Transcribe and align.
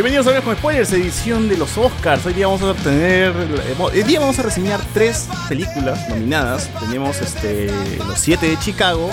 Bienvenidos 0.00 0.28
a 0.28 0.40
con 0.42 0.54
Spoilers, 0.54 0.92
edición 0.92 1.48
de 1.48 1.56
los 1.56 1.76
Oscars. 1.76 2.24
Hoy 2.24 2.32
día 2.32 2.46
vamos 2.46 2.62
a 2.62 2.72
tener. 2.84 3.34
Hoy 3.80 4.02
día 4.04 4.20
vamos 4.20 4.38
a 4.38 4.42
reseñar 4.42 4.78
tres 4.94 5.26
películas 5.48 6.08
nominadas. 6.08 6.70
Tenemos 6.78 7.20
este, 7.20 7.68
Los 8.06 8.20
Siete 8.20 8.48
de 8.48 8.56
Chicago, 8.60 9.10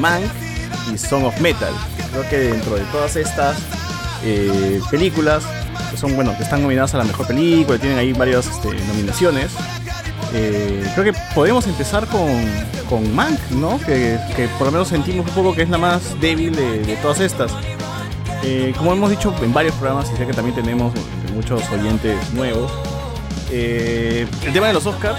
Mank 0.00 0.24
y 0.92 0.98
Song 0.98 1.22
of 1.22 1.40
Metal. 1.40 1.72
Creo 2.10 2.28
que 2.28 2.38
dentro 2.38 2.74
de 2.74 2.82
todas 2.86 3.14
estas 3.14 3.58
eh, 4.24 4.80
películas, 4.90 5.44
que 5.92 5.96
son, 5.96 6.16
bueno, 6.16 6.36
que 6.36 6.42
están 6.42 6.62
nominadas 6.62 6.94
a 6.94 6.98
la 6.98 7.04
mejor 7.04 7.28
película, 7.28 7.78
tienen 7.78 7.98
ahí 7.98 8.12
varias 8.12 8.48
este, 8.48 8.74
nominaciones. 8.88 9.52
Eh, 10.32 10.84
creo 10.96 11.12
que 11.12 11.18
podemos 11.32 11.64
empezar 11.68 12.08
con, 12.08 12.44
con 12.90 13.14
Mank, 13.14 13.38
¿no? 13.50 13.78
Que, 13.86 14.18
por 14.58 14.66
lo 14.66 14.72
menos 14.72 14.88
sentimos 14.88 15.28
un 15.28 15.32
poco 15.32 15.54
que 15.54 15.62
es 15.62 15.70
la 15.70 15.78
más 15.78 16.20
débil 16.20 16.56
de 16.56 16.98
todas 17.00 17.20
estas. 17.20 17.52
Eh, 18.46 18.74
como 18.76 18.92
hemos 18.92 19.08
dicho 19.10 19.34
en 19.42 19.54
varios 19.54 19.74
programas, 19.76 20.10
y 20.12 20.16
sé 20.16 20.26
que 20.26 20.34
también 20.34 20.54
tenemos 20.54 20.92
muchos 21.34 21.62
oyentes 21.70 22.30
nuevos, 22.34 22.70
eh, 23.50 24.26
el 24.44 24.52
tema 24.52 24.66
de 24.66 24.74
los 24.74 24.84
Oscars, 24.84 25.18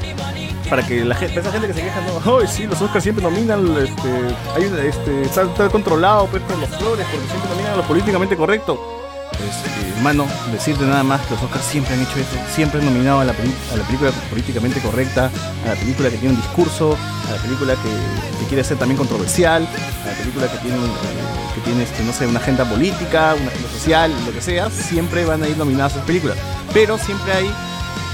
para 0.69 0.85
que 0.85 1.03
la 1.03 1.15
gente, 1.15 1.39
esa 1.39 1.51
gente 1.51 1.67
que 1.67 1.73
se 1.73 1.81
queja, 1.81 2.01
no, 2.01 2.31
hoy 2.31 2.47
sí, 2.47 2.67
los 2.67 2.79
Oscars 2.81 3.03
siempre 3.03 3.23
nominan, 3.23 3.65
este, 3.77 4.09
hay, 4.55 4.87
este, 4.87 5.23
está, 5.23 5.69
controlado 5.69 6.27
pues, 6.27 6.43
por 6.43 6.57
los 6.59 6.69
flores, 6.69 7.05
porque 7.11 7.27
siempre 7.27 7.49
nominan 7.49 7.73
a 7.73 7.77
lo 7.77 7.83
políticamente 7.83 8.37
correcto. 8.37 9.04
Pues, 9.31 9.95
hermano, 9.97 10.25
decirte 10.51 10.85
nada 10.85 11.03
más 11.03 11.21
que 11.25 11.33
los 11.33 11.43
Oscars 11.43 11.65
siempre 11.65 11.93
han 11.93 12.01
hecho 12.01 12.19
eso, 12.19 12.37
siempre 12.53 12.79
han 12.79 12.85
nominado 12.85 13.19
a 13.19 13.25
la, 13.25 13.33
a 13.33 13.75
la 13.75 13.83
película 13.83 14.11
políticamente 14.29 14.79
correcta, 14.79 15.29
a 15.65 15.69
la 15.69 15.75
película 15.75 16.09
que 16.09 16.17
tiene 16.17 16.35
un 16.35 16.41
discurso, 16.41 16.97
a 17.27 17.31
la 17.31 17.41
película 17.41 17.73
que, 17.73 18.39
que 18.39 18.47
quiere 18.47 18.63
ser 18.63 18.77
también 18.77 18.97
controversial, 18.97 19.67
a 20.03 20.07
la 20.07 20.17
película 20.17 20.47
que 20.49 20.57
tiene 20.59 20.77
eh, 20.77 21.45
que 21.55 21.61
tiene, 21.61 21.83
este, 21.83 22.03
no 22.03 22.11
sé, 22.11 22.27
una 22.27 22.39
agenda 22.39 22.65
política, 22.65 23.33
una 23.39 23.47
agenda 23.47 23.69
social, 23.69 24.13
lo 24.25 24.33
que 24.33 24.41
sea, 24.41 24.69
siempre 24.69 25.25
van 25.25 25.41
a 25.41 25.47
ir 25.47 25.57
nominadas 25.57 25.93
esas 25.93 26.05
películas. 26.05 26.37
Pero 26.73 26.97
siempre 26.97 27.31
hay, 27.31 27.49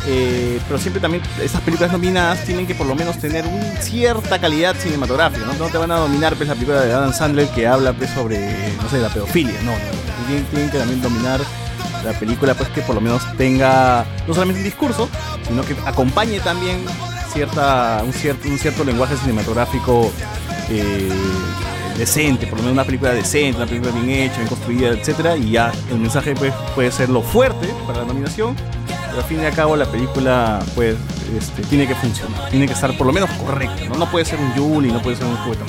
eh, 0.07 0.59
pero 0.67 0.80
siempre 0.80 0.99
también 0.99 1.23
esas 1.41 1.61
películas 1.61 1.91
nominadas 1.91 2.44
tienen 2.44 2.66
que 2.66 2.73
por 2.73 2.88
lo 2.88 2.95
menos 2.95 3.19
tener 3.19 3.45
una 3.45 3.81
cierta 3.81 4.39
calidad 4.39 4.75
cinematográfica, 4.75 5.45
¿no? 5.45 5.53
No 5.53 5.67
te 5.67 5.77
van 5.77 5.91
a 5.91 5.97
dominar 5.97 6.35
pues, 6.35 6.49
la 6.49 6.55
película 6.55 6.81
de 6.81 6.91
Adam 6.91 7.13
Sandler 7.13 7.47
que 7.49 7.67
habla 7.67 7.94
pues, 7.94 8.09
sobre, 8.09 8.39
no 8.81 8.89
sé, 8.89 8.99
la 8.99 9.09
pedofilia, 9.09 9.61
no, 9.61 9.72
no, 9.72 10.47
tienen, 10.49 10.69
que 10.69 10.77
también 10.77 11.02
dominar 11.02 11.39
la 12.03 12.13
película 12.13 12.55
pues 12.55 12.69
que 12.69 12.81
por 12.81 12.95
lo 12.95 13.02
menos 13.02 13.22
tenga 13.38 14.05
no 14.27 14.33
solamente 14.33 14.61
un 14.61 14.66
discurso, 14.66 15.07
sino 15.47 15.63
que 15.63 15.75
acompañe 15.85 16.39
también 16.39 16.83
cierta, 17.31 18.02
un, 18.03 18.11
cierto, 18.11 18.47
un 18.47 18.57
cierto 18.57 18.83
lenguaje 18.83 19.16
cinematográfico 19.17 20.11
eh, 20.69 21.09
decente, 21.97 22.47
por 22.47 22.57
lo 22.57 22.63
menos 22.63 22.73
una 22.73 22.85
película 22.85 23.13
decente, 23.13 23.57
una 23.57 23.67
película 23.67 23.91
bien 23.91 24.09
hecha, 24.09 24.38
bien 24.38 24.47
construida, 24.47 24.89
etcétera, 24.89 25.38
y 25.38 25.52
ya 25.52 25.72
el 25.91 25.99
mensaje 25.99 26.33
pues, 26.33 26.53
puede 26.73 26.91
ser 26.91 27.09
lo 27.09 27.22
fuerte 27.22 27.67
para 27.85 27.99
la 27.99 28.05
nominación, 28.05 28.55
pero 29.12 29.22
al 29.22 29.28
fin 29.28 29.42
y 29.42 29.45
al 29.45 29.54
cabo 29.54 29.76
la 29.76 29.86
película 29.86 30.59
pues 30.73 30.95
este, 31.38 31.62
tiene 31.64 31.86
que 31.88 31.95
funcionar, 31.95 32.50
tiene 32.50 32.66
que 32.66 32.73
estar 32.73 32.98
por 32.98 33.06
lo 33.06 33.14
menos 33.14 33.30
correcta, 33.31 33.86
¿no? 33.90 33.95
No 33.95 34.09
puede 34.09 34.26
ser 34.26 34.40
un 34.40 34.52
Julie, 34.53 34.92
no 34.92 35.02
puede 35.02 35.18
ser 35.18 35.28
un 35.28 35.36
juguete 35.38 35.64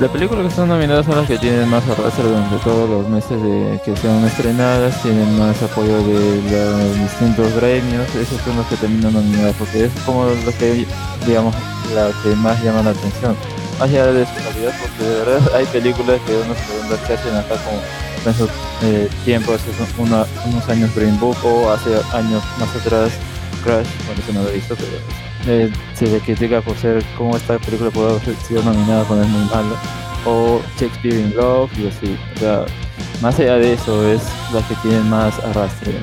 la 0.00 0.08
película 0.08 0.42
que 0.42 0.48
están 0.48 0.68
nominadas 0.68 1.06
son 1.06 1.16
las 1.16 1.26
que 1.28 1.38
tienen 1.38 1.68
más 1.68 1.86
arrastre 1.88 2.24
durante 2.24 2.56
todos 2.64 2.90
los 2.90 3.08
meses 3.08 3.40
de 3.40 3.80
que 3.84 3.96
sean 3.96 4.24
estrenadas, 4.24 5.00
tienen 5.02 5.38
más 5.38 5.62
apoyo 5.62 5.96
de 6.02 6.42
los 6.50 6.98
distintos 6.98 7.54
gremios, 7.54 8.12
esos 8.16 8.40
son 8.40 8.56
los 8.56 8.66
que 8.66 8.76
terminan 8.76 9.12
nominadas, 9.12 9.54
porque 9.56 9.84
es 9.84 9.92
como 10.04 10.24
lo 10.24 10.52
que, 10.58 10.84
digamos, 11.24 11.54
la 11.94 12.10
que 12.24 12.34
más 12.34 12.60
llama 12.64 12.82
la 12.82 12.90
atención. 12.90 13.36
Más 13.78 13.88
allá 13.88 14.06
de 14.06 14.26
su 14.26 14.34
calidad, 14.34 14.74
porque 14.82 15.04
de 15.04 15.24
verdad 15.24 15.54
hay 15.54 15.66
películas 15.66 16.20
que 16.26 16.32
uno 16.32 16.54
se 16.54 16.72
pregunta 16.72 17.06
qué 17.06 17.12
hacen 17.14 17.36
acá 17.36 17.54
como 17.64 17.80
esos 18.30 18.50
eh, 18.82 19.08
tiempos, 19.24 19.60
hace 19.60 20.02
unos 20.02 20.68
años 20.68 20.94
Green 20.94 21.18
Book 21.18 21.36
o 21.44 21.70
hace 21.70 21.90
años 22.12 22.42
más 22.58 22.74
atrás 22.76 23.12
Crash, 23.62 23.86
bueno, 24.06 24.22
eso 24.22 24.32
no 24.32 24.42
lo 24.42 24.50
he 24.50 24.54
visto, 24.54 24.76
pero 24.76 24.92
eh, 25.46 25.72
se 25.94 26.06
le 26.06 26.20
critica 26.20 26.60
por 26.60 26.76
ser 26.76 27.02
como 27.16 27.36
esta 27.36 27.58
película 27.58 27.90
puede 27.90 28.10
haber 28.10 28.36
sido 28.46 28.62
nominada 28.62 29.04
cuando 29.04 29.24
es 29.24 29.30
muy 29.30 29.44
mala, 29.44 29.76
o 30.26 30.60
Shakespeare 30.78 31.20
in 31.20 31.34
Love 31.34 31.70
y 31.78 31.86
así, 31.88 32.18
o 32.36 32.38
sea, 32.38 32.64
más 33.22 33.38
allá 33.38 33.56
de 33.56 33.72
eso 33.72 34.06
es 34.06 34.22
la 34.52 34.60
que 34.68 34.74
tienen 34.82 35.08
más 35.08 35.38
arrastre 35.38 35.94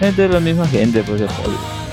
entre 0.00 0.28
la 0.28 0.40
misma 0.40 0.66
gente, 0.66 1.02
pues 1.02 1.20
de 1.20 1.26
Hollywood. 1.26 1.84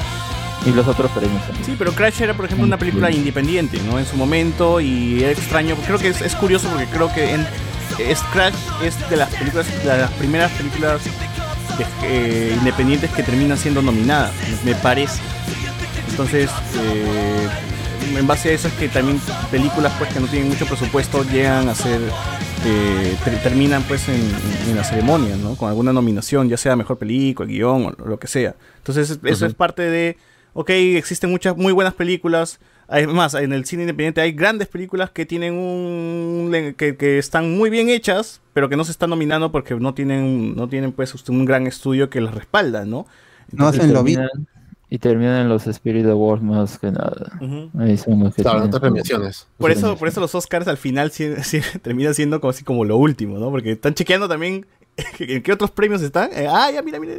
Y 0.66 0.72
los 0.72 0.88
otros 0.88 1.09
premios 1.12 1.41
Sí, 1.66 1.75
pero 1.78 1.91
Crash 1.91 2.22
era, 2.22 2.35
por 2.35 2.46
ejemplo, 2.46 2.66
una 2.66 2.78
película 2.78 3.09
independiente, 3.09 3.79
¿no? 3.90 3.97
En 3.97 4.06
su 4.06 4.16
momento 4.16 4.79
y 4.79 5.23
es 5.23 5.40
extraño, 5.40 5.75
creo 5.88 5.97
que 5.97 6.09
es, 6.09 6.35
curioso 6.35 6.68
porque 6.69 6.85
creo 6.85 7.12
que 7.12 7.34
en, 7.34 7.47
es 8.00 8.22
Crash 8.34 8.56
es 8.84 9.09
de 9.09 9.18
las 9.18 9.29
películas, 9.34 9.68
de 9.84 9.85
las 9.85 10.12
primeras 10.12 10.52
películas 10.52 11.02
eh, 12.03 12.56
independientes 12.57 13.09
que 13.12 13.24
terminan 13.24 13.57
siendo 13.57 13.81
nominadas, 13.81 14.34
me 14.63 14.75
parece. 14.75 15.22
Entonces, 16.09 16.50
eh, 16.78 17.47
en 18.18 18.28
base 18.28 18.50
a 18.50 18.52
eso 18.53 18.68
es 18.68 18.74
que 18.75 18.90
también 18.90 19.19
películas 19.50 19.94
pues 19.97 20.13
que 20.13 20.19
no 20.19 20.28
tienen 20.28 20.50
mucho 20.50 20.66
presupuesto 20.66 21.24
llegan 21.24 21.69
a 21.69 21.75
ser 21.75 22.02
eh, 22.66 23.18
terminan 23.41 23.81
pues 23.84 24.08
en, 24.09 24.75
la 24.75 24.84
ceremonia, 24.84 25.35
¿no? 25.35 25.56
Con 25.56 25.69
alguna 25.69 25.94
nominación, 25.94 26.50
ya 26.50 26.58
sea 26.58 26.75
mejor 26.75 26.97
película, 26.97 27.47
guion 27.47 27.96
o 27.97 28.06
lo 28.06 28.19
que 28.19 28.28
sea. 28.28 28.56
Entonces, 28.78 29.19
eso 29.23 29.46
es 29.46 29.53
parte 29.53 29.84
de 29.84 30.18
ok, 30.53 30.69
existen 30.69 31.29
muchas 31.29 31.58
muy 31.58 31.73
buenas 31.73 31.94
películas. 31.94 32.59
Además, 32.91 33.34
en 33.35 33.53
el 33.53 33.63
cine 33.66 33.84
independiente 33.84 34.19
hay 34.19 34.34
grandes 34.34 34.68
películas 34.68 35.12
que 35.12 35.25
tienen 35.25 35.53
un 35.53 36.75
que, 36.78 37.18
están 37.18 37.57
muy 37.57 37.69
bien 37.69 37.88
hechas, 37.88 38.41
pero 38.53 38.68
que 38.68 38.75
no 38.75 38.84
se 38.84 38.91
están 38.91 39.09
nominando 39.09 39.50
porque 39.50 39.75
no 39.75 39.94
tienen 39.94 40.56
no 40.56 40.68
tienen 40.68 40.91
pues 40.91 41.16
un 41.29 41.46
gran 41.46 41.68
estudio 41.68 42.09
que 42.09 42.19
las 42.19 42.35
respalda, 42.35 42.84
¿no? 42.84 43.07
no 43.52 43.68
hacen 43.68 43.94
lo 43.94 44.03
mismo. 44.03 44.25
Y 44.90 44.97
terminan 44.97 45.44
en 45.44 45.47
los 45.47 45.68
Spirit 45.68 46.06
Awards 46.06 46.44
más 46.44 46.78
que 46.78 46.91
nada. 46.91 47.40
Ahí 47.79 47.96
son 47.97 48.25
los 48.25 48.35
que 48.35 48.41
claro, 48.41 48.66
otras 48.66 48.81
premiaciones. 48.81 49.47
Por 49.58 49.72
eso, 49.72 49.96
por 49.96 50.09
eso 50.09 50.19
los 50.19 50.35
Oscars 50.35 50.68
al 50.68 50.78
final 50.78 51.13
terminan 51.81 52.13
siendo 52.13 52.41
como 52.41 52.52
así 52.52 52.66
como 52.66 52.84
lo 52.84 52.97
último, 52.97 53.40
¿no? 53.40 53.50
Porque 53.52 53.72
están 53.72 53.94
chequeando 53.94 54.28
también 54.28 54.66
en 55.19 55.41
qué 55.41 55.53
otros 55.53 55.72
premios 55.72 56.02
están. 56.02 56.29
Eh, 56.34 56.46
ah, 56.50 56.69
ya, 56.73 56.81
mira, 56.81 57.00
mira 57.00 57.16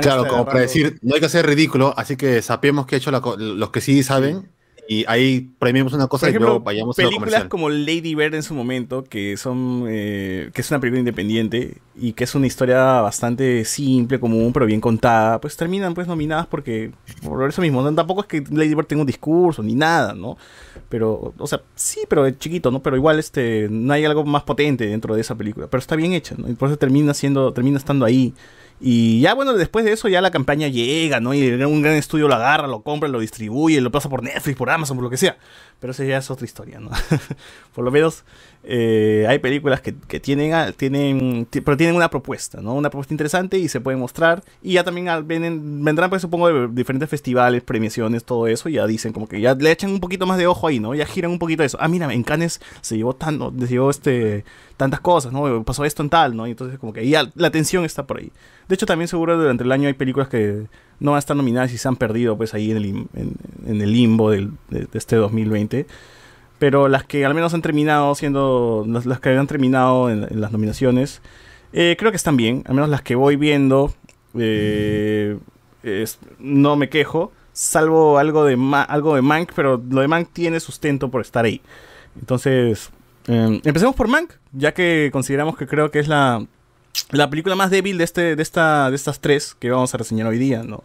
claro, 0.00 0.26
como 0.26 0.46
para 0.46 0.60
decir, 0.60 0.98
no 1.02 1.14
hay 1.14 1.20
que 1.20 1.26
hacer 1.26 1.46
ridículo, 1.46 1.92
así 1.98 2.16
que 2.16 2.40
sabemos 2.40 2.86
que 2.86 2.96
he 2.96 2.98
hecho 2.98 3.10
los 3.10 3.70
que 3.70 3.80
sí 3.82 4.02
saben 4.02 4.48
y 4.88 5.04
ahí 5.08 5.50
premiamos 5.58 5.92
una 5.92 6.06
cosa 6.06 6.28
y 6.28 6.34
luego 6.34 6.60
vayamos 6.60 6.98
a 6.98 7.02
películas 7.02 7.44
como 7.44 7.68
Lady 7.70 8.14
Bird 8.14 8.34
en 8.34 8.42
su 8.42 8.54
momento 8.54 9.04
que 9.04 9.36
son 9.36 9.86
eh, 9.88 10.50
que 10.52 10.60
es 10.60 10.70
una 10.70 10.80
película 10.80 10.98
independiente 10.98 11.78
y 11.94 12.12
que 12.12 12.24
es 12.24 12.34
una 12.34 12.46
historia 12.46 13.00
bastante 13.00 13.64
simple 13.64 14.20
común 14.20 14.52
pero 14.52 14.66
bien 14.66 14.80
contada 14.80 15.40
pues 15.40 15.56
terminan 15.56 15.94
pues 15.94 16.06
nominadas 16.06 16.46
porque 16.46 16.92
por 17.22 17.48
eso 17.48 17.62
mismo 17.62 17.92
tampoco 17.94 18.22
es 18.22 18.26
que 18.26 18.44
Lady 18.50 18.74
Bird 18.74 18.86
tenga 18.86 19.02
un 19.02 19.06
discurso 19.06 19.62
ni 19.62 19.74
nada 19.74 20.14
no 20.14 20.36
pero 20.88 21.34
o 21.38 21.46
sea 21.46 21.60
sí 21.74 22.00
pero 22.08 22.26
es 22.26 22.38
chiquito 22.38 22.70
no 22.70 22.80
pero 22.80 22.96
igual 22.96 23.18
este 23.18 23.68
no 23.70 23.92
hay 23.92 24.04
algo 24.04 24.24
más 24.24 24.42
potente 24.42 24.86
dentro 24.86 25.14
de 25.14 25.20
esa 25.20 25.34
película 25.34 25.66
pero 25.68 25.78
está 25.78 25.96
bien 25.96 26.12
hecha 26.12 26.34
¿no? 26.36 26.48
y 26.48 26.54
por 26.54 26.68
eso 26.68 26.78
termina 26.78 27.14
siendo 27.14 27.52
termina 27.52 27.78
estando 27.78 28.04
ahí 28.04 28.34
y 28.80 29.20
ya 29.20 29.34
bueno, 29.34 29.52
después 29.52 29.84
de 29.84 29.92
eso 29.92 30.08
ya 30.08 30.22
la 30.22 30.30
campaña 30.30 30.68
llega, 30.68 31.20
¿no? 31.20 31.34
Y 31.34 31.50
un 31.50 31.82
gran 31.82 31.96
estudio 31.96 32.28
lo 32.28 32.34
agarra, 32.34 32.66
lo 32.66 32.82
compra, 32.82 33.10
lo 33.10 33.20
distribuye, 33.20 33.80
lo 33.82 33.90
pasa 33.90 34.08
por 34.08 34.22
Netflix, 34.22 34.56
por 34.56 34.70
Amazon, 34.70 34.96
por 34.96 35.04
lo 35.04 35.10
que 35.10 35.18
sea. 35.18 35.36
Pero 35.78 35.90
esa 35.90 36.04
ya 36.04 36.16
es 36.16 36.30
otra 36.30 36.46
historia, 36.46 36.80
¿no? 36.80 36.90
por 37.74 37.84
lo 37.84 37.90
menos 37.90 38.24
eh, 38.62 39.24
hay 39.28 39.38
películas 39.38 39.80
que, 39.80 39.92
tienen, 40.20 40.72
tienen, 40.74 41.46
pero 41.50 41.76
tienen 41.76 41.96
una 41.96 42.10
propuesta, 42.10 42.60
¿no? 42.60 42.74
Una 42.74 42.90
propuesta 42.90 43.14
interesante 43.14 43.58
y 43.58 43.68
se 43.68 43.80
pueden 43.80 44.00
mostrar. 44.00 44.42
Y 44.62 44.74
ya 44.74 44.84
también 44.84 45.84
vendrán, 45.84 46.10
pues 46.10 46.22
supongo, 46.22 46.48
de 46.48 46.68
diferentes 46.68 47.08
festivales, 47.08 47.62
premiaciones, 47.62 48.24
todo 48.24 48.46
eso. 48.46 48.68
Y 48.68 48.74
ya 48.74 48.86
dicen 48.86 49.12
como 49.12 49.26
que 49.28 49.40
ya 49.40 49.54
le 49.54 49.70
echan 49.70 49.90
un 49.90 50.00
poquito 50.00 50.26
más 50.26 50.38
de 50.38 50.46
ojo 50.46 50.66
ahí, 50.66 50.78
¿no? 50.78 50.94
Ya 50.94 51.06
giran 51.06 51.30
un 51.30 51.38
poquito 51.38 51.62
eso. 51.62 51.78
Ah, 51.80 51.88
mira, 51.88 52.12
en 52.12 52.22
Cannes 52.22 52.60
se 52.82 52.96
llevó 52.96 53.14
tanto, 53.14 53.52
se 53.58 53.68
llevó 53.68 53.90
este 53.90 54.44
tantas 54.76 55.00
cosas, 55.00 55.32
¿no? 55.32 55.62
Pasó 55.64 55.84
esto 55.84 56.02
en 56.02 56.10
tal, 56.10 56.36
¿no? 56.36 56.46
Y 56.46 56.52
entonces 56.52 56.78
como 56.78 56.92
que 56.92 57.06
ya 57.08 57.30
la 57.34 57.48
atención 57.48 57.84
está 57.84 58.06
por 58.06 58.18
ahí. 58.18 58.32
De 58.68 58.74
hecho, 58.74 58.86
también 58.86 59.08
seguro 59.08 59.36
durante 59.36 59.64
el 59.64 59.72
año 59.72 59.88
hay 59.88 59.94
películas 59.94 60.28
que 60.28 60.66
no 61.00 61.10
van 61.12 61.16
a 61.16 61.18
estar 61.18 61.36
nominadas 61.36 61.72
y 61.72 61.78
se 61.78 61.88
han 61.88 61.96
perdido 61.96 62.36
pues 62.36 62.54
ahí 62.54 62.70
en 62.70 62.76
el, 62.76 62.86
en, 62.86 63.80
el 63.80 63.92
limbo 63.92 64.30
del, 64.30 64.52
de, 64.68 64.86
este 64.94 65.16
2020. 65.16 65.86
Pero 66.60 66.86
las 66.86 67.02
que 67.02 67.24
al 67.24 67.34
menos 67.34 67.52
han 67.54 67.62
terminado 67.62 68.14
siendo, 68.14 68.86
las, 68.86 69.18
que 69.18 69.30
han 69.30 69.48
terminado 69.48 70.10
en, 70.10 70.40
las 70.40 70.52
nominaciones, 70.52 71.20
eh, 71.72 71.96
creo 71.98 72.12
que 72.12 72.16
están 72.16 72.36
bien. 72.36 72.62
Al 72.66 72.74
menos 72.74 72.88
las 72.88 73.02
que 73.02 73.16
voy 73.16 73.34
viendo, 73.34 73.92
eh, 74.38 75.36
no 76.38 76.76
me 76.76 76.88
quejo. 76.88 77.32
Salvo 77.52 78.18
algo 78.18 78.44
de, 78.44 78.56
algo 78.88 79.16
de 79.16 79.22
Mank, 79.22 79.50
pero 79.56 79.82
lo 79.90 80.00
de 80.02 80.06
Mank 80.06 80.28
tiene 80.32 80.60
sustento 80.60 81.10
por 81.10 81.22
estar 81.22 81.44
ahí. 81.44 81.60
Entonces, 82.16 82.92
Em, 83.26 83.60
empecemos 83.64 83.94
por 83.94 84.08
Mank, 84.08 84.32
ya 84.52 84.72
que 84.72 85.10
consideramos 85.12 85.56
que 85.56 85.66
creo 85.66 85.90
que 85.90 85.98
es 85.98 86.08
la, 86.08 86.44
la 87.10 87.30
película 87.30 87.54
más 87.54 87.70
débil 87.70 87.98
de, 87.98 88.04
este, 88.04 88.34
de, 88.34 88.42
esta, 88.42 88.90
de 88.90 88.96
estas 88.96 89.20
tres 89.20 89.54
que 89.58 89.70
vamos 89.70 89.94
a 89.94 89.98
reseñar 89.98 90.26
hoy 90.26 90.38
día, 90.38 90.62
¿no? 90.62 90.82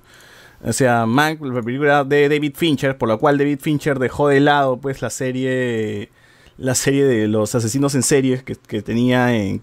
O 0.64 0.74
sea, 0.74 1.06
Mank, 1.06 1.42
la 1.42 1.62
película 1.62 2.04
de 2.04 2.30
David 2.30 2.54
Fincher, 2.56 2.98
por 2.98 3.10
la 3.10 3.18
cual 3.18 3.38
David 3.38 3.60
Fincher 3.62 4.00
dejó 4.00 4.28
de 4.30 4.40
lado 4.40 4.78
pues 4.78 5.02
la 5.02 5.10
serie 5.10 6.10
la 6.58 6.76
serie 6.76 7.06
de 7.06 7.28
los 7.28 7.54
asesinos 7.54 7.96
en 7.96 8.04
series 8.04 8.44
que, 8.44 8.82
tenía 8.82 9.36
en, 9.36 9.62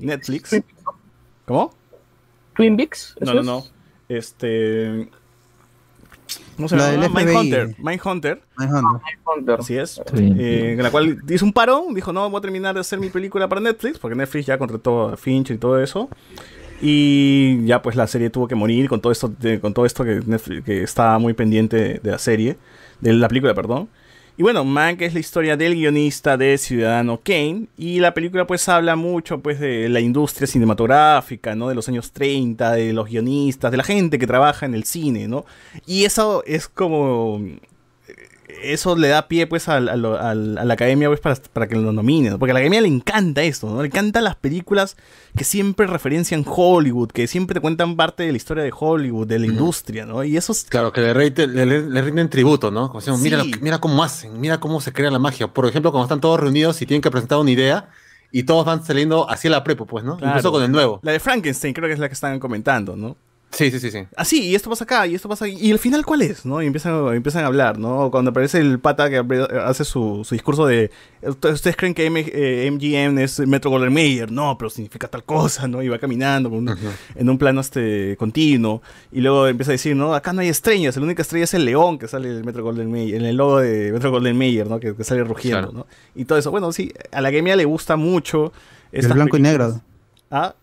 Netflix. 0.00 0.62
¿Cómo? 1.46 1.72
Twin 2.56 2.76
Peaks. 2.76 3.14
No, 3.20 3.34
no, 3.34 3.42
no. 3.42 3.64
Este. 4.08 5.08
¿Cómo 6.56 6.68
se 6.68 6.76
llama? 6.76 7.08
Mindhunter. 7.08 7.74
Mindhunter. 7.78 8.42
Mindhunter. 8.56 9.60
Así 9.60 9.76
es. 9.76 10.00
Eh, 10.16 10.74
en 10.76 10.82
la 10.82 10.90
cual 10.90 11.18
hizo 11.28 11.44
un 11.44 11.52
parón, 11.52 11.94
dijo, 11.94 12.12
no, 12.12 12.30
voy 12.30 12.38
a 12.38 12.40
terminar 12.40 12.74
de 12.74 12.80
hacer 12.80 12.98
mi 12.98 13.10
película 13.10 13.48
para 13.48 13.60
Netflix, 13.60 13.98
porque 13.98 14.16
Netflix 14.16 14.46
ya 14.46 14.58
contrató 14.58 15.08
a 15.08 15.16
Fincher 15.16 15.56
y 15.56 15.58
todo 15.58 15.80
eso. 15.80 16.08
Y 16.80 17.64
ya 17.64 17.82
pues 17.82 17.96
la 17.96 18.06
serie 18.06 18.30
tuvo 18.30 18.48
que 18.48 18.54
morir 18.54 18.88
con 18.88 19.00
todo 19.00 19.12
esto, 19.12 19.32
con 19.60 19.74
todo 19.74 19.86
esto 19.86 20.04
que, 20.04 20.20
Netflix, 20.26 20.64
que 20.64 20.82
estaba 20.82 21.18
muy 21.18 21.32
pendiente 21.32 22.00
de 22.02 22.10
la 22.10 22.18
serie, 22.18 22.56
de 23.00 23.12
la 23.12 23.28
película, 23.28 23.54
perdón. 23.54 23.88
Y 24.36 24.42
bueno, 24.42 24.64
Mank 24.64 25.00
es 25.02 25.14
la 25.14 25.20
historia 25.20 25.56
del 25.56 25.76
guionista 25.76 26.36
de 26.36 26.58
Ciudadano 26.58 27.20
Kane 27.22 27.66
y 27.76 28.00
la 28.00 28.12
película 28.14 28.48
pues 28.48 28.68
habla 28.68 28.96
mucho 28.96 29.38
pues 29.38 29.60
de 29.60 29.88
la 29.88 30.00
industria 30.00 30.48
cinematográfica, 30.48 31.54
¿no? 31.54 31.68
De 31.68 31.76
los 31.76 31.88
años 31.88 32.10
30, 32.10 32.72
de 32.72 32.92
los 32.92 33.08
guionistas, 33.08 33.70
de 33.70 33.76
la 33.76 33.84
gente 33.84 34.18
que 34.18 34.26
trabaja 34.26 34.66
en 34.66 34.74
el 34.74 34.82
cine, 34.82 35.28
¿no? 35.28 35.46
Y 35.86 36.04
eso 36.04 36.42
es 36.46 36.66
como 36.66 37.40
eso 38.72 38.96
le 38.96 39.08
da 39.08 39.28
pie 39.28 39.46
pues 39.46 39.68
a, 39.68 39.80
la 39.80 40.72
academia 40.72 41.08
pues 41.08 41.20
para, 41.20 41.66
que 41.66 41.74
lo 41.74 41.92
nominen, 41.92 42.38
porque 42.38 42.52
a 42.52 42.54
la 42.54 42.60
academia 42.60 42.80
le 42.80 42.88
encanta 42.88 43.42
esto, 43.42 43.68
¿no? 43.68 43.82
Le 43.82 43.88
encantan 43.88 44.24
las 44.24 44.36
películas 44.36 44.96
que 45.36 45.44
siempre 45.44 45.86
referencian 45.86 46.44
Hollywood, 46.46 47.10
que 47.10 47.26
siempre 47.26 47.54
te 47.54 47.60
cuentan 47.60 47.96
parte 47.96 48.22
de 48.22 48.30
la 48.32 48.36
historia 48.36 48.64
de 48.64 48.72
Hollywood, 48.76 49.26
de 49.26 49.38
la 49.38 49.46
industria, 49.46 50.06
¿no? 50.06 50.24
Y 50.24 50.36
eso 50.36 50.52
es... 50.52 50.64
Claro, 50.64 50.92
que 50.92 51.00
le, 51.00 51.30
le, 51.66 52.02
rinden 52.02 52.28
tributo, 52.28 52.70
¿no? 52.70 52.90
Como 52.90 53.18
mira, 53.18 53.42
mira 53.60 53.78
cómo 53.78 54.02
hacen, 54.02 54.40
mira 54.40 54.58
cómo 54.58 54.80
se 54.80 54.92
crea 54.92 55.10
la 55.10 55.18
magia. 55.18 55.48
Por 55.48 55.66
ejemplo, 55.66 55.90
cuando 55.90 56.04
están 56.04 56.20
todos 56.20 56.40
reunidos 56.40 56.80
y 56.80 56.86
tienen 56.86 57.02
que 57.02 57.10
presentar 57.10 57.38
una 57.38 57.50
idea, 57.50 57.88
y 58.34 58.42
todos 58.42 58.66
van 58.66 58.84
saliendo 58.84 59.30
hacia 59.30 59.48
la 59.48 59.62
prepo, 59.62 59.86
pues, 59.86 60.04
¿no? 60.04 60.18
Incluso 60.20 60.50
con 60.50 60.60
el 60.64 60.72
nuevo. 60.72 60.98
La 61.02 61.12
de 61.12 61.20
Frankenstein 61.20 61.72
creo 61.72 61.86
que 61.86 61.92
es 61.92 62.00
la 62.00 62.08
que 62.08 62.14
están 62.14 62.40
comentando, 62.40 62.96
¿no? 62.96 63.16
Sí, 63.54 63.70
sí, 63.70 63.78
sí, 63.78 63.90
sí. 63.90 64.06
Así, 64.16 64.48
y 64.48 64.54
esto 64.56 64.68
pasa 64.68 64.82
acá, 64.82 65.06
y 65.06 65.14
esto 65.14 65.28
pasa 65.28 65.44
aquí. 65.44 65.56
¿Y 65.60 65.70
el 65.70 65.78
final 65.78 66.04
cuál 66.04 66.22
es? 66.22 66.44
¿No? 66.44 66.60
Y 66.60 66.66
empiezan, 66.66 67.14
empiezan 67.14 67.44
a 67.44 67.46
hablar, 67.46 67.78
¿no? 67.78 68.10
Cuando 68.10 68.32
aparece 68.32 68.58
el 68.58 68.80
pata 68.80 69.08
que 69.08 69.22
hace 69.64 69.84
su, 69.84 70.26
discurso 70.28 70.66
de. 70.66 70.90
¿Ustedes 71.22 71.76
creen 71.76 71.94
que 71.94 72.10
MGM 72.10 73.18
eh, 73.18 73.24
es 73.24 73.38
Metro 73.40 73.70
Golden 73.70 73.94
Mayer? 73.94 74.30
No, 74.30 74.58
pero 74.58 74.70
significa 74.70 75.06
tal 75.06 75.22
cosa, 75.22 75.68
¿no? 75.68 75.82
Y 75.82 75.88
va 75.88 75.98
caminando 75.98 76.50
en 77.14 77.28
un 77.28 77.38
plano 77.38 77.60
este 77.60 78.16
continuo. 78.18 78.82
Y 79.12 79.20
luego 79.20 79.46
empieza 79.46 79.70
a 79.70 79.74
decir, 79.74 79.94
¿no? 79.94 80.14
Acá 80.14 80.32
no 80.32 80.40
hay 80.40 80.48
estrellas, 80.48 80.96
la 80.96 81.02
única 81.02 81.22
estrella 81.22 81.44
es 81.44 81.54
el 81.54 81.64
león 81.64 81.98
que 81.98 82.08
sale 82.08 82.28
del 82.28 82.44
Metro 82.44 82.64
Golden 82.64 82.90
Mayer, 82.90 83.20
en 83.20 83.26
el 83.26 83.36
logo 83.36 83.60
de 83.60 83.92
Metro 83.92 84.10
Golden 84.10 84.36
Mayer, 84.36 84.68
¿no? 84.68 84.80
Que, 84.80 84.94
sale 85.04 85.22
rugiendo, 85.22 85.70
¿no? 85.70 85.86
Y 86.16 86.24
todo 86.24 86.38
eso. 86.38 86.50
Bueno, 86.50 86.72
sí, 86.72 86.92
a 87.12 87.20
la 87.20 87.30
Gamia 87.30 87.54
le 87.54 87.64
gusta 87.64 87.94
mucho. 87.96 88.52
El 88.90 89.06
blanco 89.08 89.36
y 89.36 89.40
negro. 89.40 89.80
Ah, 90.30 90.54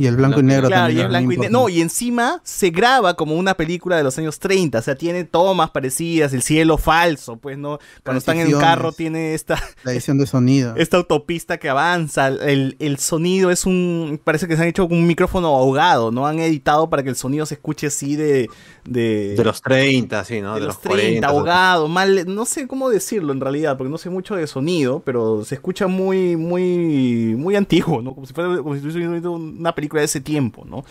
y 0.00 0.06
el 0.06 0.16
blanco 0.16 0.40
y 0.40 0.42
negro 0.42 0.68
claro, 0.68 0.90
Y 0.92 0.98
el 0.98 1.08
blanco 1.08 1.32
y 1.32 1.36
negro. 1.36 1.52
No, 1.52 1.68
y 1.68 1.82
encima 1.82 2.40
se 2.42 2.70
graba 2.70 3.14
como 3.14 3.34
una 3.34 3.54
película 3.54 3.98
de 3.98 4.02
los 4.02 4.16
años 4.18 4.38
30. 4.38 4.78
O 4.78 4.82
sea, 4.82 4.94
tiene 4.94 5.24
tomas 5.24 5.70
parecidas, 5.70 6.32
el 6.32 6.40
cielo 6.40 6.78
falso, 6.78 7.36
pues, 7.36 7.58
¿no? 7.58 7.78
Cuando 8.02 8.18
están 8.18 8.38
en 8.38 8.46
el 8.46 8.58
carro 8.58 8.92
tiene 8.92 9.34
esta. 9.34 9.60
La 9.84 9.92
edición 9.92 10.16
de 10.16 10.26
sonido. 10.26 10.74
Esta 10.76 10.96
autopista 10.96 11.58
que 11.58 11.68
avanza. 11.68 12.28
El, 12.28 12.76
el, 12.78 12.98
sonido 12.98 13.50
es 13.50 13.66
un. 13.66 14.18
Parece 14.24 14.48
que 14.48 14.56
se 14.56 14.62
han 14.62 14.68
hecho 14.68 14.88
con 14.88 14.96
un 14.96 15.06
micrófono 15.06 15.48
ahogado, 15.48 16.10
¿no? 16.10 16.26
Han 16.26 16.38
editado 16.38 16.88
para 16.88 17.02
que 17.02 17.10
el 17.10 17.16
sonido 17.16 17.44
se 17.44 17.54
escuche 17.54 17.88
así 17.88 18.16
de. 18.16 18.48
De, 18.86 19.34
de 19.36 19.44
los 19.44 19.60
30, 19.60 20.24
sí, 20.24 20.40
¿no? 20.40 20.54
De, 20.54 20.62
los, 20.62 20.80
30, 20.80 21.26
ahogado, 21.28 21.88
mal. 21.88 22.24
No 22.26 22.46
sé 22.46 22.66
cómo 22.66 22.88
decirlo 22.88 23.34
en 23.34 23.40
realidad, 23.40 23.76
porque 23.76 23.90
no 23.90 23.98
sé 23.98 24.08
mucho 24.08 24.34
de 24.34 24.46
sonido, 24.46 25.02
pero 25.04 25.44
se 25.44 25.56
escucha 25.56 25.86
muy, 25.86 26.36
muy. 26.36 27.34
Muy 27.36 27.54
antiguo, 27.56 28.00
¿no? 28.00 28.14
Como 28.14 28.26
si 28.26 28.32
fuera, 28.32 28.56
como 28.62 28.74
si 28.74 28.80
una 29.26 29.74
película 29.74 29.89
de 29.98 30.04
ese 30.04 30.20
tiempo, 30.20 30.64
¿no? 30.64 30.84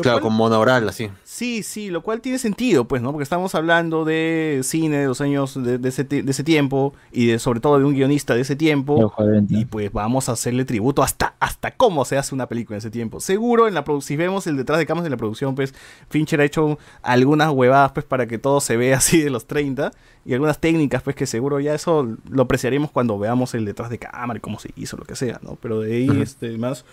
claro, 0.00 0.20
con 0.20 0.32
monaural, 0.32 0.88
así. 0.88 1.10
Sí, 1.24 1.62
sí, 1.62 1.90
lo 1.90 2.02
cual 2.02 2.20
tiene 2.20 2.38
sentido, 2.38 2.86
pues, 2.86 3.02
¿no? 3.02 3.12
Porque 3.12 3.24
estamos 3.24 3.54
hablando 3.54 4.04
de 4.04 4.60
cine 4.62 4.98
de 4.98 5.06
los 5.06 5.20
años 5.20 5.62
de, 5.62 5.80
ese, 5.88 6.04
de 6.04 6.30
ese, 6.30 6.44
tiempo 6.44 6.94
y 7.12 7.26
de, 7.26 7.38
sobre 7.38 7.60
todo 7.60 7.78
de 7.78 7.84
un 7.84 7.94
guionista 7.94 8.34
de 8.34 8.42
ese 8.42 8.56
tiempo. 8.56 9.12
Y 9.48 9.64
pues 9.64 9.92
vamos 9.92 10.28
a 10.28 10.32
hacerle 10.32 10.64
tributo 10.64 11.02
hasta, 11.02 11.34
hasta 11.40 11.72
cómo 11.72 12.04
se 12.04 12.16
hace 12.16 12.34
una 12.34 12.46
película 12.46 12.76
en 12.76 12.78
ese 12.78 12.90
tiempo. 12.90 13.20
Seguro, 13.20 13.68
en 13.68 13.74
la 13.74 13.84
si 14.00 14.16
vemos 14.16 14.46
el 14.46 14.56
detrás 14.56 14.78
de 14.78 14.86
cámaras 14.86 15.04
de 15.04 15.10
la 15.10 15.16
producción, 15.16 15.54
pues 15.54 15.74
Fincher 16.08 16.40
ha 16.40 16.44
hecho 16.44 16.78
algunas 17.02 17.50
huevadas, 17.50 17.92
pues, 17.92 18.04
para 18.04 18.26
que 18.26 18.38
todo 18.38 18.60
se 18.60 18.76
vea 18.76 18.96
así 18.96 19.20
de 19.20 19.30
los 19.30 19.46
30 19.46 19.92
y 20.24 20.34
algunas 20.34 20.58
técnicas, 20.58 21.02
pues, 21.02 21.16
que 21.16 21.26
seguro 21.26 21.60
ya 21.60 21.74
eso 21.74 22.16
lo 22.28 22.42
apreciaremos 22.42 22.90
cuando 22.90 23.18
veamos 23.18 23.54
el 23.54 23.64
detrás 23.64 23.90
de 23.90 23.98
cámara 23.98 24.38
y 24.38 24.40
cómo 24.40 24.58
se 24.58 24.70
hizo, 24.76 24.96
lo 24.96 25.04
que 25.04 25.16
sea, 25.16 25.40
¿no? 25.42 25.56
Pero 25.60 25.80
de 25.80 25.96
ahí, 25.96 26.20
este, 26.20 26.56
más... 26.58 26.84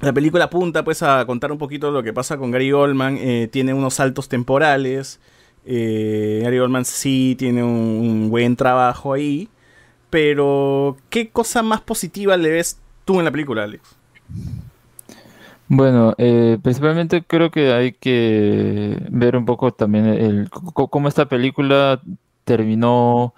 La 0.00 0.12
película 0.12 0.44
apunta 0.44 0.84
pues 0.84 1.02
a 1.02 1.24
contar 1.26 1.50
un 1.50 1.58
poquito 1.58 1.90
lo 1.90 2.02
que 2.02 2.12
pasa 2.12 2.36
con 2.36 2.50
Gary 2.52 2.72
Oldman. 2.72 3.18
Eh, 3.18 3.48
tiene 3.50 3.74
unos 3.74 3.94
saltos 3.94 4.28
temporales. 4.28 5.20
Eh, 5.64 6.40
Gary 6.44 6.58
Oldman 6.60 6.84
sí 6.84 7.34
tiene 7.36 7.64
un, 7.64 8.30
buen 8.30 8.54
trabajo 8.54 9.12
ahí. 9.12 9.48
Pero, 10.08 10.96
¿qué 11.10 11.30
cosa 11.30 11.62
más 11.62 11.80
positiva 11.80 12.36
le 12.36 12.50
ves 12.50 12.80
tú 13.04 13.18
en 13.18 13.24
la 13.24 13.30
película, 13.32 13.64
Alex? 13.64 13.96
Bueno, 15.66 16.14
eh, 16.16 16.58
principalmente 16.62 17.22
creo 17.22 17.50
que 17.50 17.72
hay 17.72 17.92
que 17.92 18.98
ver 19.10 19.36
un 19.36 19.44
poco 19.44 19.72
también 19.72 20.48
cómo 20.72 21.08
esta 21.08 21.26
película 21.26 22.00
terminó 22.44 23.34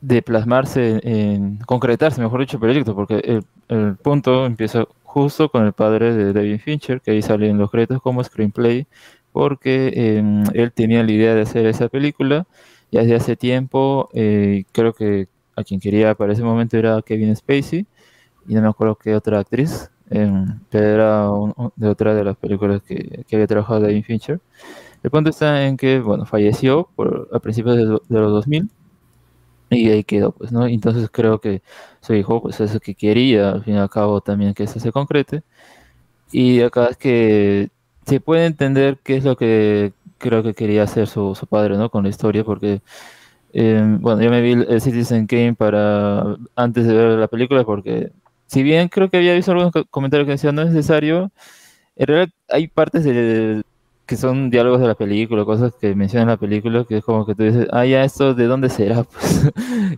de 0.00 0.22
plasmarse 0.22 1.00
en, 1.02 1.58
concretarse, 1.58 2.20
mejor 2.20 2.40
dicho, 2.40 2.56
el 2.56 2.60
proyecto, 2.60 2.94
porque 2.94 3.16
el, 3.24 3.44
el 3.68 3.96
punto 3.96 4.46
empieza 4.46 4.86
justo 5.02 5.48
con 5.48 5.64
el 5.64 5.72
padre 5.72 6.14
de 6.14 6.32
David 6.32 6.60
Fincher, 6.60 7.00
que 7.00 7.12
ahí 7.12 7.22
salen 7.22 7.58
los 7.58 7.70
créditos 7.70 8.02
como 8.02 8.22
screenplay, 8.22 8.86
porque 9.32 9.92
em, 9.94 10.44
él 10.54 10.72
tenía 10.72 11.02
la 11.02 11.12
idea 11.12 11.34
de 11.34 11.42
hacer 11.42 11.66
esa 11.66 11.88
película 11.88 12.46
y 12.90 12.98
desde 12.98 13.14
hace 13.16 13.36
tiempo 13.36 14.08
eh, 14.12 14.64
creo 14.72 14.92
que 14.94 15.28
a 15.56 15.64
quien 15.64 15.80
quería 15.80 16.14
para 16.14 16.32
ese 16.32 16.42
momento 16.42 16.76
era 16.76 17.00
Kevin 17.02 17.34
Spacey 17.36 17.86
y 18.48 18.54
no 18.54 18.62
me 18.62 18.68
acuerdo 18.68 18.96
qué 18.96 19.14
otra 19.14 19.40
actriz, 19.40 19.90
pero 20.08 20.86
era 20.86 21.28
de 21.76 21.88
otra 21.88 22.14
de 22.14 22.24
las 22.24 22.36
películas 22.36 22.82
que, 22.82 23.24
había 23.32 23.46
trabajado 23.46 23.80
David 23.80 24.04
Fincher. 24.04 24.40
El 25.02 25.10
punto 25.10 25.30
está 25.30 25.66
en 25.66 25.76
que, 25.76 26.00
bueno, 26.00 26.26
falleció 26.26 26.88
a 27.32 27.38
principios 27.40 27.76
de, 27.76 27.84
de 27.84 28.20
los 28.20 28.32
2000 28.32 28.70
y 29.70 29.90
ahí 29.90 30.04
quedó, 30.04 30.32
pues, 30.32 30.52
¿no? 30.52 30.66
Entonces 30.66 31.08
creo 31.10 31.40
que 31.40 31.62
su 32.00 32.14
hijo, 32.14 32.42
pues, 32.42 32.60
eso 32.60 32.80
que 32.80 32.94
quería, 32.94 33.50
al 33.50 33.64
fin 33.64 33.74
y 33.74 33.78
al 33.78 33.90
cabo, 33.90 34.20
también 34.20 34.54
que 34.54 34.64
eso 34.64 34.80
se 34.80 34.92
concrete. 34.92 35.42
Y 36.32 36.60
acá 36.62 36.88
es 36.88 36.96
que 36.96 37.70
se 38.06 38.20
puede 38.20 38.46
entender 38.46 38.98
qué 39.02 39.16
es 39.16 39.24
lo 39.24 39.36
que 39.36 39.92
creo 40.18 40.42
que 40.42 40.54
quería 40.54 40.82
hacer 40.84 41.08
su, 41.08 41.34
su 41.34 41.46
padre, 41.46 41.76
¿no? 41.76 41.90
Con 41.90 42.04
la 42.04 42.10
historia, 42.10 42.44
porque, 42.44 42.82
em, 43.52 44.00
bueno, 44.00 44.22
yo 44.22 44.30
me 44.30 44.42
vi 44.42 44.52
el 44.52 44.80
Citizen 44.80 45.26
Kane 45.26 45.54
para, 45.54 46.36
antes 46.56 46.86
de 46.86 46.94
ver 46.94 47.18
la 47.18 47.28
película, 47.28 47.64
porque 47.64 48.12
si 48.46 48.62
bien 48.62 48.88
creo 48.88 49.10
que 49.10 49.18
había 49.18 49.34
visto 49.34 49.52
algunos 49.52 49.72
comentarios 49.90 50.26
que 50.26 50.32
decían 50.32 50.54
no 50.56 50.62
es 50.62 50.70
necesario, 50.70 51.32
en 51.96 52.06
realidad 52.06 52.30
hay 52.48 52.68
partes 52.68 53.04
de, 53.04 53.62
que 54.08 54.16
son 54.16 54.48
diálogos 54.48 54.80
de 54.80 54.86
la 54.86 54.94
película, 54.94 55.44
cosas 55.44 55.74
que 55.78 55.94
mencionan 55.94 56.28
la 56.28 56.38
película, 56.38 56.84
que 56.88 56.96
es 56.96 57.04
como 57.04 57.26
que 57.26 57.34
tú 57.34 57.42
dices, 57.42 57.68
ah, 57.70 57.84
ya, 57.84 58.02
esto 58.04 58.32
de 58.34 58.46
dónde 58.46 58.70
será, 58.70 59.02
pues, 59.04 59.52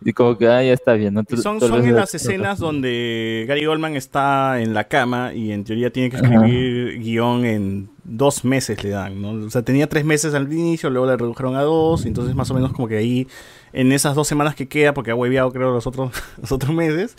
y 0.04 0.12
como 0.12 0.36
que, 0.36 0.48
ah, 0.48 0.62
ya 0.64 0.72
está 0.72 0.94
bien. 0.94 1.14
¿no? 1.14 1.22
son 1.40 1.60
son 1.60 1.84
en 1.84 1.94
las 1.94 2.12
escenas 2.12 2.58
donde 2.58 3.44
Gary 3.46 3.64
Goldman 3.64 3.94
está 3.94 4.60
en 4.60 4.74
la 4.74 4.84
cama 4.84 5.32
y 5.32 5.52
en 5.52 5.62
teoría 5.62 5.92
tiene 5.92 6.10
que 6.10 6.16
escribir 6.16 6.98
guion 6.98 7.44
en 7.44 7.88
dos 8.02 8.44
meses 8.44 8.82
le 8.82 8.90
dan, 8.90 9.22
¿no? 9.22 9.46
O 9.46 9.50
sea, 9.50 9.62
tenía 9.62 9.88
tres 9.88 10.04
meses 10.04 10.34
al 10.34 10.52
inicio, 10.52 10.90
luego 10.90 11.06
le 11.06 11.16
redujeron 11.16 11.54
a 11.54 11.62
dos, 11.62 12.04
entonces 12.04 12.34
más 12.34 12.50
o 12.50 12.54
menos 12.54 12.72
como 12.72 12.88
que 12.88 12.96
ahí, 12.96 13.28
en 13.72 13.92
esas 13.92 14.16
dos 14.16 14.26
semanas 14.26 14.56
que 14.56 14.66
queda, 14.66 14.92
porque 14.92 15.12
ha 15.12 15.14
hueveado 15.14 15.52
creo 15.52 15.72
los 15.72 15.86
otros, 15.86 16.10
los 16.40 16.50
otros 16.50 16.74
meses, 16.74 17.16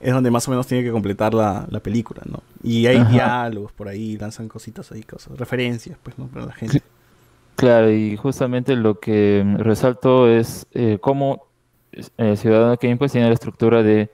es 0.00 0.12
donde 0.12 0.30
más 0.30 0.46
o 0.48 0.50
menos 0.50 0.66
tiene 0.66 0.84
que 0.84 0.90
completar 0.90 1.34
la, 1.34 1.66
película, 1.82 2.22
¿no? 2.26 2.42
Y 2.62 2.86
hay 2.86 3.02
diálogos 3.04 3.72
por 3.72 3.88
ahí, 3.88 4.16
lanzan 4.16 4.48
cositas 4.48 4.90
ahí, 4.92 5.02
cosas, 5.02 5.38
referencias, 5.38 5.98
pues, 6.02 6.18
¿no? 6.18 6.26
Para 6.26 6.46
la 6.46 6.52
gente. 6.52 6.82
Claro, 7.56 7.90
y 7.90 8.16
justamente 8.16 8.74
lo 8.74 8.98
que 8.98 9.44
resalto 9.58 10.28
es 10.28 10.66
eh, 10.72 10.98
cómo 11.00 11.46
eh, 12.18 12.36
Ciudadano 12.36 12.76
Kane 12.76 12.96
pues 12.96 13.12
tiene 13.12 13.28
la 13.28 13.34
estructura 13.34 13.82
de, 13.82 14.10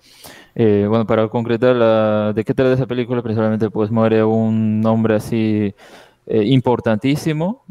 eh, 0.54 0.86
bueno, 0.88 1.06
para 1.06 1.28
concretar 1.28 1.76
la, 1.76 2.32
de 2.34 2.44
qué 2.44 2.54
trata 2.54 2.74
esa 2.74 2.86
película, 2.86 3.22
principalmente 3.22 3.70
pues 3.70 3.90
muere 3.90 4.22
un 4.24 4.84
hombre 4.86 5.14
así 5.16 5.74
eh, 6.26 6.44
importantísimo 6.44 7.64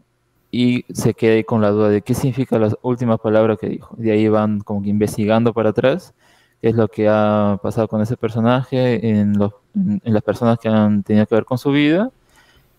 y 0.51 0.86
se 0.94 1.13
queda 1.13 1.34
ahí 1.36 1.44
con 1.44 1.62
la 1.62 1.70
duda 1.70 1.89
de 1.89 2.01
qué 2.01 2.13
significa 2.13 2.58
las 2.58 2.75
últimas 2.82 3.20
palabras 3.20 3.58
que 3.60 3.70
dijo. 3.70 3.96
De 3.98 4.12
ahí 4.12 4.28
van 4.28 4.62
como 4.62 4.82
que 4.82 4.89
investigando 4.89 5.54
para 5.54 5.70
atrás 5.70 6.13
qué 6.62 6.70
es 6.70 6.75
lo 6.75 6.88
que 6.88 7.08
ha 7.10 7.60
pasado 7.62 7.88
con 7.88 8.01
ese 8.01 8.18
personaje, 8.18 9.10
en, 9.10 9.38
los, 9.38 9.54
en, 9.75 10.01
las 10.13 10.24
personas 10.24 10.60
que 10.60 10.70
han 10.70 11.04
tenido 11.04 11.25
que 11.25 11.36
ver 11.36 11.46
con 11.46 11.58
su 11.58 11.72
vida, 11.72 12.12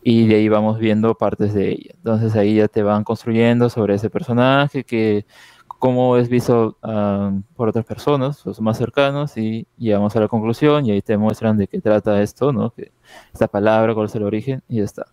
y 0.02 0.26
de 0.28 0.36
ahí 0.36 0.48
vamos 0.48 0.78
viendo 0.78 1.14
partes 1.14 1.54
de 1.54 1.70
ella. 1.72 1.92
Entonces 1.96 2.36
ahí 2.36 2.56
ya 2.56 2.68
te 2.68 2.82
van 2.82 3.04
construyendo 3.04 3.70
sobre 3.70 3.94
ese 3.94 4.10
personaje, 4.10 4.84
que 4.84 5.26
cómo 5.78 6.16
es 6.18 6.28
visto 6.28 6.76
ah, 6.82 7.32
por 7.56 7.68
otras 7.70 7.86
personas, 7.86 8.44
los 8.46 8.60
más 8.60 8.78
cercanos, 8.78 9.36
y 9.36 9.66
llegamos 9.78 10.14
a 10.16 10.20
la 10.20 10.28
conclusión 10.28 10.86
y 10.86 10.92
ahí 10.92 11.02
te 11.02 11.16
muestran 11.16 11.56
de 11.56 11.68
qué 11.68 11.80
trata 11.80 12.22
esto, 12.22 12.52
¿no? 12.52 12.70
Que 12.70 12.92
esta 13.32 13.48
palabra, 13.48 13.94
cuál 13.94 14.06
es 14.06 14.14
el 14.14 14.24
origen, 14.24 14.62
y 14.68 14.78
ya 14.78 14.84
está. 14.84 15.06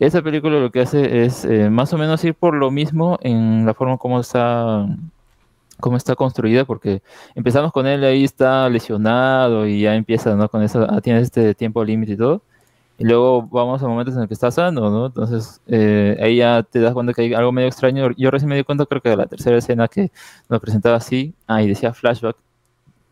Esa 0.00 0.22
película 0.22 0.58
lo 0.58 0.72
que 0.72 0.80
hace 0.80 1.24
es 1.24 1.44
eh, 1.44 1.70
más 1.70 1.92
o 1.92 1.98
menos 1.98 2.24
ir 2.24 2.34
por 2.34 2.54
lo 2.54 2.72
mismo 2.72 3.18
en 3.22 3.64
la 3.64 3.74
forma 3.74 3.98
como 3.98 4.18
está 4.18 4.86
cómo 5.80 5.96
está 5.96 6.14
construida, 6.16 6.64
porque 6.64 7.02
empezamos 7.34 7.72
con 7.72 7.86
él 7.86 8.04
ahí 8.04 8.24
está 8.24 8.68
lesionado 8.68 9.66
y 9.66 9.82
ya 9.82 9.94
empieza, 9.94 10.34
¿no? 10.36 10.48
Con 10.48 10.62
eso, 10.62 10.86
ah, 10.88 11.00
tiene 11.00 11.20
este 11.20 11.54
tiempo 11.54 11.84
límite 11.84 12.12
y 12.12 12.16
todo. 12.16 12.42
Y 12.98 13.04
luego 13.04 13.42
vamos 13.48 13.82
a 13.82 13.88
momentos 13.88 14.14
en 14.14 14.22
el 14.22 14.28
que 14.28 14.34
está 14.34 14.50
sano, 14.50 14.90
¿no? 14.90 15.06
Entonces 15.06 15.60
eh, 15.66 16.16
ahí 16.22 16.36
ya 16.36 16.62
te 16.62 16.80
das 16.80 16.94
cuenta 16.94 17.12
que 17.14 17.22
hay 17.22 17.34
algo 17.34 17.52
medio 17.52 17.68
extraño. 17.68 18.10
Yo 18.16 18.30
recién 18.30 18.48
me 18.48 18.56
di 18.56 18.64
cuenta, 18.64 18.86
creo 18.86 19.00
que 19.02 19.10
de 19.10 19.16
la 19.16 19.26
tercera 19.26 19.56
escena 19.58 19.88
que 19.88 20.12
nos 20.48 20.60
presentaba 20.60 20.96
así, 20.96 21.34
ah, 21.46 21.62
y 21.62 21.68
decía 21.68 21.92
flashback. 21.94 22.36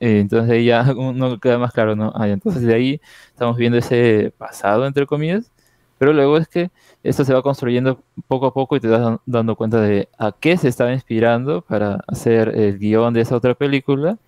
Eh, 0.00 0.20
entonces 0.20 0.50
ahí 0.50 0.66
ya 0.66 0.82
no 0.94 1.38
queda 1.40 1.58
más 1.58 1.72
claro, 1.72 1.96
¿no? 1.96 2.12
Ah, 2.14 2.28
entonces 2.28 2.62
de 2.62 2.74
ahí 2.74 3.00
estamos 3.32 3.56
viendo 3.56 3.78
ese 3.78 4.32
pasado, 4.38 4.86
entre 4.86 5.06
comillas. 5.06 5.50
Pero 5.98 6.12
luego 6.14 6.38
es 6.38 6.48
que 6.48 6.70
esto 7.02 7.24
se 7.24 7.32
va 7.32 7.42
construyendo 7.42 8.02
poco 8.28 8.46
a 8.46 8.54
poco 8.54 8.76
y 8.76 8.80
te 8.80 8.88
das 8.88 9.18
dando 9.26 9.56
cuenta 9.56 9.80
de 9.80 10.08
a 10.18 10.32
qué 10.32 10.56
se 10.56 10.68
estaba 10.68 10.92
inspirando 10.92 11.62
para 11.62 12.04
hacer 12.06 12.48
el 12.54 12.78
guion 12.78 13.14
de 13.14 13.22
esa 13.22 13.36
otra 13.36 13.54
película 13.54 14.18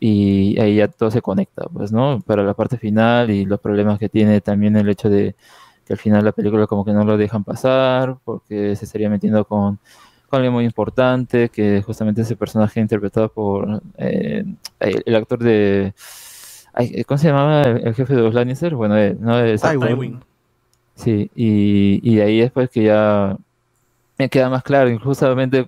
y 0.00 0.58
ahí 0.60 0.76
ya 0.76 0.88
todo 0.88 1.10
se 1.10 1.22
conecta, 1.22 1.64
pues, 1.72 1.92
¿no? 1.92 2.20
Para 2.26 2.42
la 2.42 2.54
parte 2.54 2.78
final 2.78 3.30
y 3.30 3.44
los 3.44 3.60
problemas 3.60 3.98
que 3.98 4.08
tiene 4.08 4.40
también 4.40 4.76
el 4.76 4.88
hecho 4.88 5.08
de 5.08 5.34
que 5.86 5.92
al 5.92 5.98
final 5.98 6.24
la 6.24 6.32
película 6.32 6.66
como 6.66 6.84
que 6.84 6.92
no 6.92 7.04
lo 7.04 7.16
dejan 7.16 7.44
pasar 7.44 8.16
porque 8.24 8.74
se 8.76 8.86
estaría 8.86 9.10
metiendo 9.10 9.44
con, 9.44 9.78
con 10.28 10.38
alguien 10.38 10.52
muy 10.52 10.64
importante, 10.64 11.50
que 11.50 11.82
justamente 11.82 12.22
ese 12.22 12.36
personaje 12.36 12.80
interpretado 12.80 13.28
por 13.28 13.82
eh, 13.98 14.44
el, 14.80 15.14
actor 15.14 15.38
de... 15.40 15.94
¿Cómo 17.06 17.18
se 17.18 17.28
llamaba 17.28 17.62
el, 17.62 17.94
jefe 17.94 18.14
de 18.14 18.22
los 18.22 18.34
Lannister? 18.34 18.74
Bueno, 18.74 18.96
eh, 18.98 19.16
no 19.18 19.38
es... 19.38 19.60
Tywin. 19.60 20.20
Sí, 20.96 21.30
y, 21.34 22.00
y 22.08 22.16
de 22.16 22.22
ahí 22.22 22.40
después 22.40 22.70
que 22.70 22.84
ya 22.84 23.36
me 24.18 24.28
queda 24.30 24.50
más 24.50 24.62
claro. 24.64 24.98
Justamente, 25.00 25.64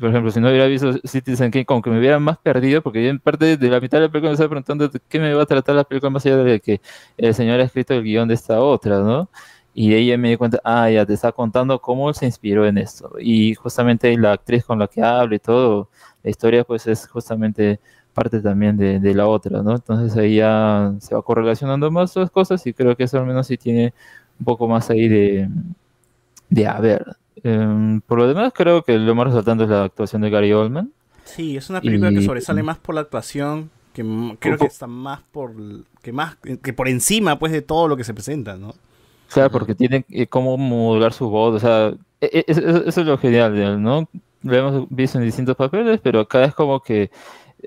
por 0.00 0.10
ejemplo, 0.10 0.30
si 0.32 0.40
no 0.40 0.48
hubiera 0.50 0.66
visto 0.66 0.92
Citizen 1.04 1.50
Kane, 1.50 1.66
como 1.66 1.82
que 1.82 1.90
me 1.90 1.98
hubiera 2.00 2.18
más 2.20 2.38
perdido, 2.38 2.82
porque 2.82 3.04
yo 3.04 3.10
en 3.10 3.20
parte 3.20 3.56
de 3.58 3.68
la 3.70 3.80
mitad 3.80 3.98
de 3.98 4.06
la 4.06 4.12
película 4.12 4.30
me 4.30 4.34
estaba 4.34 4.50
preguntando 4.50 4.90
qué 5.08 5.20
me 5.20 5.34
va 5.34 5.44
a 5.44 5.46
tratar 5.46 5.76
la 5.76 5.84
película 5.84 6.10
más 6.10 6.26
allá 6.26 6.38
de 6.38 6.60
que 6.60 6.80
el 7.18 7.34
señor 7.34 7.60
ha 7.60 7.64
escrito 7.64 7.94
el 7.94 8.04
guion 8.04 8.28
de 8.28 8.34
esta 8.34 8.60
otra, 8.62 9.00
¿no? 9.00 9.30
Y 9.74 9.94
ella 9.94 10.18
me 10.18 10.30
di 10.30 10.36
cuenta, 10.36 10.60
ah, 10.64 10.90
ya 10.90 11.06
te 11.06 11.14
está 11.14 11.32
contando 11.32 11.80
cómo 11.80 12.12
se 12.14 12.26
inspiró 12.26 12.66
en 12.66 12.78
esto. 12.78 13.12
Y 13.20 13.54
justamente 13.54 14.16
la 14.18 14.32
actriz 14.32 14.64
con 14.64 14.78
la 14.78 14.88
que 14.88 15.02
habla 15.02 15.34
y 15.36 15.38
todo, 15.40 15.88
la 16.22 16.30
historia 16.30 16.64
pues 16.64 16.86
es 16.86 17.08
justamente 17.08 17.80
parte 18.14 18.40
también 18.40 18.76
de, 18.76 19.00
de 19.00 19.14
la 19.14 19.26
otra, 19.28 19.62
¿no? 19.62 19.74
Entonces 19.74 20.16
ahí 20.18 20.36
ya 20.36 20.92
se 21.00 21.14
va 21.14 21.22
correlacionando 21.22 21.90
más 21.90 22.14
las 22.16 22.30
cosas 22.30 22.66
y 22.66 22.74
creo 22.74 22.96
que 22.96 23.04
eso 23.04 23.18
al 23.18 23.26
menos 23.26 23.46
sí 23.46 23.56
tiene 23.58 23.94
un 24.42 24.44
poco 24.44 24.66
más 24.66 24.90
ahí 24.90 25.06
de, 25.06 25.48
de 26.50 26.66
a 26.66 26.80
ver. 26.80 27.16
Em, 27.44 28.00
por 28.00 28.18
lo 28.18 28.26
demás, 28.26 28.52
creo 28.52 28.82
que 28.82 28.98
lo 28.98 29.14
más 29.14 29.28
resaltante 29.28 29.64
es 29.64 29.70
la 29.70 29.84
actuación 29.84 30.22
de 30.22 30.30
Gary 30.30 30.52
Oldman. 30.52 30.90
Sí, 31.24 31.56
es 31.56 31.70
una 31.70 31.80
película 31.80 32.10
que 32.10 32.22
sobresale 32.22 32.64
más 32.64 32.78
por 32.78 32.96
la 32.96 33.02
actuación, 33.02 33.70
que 33.92 34.04
creo 34.40 34.58
que 34.58 34.66
está 34.66 34.88
más 34.88 35.20
por 35.30 35.54
que 36.02 36.12
más 36.12 36.36
que 36.36 36.72
por 36.72 36.88
encima 36.88 37.38
pues 37.38 37.52
de 37.52 37.62
todo 37.62 37.86
lo 37.86 37.96
que 37.96 38.02
se 38.02 38.14
presenta, 38.14 38.56
¿no? 38.56 38.70
O 38.70 38.74
sea, 39.28 39.48
porque 39.48 39.76
tiene 39.76 40.04
eh, 40.10 40.26
cómo 40.26 40.56
modular 40.58 41.12
su 41.12 41.30
voz, 41.30 41.54
o 41.54 41.58
sea, 41.60 41.94
e, 42.20 42.26
e, 42.32 42.44
eso, 42.46 43.00
es 43.00 43.06
lo 43.06 43.16
genial, 43.16 43.80
¿no? 43.80 44.08
Lo 44.42 44.56
hemos 44.56 44.86
visto 44.90 45.18
en 45.18 45.24
distintos 45.24 45.56
papeles, 45.56 46.00
pero 46.02 46.20
acá 46.20 46.44
es 46.44 46.54
como 46.54 46.80
que 46.80 47.10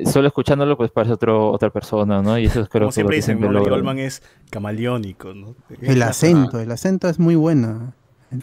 solo 0.05 0.27
escuchándolo 0.27 0.75
pues 0.77 0.91
parece 0.91 1.13
otro, 1.13 1.51
otra 1.51 1.69
persona, 1.69 2.21
¿no? 2.21 2.37
Y 2.37 2.45
eso 2.45 2.61
es 2.61 2.69
creo 2.69 2.83
Como 2.83 2.91
siempre 2.91 3.15
dicen, 3.17 3.39
Gary 3.39 3.69
Oldman 3.69 3.99
es 3.99 4.21
camaleónico, 4.49 5.33
¿no? 5.33 5.55
El 5.81 6.01
acento, 6.01 6.59
el 6.59 6.71
acento 6.71 7.07
es 7.07 7.19
muy 7.19 7.35
bueno, 7.35 7.93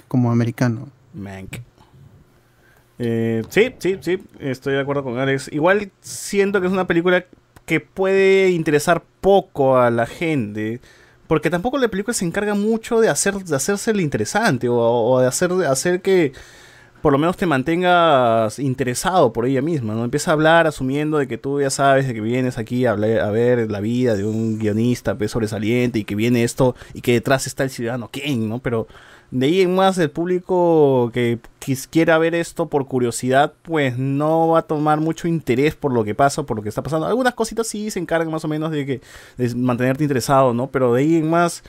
como 0.09 0.30
americano. 0.30 0.88
Mank. 1.14 1.59
Eh, 2.99 3.42
sí, 3.49 3.75
sí, 3.78 3.99
sí, 4.00 4.23
estoy 4.38 4.75
de 4.75 4.80
acuerdo 4.80 5.02
con 5.02 5.18
Alex. 5.18 5.50
Igual 5.52 5.90
siento 6.00 6.61
que 6.61 6.66
es 6.66 6.73
una 6.73 6.87
película 6.87 7.25
que 7.66 7.80
puede 7.80 8.50
interesar 8.50 9.02
poco 9.21 9.78
a 9.78 9.90
la 9.90 10.06
gente. 10.06 10.80
Porque 11.26 11.50
tampoco 11.50 11.78
la 11.78 11.88
película 11.88 12.12
se 12.12 12.25
encarga 12.25 12.54
mucho 12.54 13.00
de, 13.00 13.09
hacer, 13.09 13.35
de 13.35 13.56
hacerse 13.56 13.90
interesante 13.92 14.68
o, 14.68 15.18
de 15.21 15.26
hacer, 15.26 15.50
de 15.54 15.66
hacer 15.66 16.02
que 16.02 16.32
por 17.02 17.12
lo 17.12 17.18
menos 17.18 17.37
te 17.37 17.47
mantengas 17.47 18.59
interesado 18.61 19.32
por 19.32 19.44
ella 19.44 19.61
misma, 19.61 19.94
¿no? 19.94 20.04
Empieza 20.04 20.30
a 20.30 20.35
hablar 20.35 20.68
asumiendo 20.68 21.18
de 21.18 21.26
que 21.26 21.37
tú 21.37 21.61
ya 21.61 21.68
sabes 21.68 22.06
de 22.06 22.14
que 22.14 22.21
vienes 22.21 22.59
aquí 22.59 22.87
a, 22.87 22.92
a 22.92 22.94
ver 22.94 23.71
la 23.71 23.80
vida 23.80 24.14
de 24.14 24.25
un 24.25 24.59
guionista 24.59 25.16
pues, 25.16 25.32
sobresaliente 25.32 25.99
y 25.99 26.04
que 26.04 26.14
viene 26.14 26.44
esto 26.44 26.76
y 26.94 27.00
que 27.00 27.12
detrás 27.12 27.49
está 27.49 27.64
el 27.64 27.71
ciudadano 27.71 28.09
Kane, 28.09 28.47
¿no? 28.47 28.61
Pero 28.61 28.87
de 29.32 29.47
ahí 29.47 29.62
en 29.62 29.75
más 29.75 29.99
el 29.99 30.11
público 30.11 31.11
que 31.12 31.38
quiera 31.90 32.18
ver 32.18 32.35
esto 32.35 32.66
por 32.66 32.87
curiosidad, 32.87 33.54
pues 33.62 33.97
no 33.99 34.49
va 34.49 34.61
a 34.61 34.62
tomar 34.62 35.00
mucho 35.00 35.26
interés 35.26 35.75
por 35.75 35.92
lo 35.92 36.04
que 36.04 36.14
pasa, 36.14 36.42
por 36.44 36.56
lo 36.56 36.62
que 36.62 36.68
está 36.68 36.82
pasando. 36.82 37.06
Algunas 37.06 37.35
cositas 37.35 37.66
sí 37.66 37.90
se 37.90 37.99
encargan 37.99 38.30
más 38.30 38.44
o 38.44 38.49
menos 38.49 38.71
de 38.71 38.87
que 38.87 39.00
de 39.38 39.54
mantenerte 39.54 40.04
interesado, 40.04 40.52
¿no? 40.52 40.66
Pero 40.68 40.92
de 40.92 41.00
ahí 41.00 41.16
en 41.16 41.30
más 41.30 41.64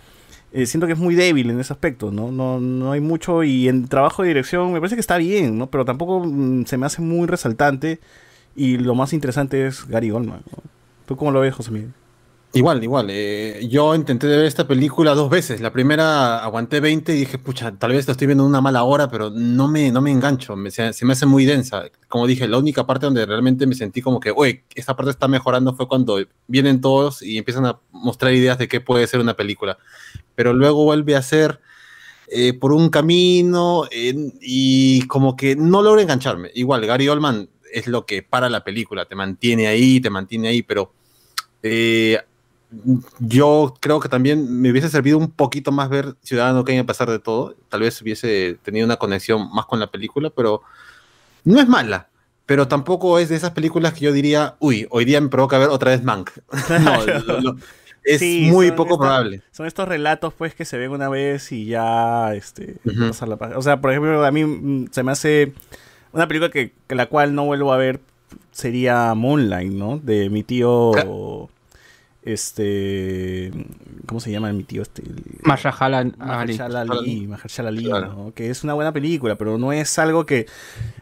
eh, 0.54 0.68
siento 0.68 0.86
que 0.86 0.94
es 0.94 1.00
muy 1.00 1.16
débil 1.16 1.50
en 1.50 1.60
ese 1.60 1.74
aspecto, 1.74 2.12
¿no? 2.12 2.32
¿no? 2.32 2.60
No 2.60 2.92
hay 2.92 3.02
mucho 3.02 3.44
y 3.44 3.68
en 3.68 3.88
trabajo 3.88 4.22
de 4.22 4.28
dirección 4.30 4.72
me 4.72 4.80
parece 4.80 4.96
que 4.96 5.02
está 5.02 5.18
bien, 5.18 5.58
¿no? 5.58 5.68
Pero 5.68 5.84
tampoco 5.84 6.22
mm, 6.24 6.66
se 6.66 6.78
me 6.78 6.86
hace 6.86 7.02
muy 7.02 7.28
resaltante 7.28 8.00
y 8.56 8.78
lo 8.78 8.94
más 8.94 9.14
interesante 9.14 9.66
es 9.66 9.88
Gary 9.88 10.12
Oldman. 10.12 10.44
¿Tú 11.08 11.18
cómo 11.18 11.32
lo 11.32 11.40
ves, 11.40 11.56
José 11.56 11.72
Miguel? 11.72 11.94
Igual, 12.56 12.84
igual. 12.84 13.08
Eh, 13.10 13.68
yo 13.68 13.96
intenté 13.96 14.28
ver 14.28 14.46
esta 14.46 14.68
película 14.68 15.16
dos 15.16 15.28
veces. 15.28 15.60
La 15.60 15.74
primera 15.74 16.44
aguanté 16.44 16.80
20 16.80 17.16
y 17.16 17.18
dije, 17.22 17.40
pucha, 17.40 17.72
tal 17.80 17.94
vez 17.94 18.06
lo 18.06 18.12
estoy 18.12 18.28
viendo 18.28 18.44
en 18.44 18.50
una 18.50 18.62
mala 18.62 18.84
hora, 18.84 19.10
pero 19.10 19.32
no 19.32 19.68
me, 19.68 19.92
no 19.92 20.02
me 20.02 20.12
engancho. 20.12 20.56
se, 20.70 20.94
me 21.04 21.14
hace 21.14 21.26
muy 21.26 21.46
densa. 21.46 21.86
Como 22.08 22.28
dije, 22.28 22.48
la 22.48 22.60
única 22.60 22.86
parte 22.86 23.08
donde 23.08 23.26
realmente 23.26 23.66
me 23.66 23.74
sentí 23.74 24.04
como 24.04 24.20
que, 24.20 24.32
oye, 24.36 24.66
esta 24.76 24.96
parte 24.96 25.10
está 25.10 25.28
mejorando 25.28 25.74
fue 25.74 25.88
cuando 25.88 26.24
vienen 26.46 26.80
todos 26.80 27.24
y 27.24 27.40
empiezan 27.40 27.66
a 27.66 27.80
mostrar 27.92 28.32
ideas 28.34 28.60
de 28.60 28.68
qué 28.68 28.80
puede 28.80 29.08
ser 29.08 29.20
una 29.20 29.34
película. 29.34 29.80
Pero 30.36 30.54
luego 30.54 30.84
vuelve 30.84 31.16
a 31.16 31.24
ser 31.24 31.60
eh, 32.28 32.54
por 32.54 32.72
un 32.72 32.90
camino 32.90 33.86
y 33.92 35.08
como 35.08 35.36
que 35.36 35.56
no 35.56 35.82
logra 35.82 36.04
engancharme. 36.04 36.52
Igual, 36.54 36.86
Gary 36.86 37.10
Oldman 37.10 37.50
es 37.74 37.88
lo 37.88 38.06
que 38.06 38.22
para 38.22 38.48
la 38.48 38.64
película, 38.64 39.06
te 39.06 39.16
mantiene 39.16 39.66
ahí, 39.66 40.00
te 40.00 40.12
mantiene 40.12 40.50
ahí, 40.50 40.62
pero... 40.62 40.94
Yo 43.20 43.74
creo 43.80 44.00
que 44.00 44.10
también 44.10 44.62
me 44.62 44.72
hubiese 44.72 44.90
servido 44.90 45.18
un 45.18 45.30
poquito 45.30 45.72
más 45.72 45.90
ver 45.90 46.16
Ciudadano 46.22 46.64
Kane 46.64 46.80
a 46.80 46.86
pesar 46.86 47.10
de 47.10 47.20
todo. 47.20 47.56
Tal 47.70 47.82
vez 47.82 48.02
hubiese 48.02 48.58
tenido 48.64 48.86
una 48.86 48.98
conexión 48.98 49.50
más 49.54 49.66
con 49.66 49.80
la 49.80 49.92
película, 49.92 50.30
pero 50.30 50.62
no 51.44 51.60
es 51.60 51.68
mala. 51.68 52.10
Pero 52.46 52.68
tampoco 52.68 53.20
es 53.20 53.30
de 53.30 53.36
esas 53.36 53.52
películas 53.52 53.94
que 53.94 54.02
yo 54.02 54.12
diría, 54.12 54.56
uy, 54.60 54.88
hoy 54.90 55.06
día 55.06 55.22
me 55.22 55.30
provoca 55.30 55.58
ver 55.58 55.70
otra 55.70 55.92
vez 55.92 56.04
Mank. 56.04 56.32
no, 57.42 57.58
es 58.04 58.22
muy 58.52 58.72
poco 58.72 58.98
probable. 58.98 59.42
Son 59.52 59.66
estos 59.66 59.88
relatos, 59.88 60.34
pues, 60.34 60.54
que 60.54 60.66
se 60.66 60.78
ven 60.78 60.92
una 60.92 61.10
vez 61.10 61.52
y 61.52 61.66
ya, 61.66 62.34
este, 62.36 62.78
O 63.56 63.62
sea, 63.62 63.80
por 63.80 63.92
ejemplo, 63.92 64.26
a 64.26 64.32
mí 64.32 64.44
mm, 64.44 64.88
se 64.92 65.04
me 65.04 65.12
hace 65.12 65.54
una 66.12 66.28
película 66.28 66.52
que, 66.52 66.74
la 66.90 67.08
cual 67.08 67.34
no 67.34 67.46
vuelvo 67.46 67.72
a 67.72 67.78
ver 67.78 68.02
sería 68.52 69.14
Moonlight, 69.14 69.72
¿no? 69.72 70.00
De 70.00 70.30
mi 70.30 70.44
tío 70.44 71.50
este 72.26 73.52
¿cómo 74.06 74.20
se 74.20 74.32
llama 74.32 74.52
mi 74.54 74.64
tío 74.64 74.82
este? 74.82 75.04
Mahershala 75.44 76.00
Ali, 76.20 76.58
Ali, 76.60 77.30
que 78.34 78.50
es 78.50 78.64
una 78.64 78.74
buena 78.74 78.92
película, 78.92 79.36
pero 79.36 79.58
no 79.58 79.74
es 79.74 80.00
algo 80.00 80.26
que 80.26 80.46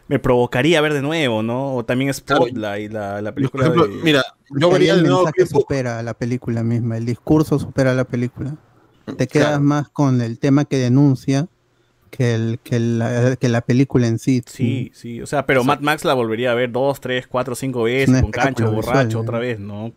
me 0.08 0.18
provocaría 0.18 0.80
ver 0.80 0.94
de 0.94 1.02
nuevo, 1.02 1.42
¿no? 1.42 1.74
O 1.74 1.84
también 1.84 2.12
Spotlight, 2.12 2.92
la, 2.92 3.22
la 3.22 3.32
película 3.34 3.68
de... 3.68 3.88
Mira, 4.02 4.22
yo 4.50 4.70
vería 4.70 4.94
el 4.94 5.02
mensaje 5.02 5.46
supera 5.46 6.02
la 6.02 6.14
película 6.14 6.62
misma, 6.62 6.96
el 6.96 7.06
discurso 7.06 7.58
supera 7.58 7.94
la 7.94 8.04
película. 8.04 8.56
Te 9.16 9.26
quedas 9.26 9.60
más 9.60 9.88
con 9.88 10.20
el 10.20 10.38
tema 10.38 10.64
que 10.64 10.78
denuncia 10.78 11.48
que, 12.10 12.34
el, 12.34 12.58
que, 12.62 12.78
la, 12.78 13.36
que 13.36 13.48
la 13.48 13.62
película 13.62 14.06
en 14.06 14.18
sí. 14.18 14.42
Sí, 14.46 14.92
sí, 14.94 15.22
o 15.22 15.26
sea, 15.26 15.46
pero 15.46 15.64
Mad 15.64 15.80
Max 15.80 16.04
la 16.04 16.14
volvería 16.14 16.52
a 16.52 16.54
ver 16.54 16.70
dos, 16.70 17.00
tres, 17.00 17.26
cuatro, 17.26 17.54
cinco 17.54 17.84
veces, 17.84 18.20
con 18.22 18.30
cancho, 18.30 18.70
borracho, 18.70 19.20
otra 19.20 19.38
vez, 19.38 19.58
¿no? 19.58 19.92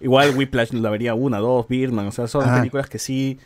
Igual 0.00 0.36
Whiplash 0.36 0.72
la 0.72 0.90
vería 0.90 1.14
una, 1.14 1.38
dos, 1.38 1.66
Birdman, 1.68 2.06
o 2.06 2.12
sea, 2.12 2.28
son 2.28 2.44
películas 2.44 2.88
que 2.88 2.98
sí 2.98 3.38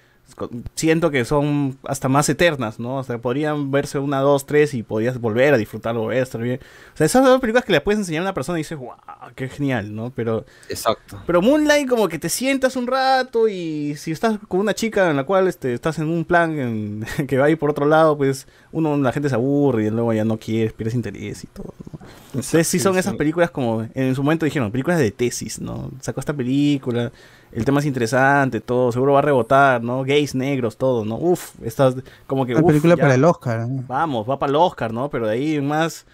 siento 0.74 1.10
que 1.10 1.24
son 1.24 1.78
hasta 1.84 2.08
más 2.08 2.28
eternas, 2.28 2.78
¿no? 2.78 2.96
O 2.96 3.02
sea, 3.02 3.18
podrían 3.18 3.70
verse 3.70 3.98
una, 3.98 4.20
dos, 4.20 4.46
tres 4.46 4.74
y 4.74 4.82
podrías 4.82 5.20
volver 5.20 5.54
a 5.54 5.58
disfrutarlo, 5.58 6.10
estar 6.12 6.40
bien. 6.40 6.60
O 6.94 6.96
sea, 6.96 7.06
esas 7.06 7.24
son 7.24 7.40
películas 7.40 7.64
que 7.64 7.72
le 7.72 7.80
puedes 7.80 7.98
enseñar 7.98 8.20
a 8.20 8.24
una 8.24 8.34
persona 8.34 8.58
y 8.58 8.62
dices, 8.62 8.78
wow, 8.78 8.94
qué 9.34 9.48
genial, 9.48 9.94
¿no? 9.94 10.10
Pero. 10.10 10.44
Exacto. 10.68 11.20
Pero 11.26 11.42
Moonlight, 11.42 11.88
como 11.88 12.08
que 12.08 12.18
te 12.18 12.28
sientas 12.28 12.76
un 12.76 12.86
rato 12.86 13.48
y 13.48 13.94
si 13.96 14.12
estás 14.12 14.38
con 14.48 14.60
una 14.60 14.74
chica 14.74 15.10
en 15.10 15.16
la 15.16 15.24
cual 15.24 15.48
este, 15.48 15.74
estás 15.74 15.98
en 15.98 16.08
un 16.08 16.24
plan 16.24 17.04
que 17.28 17.38
va 17.38 17.46
a 17.46 17.50
ir 17.50 17.58
por 17.58 17.70
otro 17.70 17.86
lado, 17.86 18.16
pues 18.16 18.46
uno, 18.72 18.96
la 18.96 19.12
gente 19.12 19.28
se 19.28 19.34
aburre 19.34 19.86
y 19.86 19.90
luego 19.90 20.12
ya 20.12 20.24
no 20.24 20.38
quieres, 20.38 20.72
pierdes 20.72 20.94
interés 20.94 21.44
y 21.44 21.46
todo, 21.48 21.74
¿no? 21.92 21.98
Entonces, 22.34 22.66
sí 22.66 22.78
son 22.78 22.96
esas 22.96 23.14
películas 23.14 23.50
como 23.50 23.86
en 23.94 24.14
su 24.14 24.22
momento 24.22 24.44
dijeron, 24.44 24.70
películas 24.70 24.98
de 24.98 25.10
tesis, 25.10 25.60
¿no? 25.60 25.90
Sacó 26.00 26.20
esta 26.20 26.32
película 26.32 27.12
el 27.52 27.64
tema 27.66 27.80
es 27.80 27.86
interesante, 27.86 28.60
todo, 28.60 28.90
seguro 28.92 29.12
va 29.12 29.18
a 29.18 29.22
rebotar, 29.22 29.82
¿no? 29.82 30.04
Gays, 30.04 30.34
negros, 30.34 30.78
todo, 30.78 31.04
¿no? 31.04 31.16
Uf, 31.16 31.52
estás 31.62 31.94
como 32.26 32.46
que... 32.46 32.54
La 32.54 32.62
película 32.62 32.96
para 32.96 33.14
el 33.14 33.24
Oscar. 33.24 33.66
Vamos, 33.86 34.28
va 34.28 34.38
para 34.38 34.50
el 34.50 34.56
Oscar, 34.56 34.92
¿no? 34.92 35.10
Pero 35.10 35.26
de 35.26 35.34
ahí 35.34 35.60
más, 35.60 36.06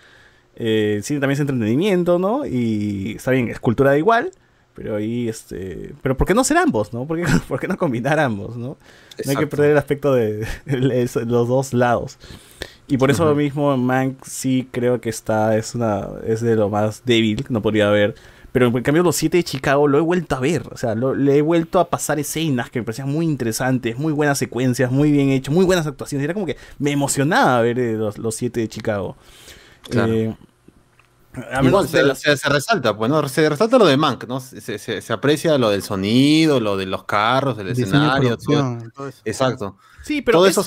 eh, 0.56 1.00
sí, 1.02 1.14
también 1.14 1.32
es 1.32 1.40
entretenimiento, 1.40 2.18
¿no? 2.18 2.44
Y 2.44 3.14
está 3.16 3.30
bien, 3.30 3.48
es 3.48 3.60
cultura 3.60 3.92
de 3.92 3.98
igual, 3.98 4.32
pero 4.75 4.96
ahí, 4.96 5.28
este... 5.28 5.94
Pero 6.02 6.16
¿por 6.16 6.26
qué 6.26 6.34
no 6.34 6.42
ser 6.42 6.56
ambos, 6.56 6.92
no? 6.92 7.06
¿Por 7.06 7.18
qué, 7.18 7.26
por 7.48 7.60
qué 7.60 7.68
no 7.68 7.76
combinar 7.76 8.18
ambos, 8.18 8.56
no? 8.56 8.76
No 9.25 9.30
hay 9.30 9.37
que 9.37 9.46
perder 9.46 9.70
el 9.72 9.78
aspecto 9.78 10.14
de 10.14 10.44
los 10.66 11.48
dos 11.48 11.72
lados. 11.72 12.18
Y 12.88 12.97
por 12.97 13.11
eso 13.11 13.25
lo 13.25 13.35
mismo 13.35 13.76
Mank 13.76 14.25
sí 14.25 14.68
creo 14.73 15.00
que 15.00 15.11
está, 15.11 15.57
es 15.57 15.75
una, 15.75 16.09
es 16.26 16.40
de 16.40 16.57
lo 16.57 16.71
más 16.71 17.04
débil 17.04 17.45
que 17.45 17.52
no 17.52 17.61
podría 17.61 17.88
haber 17.88 18.14
pero 18.52 18.66
en 18.66 18.83
cambio, 18.83 19.02
los 19.02 19.16
siete 19.16 19.37
de 19.37 19.45
Chicago 19.45 19.87
lo 19.87 19.99
he 19.99 20.00
vuelto 20.00 20.35
a 20.35 20.40
ver. 20.40 20.62
O 20.73 20.76
sea, 20.76 20.95
le 20.95 21.37
he 21.37 21.42
vuelto 21.42 21.80
a 21.80 21.90
pasar 21.90 22.18
escenas 22.18 22.71
que 22.71 22.80
me 22.80 22.85
parecían 22.85 23.09
muy 23.09 23.26
interesantes, 23.26 23.99
muy 23.99 24.12
buenas 24.12 24.38
secuencias, 24.38 24.90
muy 24.90 25.12
bien 25.12 25.28
hecho, 25.30 25.52
muy 25.52 25.64
buenas 25.64 25.87
actuaciones. 25.87 26.25
Era 26.25 26.35
como 26.35 26.47
que 26.47 26.57
me 26.78 26.90
emocionaba 26.90 27.61
ver 27.61 27.78
eh, 27.78 27.92
los, 27.92 28.18
los 28.18 28.35
siete 28.35 28.61
de 28.61 28.68
Chicago. 28.68 29.16
Eh, 29.92 30.35
se, 31.87 32.49
resalta, 32.49 32.97
pues, 32.97 33.11
¿no? 33.11 33.28
Se 33.28 33.49
resalta 33.49 33.78
lo 33.78 33.87
de 33.87 33.97
Mank, 33.97 34.25
¿no? 34.26 34.40
Se, 34.40 34.78
se, 34.78 35.12
aprecia 35.12 35.57
lo 35.59 35.71
del 35.71 35.83
sonido, 35.83 36.59
lo 36.59 36.76
de 36.76 36.87
los 36.87 37.04
carros, 37.04 37.59
el 37.59 37.68
escenario. 37.68 38.38
Todo. 38.38 38.78
Exacto. 39.25 39.76
Sí, 40.02 40.23
pero 40.23 40.47
es, 40.47 40.59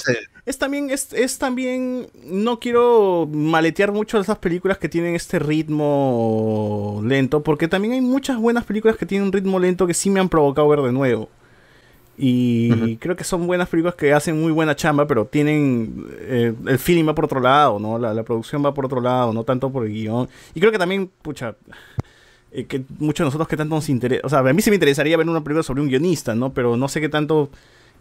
es 0.45 0.57
también, 0.57 0.89
es, 0.89 1.13
es, 1.13 1.37
también, 1.37 2.07
no 2.25 2.59
quiero 2.59 3.27
maletear 3.31 3.91
mucho 3.91 4.19
esas 4.19 4.39
películas 4.39 4.77
que 4.77 4.89
tienen 4.89 5.15
este 5.15 5.37
ritmo 5.37 7.01
lento, 7.05 7.43
porque 7.43 7.67
también 7.67 7.93
hay 7.93 8.01
muchas 8.01 8.37
buenas 8.37 8.65
películas 8.65 8.97
que 8.97 9.05
tienen 9.05 9.27
un 9.27 9.33
ritmo 9.33 9.59
lento 9.59 9.85
que 9.85 9.93
sí 9.93 10.09
me 10.09 10.19
han 10.19 10.29
provocado 10.29 10.67
ver 10.67 10.81
de 10.81 10.91
nuevo. 10.91 11.29
Y 12.23 12.97
creo 12.97 13.15
que 13.15 13.23
son 13.23 13.47
buenas 13.47 13.67
películas 13.67 13.95
que 13.95 14.13
hacen 14.13 14.39
muy 14.39 14.51
buena 14.51 14.75
chamba, 14.75 15.07
pero 15.07 15.25
tienen. 15.25 16.05
Eh, 16.19 16.53
el 16.67 16.77
feeling 16.77 17.07
va 17.07 17.15
por 17.15 17.25
otro 17.25 17.39
lado, 17.39 17.79
¿no? 17.79 17.97
La, 17.97 18.21
producción 18.21 18.63
va 18.63 18.75
por 18.75 18.85
otro 18.85 19.01
lado, 19.01 19.33
no 19.33 19.43
tanto 19.43 19.71
por 19.71 19.87
el 19.87 19.91
guion. 19.91 20.29
Y 20.53 20.59
creo 20.59 20.71
que 20.71 20.77
también, 20.77 21.09
pucha. 21.23 21.55
Eh, 22.51 22.65
que 22.65 22.83
muchos 22.99 23.23
de 23.23 23.25
nosotros 23.25 23.47
que 23.47 23.57
tanto 23.57 23.73
nos 23.73 23.89
interesa. 23.89 24.21
O 24.23 24.29
sea, 24.29 24.39
a 24.39 24.53
mí 24.53 24.61
sí 24.61 24.69
me 24.69 24.75
interesaría 24.75 25.17
ver 25.17 25.27
una 25.27 25.43
película 25.43 25.63
sobre 25.63 25.81
un 25.81 25.87
guionista, 25.87 26.35
¿no? 26.35 26.53
Pero 26.53 26.77
no 26.77 26.87
sé 26.89 27.01
qué 27.01 27.09
tanto 27.09 27.49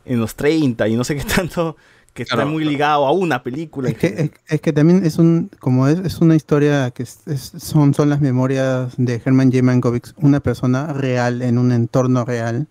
en 0.05 0.21
los 0.21 0.35
30 0.35 0.89
y 0.89 0.97
no 0.97 1.05
sé 1.05 1.17
qué 1.17 1.25
tanto 1.37 1.77
que 2.13 2.23
está 2.23 2.45
muy 2.45 2.65
ligado 2.65 3.07
a 3.07 3.13
una 3.13 3.43
película. 3.43 3.89
Es 3.89 3.97
que, 3.97 4.31
es, 4.49 4.61
que, 4.61 4.73
también 4.73 5.05
es 5.05 5.19
un, 5.19 5.51
como 5.61 5.89
es, 5.89 5.99
es 6.01 6.21
una 6.21 6.35
historia 6.35 6.91
que 6.91 7.07
son, 7.07 7.95
son 7.95 8.09
las 8.09 8.21
memorias 8.21 8.95
de 8.97 9.21
Herman 9.25 9.51
J. 9.53 9.63
Mankiewicz, 9.63 10.15
una 10.17 10.41
persona 10.41 10.93
real 10.93 11.43
en 11.43 11.59
un 11.59 11.73
entorno 11.73 12.25
real 12.25 12.67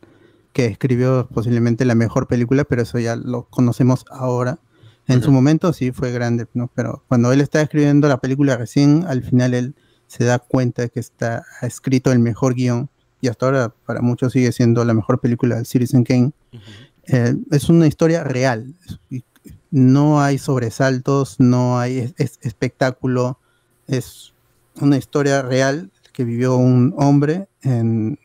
que 0.53 0.65
escribió 0.65 1.27
posiblemente 1.33 1.85
la 1.85 1.95
mejor 1.95 2.27
película, 2.27 2.65
pero 2.65 2.81
eso 2.81 2.99
ya 2.99 3.15
lo 3.15 3.43
conocemos 3.43 4.05
ahora. 4.09 4.59
En 5.07 5.23
su 5.23 5.31
momento 5.31 5.73
sí 5.73 5.91
fue 5.91 6.11
grande, 6.11 6.45
¿no? 6.53 6.69
pero 6.75 7.03
cuando 7.07 7.31
él 7.31 7.41
está 7.41 7.61
escribiendo 7.61 8.07
la 8.07 8.17
película 8.17 8.57
recién, 8.57 9.05
al 9.07 9.23
final 9.23 9.55
él 9.55 9.73
se 10.05 10.23
da 10.23 10.37
cuenta 10.37 10.83
de 10.83 10.89
que 10.89 10.99
está 10.99 11.45
ha 11.61 11.65
escrito 11.65 12.11
el 12.11 12.19
mejor 12.19 12.53
guion 12.53 12.89
y 13.19 13.27
hasta 13.27 13.47
ahora 13.47 13.73
para 13.85 14.01
muchos 14.01 14.33
sigue 14.33 14.51
siendo 14.51 14.85
la 14.85 14.93
mejor 14.93 15.19
película 15.19 15.55
de 15.55 15.65
Citizen 15.65 16.03
Kane. 16.03 16.31
Eh, 17.07 17.35
es 17.51 17.69
una 17.69 17.87
historia 17.87 18.23
real. 18.23 18.75
No 19.71 20.21
hay 20.21 20.37
sobresaltos, 20.37 21.39
no 21.39 21.79
hay 21.79 22.13
espectáculo. 22.17 23.39
Es 23.87 24.33
una 24.81 24.97
historia 24.97 25.41
real 25.41 25.91
que 26.13 26.23
vivió 26.23 26.55
un 26.55 26.93
hombre. 26.97 27.47
En, 27.61 28.19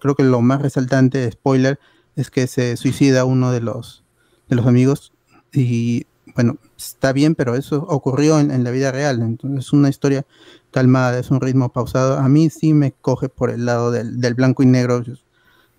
creo 0.00 0.14
que 0.14 0.22
lo 0.22 0.40
más 0.42 0.62
resaltante, 0.62 1.30
spoiler, 1.30 1.78
es 2.14 2.30
que 2.30 2.46
se 2.46 2.76
suicida 2.76 3.24
uno 3.24 3.52
de 3.52 3.60
los, 3.60 4.04
de 4.48 4.56
los 4.56 4.66
amigos. 4.66 5.12
Y 5.52 6.06
bueno, 6.34 6.58
está 6.76 7.12
bien, 7.12 7.34
pero 7.34 7.56
eso 7.56 7.84
ocurrió 7.88 8.38
en, 8.38 8.62
la 8.62 8.70
vida 8.70 8.92
real. 8.92 9.22
Entonces 9.22 9.66
es 9.66 9.72
una 9.72 9.88
historia 9.88 10.24
calmada, 10.70 11.18
es 11.18 11.30
un 11.30 11.40
ritmo 11.40 11.72
pausado. 11.72 12.18
A 12.18 12.28
mí 12.28 12.50
sí 12.50 12.74
me 12.74 12.92
coge 12.92 13.28
por 13.28 13.50
el 13.50 13.64
lado 13.64 13.90
del, 13.90 14.20
del 14.20 14.34
blanco 14.34 14.62
y 14.62 14.66
negro 14.66 15.02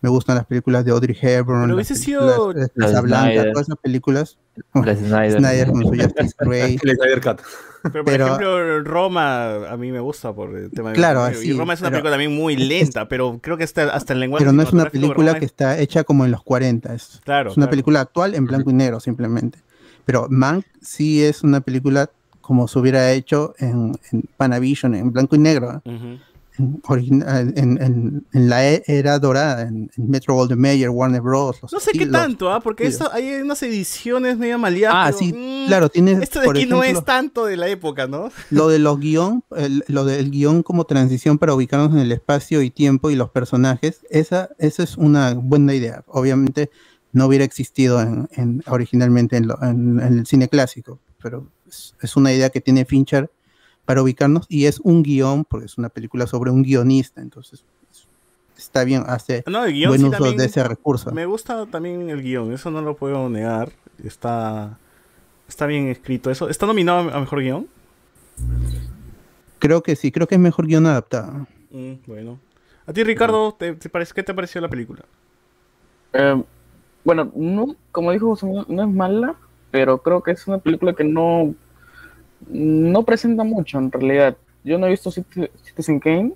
me 0.01 0.09
gustan 0.09 0.35
las 0.35 0.45
películas 0.45 0.85
de 0.85 0.91
Audrey 0.91 1.17
Hepburn. 1.19 1.63
Pero 1.63 1.75
hubiese 1.75 1.95
sido. 1.95 2.53
Las 2.75 3.01
Blanca, 3.01 3.51
todas 3.51 3.67
esas 3.67 3.79
películas. 3.81 4.37
La 4.73 4.95
Snyder. 4.95 5.39
Snyder 5.39 5.71
con 5.71 5.81
su 5.81 5.89
Justice 6.01 6.35
Grey. 6.39 6.77
Snyder 6.77 7.21
Cut. 7.21 7.41
Pero, 7.91 8.03
por 8.03 8.13
ejemplo, 8.13 8.83
Roma 8.83 9.69
a 9.69 9.77
mí 9.77 9.91
me 9.91 9.99
gusta 9.99 10.33
por 10.33 10.55
el 10.55 10.71
tema 10.71 10.89
de. 10.89 10.95
Claro, 10.95 11.29
Y 11.41 11.53
Roma 11.53 11.73
es 11.73 11.81
una 11.81 11.89
película 11.89 12.11
también 12.11 12.35
muy 12.35 12.55
lenta, 12.55 13.07
pero 13.07 13.39
creo 13.41 13.57
que 13.57 13.63
hasta, 13.63 13.83
hasta 13.93 14.13
el 14.13 14.19
lenguaje. 14.19 14.43
Pero 14.43 14.53
no 14.53 14.63
es 14.63 14.73
una 14.73 14.89
película 14.89 15.39
que 15.39 15.45
está 15.45 15.79
hecha 15.79 16.03
como 16.03 16.25
en 16.25 16.31
los 16.31 16.43
40. 16.43 16.93
Es, 16.93 17.21
claro, 17.23 17.51
es 17.51 17.57
una 17.57 17.69
película 17.69 18.01
actual 18.01 18.35
en 18.35 18.45
blanco 18.45 18.69
y 18.69 18.73
negro, 18.73 18.99
simplemente. 18.99 19.59
Pero 20.05 20.27
Mank 20.29 20.65
sí 20.81 21.23
es 21.23 21.43
una 21.43 21.61
película 21.61 22.09
como 22.41 22.67
se 22.67 22.79
hubiera 22.79 23.11
hecho 23.11 23.53
en, 23.59 23.97
en 24.11 24.23
Panavision, 24.37 24.95
en 24.95 25.11
blanco 25.11 25.35
y 25.35 25.39
negro. 25.39 25.81
Uh 25.85 26.17
en, 26.57 28.25
en, 28.33 28.49
la 28.49 28.67
e, 28.67 28.83
era 28.87 29.19
dorada, 29.19 29.63
en, 29.63 29.89
Metro 29.97 30.35
Golden 30.35 30.59
Mayer, 30.59 30.89
Warner 30.89 31.21
Bros. 31.21 31.57
No 31.71 31.79
sé 31.79 31.91
qué 31.91 32.07
tanto, 32.07 32.51
¿ah? 32.51 32.59
porque 32.59 32.91
hay 33.11 33.33
unas 33.35 33.61
ediciones 33.63 34.37
medio 34.37 34.57
maleadas. 34.57 35.15
Ah, 35.15 35.17
sí, 35.17 35.33
mm, 35.33 35.67
claro, 35.67 35.89
tiene. 35.89 36.13
Esto 36.23 36.41
de 36.41 36.49
aquí 36.49 36.65
no 36.65 36.83
es 36.83 37.03
tanto 37.03 37.45
de 37.45 37.57
la 37.57 37.67
época, 37.67 38.07
¿no? 38.07 38.31
Lo 38.49 38.67
de 38.67 38.79
los 38.79 38.99
guion, 38.99 39.43
lo 39.87 40.05
del 40.05 40.31
guion 40.31 40.63
como 40.63 40.85
transición 40.85 41.37
para 41.37 41.53
ubicarnos 41.53 41.91
en 41.93 41.99
el 41.99 42.11
espacio 42.11 42.61
y 42.61 42.71
tiempo 42.71 43.09
y 43.09 43.15
los 43.15 43.29
personajes, 43.29 44.01
esa, 44.09 44.49
esa 44.57 44.83
es 44.83 44.97
una 44.97 45.33
buena 45.33 45.73
idea. 45.73 46.03
Obviamente 46.07 46.69
no 47.13 47.25
hubiera 47.25 47.45
existido 47.45 48.01
en, 48.01 48.63
originalmente 48.67 49.37
en, 49.37 49.99
el 49.99 50.25
cine 50.25 50.49
clásico, 50.49 50.99
pero 51.21 51.47
es 52.01 52.15
una 52.15 52.31
idea 52.33 52.49
que 52.49 52.61
tiene 52.61 52.85
Fincher 52.85 53.29
para 53.87 54.03
ubicarnos 54.03 54.45
y 54.49 54.65
es 54.65 54.81
un 54.81 55.01
guion, 55.01 55.45
porque 55.45 55.65
es 55.65 55.77
una 55.77 55.87
película 55.87 56.27
sobre 56.27 56.51
un 56.51 56.61
guionista, 56.61 57.21
entonces 57.21 57.63
está 58.57 58.83
bien, 58.83 59.05
hace 59.07 59.45
buen 59.47 60.03
uso 60.03 60.33
de 60.33 60.43
ese 60.43 60.61
recurso. 60.65 61.13
Me 61.13 61.25
gusta 61.25 61.65
también 61.67 62.09
el 62.09 62.21
guion, 62.21 62.51
eso 62.51 62.69
no 62.69 62.81
lo 62.81 62.97
puedo 62.97 63.29
negar, 63.29 63.71
está, 64.03 64.77
está 65.47 65.67
bien 65.67 65.87
escrito. 65.87 66.29
eso 66.29 66.49
¿Está 66.49 66.65
nominado 66.65 67.09
a 67.11 67.19
Mejor 67.21 67.39
Guión? 67.39 67.69
Creo 69.59 69.81
que 69.81 69.95
sí, 69.95 70.11
creo 70.11 70.27
que 70.27 70.35
es 70.35 70.41
Mejor 70.41 70.67
Guión 70.67 70.85
adaptado. 70.85 71.47
Mm, 71.71 71.93
bueno. 72.07 72.39
A 72.85 72.91
ti, 72.91 73.05
Ricardo, 73.05 73.55
¿te, 73.57 73.73
parece, 73.73 74.13
¿qué 74.13 74.21
te 74.21 74.33
pareció 74.33 74.59
la 74.59 74.67
película? 74.67 75.05
Eh, 76.11 76.43
bueno, 77.05 77.31
no, 77.33 77.77
como 77.93 78.11
dijo, 78.11 78.37
no 78.67 78.83
es 78.83 78.89
mala, 78.89 79.35
pero 79.71 80.01
creo 80.01 80.21
que 80.21 80.31
es 80.31 80.45
una 80.45 80.57
película 80.57 80.91
que 80.91 81.05
no 81.05 81.55
no 82.47 83.03
presenta 83.03 83.43
mucho 83.43 83.77
en 83.77 83.91
realidad. 83.91 84.37
Yo 84.63 84.77
no 84.77 84.87
he 84.87 84.91
visto 84.91 85.11
Citizen 85.11 85.99
Kane, 85.99 86.33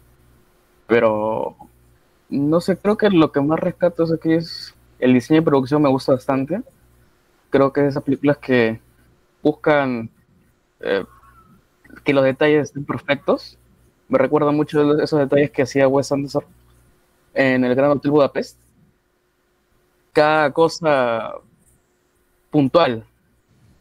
pero 0.87 1.55
no 2.29 2.61
sé, 2.61 2.77
creo 2.77 2.97
que 2.97 3.09
lo 3.09 3.31
que 3.31 3.41
más 3.41 3.59
rescato 3.59 4.03
es 4.03 4.19
que 4.19 4.35
es 4.35 4.75
el 4.99 5.13
diseño 5.13 5.41
de 5.41 5.45
producción 5.45 5.81
me 5.81 5.89
gusta 5.89 6.13
bastante. 6.13 6.61
Creo 7.49 7.73
que 7.73 7.85
esas 7.85 8.03
películas 8.03 8.37
que 8.37 8.79
buscan 9.43 10.09
eh, 10.79 11.03
que 12.03 12.13
los 12.13 12.23
detalles 12.23 12.69
estén 12.69 12.85
perfectos. 12.85 13.57
Me 14.07 14.17
recuerda 14.17 14.51
mucho 14.51 15.01
esos 15.01 15.19
detalles 15.19 15.51
que 15.51 15.63
hacía 15.63 15.87
Wes 15.87 16.11
Anderson 16.11 16.43
en 17.33 17.63
el 17.63 17.75
Gran 17.75 17.91
Hotel 17.91 18.11
Budapest. 18.11 18.57
Cada 20.13 20.51
cosa 20.51 21.33
puntual. 22.49 23.05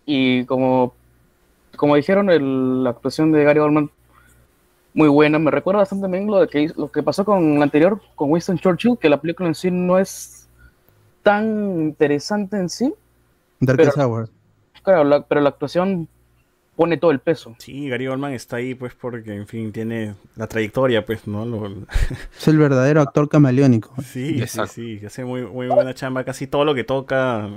Y 0.07 0.45
como 0.47 0.95
como 1.77 1.97
dijeron, 1.97 2.85
la 2.85 2.91
actuación 2.91 3.33
de 3.33 3.45
Gary 3.45 3.61
Oldman 3.61 3.91
muy 4.95 5.09
buena. 5.09 5.39
Me 5.39 5.51
recuerda 5.51 5.81
bastante 5.81 6.03
también 6.03 6.27
lo, 6.27 6.41
de 6.41 6.49
que, 6.49 6.73
lo 6.77 6.91
que 6.91 7.03
pasó 7.03 7.25
con 7.25 7.59
la 7.59 7.65
anterior, 7.65 8.01
con 8.15 8.31
Winston 8.31 8.59
Churchill, 8.59 8.99
que 8.99 9.09
la 9.09 9.21
película 9.21 9.49
en 9.49 9.55
sí 9.55 9.71
no 9.71 9.99
es 9.99 10.49
tan 11.23 11.81
interesante 11.81 12.57
en 12.57 12.69
sí. 12.69 12.93
Darkest 13.61 13.99
Hour. 13.99 14.29
Claro, 14.83 15.27
pero 15.29 15.41
la 15.43 15.51
actuación 15.51 16.09
pone 16.75 16.97
todo 16.97 17.11
el 17.11 17.21
peso. 17.21 17.55
Sí, 17.59 17.89
Gary 17.89 18.07
Oldman 18.07 18.33
está 18.33 18.57
ahí 18.57 18.75
pues 18.75 18.95
porque, 18.95 19.35
en 19.35 19.47
fin, 19.47 19.71
tiene 19.71 20.15
la 20.37 20.47
trayectoria, 20.47 21.05
pues, 21.05 21.27
¿no? 21.27 21.45
Es 22.39 22.49
el 22.49 22.59
verdadero 22.59 23.03
actor 23.03 23.29
camaleónico. 23.29 23.95
Sí, 24.03 24.47
sí, 24.47 24.61
sí, 24.69 25.07
hace 25.07 25.25
muy, 25.25 25.43
muy 25.43 25.69
buena 25.69 25.95
chamba. 25.95 26.25
Casi 26.25 26.47
todo 26.47 26.65
lo 26.65 26.75
que 26.75 26.85
toca 26.85 27.51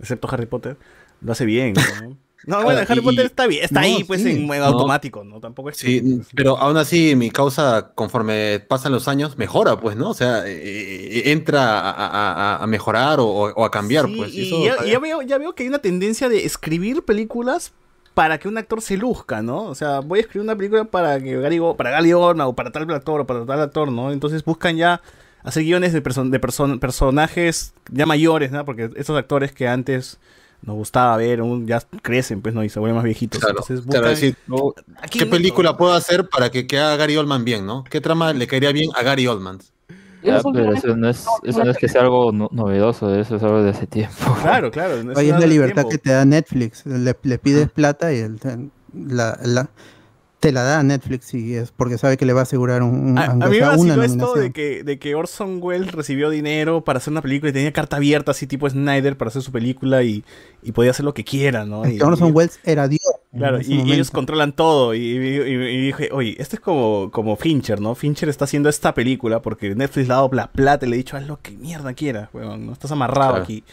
excepto 0.00 0.28
Harry 0.30 0.46
Potter, 0.46 0.76
lo 1.20 1.32
hace 1.32 1.44
bien, 1.44 1.74
¿no? 1.74 2.16
No, 2.46 2.56
bueno, 2.62 2.80
Claro, 2.80 2.86
Harry 2.92 3.00
y- 3.00 3.04
Potter 3.04 3.26
está 3.26 3.46
bien, 3.46 3.64
está 3.64 3.80
No, 3.80 3.86
ahí 3.86 4.04
pues 4.04 4.22
sí. 4.22 4.30
en 4.32 4.46
modo 4.46 4.58
No. 4.58 4.64
automático, 4.66 5.24
¿no? 5.24 5.40
Tampoco 5.40 5.70
es 5.70 5.76
Sí, 5.76 6.00
que- 6.00 6.20
pero 6.36 6.56
aún 6.58 6.76
así 6.76 7.16
mi 7.16 7.30
causa, 7.30 7.92
conforme 7.94 8.60
pasan 8.60 8.92
los 8.92 9.08
años, 9.08 9.36
mejora, 9.38 9.78
pues, 9.80 9.96
¿no? 9.96 10.10
O 10.10 10.14
sea, 10.14 10.46
eh, 10.46 10.52
eh, 10.54 11.22
entra 11.32 11.80
a, 11.80 11.90
a- 11.90 12.32
a- 12.56 12.62
a 12.62 12.66
mejorar 12.66 13.20
o, 13.20 13.26
o 13.26 13.64
a 13.64 13.70
cambiar, 13.70 14.06
Sí, 14.06 14.14
pues. 14.16 14.34
y 14.34 14.42
eso 14.46 14.64
ya, 14.86 14.98
veo, 14.98 15.22
ya 15.22 15.38
veo 15.38 15.54
que 15.54 15.62
hay 15.64 15.68
una 15.68 15.78
tendencia 15.80 16.28
de 16.28 16.44
escribir 16.44 17.02
películas 17.04 17.72
para 18.14 18.38
que 18.38 18.46
un 18.46 18.56
actor 18.58 18.80
se 18.80 18.96
luzca, 18.96 19.42
¿no? 19.42 19.64
O 19.64 19.74
sea, 19.74 19.98
voy 20.00 20.18
a 20.18 20.22
escribir 20.22 20.44
una 20.44 20.54
película 20.56 20.84
para 20.84 21.18
que 21.20 21.36
Gary, 21.40 21.58
para 21.76 21.90
Gary 21.90 22.12
Oldman 22.12 22.46
o 22.46 22.52
para 22.54 22.70
tal 22.70 22.88
actor 22.92 23.22
o 23.22 23.26
para 23.26 23.44
tal 23.44 23.60
actor, 23.60 23.90
¿no? 23.90 24.12
Entonces 24.12 24.44
buscan 24.44 24.76
ya 24.76 25.00
hacer 25.42 25.64
guiones 25.64 25.92
de, 25.92 26.02
perso- 26.02 26.28
de 26.30 26.40
person- 26.40 26.78
personajes 26.78 27.74
ya 27.90 28.06
mayores, 28.06 28.52
¿no? 28.52 28.64
Porque 28.64 28.90
esos 28.96 29.16
actores 29.18 29.52
que 29.52 29.66
antes 29.68 30.18
nos 30.66 30.76
gustaba 30.76 31.16
ver, 31.16 31.42
un- 31.42 31.66
ya 31.66 31.80
crecen, 32.02 32.40
pues, 32.42 32.54
¿no? 32.54 32.64
Y 32.64 32.68
se 32.68 32.78
vuelven 32.80 32.96
más 32.96 33.04
viejitos. 33.04 33.40
Claro, 33.40 33.58
Entonces 33.60 33.84
claro, 33.86 34.08
decir, 34.08 34.36
¿no? 34.46 34.72
¿qué 35.10 35.24
no- 35.24 35.30
película 35.30 35.76
puedo 35.76 35.92
hacer 35.92 36.28
para 36.28 36.50
que, 36.50 36.66
que 36.66 36.78
haga 36.78 36.96
Gary 36.96 37.16
Oldman 37.16 37.44
bien, 37.44 37.66
¿no? 37.66 37.84
¿Qué 37.84 38.00
trama 38.00 38.32
le 38.32 38.46
caería 38.46 38.72
bien 38.72 38.90
a 38.96 39.02
Gary 39.02 39.26
Oldman? 39.26 39.58
Ya, 40.22 40.38
Esos 40.38 40.52
pero 40.54 40.72
eso 40.72 40.96
no 40.96 41.08
es, 41.10 41.26
eso 41.42 41.62
no 41.64 41.70
es 41.70 41.76
que 41.76 41.86
sea 41.86 42.00
algo 42.00 42.32
no- 42.32 42.48
novedoso, 42.50 43.14
eso 43.14 43.36
es 43.36 43.42
algo 43.42 43.62
de 43.62 43.70
hace 43.70 43.86
tiempo. 43.86 44.14
Claro, 44.42 44.70
claro. 44.70 44.94
Oye, 44.94 45.00
es 45.10 45.16
una 45.28 45.32
la 45.34 45.38
de 45.40 45.46
libertad 45.46 45.82
tiempo. 45.82 45.90
que 45.90 45.98
te 45.98 46.12
da 46.12 46.24
Netflix. 46.24 46.86
Le, 46.86 47.14
le 47.22 47.38
pides 47.38 47.70
plata 47.70 48.10
y 48.12 48.26
la, 48.94 49.38
la- 49.44 49.68
te 50.44 50.52
la 50.52 50.62
da 50.62 50.82
Netflix 50.82 51.32
y 51.32 51.54
es 51.54 51.70
porque 51.70 51.96
sabe 51.96 52.18
que 52.18 52.26
le 52.26 52.34
va 52.34 52.40
a 52.40 52.42
asegurar 52.42 52.82
un, 52.82 52.94
un- 53.12 53.18
A, 53.18 53.24
a 53.30 53.34
mí 53.34 53.48
me 53.48 53.60
vaciló 53.60 54.02
esto 54.02 54.34
de 54.34 54.52
que, 54.52 54.84
de 54.84 54.98
que 54.98 55.14
Orson 55.14 55.58
Welles 55.62 55.90
recibió 55.92 56.28
dinero 56.28 56.84
para 56.84 56.98
hacer 56.98 57.12
una 57.12 57.22
película 57.22 57.48
y 57.48 57.54
tenía 57.54 57.72
carta 57.72 57.96
abierta, 57.96 58.32
así 58.32 58.46
tipo 58.46 58.68
Snyder, 58.68 59.16
para 59.16 59.30
hacer 59.30 59.40
su 59.40 59.50
película 59.52 60.02
y, 60.02 60.22
y 60.62 60.72
podía 60.72 60.90
hacer 60.90 61.06
lo 61.06 61.14
que 61.14 61.24
quiera, 61.24 61.64
¿no? 61.64 61.88
Y- 61.88 61.98
Orson 62.02 62.28
y- 62.28 62.32
Welles 62.32 62.60
era 62.62 62.88
Dios. 62.88 63.00
Claro, 63.34 63.58
y, 63.66 63.90
ellos 63.90 64.10
controlan 64.10 64.52
todo. 64.52 64.92
Y, 64.94 64.98
y- 64.98 65.16
y- 65.16 65.54
y 65.54 65.86
dije, 65.86 66.10
oye, 66.12 66.36
esto 66.38 66.56
es 66.56 66.60
como, 66.60 67.10
como 67.10 67.36
Fincher, 67.36 67.80
¿no? 67.80 67.94
Fincher 67.94 68.28
está 68.28 68.44
haciendo 68.44 68.68
esta 68.68 68.92
película 68.92 69.40
porque 69.40 69.74
Netflix 69.74 70.08
le 70.08 70.12
ha 70.12 70.16
dado 70.18 70.28
la 70.34 70.52
plata 70.52 70.84
y 70.84 70.90
le 70.90 70.96
ha 70.96 70.98
dicho, 70.98 71.16
haz 71.16 71.26
lo 71.26 71.40
que 71.40 71.52
mierda 71.52 71.94
quieras, 71.94 72.28
weón, 72.34 72.66
no 72.66 72.72
estás 72.74 72.90
amarrado 72.92 73.30
Claro. 73.30 73.44
aquí. 73.44 73.64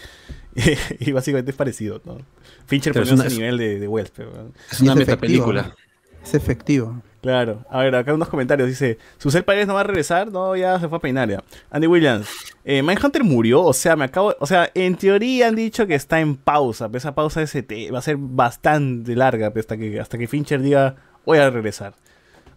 y 1.02 1.12
básicamente 1.12 1.52
es 1.52 1.58
parecido, 1.58 2.02
¿no? 2.06 2.18
Fincher 2.66 2.94
Pero 2.94 3.04
es 3.04 3.12
ese 3.12 3.36
nivel 3.36 3.58
de, 3.58 3.80
de 3.80 3.88
Welles, 3.90 4.14
pero. 4.16 4.32
Es 4.72 4.80
una 4.80 4.96
metapelícula. 4.96 5.76
Es 6.24 6.34
efectivo. 6.34 7.02
Claro. 7.22 7.64
A 7.70 7.80
ver, 7.80 7.96
acá 7.96 8.14
unos 8.14 8.30
comentarios. 8.30 8.68
Dice, 8.68 8.98
¿Susel 9.18 9.44
Paredes 9.44 9.68
no 9.68 9.76
va 9.76 9.82
a 9.82 9.84
regresar? 9.84 10.32
No, 10.32 10.56
ya 10.56 10.80
se 10.80 10.88
fue 10.90 10.98
a 10.98 11.02
peinar. 11.02 11.44
Andy 11.70 11.88
Williams. 11.88 12.28
Eh, 12.66 12.82
Mindhunter 12.82 13.24
murió. 13.24 13.64
O 13.64 13.74
sea, 13.74 13.96
me 13.96 14.06
acabo... 14.06 14.36
O 14.40 14.48
sea, 14.48 14.72
en 14.74 14.96
teoría 14.96 15.48
han 15.48 15.56
dicho 15.56 15.86
que 15.86 15.96
está 15.96 16.20
en 16.20 16.36
pausa. 16.36 16.88
Pero 16.88 16.98
esa 16.98 17.14
pausa 17.14 17.42
va 17.42 18.00
a 18.00 18.02
ser 18.02 18.18
bastante 18.18 19.16
larga 19.16 19.54
hasta 19.56 19.78
que, 19.78 20.00
hasta 20.00 20.18
que 20.18 20.28
Fincher 20.28 20.62
diga, 20.62 20.96
voy 21.24 21.38
a 21.38 21.50
regresar. 21.50 21.94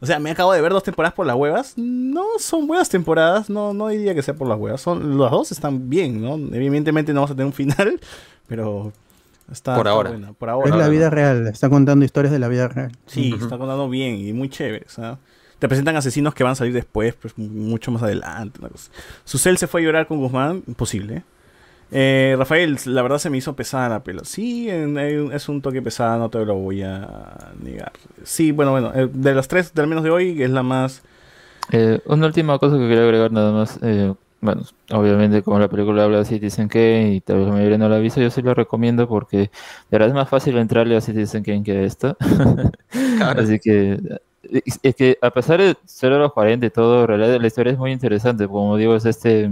O 0.01 0.07
sea, 0.07 0.19
me 0.19 0.31
acabo 0.31 0.53
de 0.53 0.61
ver 0.61 0.73
dos 0.73 0.83
temporadas 0.83 1.15
por 1.15 1.27
las 1.27 1.37
huevas. 1.37 1.75
No 1.77 2.25
son 2.39 2.67
buenas 2.67 2.89
temporadas. 2.89 3.51
No, 3.51 3.75
no 3.75 3.89
diría 3.89 4.15
que 4.15 4.23
sea 4.23 4.35
por 4.35 4.49
las 4.49 4.59
huevas. 4.59 4.81
Son, 4.81 5.19
las 5.19 5.31
dos 5.31 5.53
están 5.53 5.91
bien, 5.91 6.23
¿no? 6.23 6.37
Evidentemente 6.55 7.13
no 7.13 7.21
vamos 7.21 7.33
a 7.33 7.35
tener 7.35 7.47
un 7.47 7.53
final. 7.53 8.01
Pero 8.47 8.93
está, 9.51 9.75
Por 9.77 9.87
está 9.87 9.91
ahora. 9.91 10.11
buena. 10.11 10.33
Por 10.33 10.49
es 10.49 10.53
ahora. 10.53 10.77
la 10.77 10.85
no. 10.87 10.91
vida 10.91 11.11
real. 11.11 11.47
Está 11.49 11.69
contando 11.69 12.05
historias 12.05 12.33
de 12.33 12.39
la 12.39 12.49
vida 12.49 12.69
real. 12.69 12.93
Sí, 13.07 13.33
está 13.39 13.59
contando 13.59 13.89
bien 13.89 14.17
y 14.17 14.33
muy 14.33 14.49
chévere. 14.49 14.85
¿sabes? 14.89 15.19
Te 15.59 15.69
presentan 15.69 15.97
asesinos 15.97 16.35
que 16.35 16.45
van 16.45 16.53
a 16.53 16.57
salir 16.57 16.73
después, 16.75 17.15
pues 17.15 17.37
mucho 17.39 17.91
más 17.91 18.03
adelante. 18.03 18.59
Una 18.61 18.69
cosa. 18.69 18.91
Susel 19.25 19.57
se 19.59 19.67
fue 19.67 19.81
a 19.81 19.85
llorar 19.85 20.07
con 20.07 20.19
Guzmán, 20.19 20.63
imposible. 20.67 21.23
Eh, 21.91 22.35
Rafael, 22.37 22.77
la 22.87 23.03
verdad 23.03 23.19
se 23.19 23.31
me 23.31 23.37
hizo 23.39 23.55
pesada 23.55 23.89
la 23.89 24.03
pela. 24.03 24.25
Sí, 24.25 24.69
en- 24.69 24.99
en- 24.99 25.33
es 25.33 25.49
un 25.49 25.63
toque 25.63 25.81
pesada, 25.81 26.17
no 26.19 26.29
te 26.29 26.45
lo 26.45 26.57
voy 26.57 26.83
a 26.83 27.53
negar. 27.63 27.93
Sí, 28.25 28.51
bueno, 28.53 28.73
bueno, 28.73 28.91
eh, 28.95 29.09
de 29.13 29.35
las 29.35 29.47
tres, 29.49 29.73
del 29.75 29.87
menos 29.87 30.03
de 30.03 30.11
hoy, 30.11 30.43
es 30.43 30.51
la 30.51 30.63
más... 30.63 31.03
Eh, 31.71 32.01
una 32.07 32.27
última 32.27 32.59
cosa 32.59 32.77
que 32.77 32.89
quería 32.89 33.05
agregar 33.05 33.31
nada 33.33 33.53
más. 33.53 33.79
eh, 33.83 34.13
bueno, 34.45 34.63
obviamente 34.93 35.43
como 35.43 35.59
la 35.59 35.69
película 35.69 36.05
habla 36.05 36.19
de 36.19 36.27
Citizen 36.27 36.69
Kane 36.69 37.15
y 37.15 37.21
tal 37.23 37.39
vez 37.39 37.47
la 37.47 37.55
mayoría 37.55 37.79
no 37.79 37.89
la 37.89 37.97
ha 37.97 37.99
visto, 37.99 38.21
yo 38.21 38.29
sí 38.29 38.43
lo 38.43 38.53
recomiendo 38.53 39.09
porque 39.09 39.39
de 39.39 39.51
verdad 39.91 40.09
es 40.09 40.15
más 40.15 40.29
fácil 40.29 40.59
entrarle 40.59 40.97
a 40.97 41.01
Citizen 41.01 41.43
Kane 41.43 41.63
que 41.63 41.73
a 41.73 41.83
esta. 41.83 42.15
Así 43.39 43.59
que 43.59 43.99
es, 44.43 44.95
que 44.95 45.17
a 45.23 45.31
pesar 45.31 45.63
de 45.63 45.77
ser 45.87 46.13
a 46.13 46.19
los 46.19 46.35
40 46.35 46.67
y 46.67 46.71
todo, 46.71 47.01
en 47.01 47.09
realidad 47.09 47.41
la 47.41 47.47
historia 47.47 47.73
es 47.73 47.79
muy 47.79 47.91
interesante. 47.91 48.47
Como 48.47 48.77
digo, 48.77 48.95
es 48.95 49.07
este 49.07 49.51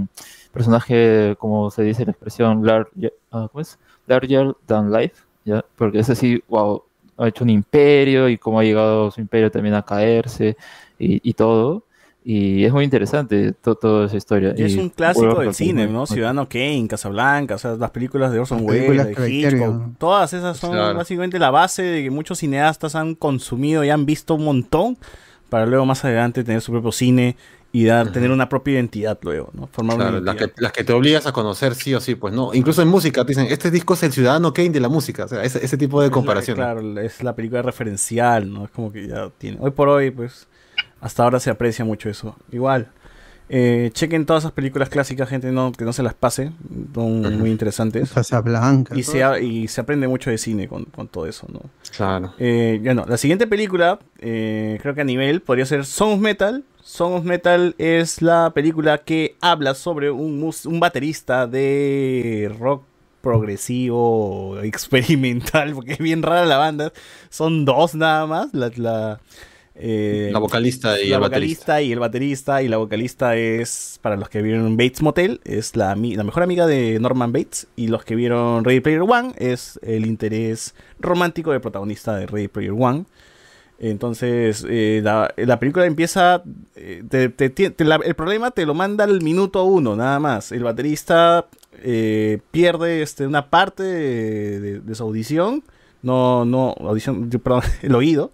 personaje, 0.53 1.37
como 1.39 1.71
se 1.71 1.85
dice 1.85 2.05
la 2.05 2.11
expresión, 2.11 2.63
larger, 2.63 3.15
ah, 3.31 3.49
larger 4.07 4.55
than 4.67 4.93
life, 4.93 5.23
¿ya? 5.47 5.65
Porque 5.77 6.01
es 6.01 6.11
así, 6.11 6.43
wow, 6.49 6.83
ha 7.17 7.29
hecho 7.29 7.45
un 7.45 7.51
imperio 7.51 8.29
y 8.29 8.37
cómo 8.37 8.61
ha 8.61 8.65
llegado 8.65 9.11
su 9.11 9.23
imperio 9.23 9.51
también 9.51 9.75
a 9.75 9.83
caerse 9.83 10.59
y, 10.99 11.27
y 11.27 11.33
todo. 11.33 11.85
Y 12.25 12.65
es 12.65 12.73
muy 12.73 12.85
interesante 12.85 13.53
to- 13.53 13.75
toda 13.75 14.07
esa 14.07 14.17
historia. 14.17 14.55
Y 14.57 14.63
es 14.63 14.77
un 14.77 14.91
clásico 14.91 15.41
del 15.41 15.55
cine, 15.55 15.87
¿no? 15.89 16.07
Ciudadano 16.07 16.49
Kane, 16.49 16.87
Casablanca, 16.89 17.57
o 17.57 17.59
sea, 17.59 17.75
las 17.75 17.91
películas 17.91 18.31
de 18.33 18.39
Orson 18.39 18.61
Welles, 18.63 19.17
de 19.17 19.31
Hitchcock, 19.31 19.99
todas 19.99 20.33
esas 20.33 20.57
son 20.57 20.71
Claro. 20.71 20.97
básicamente 20.97 21.39
la 21.41 21.51
base 21.51 21.83
de 21.83 22.03
que 22.05 22.11
muchos 22.11 22.39
cineastas 22.39 22.95
han 22.95 23.15
consumido 23.17 23.83
y 23.83 23.91
han 23.91 24.07
visto 24.07 24.35
un 24.37 24.45
montón 24.45 24.97
para 25.49 25.67
luego 25.67 25.85
más 25.85 26.05
adelante 26.05 26.45
tener 26.45 26.61
su 26.61 26.71
propio 26.73 26.93
cine 26.93 27.37
y 27.75 27.87
dar, 27.87 28.13
tener 28.13 28.31
una 28.31 28.49
propia 28.51 28.75
identidad 28.75 29.19
luego, 29.23 29.49
¿no? 29.55 29.67
Formar 29.67 29.97
Claro, 29.97 30.19
una 30.19 30.21
las 30.33 30.37
que, 30.37 30.53
las 30.59 30.73
que 30.73 30.85
te 30.85 30.93
obligas 30.93 31.27
a 31.27 31.33
conocer 31.33 31.75
sí 31.75 31.93
o 31.95 32.01
sí, 32.01 32.15
pues 32.15 32.33
no. 32.35 32.53
Incluso 32.55 32.83
en 32.83 32.89
música 32.89 33.25
te 33.25 33.29
dicen, 33.31 33.47
este 33.51 33.71
disco 33.71 33.95
es 33.95 34.03
el 34.05 34.13
ciudadano 34.13 34.53
Kane 34.53 34.71
de 34.71 34.81
la 34.81 34.89
música. 34.91 35.25
O 35.25 35.29
sea, 35.29 35.43
ese, 35.43 35.65
ese 35.65 35.77
tipo 35.79 36.01
de 36.03 36.11
comparación. 36.11 36.55
claro, 36.57 37.01
es 37.01 37.23
la 37.25 37.35
película 37.35 37.63
referencial, 37.63 38.53
¿no? 38.53 38.67
Es 38.67 38.71
como 38.71 38.93
que 38.93 39.09
ya 39.09 39.31
tiene. 39.39 39.57
Hoy 39.61 39.71
por 39.71 39.89
hoy, 39.89 40.11
pues, 40.11 40.47
hasta 41.03 41.23
ahora 41.25 41.39
se 41.41 41.51
aprecia 41.51 41.85
mucho 41.85 42.09
eso. 42.09 42.35
Igual. 42.51 42.89
Eh, 43.55 43.91
chequen 43.93 44.25
todas 44.25 44.45
esas 44.45 44.53
películas 44.53 44.89
clásicas, 44.89 45.29
gente, 45.29 45.53
no, 45.53 45.73
que 45.73 45.85
no 45.85 45.93
se 45.93 46.03
las 46.03 46.15
pase. 46.15 46.53
Son 46.95 47.39
muy 47.39 47.51
interesantes. 47.51 48.11
Casablanca. 48.13 48.97
Y 48.97 49.03
se, 49.03 49.23
ha- 49.23 49.39
y 49.41 49.69
se 49.69 49.83
aprende 49.83 50.09
mucho 50.09 50.31
de 50.31 50.39
cine 50.39 50.69
con, 50.69 50.85
con 50.87 51.07
todo 51.09 51.27
eso, 51.27 51.47
¿no? 51.53 51.61
Claro. 51.95 52.33
Eh, 52.39 52.81
ya 52.83 52.95
no, 52.95 53.05
la 53.05 53.19
siguiente 53.19 53.47
película, 53.47 53.99
eh, 54.21 54.79
creo 54.81 54.95
que 54.95 55.03
a 55.03 55.05
nivel 55.05 55.43
podría 55.43 55.67
ser 55.67 55.85
Song 55.85 56.15
of 56.15 56.21
Metal. 56.21 56.65
Song 56.83 57.13
of 57.13 57.25
Metal 57.25 57.75
es 57.77 58.23
la 58.23 58.51
película 58.55 58.99
que 58.99 59.37
habla 59.43 59.75
sobre 59.75 60.11
un, 60.11 60.41
mus- 60.41 60.65
un 60.65 60.81
baterista 60.81 61.47
de 61.47 62.51
rock 62.59 62.85
progresivo, 63.21 64.59
experimental, 64.63 65.73
porque 65.75 65.93
es 65.93 65.99
bien 65.99 66.23
rara 66.23 66.47
la 66.47 66.57
banda. 66.57 66.93
Son 67.29 67.65
dos 67.65 67.95
nada 67.95 68.27
más. 68.27 68.53
La, 68.55 68.71
la, 68.77 69.21
eh, 69.75 70.29
La 70.33 70.39
vocalista 70.39 71.01
y 71.01 71.09
la 71.09 71.17
el 71.17 71.21
baterista. 71.23 71.73
vocalista 71.75 71.83
y 71.83 71.93
el 71.93 71.99
baterista. 71.99 72.63
Y 72.63 72.69
la 72.69 72.77
vocalista 72.77 73.37
es, 73.37 73.99
para 74.03 74.17
los 74.17 74.29
que 74.29 74.43
vieron 74.43 74.77
Bates 74.77 75.03
Motel, 75.03 75.41
es 75.45 75.77
la, 75.77 75.95
mejor 75.97 76.43
amiga 76.43 76.67
de 76.67 76.99
Norman 77.01 77.33
Bates. 77.33 77.67
Y 77.77 77.89
los 77.89 78.05
que 78.05 78.15
vieron 78.15 78.65
Ready 78.65 78.81
Player 78.81 79.01
One 79.03 79.33
es 79.39 79.79
el 79.83 80.07
interés 80.07 80.75
romántico 81.01 81.53
del 81.53 81.61
protagonista 81.61 82.17
de 82.17 82.27
Ready 82.27 82.49
Player 82.49 82.73
One. 82.79 83.05
Entonces, 83.79 84.65
eh, 84.69 85.01
la, 85.03 85.33
la 85.37 85.59
película 85.59 85.87
empieza. 85.87 86.43
eh, 86.77 87.03
te- 87.09 87.29
te- 87.31 87.51
te- 87.51 87.71
te 87.71 87.85
la- 87.85 87.97
el 88.05 88.15
problema 88.15 88.51
te 88.53 88.65
lo 88.65 88.75
manda 88.75 89.05
al 89.05 89.21
minuto 89.23 89.65
uno, 89.65 89.97
nada 89.97 90.21
más. 90.21 90.53
El 90.53 90.63
baterista 90.63 91.47
eh, 91.83 92.39
pierde 92.53 93.03
este, 93.03 93.27
una 93.27 93.51
parte 93.51 93.83
de, 93.83 94.61
de- 94.61 94.81
de 94.81 94.95
su 94.95 95.03
audición. 95.03 95.65
No, 96.03 96.45
no, 96.45 96.75
audición, 96.81 97.29
perdón, 97.31 97.63
el 97.83 97.95
oído. 97.95 98.31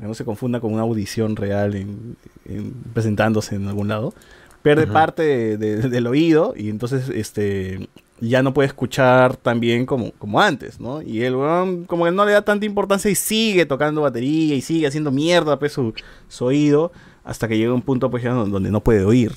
Que 0.00 0.06
no 0.06 0.14
se 0.14 0.24
confunda 0.24 0.60
con 0.60 0.72
una 0.72 0.82
audición 0.82 1.36
real 1.36 1.74
en, 1.74 2.16
en- 2.46 2.72
presentándose 2.94 3.54
en 3.56 3.68
algún 3.68 3.88
lado. 3.88 4.14
Pierde 4.62 4.86
parte 4.92 5.22
de- 5.22 5.56
de- 5.56 5.88
del 5.88 6.06
oído 6.06 6.54
y 6.56 6.68
entonces 6.70 7.08
este 7.10 7.88
ya 8.22 8.42
no 8.42 8.52
puede 8.52 8.66
escuchar 8.68 9.36
tan 9.36 9.60
bien 9.60 9.86
como, 9.86 10.12
como 10.12 10.40
antes, 10.42 10.78
¿no? 10.80 11.00
Y 11.00 11.22
el 11.22 11.34
weón 11.36 11.84
como 11.84 12.04
que 12.04 12.10
no 12.10 12.26
le 12.26 12.32
da 12.32 12.42
tanta 12.42 12.66
importancia 12.66 13.10
y 13.10 13.14
sigue 13.14 13.64
tocando 13.64 14.02
batería 14.02 14.54
y 14.54 14.60
sigue 14.60 14.86
haciendo 14.86 15.10
mierda 15.10 15.58
pues 15.58 15.72
su, 15.72 15.94
su 16.28 16.44
oído 16.44 16.92
hasta 17.24 17.48
que 17.48 17.56
llega 17.56 17.72
un 17.72 17.80
punto 17.82 18.10
pues 18.10 18.22
ya 18.22 18.32
donde 18.32 18.50
donde 18.52 18.70
no 18.70 18.82
puede 18.82 19.04
oír, 19.04 19.32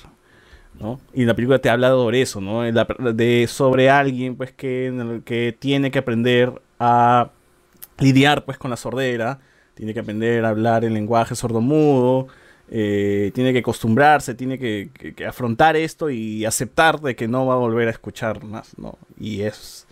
¿no? 0.81 0.99
Y 1.13 1.23
la 1.23 1.33
película 1.33 1.59
te 1.59 1.69
habla 1.69 1.89
sobre 1.89 2.21
eso, 2.21 2.41
¿no? 2.41 2.69
La- 2.71 2.85
de 3.13 3.47
sobre 3.47 3.89
alguien 3.89 4.35
pues 4.35 4.51
que, 4.51 5.21
que 5.23 5.55
tiene 5.57 5.89
que 5.91 5.99
aprender 5.99 6.51
a 6.79 7.31
lidiar 7.99 8.43
pues 8.43 8.57
con 8.57 8.69
la 8.71 8.75
sordera, 8.77 9.39
tiene 9.75 9.93
que 9.93 9.99
aprender 10.01 10.45
a 10.45 10.49
hablar 10.49 10.85
el 10.85 10.93
lenguaje 10.93 11.35
sordomudo, 11.35 12.27
eh, 12.69 13.31
tiene 13.33 13.53
que 13.53 13.59
acostumbrarse, 13.59 14.33
tiene 14.35 14.57
que, 14.57 14.89
que- 14.93 15.13
que 15.13 15.25
afrontar 15.25 15.75
esto 15.75 16.09
y 16.09 16.45
aceptar 16.45 16.99
de 17.01 17.15
que 17.15 17.27
no 17.27 17.45
va 17.45 17.55
a 17.55 17.57
volver 17.57 17.87
a 17.87 17.91
escuchar 17.91 18.43
más, 18.43 18.77
¿no? 18.77 18.97
Y 19.19 19.41
es, 19.41 19.85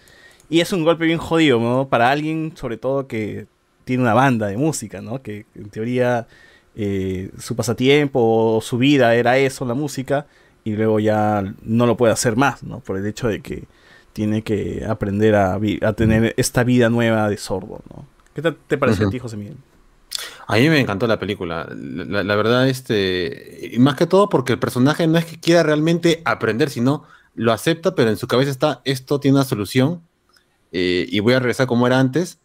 y 0.50 0.62
es 0.62 0.72
un 0.74 0.84
golpe 0.84 1.06
bien 1.06 1.18
jodido, 1.20 1.60
¿no? 1.60 1.88
Para 1.90 2.10
alguien, 2.12 2.54
sobre 2.56 2.78
todo, 2.78 3.08
que 3.08 3.46
tiene 3.86 4.04
una 4.04 4.14
banda 4.14 4.48
de 4.48 4.58
música, 4.58 5.02
¿no? 5.02 5.22
Que 5.22 5.46
en 5.56 5.70
teoría 5.70 6.28
eh, 6.76 7.30
su 7.38 7.56
pasatiempo 7.56 8.20
o 8.56 8.62
su 8.62 8.78
vida 8.78 9.14
era 9.16 9.38
eso, 9.38 9.66
la 9.66 9.74
música, 9.74 10.26
y 10.64 10.72
luego 10.76 11.00
ya 11.00 11.44
no 11.64 11.86
lo 11.86 11.98
puede 11.98 12.14
hacer 12.14 12.36
más, 12.38 12.64
¿no? 12.64 12.80
Por 12.80 12.98
el 12.98 13.06
hecho 13.06 13.28
de 13.28 13.42
que 13.42 13.66
tiene 14.14 14.42
que 14.44 14.86
aprender 14.88 15.36
a, 15.36 15.56
a 15.56 15.94
tener 15.94 16.34
esta 16.38 16.64
vida 16.64 16.90
nueva 16.90 17.30
de 17.30 17.38
sordo, 17.38 17.82
¿no? 17.90 18.06
¿Qué 18.34 18.42
te, 18.42 18.52
te 18.54 18.78
pareció 18.78 19.08
a 19.08 19.10
ti, 19.12 19.20
José 19.20 19.36
Miguel? 19.38 19.58
A 20.48 20.56
mí 20.58 20.70
me 20.70 20.80
encantó 20.80 21.08
la 21.08 21.20
película. 21.20 21.68
La, 21.72 22.36
verdad, 22.36 22.68
este, 22.68 23.72
más 23.80 23.96
que 23.96 24.08
todo 24.08 24.30
porque 24.30 24.54
el 24.54 24.60
personaje 24.60 25.08
no 25.08 25.18
es 25.18 25.26
que 25.26 25.40
quiera 25.40 25.64
realmente 25.64 26.22
aprender, 26.26 26.70
sino 26.70 27.06
lo 27.36 27.54
acepta, 27.54 27.96
pero 27.96 28.10
en 28.10 28.18
su 28.18 28.28
cabeza 28.28 28.52
está, 28.52 28.82
esto 28.84 29.20
tiene 29.20 29.38
una 29.38 29.46
solución 29.46 30.02
eh, 30.72 31.06
y 31.10 31.20
voy 31.20 31.34
a 31.34 31.40
regresar 31.40 31.68
como 31.68 31.88
era 31.88 32.00
antes. 32.00 32.40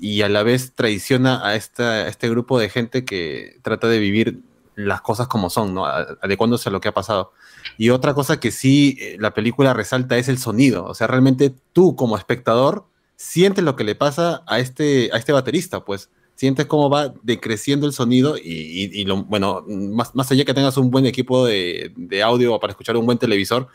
Y 0.00 0.22
a 0.22 0.28
la 0.28 0.42
vez 0.42 0.72
traiciona 0.74 1.46
a, 1.46 1.54
esta, 1.54 2.08
este 2.08 2.28
grupo 2.28 2.58
de 2.58 2.68
gente 2.68 3.04
que 3.04 3.58
trata 3.62 3.88
de 3.88 3.98
vivir 3.98 4.40
las 4.74 5.00
cosas 5.00 5.28
como 5.28 5.50
son, 5.50 5.74
¿no? 5.74 5.86
Adecuándose 5.86 6.68
a 6.68 6.72
lo 6.72 6.80
que 6.80 6.88
ha 6.88 6.94
pasado. 6.94 7.32
Y 7.78 7.90
otra 7.90 8.14
cosa 8.14 8.40
que 8.40 8.50
sí 8.50 8.96
eh, 9.00 9.16
la 9.20 9.34
película 9.34 9.72
resalta 9.72 10.16
es 10.16 10.28
el 10.28 10.38
sonido. 10.38 10.84
O 10.84 10.94
sea, 10.94 11.06
realmente 11.06 11.54
tú 11.72 11.94
como 11.96 12.16
espectador 12.16 12.86
sientes 13.16 13.64
lo 13.64 13.76
que 13.76 13.84
le 13.84 13.94
pasa 13.94 14.42
a 14.46 14.58
este, 14.58 15.10
a 15.12 15.16
este 15.16 15.32
baterista, 15.32 15.84
pues 15.84 16.10
sientes 16.34 16.66
cómo 16.66 16.90
va 16.90 17.14
decreciendo 17.22 17.86
el 17.86 17.92
sonido 17.92 18.36
y, 18.36 19.04
lo, 19.04 19.24
bueno, 19.24 19.64
más, 19.68 20.14
más 20.14 20.30
allá 20.30 20.44
que 20.44 20.54
tengas 20.54 20.76
un 20.76 20.90
buen 20.90 21.06
equipo 21.06 21.46
de, 21.46 21.92
audio 22.24 22.58
para 22.58 22.72
escuchar 22.72 22.96
un 22.96 23.06
buen 23.06 23.18
televisor, 23.18 23.68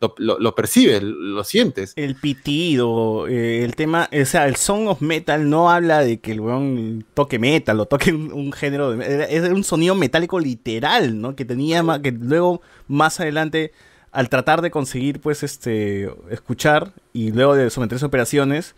lo, 0.00 0.14
lo- 0.16 0.38
lo 0.38 0.54
percibes, 0.54 1.02
lo 1.02 1.44
sientes. 1.44 1.92
El 1.96 2.16
pitido, 2.16 3.28
eh, 3.28 3.64
el 3.64 3.76
tema, 3.76 4.08
o 4.10 4.24
sea, 4.24 4.48
el 4.48 4.56
Song 4.56 4.88
of 4.88 5.02
Metal 5.02 5.48
no 5.48 5.70
habla 5.70 6.00
de 6.00 6.20
que 6.20 6.32
el 6.32 6.40
weón 6.40 7.04
toque 7.14 7.38
metal 7.38 7.78
o 7.80 7.86
toque 7.86 8.12
un, 8.12 8.52
género 8.52 8.96
de 8.96 9.26
es 9.28 9.48
un 9.50 9.62
sonido 9.62 9.94
metálico 9.94 10.40
literal, 10.40 11.20
¿no? 11.20 11.36
Que 11.36 11.44
tenía 11.44 11.84
que 12.02 12.12
luego 12.12 12.62
más 12.88 13.20
adelante 13.20 13.72
al 14.10 14.28
tratar 14.28 14.62
de 14.62 14.70
conseguir 14.70 15.20
pues 15.20 15.42
este 15.42 16.10
escuchar 16.30 16.92
y 17.12 17.30
luego 17.30 17.54
de 17.54 17.70
someterse 17.70 18.04
a 18.04 18.08
operaciones, 18.08 18.74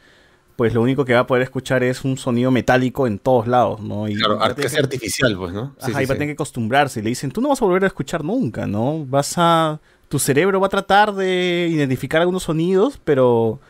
pues 0.56 0.74
lo 0.74 0.82
único 0.82 1.04
que 1.04 1.14
va 1.14 1.20
a 1.20 1.26
poder 1.26 1.42
escuchar 1.42 1.82
es 1.82 2.04
un 2.04 2.16
sonido 2.16 2.50
metálico 2.50 3.06
en 3.06 3.18
todos 3.18 3.46
lados, 3.46 3.80
¿no? 3.80 4.08
Y 4.08 4.14
Claro, 4.16 4.36
va 4.36 4.42
a 4.42 4.46
ar- 4.46 4.54
tener 4.54 4.64
casi 4.66 4.76
que- 4.76 4.82
artificial, 4.82 5.36
pues, 5.36 5.52
¿no? 5.52 5.74
Sí, 5.78 5.84
Ajá, 5.84 5.86
sí, 5.86 5.90
y 5.90 5.94
va 5.94 6.00
a 6.00 6.02
sí. 6.02 6.12
tener 6.12 6.28
que 6.28 6.32
acostumbrarse. 6.32 7.00
Y 7.00 7.02
le 7.02 7.08
dicen, 7.10 7.30
tú 7.30 7.40
no 7.40 7.48
vas 7.48 7.60
a 7.62 7.64
volver 7.64 7.84
a 7.84 7.86
escuchar 7.88 8.22
nunca, 8.24 8.66
¿no? 8.66 9.04
Vas 9.06 9.34
a. 9.36 9.80
Tu 10.08 10.18
cerebro 10.18 10.60
va 10.60 10.66
a 10.66 10.70
tratar 10.70 11.14
de 11.14 11.68
identificar 11.70 12.20
algunos 12.20 12.42
sonidos, 12.42 13.00
pero 13.02 13.60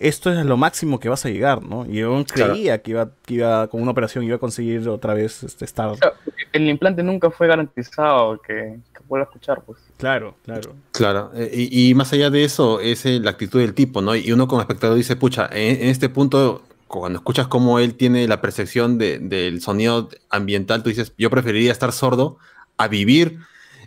esto 0.00 0.32
es 0.32 0.44
lo 0.44 0.56
máximo 0.56 0.98
que 0.98 1.08
vas 1.08 1.24
a 1.26 1.28
llegar, 1.28 1.62
¿no? 1.62 1.86
Y 1.86 1.98
yo 1.98 2.24
Claro. 2.24 2.52
creía 2.54 2.82
que 2.82 2.90
iba, 2.92 3.10
que 3.24 3.34
iba, 3.34 3.68
con 3.68 3.82
una 3.82 3.90
operación, 3.92 4.24
iba 4.24 4.36
a 4.36 4.38
conseguir 4.38 4.88
otra 4.88 5.14
vez 5.14 5.42
este, 5.44 5.64
estar. 5.64 5.92
El 6.52 6.68
implante 6.68 7.02
nunca 7.02 7.30
fue 7.30 7.46
garantizado 7.46 8.40
que, 8.40 8.80
que 8.94 9.00
pueda 9.06 9.24
escuchar, 9.24 9.62
pues. 9.64 9.78
Claro, 9.98 10.34
claro. 10.44 10.74
Claro, 10.92 11.30
eh, 11.34 11.50
y, 11.70 11.90
y 11.90 11.94
más 11.94 12.12
allá 12.12 12.30
de 12.30 12.42
eso, 12.44 12.80
es 12.80 13.04
eh, 13.06 13.20
la 13.20 13.30
actitud 13.30 13.60
del 13.60 13.74
tipo, 13.74 14.00
¿no? 14.02 14.16
Y 14.16 14.32
uno 14.32 14.48
como 14.48 14.60
espectador 14.62 14.96
dice, 14.96 15.16
pucha, 15.16 15.48
en, 15.52 15.82
en 15.82 15.88
este 15.88 16.08
punto, 16.08 16.62
cuando 16.88 17.18
escuchas 17.18 17.46
cómo 17.46 17.78
él 17.78 17.94
tiene 17.94 18.26
la 18.26 18.40
percepción 18.40 18.98
de- 18.98 19.18
del 19.20 19.60
sonido 19.60 20.08
ambiental, 20.30 20.82
tú 20.82 20.88
dices, 20.88 21.12
yo 21.18 21.30
preferiría 21.30 21.70
estar 21.72 21.92
sordo 21.92 22.38
a 22.78 22.88
vivir, 22.88 23.38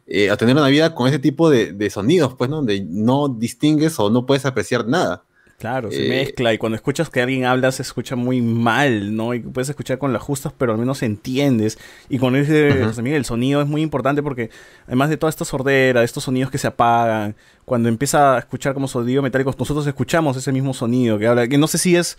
eh, 0.06 0.30
a 0.30 0.38
tener 0.38 0.56
una 0.56 0.67
vida 0.67 0.93
con 0.93 1.08
ese 1.08 1.17
tipo 1.19 1.49
de, 1.49 1.73
de 1.73 1.89
sonidos, 1.89 2.36
pues, 2.36 2.49
¿no? 2.49 2.58
Donde 2.58 2.86
no 2.88 3.28
distingues 3.30 3.99
o 3.99 4.10
no 4.10 4.26
puedes 4.26 4.45
apreciar 4.45 4.86
nada. 4.88 5.23
Claro, 5.63 5.89
se 5.91 6.06
Eh, 6.06 6.10
mezcla 6.10 6.54
y 6.54 6.58
cuando 6.58 6.76
escuchas 6.76 7.10
que 7.10 7.21
alguien 7.21 7.45
habla 7.45 7.71
se 7.71 7.84
escucha 7.84 8.17
muy 8.17 8.41
mal, 8.41 9.15
¿no? 9.15 9.34
Y 9.34 9.39
puedes 9.39 9.69
escuchar 9.69 9.97
con 9.97 10.12
las 10.12 10.21
justas, 10.21 10.52
pero 10.58 10.73
al 10.73 10.78
menos 10.78 11.02
entiendes. 11.04 11.80
Y 12.10 12.19
con 12.19 12.36
ese 12.36 12.73
Ujú. 12.80 12.88
José 12.88 13.02
Miguel, 13.02 13.19
el 13.19 13.26
sonido 13.26 13.62
es 13.62 13.67
muy 13.69 13.82
importante 13.82 14.21
porque 14.21 14.49
además 14.88 15.10
de 15.10 15.15
toda 15.15 15.30
esta 15.30 15.45
sordera, 15.45 16.02
de 16.02 16.06
estos 16.06 16.26
sonidos 16.26 16.52
que 16.52 16.58
se 16.58 16.67
apagan, 16.67 17.38
cuando 17.63 17.88
empieza 17.88 18.36
a 18.36 18.39
escuchar 18.39 18.73
como 18.73 18.89
sonido 18.89 19.21
metálico, 19.21 19.56
nosotros 19.58 19.88
escuchamos 19.88 20.36
ese 20.36 20.52
mismo 20.52 20.73
sonido 20.73 21.17
que 21.17 21.28
habla, 21.28 21.47
que 21.47 21.58
no 21.58 21.67
sé 21.67 21.78
si 21.78 21.95
es 21.95 22.17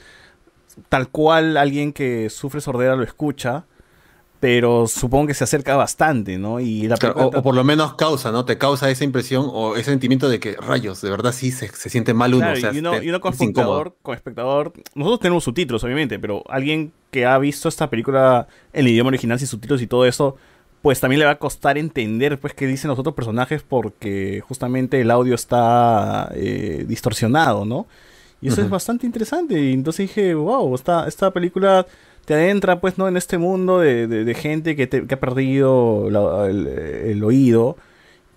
tal 0.89 1.09
cual 1.11 1.59
alguien 1.59 1.93
que 1.93 2.31
sufre 2.31 2.63
sordera 2.63 2.97
lo 2.97 3.03
escucha, 3.03 3.67
pero 4.45 4.87
supongo 4.87 5.29
que 5.29 5.33
se 5.33 5.43
acerca 5.45 5.75
bastante, 5.75 6.37
¿no? 6.37 6.61
Y 6.61 6.87
la 6.87 6.99
Claro, 6.99 7.15
o, 7.19 7.39
o 7.39 7.43
por 7.43 7.55
lo 7.55 7.65
menos 7.65 7.95
causa, 7.95 8.31
¿no? 8.31 8.45
Te 8.45 8.59
causa 8.59 8.91
esa 8.91 9.03
impresión 9.03 9.47
o 9.51 9.75
ese 9.75 9.91
sentimiento 9.91 10.29
de 10.29 10.39
que, 10.39 10.53
rayos, 10.57 11.01
de 11.01 11.09
verdad 11.09 11.33
sí 11.33 11.51
se, 11.51 11.69
se 11.69 11.89
siente 11.89 12.13
mal 12.13 12.35
uno. 12.35 12.41
Claro, 12.45 12.59
o 12.59 12.61
sea, 12.61 12.75
y 12.75 12.79
uno, 12.81 12.91
te- 12.91 13.05
y 13.07 13.09
uno 13.09 13.21
como 13.23 13.33
es 13.35 13.41
incómodo. 13.41 13.73
espectador, 13.79 13.97
como 14.03 14.15
espectador, 14.15 14.73
nosotros 14.95 15.21
tenemos 15.21 15.45
subtítulos, 15.45 15.83
obviamente, 15.83 16.19
pero 16.19 16.43
alguien 16.51 16.93
que 17.11 17.25
ha 17.25 17.39
visto 17.39 17.71
esta 17.71 17.89
película 17.89 18.47
en 18.75 18.81
el 18.85 18.89
idioma 18.93 19.09
original 19.09 19.39
sin 19.39 19.49
subtítulos 19.49 19.81
y 19.81 19.87
todo 19.87 20.05
eso, 20.05 20.37
pues 20.83 21.01
también 21.01 21.21
le 21.21 21.25
va 21.25 21.31
a 21.33 21.39
costar 21.39 21.79
entender 21.79 22.39
pues 22.39 22.53
qué 22.53 22.67
dicen 22.67 22.91
los 22.91 22.99
otros 22.99 23.15
personajes 23.15 23.63
porque 23.67 24.43
justamente 24.47 25.01
el 25.01 25.11
audio 25.11 25.35
está 25.37 26.31
eh, 26.35 26.85
distorsionado, 26.87 27.65
¿no? 27.65 27.87
Y 28.43 28.49
eso 28.49 28.61
es 28.61 28.69
bastante 28.69 29.07
interesante. 29.07 29.59
Y 29.59 29.73
entonces 29.73 30.07
dije, 30.07 30.35
wow, 30.35 30.75
esta, 30.75 31.09
esta 31.09 31.31
película 31.31 31.87
te 32.27 32.35
adentra 32.35 32.81
pues 32.81 32.99
no 32.99 33.09
en 33.09 33.17
este 33.17 33.39
mundo 33.39 33.81
de, 33.81 34.07
de- 34.07 34.25
de 34.25 34.35
gente 34.35 34.77
que, 34.77 34.87
te- 34.87 35.07
que 35.07 35.15
ha 35.15 35.21
perdido 35.21 36.09
la- 36.11 36.47
el, 36.47 36.67
el 36.67 37.25
oído 37.25 37.77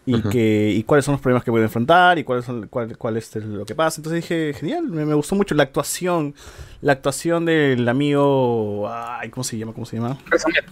y 0.06 0.22
que 0.22 0.72
y 0.74 0.84
cuáles 0.84 1.04
son 1.04 1.14
los 1.14 1.22
problemas 1.22 1.44
que 1.44 1.52
pueden 1.52 1.66
enfrentar 1.66 2.18
y 2.18 2.24
cuáles 2.24 2.46
son 2.46 2.68
cuál, 2.70 2.98
cuál 2.98 3.18
es 3.18 3.36
lo 3.36 3.66
que 3.66 3.76
pasa. 3.76 4.00
Entonces 4.00 4.24
dije 4.24 4.54
genial 4.58 4.84
me, 4.88 5.06
me 5.06 5.14
gustó 5.16 5.36
mucho 5.36 5.54
la 5.54 5.64
actuación 5.64 6.34
la 6.82 6.94
actuación 6.94 7.44
del 7.46 7.88
amigo 7.90 8.88
ay 8.90 9.30
cómo 9.30 9.44
se 9.44 9.58
llama 9.58 9.74
cómo 9.74 9.86
se 9.86 9.98
llama 9.98 10.18
Riz 10.32 10.44
Ahmed. 10.46 10.64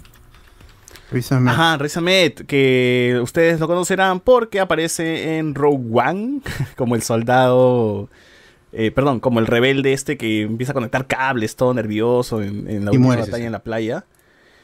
ajá 1.51 1.77
Riz 1.77 1.97
Ahmed 1.97 2.33
que 2.47 3.19
ustedes 3.21 3.59
lo 3.59 3.67
conocerán 3.67 4.19
porque 4.21 4.59
aparece 4.59 5.37
en 5.37 5.53
Rogue 5.53 5.83
One 5.91 6.39
como 6.77 6.95
el 6.95 7.01
soldado 7.03 8.09
eh, 8.75 8.91
perdón 8.91 9.19
como 9.19 9.39
el 9.39 9.47
rebelde 9.47 9.93
este 9.93 10.17
que 10.17 10.41
empieza 10.43 10.71
a 10.71 10.75
conectar 10.75 11.07
cables 11.07 11.55
todo 11.55 11.73
nervioso 11.73 12.41
en, 12.41 12.69
en 12.69 12.85
la 12.85 12.91
Y 12.93 12.97
última 12.97 13.15
batalla 13.15 13.37
sí. 13.37 13.45
en 13.45 13.51
la 13.51 13.59
playa 13.63 14.05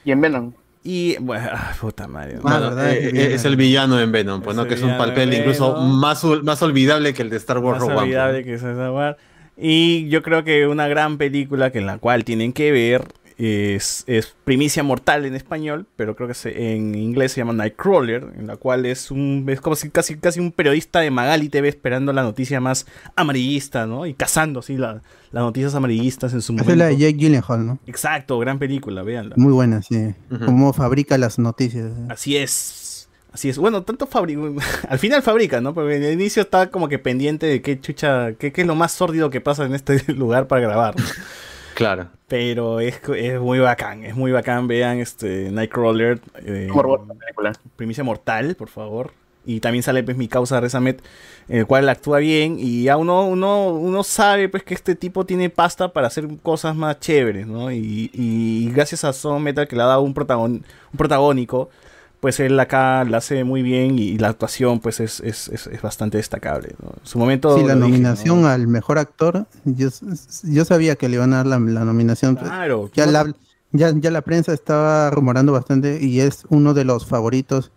Y 0.04 0.12
en 0.12 0.22
Venom. 0.22 0.54
y 0.84 1.18
bueno 1.20 1.48
ah, 1.54 1.74
puta 1.80 2.08
madre 2.08 2.38
Ah, 2.38 2.40
Bueno, 2.42 2.60
¿verdad? 2.76 2.92
eh, 2.92 3.08
Es 3.10 3.14
eh, 3.14 3.34
es 3.36 3.46
el 3.46 3.56
villano 3.56 4.00
en 4.00 4.12
Venom, 4.12 4.42
pues, 4.42 4.56
Es 4.56 4.58
¿no? 4.58 4.68
Que 4.68 4.74
es 4.76 4.82
un 4.84 4.98
papel 4.98 5.34
incluso 5.34 5.76
más, 5.82 6.24
más 6.44 6.62
olvidable 6.62 7.14
que 7.14 7.22
el 7.22 7.30
de 7.30 7.38
Star 7.38 7.60
Wars 7.60 7.80
más 7.80 7.88
Rogue 7.88 7.94
One. 7.94 7.96
pues, 7.96 8.04
olvidable 8.08 8.44
que 8.44 8.54
es 8.56 8.64
esa 8.64 8.92
war. 8.92 9.18
Y 9.58 10.08
yo 10.10 10.24
creo 10.24 10.44
que 10.44 10.66
una 10.68 10.88
gran 10.88 11.18
película 11.18 11.72
que 11.72 11.80
en 11.80 11.86
la 11.86 11.98
cual 12.00 12.24
tienen 12.24 12.52
que 12.54 12.72
ver 12.72 13.04
es, 13.44 14.04
es 14.08 14.36
Primicia 14.44 14.84
Mortal 14.84 15.26
en 15.26 15.36
español, 15.36 15.86
pero 15.96 16.16
creo 16.16 16.28
que 16.28 16.34
se- 16.34 16.74
en 16.76 16.94
inglés 16.96 17.32
se 17.32 17.42
llama 17.42 17.54
Nightcrawler, 17.54 18.28
en 18.38 18.48
la 18.48 18.58
cual 18.58 18.86
es 18.86 19.10
un 19.12 19.46
es 19.50 19.60
como 19.62 19.76
si 19.76 19.90
casi 19.90 20.16
casi 20.18 20.40
un 20.40 20.52
periodista 20.52 21.00
de 21.00 21.10
Magali 21.12 21.50
TV 21.50 21.68
esperando 21.70 22.14
la 22.14 22.24
noticia 22.24 22.60
más 22.60 22.86
amarillista, 23.16 23.86
¿no? 23.88 24.06
Y 24.06 24.14
cazando 24.14 24.60
así 24.60 24.78
la- 24.78 25.02
las 25.32 25.44
noticias 25.44 25.74
amarillistas 25.76 26.34
en 26.34 26.42
su 26.42 26.54
momento. 26.54 26.72
es 26.72 26.78
la 26.78 26.86
de 26.88 26.98
Jake 26.98 27.14
Gyllenhaal, 27.18 27.66
¿no? 27.66 27.80
Exacto, 27.88 28.38
gran 28.40 28.60
película, 28.60 29.02
véanla. 29.02 29.36
Muy 29.38 29.54
buena, 29.54 29.82
sí. 29.82 30.14
Ujú. 30.30 30.46
Cómo 30.46 30.74
fabrica 30.74 31.18
las 31.18 31.40
noticias. 31.40 31.92
Así 32.10 32.36
es. 32.38 33.10
Así 33.34 33.48
es. 33.48 33.58
Bueno, 33.58 33.84
tanto 33.84 34.08
fabrica. 34.08 34.42
Al 34.90 35.00
final 35.00 35.24
fabrica, 35.24 35.62
¿no? 35.62 35.74
Porque 35.74 35.96
en 35.96 36.04
el 36.04 36.14
inicio 36.14 36.42
está 36.44 36.70
como 36.70 36.90
que 36.90 37.00
pendiente 37.00 37.46
de 37.46 37.62
qué 37.62 37.80
chucha. 37.80 38.34
qué, 38.34 38.52
qué 38.52 38.62
es 38.62 38.68
lo 38.68 38.76
más 38.76 38.92
sórdido 38.92 39.30
que 39.30 39.40
pasa 39.40 39.64
en 39.66 39.74
este 39.74 40.04
lugar 40.14 40.48
para 40.48 40.62
grabar. 40.62 40.96
¿no? 41.00 41.06
Claro. 41.82 42.10
Pero 42.28 42.80
es, 42.80 43.02
es 43.18 43.40
muy 43.40 43.60
bacán. 43.60 44.06
Es 44.06 44.16
muy 44.16 44.32
bacán. 44.32 44.68
Vean 44.68 45.00
este 45.00 45.50
Nightcrawler. 45.52 46.22
eh, 46.46 46.70
película. 46.72 47.54
Primicia 47.76 48.04
Mortal, 48.04 48.56
por 48.56 48.70
favor. 48.70 49.14
Y 49.44 49.60
también 49.60 49.82
sale 49.82 50.04
pues 50.04 50.16
mi 50.18 50.28
causa 50.28 50.60
Rezamet, 50.60 51.02
en 51.50 51.58
el 51.60 51.66
cual 51.66 51.90
actúa 51.90 52.20
bien. 52.20 52.58
Y 52.60 52.84
ya 52.84 52.98
uno, 52.98 53.26
uno, 53.26 53.70
uno 53.70 54.04
sabe 54.04 54.48
pues 54.48 54.62
que 54.64 54.76
este 54.76 54.94
tipo 54.94 55.26
tiene 55.26 55.50
pasta 55.50 55.92
para 55.92 56.06
hacer 56.08 56.28
cosas 56.44 56.76
más 56.76 57.00
chéveres, 57.00 57.48
¿no? 57.48 57.72
Y, 57.72 58.12
y 58.14 58.70
gracias 58.72 59.04
a 59.04 59.14
Son 59.14 59.42
Metal 59.42 59.68
que 59.68 59.76
le 59.76 59.82
ha 59.82 59.88
dado 59.88 60.02
un, 60.04 60.14
protagon, 60.14 60.52
un 60.94 60.98
protagónico, 60.98 61.72
pues 62.22 62.40
él 62.40 62.58
acá 62.60 63.04
la 63.04 63.18
hace 63.18 63.44
muy 63.44 63.64
bien 63.64 63.98
y, 63.98 64.18
la 64.20 64.30
actuación 64.30 64.80
pues 64.80 65.00
es, 65.00 65.20
es, 65.22 65.50
es, 65.50 65.66
es 65.68 65.82
bastante 65.82 66.18
destacable. 66.18 66.76
¿no? 66.82 66.90
En 66.90 67.06
su 67.06 67.18
momento... 67.18 67.58
Sí, 67.58 67.64
la 67.64 67.74
dije, 67.74 67.80
nominación 67.80 68.44
¿no? 68.44 68.48
al 68.48 68.68
mejor 68.68 69.00
actor, 69.00 69.48
yo, 69.66 69.90
yo 70.44 70.64
sabía 70.64 70.96
que 70.96 71.10
le 71.10 71.16
iban 71.16 71.34
a 71.34 71.38
dar 71.38 71.48
la, 71.48 71.60
la 71.60 71.84
nominación. 71.84 72.36
pues, 72.36 72.48
Claro. 72.48 72.92
Ya 72.94 73.08
la, 73.08 73.34
ya, 73.72 73.92
ya 73.96 74.12
la 74.12 74.22
prensa 74.22 74.54
estaba 74.54 75.10
rumorando 75.10 75.52
bastante 75.52 75.98
y 76.00 76.20
es 76.20 76.44
uno 76.50 76.76
de 76.76 76.86
los 76.86 77.08
favoritos 77.08 77.72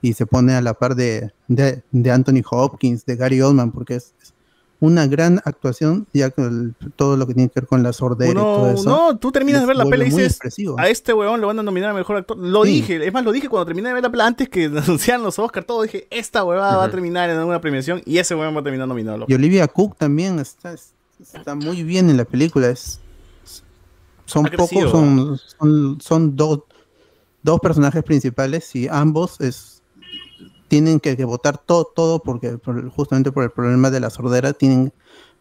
y 0.00 0.14
se 0.14 0.24
pone 0.24 0.54
a 0.54 0.62
la 0.62 0.72
par 0.72 0.94
de, 0.94 1.32
de, 1.48 1.82
de 1.90 2.10
Anthony 2.10 2.42
Hopkins, 2.50 3.04
de 3.04 3.16
Gary 3.16 3.42
Oldman, 3.42 3.70
porque 3.70 3.96
es 3.96 4.14
una 4.80 5.06
gran 5.06 5.42
actuación, 5.44 6.06
ya 6.14 6.30
que 6.30 6.40
el- 6.42 6.74
todo 6.96 7.16
lo 7.18 7.26
que 7.26 7.34
tiene 7.34 7.50
que 7.50 7.60
ver 7.60 7.68
con 7.68 7.82
la 7.82 7.92
sordera 7.92 8.32
y 8.32 8.34
todo 8.34 8.70
eso. 8.70 8.88
no, 8.88 9.18
tú 9.18 9.30
terminas 9.30 9.60
de 9.60 9.66
ver 9.66 9.76
la 9.76 9.84
peli 9.84 10.06
y 10.06 10.10
dices, 10.10 10.38
a 10.78 10.88
este 10.88 11.12
weón 11.12 11.40
lo 11.40 11.48
van 11.48 11.58
a 11.58 11.62
nominar 11.62 11.90
a 11.90 11.94
mejor 11.94 12.16
actor. 12.16 12.38
Lo 12.38 12.64
Sí. 12.64 12.72
dije, 12.80 13.06
es 13.06 13.12
más, 13.12 13.22
lo 13.24 13.30
dije 13.32 13.48
cuando 13.48 13.66
terminé 13.66 13.88
de 13.88 13.94
ver 13.94 14.02
la 14.02 14.10
peli 14.10 14.22
antes 14.22 14.48
que 14.48 14.64
anunciaran 14.84 15.22
los 15.22 15.38
Oscars, 15.38 15.66
todo 15.66 15.82
dije, 15.82 16.06
esta 16.10 16.44
huevada 16.44 16.78
va 16.78 16.84
a 16.84 16.90
terminar 16.90 17.28
en 17.28 17.38
una 17.38 17.60
premiación 17.60 18.00
y 18.06 18.18
ese 18.18 18.34
weón 18.34 18.56
va 18.56 18.60
a 18.60 18.64
terminar 18.64 18.88
nominado. 18.88 19.26
Y. 19.28 19.34
Olivia 19.34 19.68
Cook 19.68 19.96
también 19.98 20.38
está, 20.38 20.74
está 21.34 21.54
muy 21.54 21.82
bien 21.82 22.08
en 22.08 22.16
la 22.16 22.24
película. 22.24 22.70
Es, 22.70 23.00
son 24.24 24.44
pocos, 24.46 24.90
son, 24.90 25.38
son, 25.58 25.98
son 26.00 26.36
dos, 26.36 26.60
dos 27.42 27.60
personajes 27.60 28.02
principales 28.04 28.74
y 28.76 28.86
ambos 28.88 29.40
es, 29.40 29.79
tienen 30.70 31.00
que, 31.00 31.16
que 31.16 31.24
votar 31.24 31.58
todo, 31.58 31.84
todo 31.84 32.20
porque 32.22 32.56
por 32.56 32.88
justamente 32.90 33.32
por 33.32 33.42
el 33.44 33.50
problema 33.50 33.90
de 33.90 33.98
la 34.00 34.08
sordera 34.08 34.52
tienen 34.52 34.92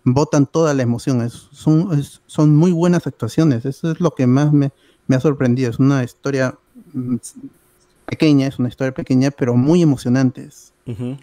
botan 0.03 0.47
toda 0.47 0.73
la 0.73 0.81
emoción. 0.83 1.21
Es- 1.21 1.47
son, 1.51 1.97
es- 1.97 2.21
son 2.25 2.55
muy 2.55 2.71
buenas 2.71 3.05
actuaciones. 3.05 3.63
Eso 3.65 3.91
es 3.91 3.99
lo 4.01 4.11
que 4.15 4.25
más 4.27 4.51
me, 4.51 4.71
me 5.07 5.15
ha 5.15 5.19
sorprendido. 5.19 5.69
Es 5.69 5.77
una 5.79 6.03
historia 6.03 6.55
mm, 6.93 7.17
pequeña, 8.07 8.47
es 8.47 8.57
una 8.59 8.69
historia 8.69 8.91
pequeña, 8.93 9.29
pero 9.31 9.55
muy 9.55 9.81
emocionante. 9.83 10.45
Es-. 10.45 10.73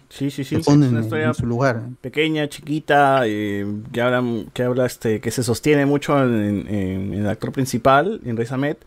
Sí, 0.09 0.31
sí, 0.31 0.45
sí. 0.45 0.55
Es 0.55 0.67
una 0.67 1.01
historia 1.01 1.27
en 1.27 1.33
su 1.33 1.45
lugar. 1.45 1.89
pequeña, 1.99 2.47
chiquita, 2.47 3.23
eh, 3.25 3.65
que 3.91 4.01
habla, 4.01 4.23
que 4.53 4.63
habla 4.63 4.85
este, 4.85 5.19
que 5.19 5.31
se 5.31 5.43
sostiene 5.43 5.85
mucho 5.85 6.17
en, 6.23 6.33
en- 6.33 6.67
en 6.69 7.13
el 7.15 7.27
actor 7.27 7.51
principal, 7.51 8.21
en 8.23 8.37
Rey 8.37 8.47
Ahmed, 8.49 8.77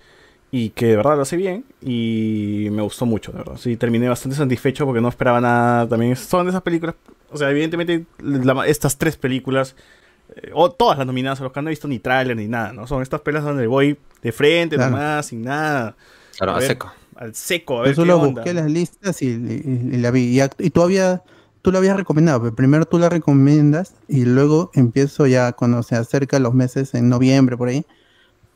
y 0.53 0.71
que 0.71 0.87
de 0.87 0.97
verdad 0.97 1.17
lo 1.17 1.23
hace 1.23 1.37
bien, 1.37 1.65
y 1.81 2.69
me 2.73 2.83
gustó 2.83 3.07
mucho, 3.07 3.31
de 3.33 3.39
verdad. 3.39 3.57
Sí, 3.57 3.77
terminé 3.77 4.09
bastante 4.09 4.37
satisfecho 4.37 4.85
porque 4.85 5.01
no 5.01 5.09
esperaba 5.09 5.41
nada. 5.41 5.89
También 5.89 6.17
son 6.17 6.47
de 6.47 6.51
esas 6.51 6.63
películas, 6.63 6.95
o 7.31 7.37
sea, 7.37 7.51
evidentemente 7.51 8.05
la- 8.21 8.67
estas 8.67 8.99
tres 8.99 9.17
películas, 9.17 9.77
eh, 10.37 10.51
o 10.55 10.71
todas 10.71 10.99
las 10.99 11.07
nominadas 11.07 11.41
a 11.41 11.45
los 11.45 11.53
que 11.53 11.63
no 11.63 11.69
he 11.69 11.71
visto 11.71 11.89
ni 11.89 11.99
tráiler 11.99 12.37
ni 12.37 12.49
nada, 12.49 12.73
¿no? 12.73 12.87
Son 12.87 13.03
estas 13.03 13.21
pelas 13.21 13.45
donde 13.45 13.67
voy 13.67 13.97
de 14.23 14.33
frente, 14.33 14.77
Claro. 14.77 14.91
nomás, 14.93 15.27
sin 15.27 15.43
nada, 15.43 15.97
Claro, 16.37 16.53
A 16.53 16.57
a 16.57 16.59
ver. 16.61 16.69
seco. 16.69 16.93
al 17.17 17.35
seco, 17.35 17.75
a 17.75 17.77
Yo 17.79 17.83
ver 17.85 17.91
qué 17.93 17.97
solo 17.97 18.17
onda. 18.19 18.41
busqué 18.41 18.55
las 18.55 18.71
listas 18.71 19.21
y, 19.21 19.27
y- 19.29 19.91
y 19.93 19.97
la 19.99 20.11
vi. 20.11 20.23
Y, 20.35 20.39
act- 20.39 20.55
y 20.59 20.71
tú, 20.71 20.83
había, 20.83 21.23
tú 21.61 21.71
la 21.71 21.79
habías 21.79 21.97
recomendado, 21.97 22.41
pero 22.41 22.55
primero 22.55 22.87
tú 22.87 22.99
la 22.99 23.09
recomiendas 23.11 23.95
y 24.09 24.25
luego 24.25 24.71
empiezo 24.75 25.27
ya 25.27 25.53
cuando 25.53 25.83
se 25.83 25.97
acerca 25.97 26.39
los 26.39 26.55
meses, 26.55 26.95
en 26.95 27.09
noviembre 27.11 27.57
por 27.59 27.69
ahí, 27.69 27.85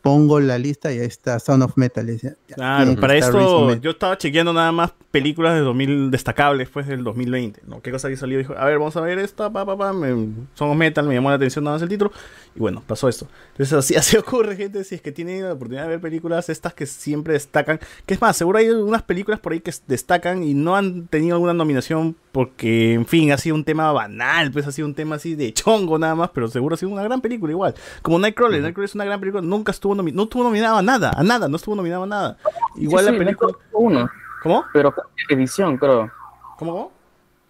pongo 0.05 0.38
la 0.38 0.59
lista 0.59 0.93
y 0.93 0.99
ahí 0.99 1.07
está 1.07 1.38
Sound 1.38 1.62
of 1.62 1.79
Metal. 1.79 2.07
ya, 2.19 2.35
Claro, 2.55 2.90
que 2.90 3.01
para 3.01 3.17
esto 3.17 3.75
yo 3.77 3.93
estaba 3.93 4.19
chequeando 4.19 4.53
nada 4.53 4.71
más 4.71 4.93
películas 5.11 5.55
de 5.55 5.61
2000 5.61 6.11
destacables 6.11 6.69
pues 6.69 6.87
del 6.87 7.03
2020, 7.03 7.62
¿no? 7.67 7.81
¿Qué 7.81 7.90
cosa 7.90 8.09
había 8.09 8.19
salido? 8.19 8.38
Dijo, 8.38 8.53
a 8.55 8.67
ver, 8.67 8.79
vamos 8.79 8.95
a 8.99 9.01
ver 9.01 9.19
esta, 9.19 9.51
pa, 9.51 9.64
pa, 9.64 9.79
pa, 9.79 9.95
me, 9.95 10.29
Son 10.53 10.77
Metal, 10.77 11.09
me 11.09 11.14
llamó 11.14 11.31
la 11.31 11.37
atención 11.37 11.64
nada 11.64 11.77
más 11.77 11.83
el 11.83 11.88
título, 11.88 12.12
y 12.55 12.59
bueno, 12.59 12.83
pasó 12.87 13.09
esto. 13.09 13.27
Entonces 13.53 13.73
así, 13.73 13.95
así 13.97 14.19
ocurre, 14.19 14.57
gente, 14.57 14.85
si 14.85 14.97
es 14.97 15.01
que 15.01 15.11
tienen 15.11 15.43
la 15.43 15.55
oportunidad 15.55 15.85
de 15.85 15.88
ver 15.88 16.01
películas 16.03 16.51
estas 16.51 16.75
que 16.75 16.85
siempre 16.85 17.33
destacan, 17.33 17.81
que 18.05 18.12
es 18.12 18.21
más, 18.21 18.37
seguro 18.37 18.59
hay 18.59 18.69
unas 18.69 19.05
películas 19.05 19.40
por 19.40 19.55
ahí 19.55 19.61
que 19.61 19.73
destacan 19.87 20.43
y 20.43 20.53
no 20.53 20.77
han 20.77 21.07
tenido 21.07 21.37
alguna 21.37 21.55
nominación 21.55 22.14
porque, 22.35 22.94
en 22.94 23.07
fin, 23.07 23.31
ha 23.31 23.38
sido 23.38 23.55
un 23.55 23.62
tema 23.62 23.92
banal, 23.92 24.51
pues 24.51 24.66
ha 24.66 24.73
sido 24.73 24.88
un 24.88 24.94
tema 24.94 25.14
así 25.14 25.37
de 25.37 25.53
chongo 25.55 26.01
nada 26.01 26.16
más, 26.16 26.31
pero 26.35 26.49
seguro 26.49 26.75
ha 26.75 26.77
sido 26.77 26.90
una 26.90 27.05
gran 27.05 27.20
película 27.20 27.53
igual. 27.53 27.75
Como 28.03 28.18
Nightcrawler, 28.18 28.61
Nightcrawler 28.61 28.88
es 28.88 28.94
una 28.97 29.05
gran 29.05 29.20
película, 29.20 29.40
nunca 29.40 29.70
estuvo 29.70 29.94
nomi- 29.94 30.12
no 30.12 30.25
estuvo 30.25 30.42
nominado 30.42 30.77
a 30.77 30.83
nada, 30.83 31.12
a 31.16 31.23
nada, 31.23 31.47
no 31.49 31.55
estuvo 31.55 31.77
nominado 31.77 32.03
a 32.03 32.07
nada. 32.09 32.37
Igual 32.77 33.05
Sí, 33.05 33.11
la 33.12 33.16
sí, 33.16 33.25
película... 33.25 33.53
Uno, 33.73 34.11
¿Cómo? 34.42 34.64
pero 34.73 34.92
edición, 35.31 35.77
creo. 35.79 36.11
¿Cómo? 36.59 36.73
cómo? 36.73 36.92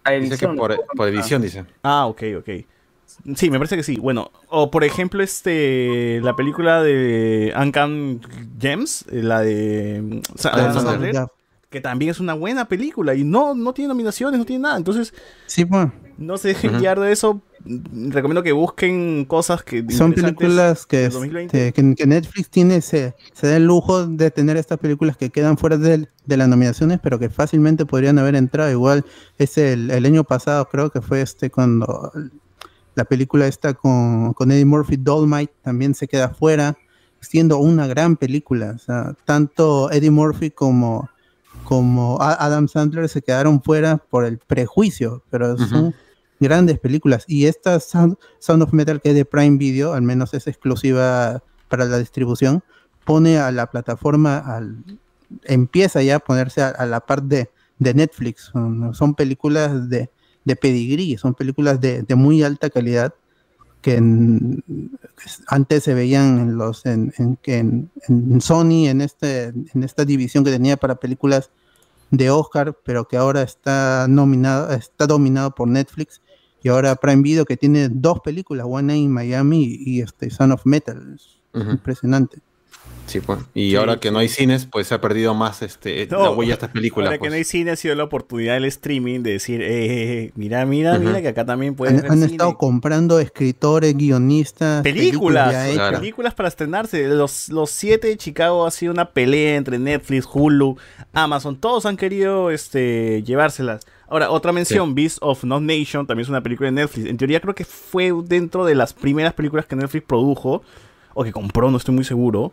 A 0.03 0.11
Dice 0.11 0.27
que 0.37 0.45
edición. 0.45 0.55
por, 0.55 0.79
por 0.95 1.07
edición, 1.07 1.41
dice. 1.41 1.65
Ah, 1.81 2.05
ok, 2.05 2.21
ok. 2.37 2.49
Sí, 3.35 3.49
me 3.49 3.57
parece 3.57 3.75
que 3.77 3.83
sí. 3.83 3.97
Bueno, 3.97 4.29
o 4.49 4.69
por 4.69 4.83
ejemplo, 4.83 5.23
este 5.23 6.19
la 6.21 6.35
película 6.35 6.83
de 6.83 7.51
Uncan 7.59 8.21
Gems, 8.59 9.05
eh, 9.11 9.23
la 9.23 9.41
de 9.41 10.01
mm, 10.03 10.21
Sa- 10.37 10.51
Ah, 10.53 10.73
Sandler. 10.73 11.15
Que 11.69 11.81
también 11.81 12.11
es 12.11 12.19
una 12.19 12.33
buena 12.33 12.67
película 12.67 13.15
y 13.15 13.23
no, 13.23 13.53
no 13.55 13.73
tiene 13.73 13.89
nominaciones, 13.89 14.39
no 14.39 14.45
tiene 14.45 14.63
nada. 14.63 14.77
Entonces, 14.77 15.13
Sí, 15.45 15.65
pues. 15.65 15.87
no 16.17 16.37
se 16.37 16.49
dejen 16.49 16.77
guiar 16.79 16.99
de 16.99 17.11
eso. 17.11 17.41
Recomiendo 17.67 18.43
que 18.43 18.51
busquen 18.51 19.25
cosas 19.25 19.63
que 19.63 19.83
Son 19.91 20.13
películas 20.13 20.85
que, 20.85 20.97
del 20.97 21.11
2020. 21.11 21.67
este, 21.67 21.73
que, 21.81 21.95
que 21.95 22.05
Netflix 22.05 22.49
tiene, 22.49 22.79
se, 22.81 23.15
se 23.33 23.47
da 23.47 23.57
el 23.57 23.65
lujo 23.65 24.05
de 24.05 24.29
tener 24.29 24.55
estas 24.55 24.77
películas 24.77 25.17
que 25.17 25.31
quedan 25.31 25.57
fuera 25.57 25.75
del- 25.77 26.09
de, 26.25 26.37
las 26.37 26.47
nominaciones, 26.47 26.99
pero 27.01 27.17
que 27.17 27.29
fácilmente 27.29 27.85
podrían 27.87 28.19
haber 28.19 28.35
entrado. 28.35 28.69
Igual 28.69 29.03
es 29.39 29.57
el, 29.57 29.89
el 29.89 30.05
año 30.05 30.23
pasado, 30.23 30.69
creo 30.69 30.91
que 30.91 31.01
fue 31.01 31.21
este 31.21 31.49
cuando 31.49 32.11
la 32.93 33.03
película 33.05 33.47
esta 33.47 33.73
con, 33.73 34.33
con 34.33 34.51
Eddie 34.51 34.65
Murphy, 34.65 34.97
Dolmite, 34.97 35.51
también 35.63 35.95
se 35.95 36.07
queda 36.07 36.29
fuera, 36.29 36.77
siendo 37.19 37.57
una 37.57 37.87
gran 37.87 38.15
película. 38.15 38.73
O 38.75 38.79
sea, 38.79 39.15
tanto 39.25 39.91
Eddie 39.91 40.11
Murphy 40.11 40.51
como, 40.51 41.09
como 41.65 42.21
Adam 42.21 42.67
Sandler 42.67 43.09
se 43.09 43.21
quedaron 43.21 43.61
fuera 43.61 43.97
por 43.97 44.23
el 44.23 44.37
prejuicio, 44.37 45.23
pero 45.29 45.57
son 45.57 45.93
grandes 46.39 46.79
películas. 46.79 47.25
Y 47.27 47.47
esta 47.47 47.79
Sound, 47.79 48.15
Sound 48.39 48.63
of 48.63 48.73
Metal, 48.73 49.01
que 49.01 49.09
es 49.09 49.15
de 49.15 49.25
Prime 49.25 49.57
Video, 49.57 49.93
al 49.93 50.03
menos 50.03 50.33
es 50.33 50.47
exclusiva 50.47 51.43
para 51.67 51.85
la 51.85 51.97
distribución, 51.97 52.63
pone 53.03 53.37
a 53.39 53.51
la 53.51 53.69
plataforma, 53.69 54.37
al, 54.37 54.83
empieza 55.43 56.01
ya 56.01 56.17
a 56.17 56.19
ponerse 56.19 56.61
a, 56.61 56.69
a 56.69 56.85
la 56.85 56.99
par 57.01 57.23
de, 57.23 57.49
de 57.79 57.93
Netflix. 57.93 58.51
Son, 58.53 58.93
son 58.93 59.15
películas 59.15 59.89
de, 59.89 60.09
de 60.43 60.55
pedigrí, 60.55 61.17
son 61.17 61.33
películas 61.33 61.81
de, 61.81 62.03
de 62.03 62.15
muy 62.15 62.43
alta 62.43 62.69
calidad 62.69 63.13
que 63.85 63.97
en- 63.97 64.63
antes 65.47 65.83
se 65.83 65.93
veían 65.93 66.39
en 66.39 66.57
los 66.57 66.87
en, 66.87 67.13
en, 67.19 67.35
que 67.35 67.59
en- 67.59 67.91
en 68.07 68.41
Sony 68.41 68.87
en 68.87 68.99
este 69.01 69.43
en 69.73 69.83
esta 69.83 70.05
división 70.05 70.43
que 70.43 70.49
tenía 70.49 70.75
para 70.75 70.95
películas 70.95 71.51
de 72.09 72.31
Oscar, 72.31 72.75
pero 72.83 73.07
que 73.07 73.15
ahora 73.17 73.43
está 73.43 74.07
nominado, 74.09 74.71
está 74.73 75.05
dominado 75.05 75.53
por 75.53 75.67
Netflix 75.67 76.19
y 76.63 76.69
ahora 76.69 76.95
Prime 76.95 77.21
Video 77.21 77.45
que 77.45 77.57
tiene 77.57 77.89
dos 77.89 78.21
películas, 78.21 78.65
One 78.67 78.87
Night 78.87 79.03
in 79.03 79.11
Miami 79.11 79.63
y, 79.63 79.97
y 79.97 80.01
este 80.01 80.31
Son 80.31 80.51
of 80.51 80.65
Metal. 80.65 81.13
Es 81.15 81.27
impresionante. 81.73 82.39
Sí, 83.07 83.19
pues. 83.19 83.39
Y 83.53 83.69
Sí. 83.69 83.75
ahora 83.75 83.99
que 83.99 84.09
no 84.11 84.17
hay 84.19 84.27
cines, 84.27 84.65
pues 84.65 84.87
se 84.87 84.95
ha 84.95 85.01
perdido 85.01 85.33
más 85.35 85.61
este, 85.61 86.07
No, 86.09 86.23
la 86.23 86.29
huella 86.31 86.49
de 86.49 86.53
estas 86.53 86.69
películas. 86.71 87.07
Ahora 87.07 87.17
que 87.17 87.19
pues. 87.19 87.31
no 87.31 87.35
hay 87.37 87.43
cine 87.43 87.71
ha 87.71 87.75
sido 87.75 87.93
la 87.95 88.03
oportunidad 88.03 88.55
del 88.55 88.65
streaming 88.65 89.21
de 89.21 89.31
decir, 89.33 89.61
eh, 89.61 89.67
eh, 89.67 90.23
eh, 90.23 90.31
mira, 90.35 90.65
mira, 90.65 90.97
mira, 90.97 91.21
que 91.21 91.27
acá 91.27 91.45
también 91.45 91.75
puedes 91.75 92.03
Han, 92.03 92.11
han 92.11 92.17
cine. 92.19 92.31
estado 92.31 92.57
comprando 92.57 93.19
escritores, 93.19 93.95
guionistas, 93.95 94.81
películas. 94.81 95.53
Claro. 95.73 95.99
películas 95.99 96.33
para 96.33 96.49
estrenarse. 96.49 97.07
Los, 97.07 97.49
los 97.49 97.69
siete 97.69 98.07
de 98.07 98.17
Chicago 98.17 98.65
ha 98.65 98.71
sido 98.71 98.91
una 98.91 99.11
pelea 99.11 99.55
entre 99.55 99.77
Netflix, 99.77 100.27
Hulu, 100.31 100.77
Amazon. 101.13 101.57
Todos 101.59 101.85
han 101.85 101.97
querido 101.97 102.49
este, 102.49 103.21
llevárselas. 103.23 103.85
Ahora, 104.07 104.29
otra 104.31 104.51
mención, 104.51 104.93
Beast 104.95 105.17
of 105.21 105.43
No 105.43 105.59
Nation, 105.59 106.05
también 106.07 106.23
es 106.25 106.29
una 106.29 106.41
película 106.41 106.67
de 106.67 106.73
Netflix. 106.73 107.07
En 107.07 107.17
teoría 107.17 107.39
creo 107.39 107.55
que 107.55 107.65
fue 107.65 108.11
dentro 108.25 108.65
de 108.65 108.75
las 108.75 108.93
primeras 108.93 109.33
películas 109.33 109.65
que 109.65 109.75
Netflix 109.75 110.05
produjo, 110.07 110.63
o 111.15 111.23
que 111.23 111.31
compró, 111.31 111.71
no 111.71 111.77
estoy 111.77 111.95
muy 111.95 112.03
seguro, 112.03 112.51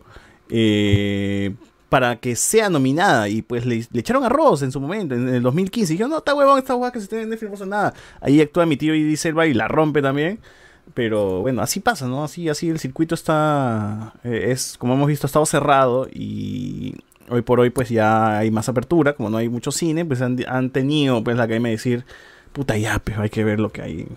eh, 0.55 1.55
para 1.89 2.17
que 2.17 2.35
sea 2.35 2.69
nominada. 2.69 3.27
Y 3.27 3.41
pues 3.41 3.65
le, 3.65 3.85
le 3.91 3.99
echaron 3.99 4.23
arroz 4.23 4.61
en 4.61 4.71
su 4.71 4.79
momento, 4.79 5.15
en, 5.15 5.27
el 5.27 5.41
2015. 5.41 5.95
Y 5.95 5.97
no, 5.97 6.19
está 6.19 6.35
huevón, 6.35 6.59
esta 6.59 6.75
hueá 6.75 6.91
que 6.91 7.01
se 7.01 7.07
tiene 7.07 7.23
en 7.23 7.29
Netflix, 7.31 7.49
no 7.49 7.53
pasa 7.53 7.65
nada. 7.65 7.93
Ahí 8.21 8.39
actúa 8.39 8.65
mi 8.65 8.77
tío 8.77 8.93
Idris 8.93 9.25
Elba 9.25 9.47
y 9.47 9.53
la 9.53 9.67
rompe 9.67 10.01
también. 10.01 10.39
Pero 10.93 11.41
bueno, 11.41 11.61
así 11.61 11.79
pasa, 11.79 12.07
¿no? 12.07 12.23
Así, 12.23 12.49
así 12.49 12.69
el 12.69 12.77
circuito 12.77 13.15
está, 13.15 14.13
eh, 14.23 14.49
es, 14.51 14.77
como 14.77 14.93
hemos 14.93 15.07
visto, 15.07 15.25
estado 15.25 15.45
cerrado 15.45 16.07
y 16.11 16.95
hoy 17.29 17.41
por 17.41 17.59
hoy 17.61 17.69
pues 17.69 17.89
ya 17.89 18.37
hay 18.37 18.51
más 18.51 18.67
apertura, 18.69 19.13
como 19.13 19.29
no 19.29 19.37
hay 19.37 19.47
mucho 19.47 19.71
cine, 19.71 20.05
pues 20.05 20.21
han, 20.21 20.37
han 20.47 20.69
tenido 20.71 21.23
pues 21.23 21.37
la 21.37 21.43
academia 21.43 21.69
de 21.69 21.77
decir, 21.77 22.05
puta 22.51 22.77
ya, 22.77 22.99
pues 22.99 23.17
hay 23.17 23.29
que 23.29 23.45
ver 23.45 23.61
lo 23.61 23.71
que 23.71 23.81
hay 23.81 24.07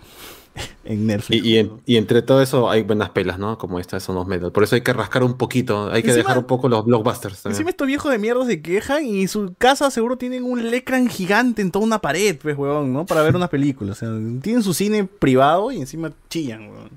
en 0.85 1.07
Netflix. 1.07 1.43
Y, 1.45 1.49
y, 1.49 1.57
en- 1.57 1.71
y 1.85 1.97
entre 1.97 2.21
todo 2.21 2.41
eso 2.41 2.69
hay 2.69 2.83
buenas 2.83 3.09
pelas, 3.11 3.39
¿no? 3.39 3.57
Como 3.57 3.79
esta 3.79 3.99
son 3.99 4.15
los 4.15 4.27
metal. 4.27 4.51
Por 4.51 4.63
eso 4.63 4.75
hay 4.75 4.81
que 4.81 4.93
rascar 4.93 5.23
un 5.23 5.35
poquito, 5.37 5.91
hay 5.91 6.01
que 6.03 6.09
Encima- 6.09 6.23
dejar 6.23 6.37
un 6.39 6.45
poco 6.45 6.67
los 6.69 6.85
blockbusters 6.85 7.41
también. 7.43 7.55
Encima 7.55 7.69
estos 7.69 7.87
viejos 7.87 8.11
de 8.11 8.17
mierda 8.19 8.45
se 8.45 8.61
quejan 8.61 9.05
y 9.05 9.21
en 9.21 9.27
su 9.27 9.53
casa 9.57 9.89
seguro 9.91 10.17
tienen 10.17 10.43
un 10.43 10.69
lecran 10.71 11.07
gigante 11.07 11.61
en 11.61 11.71
toda 11.71 11.85
una 11.85 11.99
pared, 11.99 12.37
pues, 12.41 12.57
huevón, 12.57 12.93
¿no? 12.93 13.05
Para 13.05 13.21
ver 13.21 13.35
una 13.35 13.47
película. 13.49 13.91
O 13.91 13.95
sea, 13.95 14.09
tienen 14.41 14.63
su 14.63 14.73
cine 14.73 15.05
privado 15.05 15.71
y 15.71 15.77
encima 15.79 16.11
chillan, 16.29 16.69
huevón. 16.69 16.89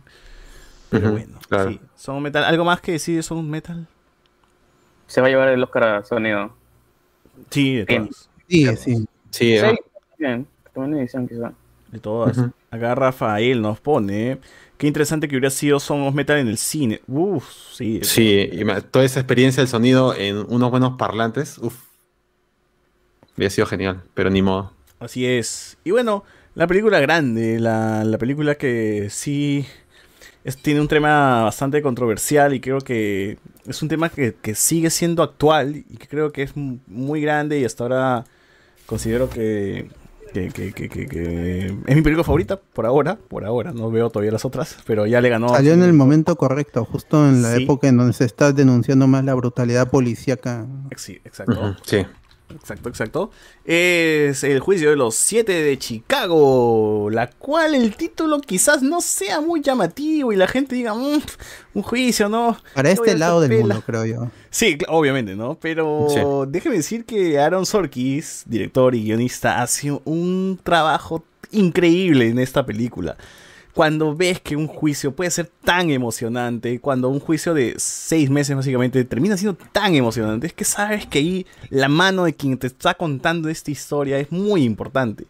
Pero 0.91 1.13
bueno, 1.13 1.39
claro. 1.49 1.71
sí. 1.71 1.81
Son 1.97 2.21
metal. 2.23 2.43
¿Algo 2.45 2.65
más 2.65 2.81
que 2.81 2.93
decir 2.93 3.15
de 3.17 3.23
Son 3.23 3.49
Metal? 3.49 3.87
Se 5.07 5.21
va 5.21 5.29
a 5.29 5.31
llevar 5.31 5.49
el 5.49 5.63
Oscar 5.63 5.85
a 5.85 6.05
sonido. 6.05 6.53
Sí, 7.51 7.77
de 7.77 7.87
todas. 7.87 8.29
Sí, 8.49 8.67
sí. 8.77 8.97
Sí, 9.31 9.57
Sí, 9.59 9.63
¿no? 9.63 9.75
bien. 10.19 10.47
También 10.75 10.99
edición 11.01 11.29
quizá. 11.29 11.53
De 11.93 11.99
todas. 12.01 12.37
Ujú. 12.39 12.51
Acá 12.71 12.95
Rafael 12.95 13.61
nos 13.61 13.81
pone. 13.81 14.39
Qué 14.79 14.87
interesante 14.87 15.29
que 15.29 15.37
hubiera 15.37 15.51
sido 15.51 15.81
Son 15.81 16.03
of 16.03 16.15
Metal 16.15 16.39
en 16.39 16.49
el 16.49 16.57
cine. 16.57 17.01
Uf, 17.07 17.45
sí. 17.73 18.01
Sí, 18.03 18.49
y 18.53 18.65
toda 18.91 19.05
esa 19.05 19.21
experiencia 19.21 19.61
del 19.63 19.69
sonido 19.69 20.15
en 20.15 20.39
unos 20.49 20.71
buenos 20.71 20.97
parlantes, 20.97 21.59
uff. 21.59 21.75
Hubiera 23.37 23.51
sido 23.51 23.67
genial, 23.67 24.03
pero 24.15 24.31
ni 24.31 24.43
modo. 24.43 24.73
Así 24.99 25.27
es. 25.27 25.79
Y 25.85 25.91
bueno, 25.91 26.25
la 26.55 26.67
película 26.67 27.01
grande, 27.01 27.59
la, 27.59 28.05
la 28.05 28.19
película 28.19 28.55
que 28.57 29.09
sí 29.11 29.65
es- 30.45 30.57
tiene 30.57 30.81
un 30.81 30.89
tema 30.89 31.43
bastante 31.45 31.81
controversial 31.83 32.55
y 32.55 32.61
creo 32.61 32.81
que 32.81 33.39
es 33.67 33.83
un 33.83 33.89
tema 33.89 34.09
que, 34.11 34.35
que 34.41 34.55
sigue 34.55 34.91
siendo 34.91 35.23
actual 35.23 35.77
y 35.77 35.97
que 35.97 36.07
creo 36.07 36.33
que 36.33 36.43
es 36.43 36.53
muy 36.57 37.21
grande 37.23 37.59
y 37.61 37.65
hasta 37.65 37.85
ahora 37.85 38.25
considero 38.87 39.31
que, 39.31 39.89
que, 40.33 40.49
que- 40.49 40.73
que- 40.73 40.89
que- 40.89 41.07
que 41.07 41.67
es 41.87 41.97
mi 41.97 42.03
película 42.03 42.25
favorita 42.25 42.57
por 42.61 42.87
ahora, 42.87 43.19
por 43.29 43.45
ahora, 43.45 43.73
no 43.73 43.91
veo 43.91 44.11
todavía 44.11 44.33
las 44.33 44.45
otras, 44.45 44.77
pero 44.87 45.07
ya 45.07 45.21
le 45.21 45.29
ganó. 45.29 45.49
Salió 45.51 45.73
en 45.73 45.83
el 45.83 45.93
momento 45.93 46.37
correcto, 46.37 46.85
justo 46.85 47.29
en 47.29 47.43
la 47.43 47.57
Sí. 47.57 47.65
época 47.65 47.89
en 47.89 47.97
donde 47.97 48.13
se 48.13 48.25
está 48.25 48.53
denunciando 48.53 49.07
más 49.07 49.25
la 49.25 49.35
brutalidad 49.35 49.91
policíaca. 49.91 50.67
Sí, 50.97 51.21
exacto. 51.25 51.77
Sí. 51.85 51.99
Exacto, 52.55 52.89
exacto. 52.89 53.31
Es 53.65 54.45
el 54.45 54.61
juicio 54.61 54.91
de 54.91 54.97
los 54.97 55.15
siete 55.15 55.53
de 55.53 55.79
Chicago, 55.79 57.09
la 57.11 57.31
cual 57.31 57.75
el 57.75 57.95
título 57.97 58.41
quizás 58.41 58.83
no 58.83 59.01
sea 59.01 59.41
muy 59.41 59.61
llamativo 59.61 60.33
y 60.33 60.37
la 60.37 60.47
gente 60.47 60.75
diga, 60.75 60.95
"Mm, 60.95 61.21
un 61.75 61.83
juicio, 61.83 62.29
¿no? 62.29 62.57
Para 62.75 62.89
¿Qué 62.89 62.95
este 62.95 63.17
lado 63.19 63.41
del 63.41 63.53
mundo, 63.53 63.69
pela?". 63.69 63.83
creo 63.87 64.05
yo. 64.07 64.31
Sí, 64.51 64.79
obviamente, 64.89 65.37
¿no? 65.37 65.59
Pero 65.61 66.47
déjeme 66.49 66.77
decir 66.77 67.05
que 67.05 67.39
Aaron 67.39 67.67
Sorkis, 67.67 68.43
director 68.47 68.95
y 68.95 69.05
guionista, 69.05 69.63
hace 69.63 69.93
un 70.05 70.59
trabajo 70.63 71.25
increíble 71.53 72.29
en 72.29 72.39
esta 72.39 72.67
película. 72.67 73.17
Cuando 73.81 74.15
ves 74.15 74.43
que 74.43 74.57
un 74.57 74.67
juicio 74.67 75.17
puede 75.17 75.31
ser 75.31 75.51
tan 75.65 75.89
emocionante, 75.89 76.81
cuando 76.81 77.09
un 77.09 77.19
juicio 77.19 77.55
de 77.55 77.77
seis 77.79 78.29
meses 78.29 78.55
básicamente 78.55 79.03
termina 79.07 79.39
siendo 79.39 79.57
tan 79.73 79.95
emocionante, 79.95 80.49
es 80.49 80.53
que 80.53 80.67
sabes 80.67 81.07
que 81.07 81.21
ahí 81.21 81.47
la 81.71 81.89
mano 81.89 82.25
de 82.25 82.35
quien 82.35 82.59
te 82.59 82.67
está 82.67 82.93
contando 82.93 83.49
esta 83.49 83.71
historia 83.71 84.19
es 84.19 84.31
muy 84.31 84.65
importante. 84.65 85.25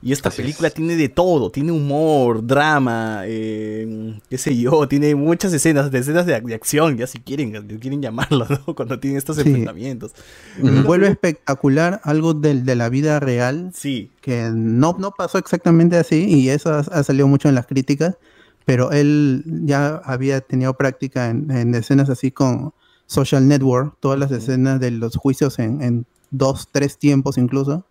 Y 0.00 0.12
esta 0.12 0.28
Así 0.28 0.42
película 0.42 0.68
es. 0.68 0.74
tiene 0.74 0.94
de 0.96 1.08
todo, 1.08 1.50
tiene 1.50 1.72
humor, 1.72 2.46
drama, 2.46 3.22
eh, 3.24 4.16
qué 4.30 4.38
sé 4.38 4.56
yo, 4.56 4.86
tiene 4.86 5.14
muchas 5.16 5.52
escenas, 5.52 5.90
de 5.90 5.98
escenas 5.98 6.24
de, 6.24 6.40
de 6.40 6.54
acción, 6.54 6.96
ya 6.96 7.06
si 7.08 7.18
quieren, 7.18 7.50
quieren 7.80 8.00
llamarlo, 8.00 8.46
¿no? 8.66 8.74
Cuando 8.76 9.00
tienen 9.00 9.18
estos 9.18 9.36
Sí. 9.36 9.42
enfrentamientos. 9.42 10.12
Vuelve 10.56 11.08
espectacular 11.08 12.00
algo 12.04 12.32
del, 12.34 12.64
de 12.64 12.76
la 12.76 12.88
vida 12.88 13.18
real 13.18 13.72
Sí, 13.74 14.10
que 14.20 14.50
no, 14.54 14.94
no 14.98 15.10
pasó 15.10 15.38
exactamente 15.38 15.96
así 15.96 16.24
y 16.26 16.48
eso 16.50 16.72
ha, 16.72 16.78
ha 16.78 17.02
salido 17.02 17.26
mucho 17.26 17.48
en 17.48 17.56
las 17.56 17.66
críticas, 17.66 18.16
pero 18.64 18.92
él 18.92 19.42
ya 19.64 19.96
había 20.04 20.40
tenido 20.42 20.74
práctica 20.74 21.28
en, 21.28 21.50
en 21.50 21.74
escenas 21.74 22.08
así 22.08 22.30
con 22.30 22.72
Social 23.06 23.48
Network, 23.48 23.96
todas 23.98 24.18
las 24.20 24.30
escenas 24.30 24.78
de 24.78 24.92
los 24.92 25.16
juicios 25.16 25.58
en, 25.58 25.82
en 25.82 26.06
dos, 26.30 26.68
tres 26.70 26.98
tiempos 26.98 27.36
incluso, 27.38 27.84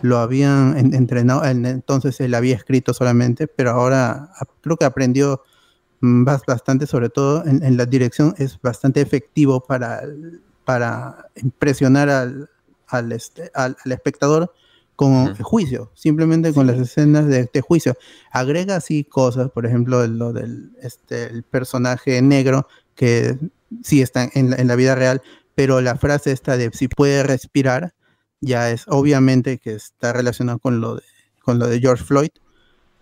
lo 0.00 0.18
habían 0.18 0.76
en- 0.78 0.94
entrenado, 0.94 1.44
en- 1.44 1.66
entonces 1.66 2.20
él 2.20 2.34
había 2.34 2.56
escrito 2.56 2.92
solamente, 2.94 3.46
pero 3.46 3.70
ahora 3.70 4.30
creo 4.60 4.76
que 4.76 4.84
aprendió 4.84 5.42
mm, 6.00 6.24
bas- 6.24 6.42
bastante, 6.46 6.86
sobre 6.86 7.08
todo 7.08 7.44
en, 7.46 7.62
en 7.64 7.76
la 7.76 7.86
dirección, 7.86 8.34
es 8.38 8.60
bastante 8.60 9.00
efectivo 9.00 9.60
para, 9.60 10.02
para 10.64 11.28
impresionar 11.36 12.08
al, 12.10 12.50
al, 12.88 13.12
este, 13.12 13.50
al, 13.54 13.76
al 13.84 13.92
espectador 13.92 14.52
con 14.94 15.36
juicio, 15.36 15.90
simplemente 15.94 16.54
con 16.54 16.66
las 16.66 16.78
escenas 16.78 17.26
de, 17.26 17.50
de 17.52 17.60
juicio. 17.60 17.96
Agrega 18.30 18.76
así 18.76 19.04
cosas, 19.04 19.50
por 19.50 19.66
ejemplo, 19.66 20.06
lo 20.06 20.32
del 20.32 20.70
este, 20.80 21.24
el 21.24 21.42
personaje 21.42 22.22
negro, 22.22 22.66
que 22.94 23.36
sí 23.82 24.00
está 24.00 24.28
en 24.32 24.50
la, 24.50 24.56
en 24.56 24.68
la 24.68 24.74
vida 24.74 24.94
real, 24.94 25.20
pero 25.54 25.80
la 25.82 25.96
frase 25.96 26.32
esta 26.32 26.56
de 26.56 26.70
si 26.72 26.88
puede 26.88 27.22
respirar, 27.22 27.92
ya 28.40 28.70
es 28.70 28.84
obviamente 28.88 29.58
que 29.58 29.74
está 29.74 30.12
relacionado 30.12 30.58
con 30.58 30.80
lo 30.80 30.96
de, 30.96 31.02
con 31.42 31.58
lo 31.58 31.66
de 31.66 31.80
George 31.80 32.04
Floyd, 32.04 32.30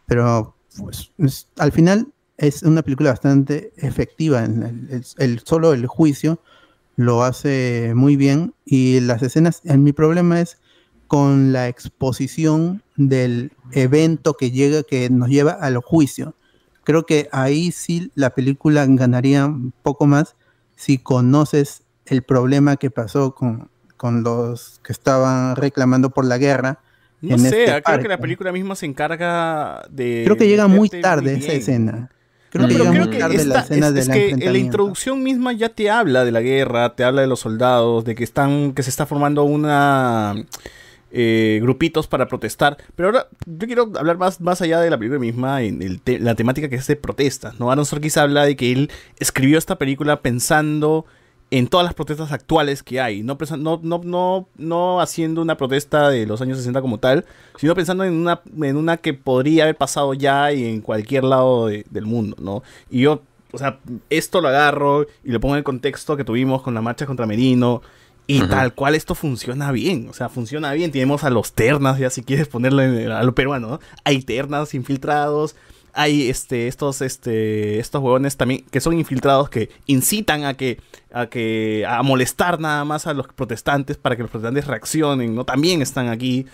pero 0.06 0.54
pues, 0.78 1.12
es- 1.18 1.48
al 1.58 1.72
final 1.72 2.08
es 2.36 2.62
una 2.62 2.82
película 2.82 3.10
bastante 3.10 3.72
efectiva. 3.76 4.44
En 4.44 4.88
el- 5.18 5.40
solo 5.44 5.72
el 5.72 5.86
juicio 5.86 6.40
lo 6.96 7.22
hace 7.24 7.92
muy 7.94 8.16
bien 8.16 8.54
y 8.64 9.00
las 9.00 9.22
escenas, 9.22 9.60
en 9.64 9.82
mi 9.82 9.92
problema 9.92 10.40
es 10.40 10.58
con 11.06 11.52
la 11.52 11.68
exposición 11.68 12.82
del 12.96 13.52
evento 13.72 14.34
que 14.34 14.50
llega, 14.50 14.82
que 14.82 15.10
nos 15.10 15.28
lleva 15.28 15.52
al 15.52 15.76
juicio. 15.78 16.34
Creo 16.84 17.06
que 17.06 17.28
ahí 17.32 17.72
sí 17.72 18.10
la 18.14 18.30
película 18.34 18.84
ganaría 18.86 19.46
un 19.46 19.72
poco 19.82 20.06
más 20.06 20.36
si 20.76 20.98
conoces 20.98 21.82
el 22.06 22.22
problema 22.22 22.76
que 22.76 22.90
pasó 22.90 23.34
con, 23.34 23.70
con 24.04 24.22
los 24.22 24.80
que 24.84 24.92
estaban 24.92 25.56
reclamando 25.56 26.10
por 26.10 26.26
la 26.26 26.36
guerra. 26.36 26.78
no 27.22 27.38
sé, 27.38 27.64
este 27.64 27.82
creo 27.82 28.00
que 28.00 28.08
la 28.08 28.18
película 28.18 28.52
misma 28.52 28.76
se 28.76 28.84
encarga 28.84 29.82
de... 29.88 30.20
Creo 30.26 30.36
que 30.36 30.46
llega 30.46 30.68
muy 30.68 30.90
tarde 30.90 31.32
muy 31.36 31.40
esa 31.42 31.52
escena. 31.54 32.10
Creo 32.50 32.64
No, 32.64 32.68
que 32.68 32.74
pero 32.74 32.84
llega 32.92 33.04
creo 33.06 33.10
que 33.10 33.18
tarde 33.18 33.36
la 33.36 33.42
esta- 33.42 33.60
escena 33.60 33.86
es, 33.86 33.94
del 33.94 34.02
es 34.02 34.08
que 34.10 34.30
en 34.46 34.52
la 34.52 34.58
introducción 34.58 35.22
misma 35.22 35.54
ya 35.54 35.70
te 35.70 35.88
habla 35.88 36.22
de 36.26 36.32
la 36.32 36.42
guerra, 36.42 36.94
te 36.94 37.02
habla 37.02 37.22
de 37.22 37.28
los 37.28 37.40
soldados, 37.40 38.04
de 38.04 38.14
que 38.14 38.24
están, 38.24 38.74
que 38.74 38.82
se 38.82 38.90
está 38.90 39.06
formando 39.06 39.42
una 39.44 40.34
eh, 41.10 41.60
grupitos 41.62 42.06
para 42.06 42.28
protestar. 42.28 42.76
Pero 42.96 43.08
ahora 43.08 43.28
yo 43.46 43.66
quiero 43.66 43.90
hablar 43.96 44.18
más, 44.18 44.38
más 44.42 44.60
allá 44.60 44.80
de 44.80 44.90
la 44.90 44.98
película 44.98 45.18
misma, 45.18 45.62
en 45.62 45.80
el 45.80 46.02
te- 46.02 46.18
la 46.18 46.34
temática 46.34 46.68
que 46.68 46.76
es 46.76 46.86
de 46.86 46.96
protestas. 46.96 47.58
¿no? 47.58 47.70
Aaron 47.70 47.86
Sorkis 47.86 48.18
habla 48.18 48.44
de 48.44 48.54
que 48.54 48.70
él 48.70 48.90
escribió 49.18 49.56
esta 49.56 49.78
película 49.78 50.20
pensando 50.20 51.06
en 51.50 51.68
todas 51.68 51.84
las 51.84 51.94
protestas 51.94 52.32
actuales 52.32 52.82
que 52.82 53.00
hay, 53.00 53.22
no, 53.22 53.38
no, 53.58 53.80
no, 53.82 54.00
no, 54.02 54.48
no 54.56 55.00
haciendo 55.00 55.40
una 55.42 55.56
protesta 55.56 56.08
de 56.08 56.26
los 56.26 56.40
años 56.40 56.58
60 56.58 56.80
como 56.80 56.98
tal, 56.98 57.24
sino 57.56 57.74
pensando 57.74 58.02
en 58.04 58.14
una, 58.14 58.40
en 58.60 58.76
una 58.76 58.96
que 58.96 59.14
podría 59.14 59.64
haber 59.64 59.76
pasado 59.76 60.14
ya 60.14 60.52
y 60.52 60.64
en 60.64 60.80
cualquier 60.80 61.22
lado 61.24 61.66
de- 61.68 61.84
del 61.90 62.06
mundo, 62.06 62.36
¿no? 62.40 62.62
Y 62.90 63.02
yo, 63.02 63.22
o 63.52 63.58
sea, 63.58 63.78
esto 64.10 64.40
lo 64.40 64.48
agarro 64.48 65.06
y 65.22 65.30
lo 65.30 65.38
pongo 65.38 65.54
en 65.54 65.58
el 65.58 65.64
contexto 65.64 66.16
que 66.16 66.24
tuvimos 66.24 66.62
con 66.62 66.74
la 66.74 66.82
marcha 66.82 67.06
contra 67.06 67.26
Merino. 67.26 67.82
Y 68.26 68.40
tal 68.40 68.72
cual 68.74 68.94
esto 68.94 69.14
funciona 69.14 69.70
bien, 69.70 70.08
o 70.08 70.14
sea, 70.14 70.30
funciona 70.30 70.72
bien. 70.72 70.90
Tenemos 70.90 71.24
a 71.24 71.30
los 71.30 71.52
ternas, 71.52 71.98
ya 71.98 72.08
si 72.08 72.22
quieres 72.22 72.48
ponerlo 72.48 72.80
en- 72.80 73.10
a 73.12 73.22
lo 73.22 73.34
peruano, 73.34 73.68
¿no? 73.68 73.80
Hay 74.02 74.22
ternas 74.22 74.72
infiltrados, 74.72 75.56
hay 75.94 76.28
este, 76.28 76.68
estos, 76.68 77.00
este, 77.02 77.78
estos 77.78 78.02
huevones 78.02 78.36
también 78.36 78.64
que 78.70 78.80
son 78.80 78.98
infiltrados 78.98 79.48
que 79.48 79.70
incitan 79.86 80.44
a 80.44 80.54
que, 80.54 80.80
a 81.12 81.26
que, 81.26 81.84
a 81.88 82.02
molestar 82.02 82.60
nada 82.60 82.84
más 82.84 83.06
a 83.06 83.14
los 83.14 83.28
protestantes 83.28 83.96
para 83.96 84.16
que 84.16 84.22
los 84.22 84.30
protestantes 84.30 84.66
reaccionen, 84.66 85.34
¿no? 85.34 85.44
También 85.44 85.82
están 85.82 86.08
aquí. 86.08 86.46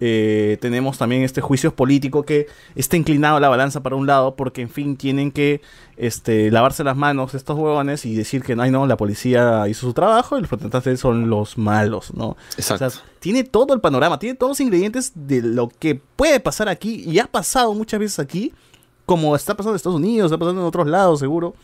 Eh, 0.00 0.58
tenemos 0.60 0.96
también 0.96 1.22
este 1.22 1.40
juicio 1.40 1.74
político 1.74 2.22
que 2.22 2.46
está 2.76 2.96
inclinado 2.96 3.40
la 3.40 3.48
balanza 3.48 3.82
para 3.82 3.96
un 3.96 4.06
lado 4.06 4.36
porque, 4.36 4.62
en 4.62 4.70
fin, 4.70 4.96
tienen 4.96 5.32
que 5.32 5.60
este, 5.96 6.52
lavarse 6.52 6.84
las 6.84 6.96
manos 6.96 7.34
estos 7.34 7.58
huevones 7.58 8.06
y 8.06 8.14
decir 8.14 8.42
que 8.42 8.54
no, 8.54 8.64
no, 8.70 8.86
la 8.86 8.96
policía 8.96 9.66
hizo 9.68 9.86
su 9.86 9.92
trabajo 9.92 10.38
y 10.38 10.40
los 10.42 10.48
protestantes 10.48 11.00
son 11.00 11.28
los 11.28 11.58
malos, 11.58 12.14
¿no? 12.14 12.36
Exacto. 12.56 12.86
O 12.86 12.90
sea, 12.90 13.02
tiene 13.18 13.42
todo 13.42 13.74
el 13.74 13.80
panorama, 13.80 14.18
tiene 14.18 14.36
todos 14.36 14.50
los 14.50 14.60
ingredientes 14.60 15.12
de 15.14 15.42
lo 15.42 15.68
que 15.68 15.96
puede 15.96 16.38
pasar 16.38 16.68
aquí 16.68 17.02
y 17.04 17.18
ha 17.18 17.26
pasado 17.26 17.74
muchas 17.74 17.98
veces 17.98 18.18
aquí, 18.20 18.52
como 19.08 19.34
está 19.34 19.54
pasando 19.56 19.72
en 19.72 19.76
Estados 19.76 19.96
Unidos, 19.96 20.30
está 20.30 20.38
pasando 20.38 20.60
en 20.60 20.66
otros 20.66 20.86
lados, 20.86 21.18
seguro. 21.18 21.54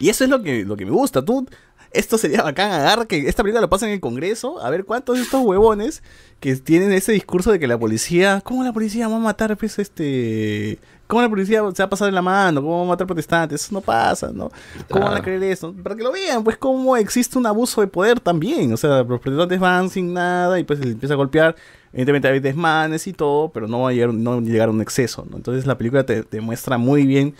Y 0.00 0.08
eso 0.08 0.24
es 0.24 0.30
lo 0.30 0.42
que, 0.42 0.64
lo 0.64 0.76
que 0.76 0.84
me 0.84 0.90
gusta. 0.90 1.24
Tú, 1.24 1.46
esto 1.92 2.18
sería 2.18 2.42
bacán, 2.42 2.72
agarra 2.72 3.04
que 3.06 3.28
esta 3.28 3.44
película 3.44 3.60
lo 3.60 3.70
pasa 3.70 3.86
en 3.86 3.92
el 3.92 4.00
Congreso, 4.00 4.60
a 4.60 4.68
ver 4.68 4.84
cuántos 4.84 5.16
de 5.16 5.22
estos 5.22 5.42
huevones 5.44 6.02
que 6.40 6.56
tienen 6.56 6.90
ese 6.92 7.12
discurso 7.12 7.52
de 7.52 7.60
que 7.60 7.68
la 7.68 7.78
policía, 7.78 8.40
¿cómo 8.44 8.64
la 8.64 8.72
policía 8.72 9.06
va 9.06 9.16
a 9.16 9.20
matar, 9.20 9.56
pues, 9.56 9.78
este... 9.78 10.78
¿Cómo 11.06 11.22
la 11.22 11.28
policía 11.28 11.58
se 11.74 11.82
va 11.82 11.86
a 11.86 11.90
pasar 11.90 12.08
en 12.08 12.14
la 12.14 12.22
mano? 12.22 12.60
¿Cómo 12.62 12.78
va 12.78 12.82
a 12.84 12.88
matar 12.88 13.06
protestantes? 13.06 13.62
Eso 13.64 13.74
no 13.74 13.80
pasa, 13.80 14.30
¿no? 14.32 14.48
¿Cómo 14.88 15.04
van 15.06 15.14
a 15.14 15.20
Claro. 15.20 15.22
creer 15.24 15.42
eso? 15.44 15.72
Para 15.82 15.94
que 15.96 16.02
lo 16.04 16.12
vean, 16.12 16.42
pues, 16.44 16.56
cómo 16.56 16.96
existe 16.96 17.36
un 17.38 17.46
abuso 17.46 17.80
de 17.80 17.86
poder 17.88 18.18
también. 18.20 18.72
O 18.72 18.76
sea, 18.76 19.02
los 19.02 19.20
protestantes 19.20 19.58
van 19.60 19.88
sin 19.90 20.12
nada 20.14 20.58
y 20.60 20.64
pues 20.64 20.78
se 20.80 20.84
les 20.84 20.94
empieza 20.94 21.14
a 21.14 21.16
golpear. 21.16 21.56
Evidentemente 21.92 22.28
hay 22.28 22.40
desmanes 22.40 23.06
y 23.06 23.12
todo, 23.12 23.48
pero 23.48 23.66
no 23.68 23.80
va 23.82 23.90
a 23.90 23.92
llegar, 23.92 24.14
no 24.14 24.40
llegar 24.40 24.68
a 24.68 24.72
un 24.72 24.80
exceso, 24.80 25.26
¿no? 25.28 25.36
Entonces 25.36 25.66
la 25.66 25.76
película 25.76 26.04
te, 26.04 26.22
te 26.22 26.40
muestra 26.40 26.78
muy 26.78 27.04
bien 27.06 27.34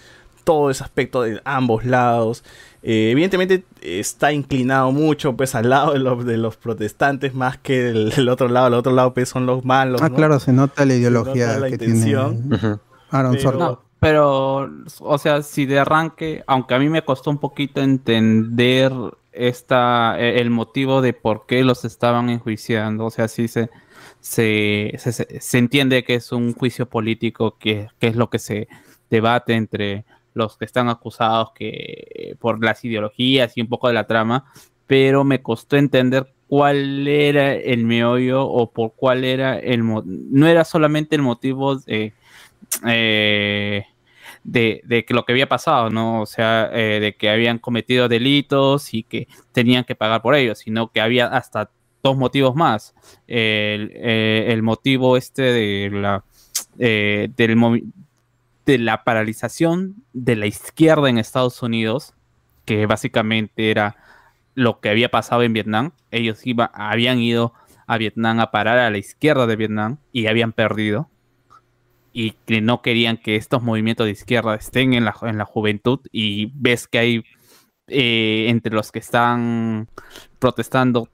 todo 0.45 0.71
ese 0.71 0.83
aspecto 0.83 1.23
de 1.23 1.41
ambos 1.45 1.85
lados. 1.85 2.43
Eh, 2.83 3.11
evidentemente 3.13 3.63
está 3.83 4.33
inclinado 4.33 4.91
mucho 4.91 5.37
pues 5.37 5.55
al 5.55 5.69
lado 5.69 5.93
de 5.93 5.99
los, 5.99 6.25
de 6.25 6.39
los 6.39 6.57
protestantes 6.57 7.35
más 7.35 7.59
que 7.59 7.81
del, 7.83 8.11
del 8.11 8.29
otro 8.29 8.49
lado. 8.49 8.67
El 8.69 8.75
otro 8.75 8.93
lado 8.93 9.13
pues 9.15 9.29
son 9.29 9.47
los 9.47 9.65
malos. 9.65 10.01
Ah, 10.03 10.09
¿no? 10.09 10.17
claro, 10.17 10.41
se 10.41 10.53
nota 10.53 10.85
la 10.85 10.95
ideología 10.95 11.47
nota 11.49 11.61
la 11.61 11.67
que 11.69 11.75
intención. 11.75 12.49
tiene. 12.49 12.77
Aaron 13.11 13.33
Pero- 13.33 13.43
Sorkin. 13.43 13.61
No, 13.61 13.83
pero, 14.01 14.71
o 15.01 15.19
sea, 15.19 15.43
si 15.43 15.67
de 15.67 15.79
arranque, 15.79 16.43
aunque 16.47 16.75
a 16.75 16.79
mí 16.79 16.89
me 16.89 17.03
costó 17.05 17.29
un 17.31 17.37
poquito 17.39 17.83
entender 17.83 18.91
esta, 19.33 20.19
e- 20.19 20.41
el 20.41 20.49
motivo 20.51 21.03
de 21.03 21.13
por 21.13 21.45
qué 21.47 21.63
los 21.65 21.85
estaban 21.85 22.31
enjuiciando, 22.31 23.05
o 23.05 23.11
sea, 23.11 23.29
sí 23.29 23.47
se, 23.47 23.65
se, 23.65 23.71
se, 24.21 24.93
se- 24.99 25.41
se 25.41 25.59
entiende 25.59 26.05
que 26.05 26.15
es 26.17 26.33
un 26.33 26.55
juicio 26.55 26.89
político, 26.89 27.57
que, 27.59 27.89
que 27.99 28.09
es 28.09 28.17
lo 28.17 28.31
que 28.31 28.39
se 28.39 28.69
debate 29.11 29.55
entre 29.55 30.05
los 30.35 30.57
que 30.57 30.65
están 30.65 30.89
acusados 30.89 31.51
que 31.55 32.37
por 32.41 32.63
las 32.65 32.85
ideologías 32.85 33.57
y 33.57 33.61
un 33.63 33.69
poco 33.69 33.89
de 33.89 33.95
la 33.95 34.07
trama, 34.07 34.45
pero 34.87 35.25
me 35.25 35.43
costó 35.43 35.77
entender 35.77 36.33
cuál 36.49 37.07
era 37.09 37.55
el 37.55 37.85
meollo 37.85 38.45
o 38.47 38.71
por 38.71 38.93
cuál 38.95 39.25
era 39.25 39.59
el 39.59 39.83
no 39.85 40.47
era 40.47 40.65
solamente 40.65 41.17
el 41.17 41.23
motivo 41.23 41.77
de 41.77 42.13
eh, 42.87 43.85
de, 44.45 44.81
de 44.85 45.05
que 45.05 45.15
lo 45.15 45.25
que 45.25 45.33
había 45.33 45.49
pasado, 45.49 45.91
¿no? 45.91 46.23
O 46.23 46.27
sea, 46.27 46.71
eh, 46.73 47.01
de 47.01 47.15
que 47.17 47.29
habían 47.31 47.59
cometido 47.59 48.09
delitos 48.09 48.95
y 48.95 49.03
que 49.03 49.29
tenían 49.53 49.85
que 49.85 49.95
pagar 49.95 50.23
por 50.23 50.35
ellos, 50.35 50.59
sino 50.61 50.91
que 50.93 51.01
había 51.01 51.27
hasta 51.27 51.71
dos 52.03 52.17
motivos 52.17 52.55
más. 52.55 52.95
El, 53.27 53.93
eh, 53.95 54.47
el 54.49 54.63
motivo 54.63 55.17
este 55.17 55.43
de 55.43 55.91
la, 55.93 56.25
eh, 56.79 57.29
de 57.37 58.79
la 58.79 59.05
paralización 59.05 59.97
de 60.13 60.37
la 60.37 60.47
izquierda 60.47 61.09
en 61.09 61.19
Estados 61.19 61.63
Unidos, 61.63 62.15
que 62.65 62.87
básicamente 62.87 63.71
era 63.71 63.97
lo 64.55 64.81
que 64.81 64.91
había 64.91 65.11
pasado 65.11 65.43
en 65.43 65.53
Vietnam. 65.53 65.93
Ellos 66.11 66.47
iba, 66.47 66.71
habían 66.75 67.19
ido 67.19 67.53
a 67.87 67.99
Vietnam 67.99 68.41
a 68.41 68.51
parar 68.51 68.79
a 68.79 68.91
la 68.91 68.99
izquierda 68.99 69.47
de 69.47 69.57
Vietnam 69.57 69.99
y 70.13 70.27
habían 70.27 70.53
perdido 70.53 71.09
y 72.13 72.33
que 72.47 72.61
no 72.61 72.83
querían 72.83 73.17
que 73.17 73.37
estos 73.37 73.63
movimientos 73.63 74.07
de 74.07 74.13
izquierda 74.13 74.55
estén 74.55 74.95
en 74.95 75.05
la, 75.05 75.15
en 75.23 75.39
la 75.39 75.45
juventud 75.45 76.01
y 76.13 76.53
ves 76.55 76.89
que 76.89 76.99
hay 76.99 77.25
eh, 77.87 78.47
entre 78.49 78.75
los 78.75 78.93
que 78.93 79.01
están 79.01 79.89
protestando 80.39 81.09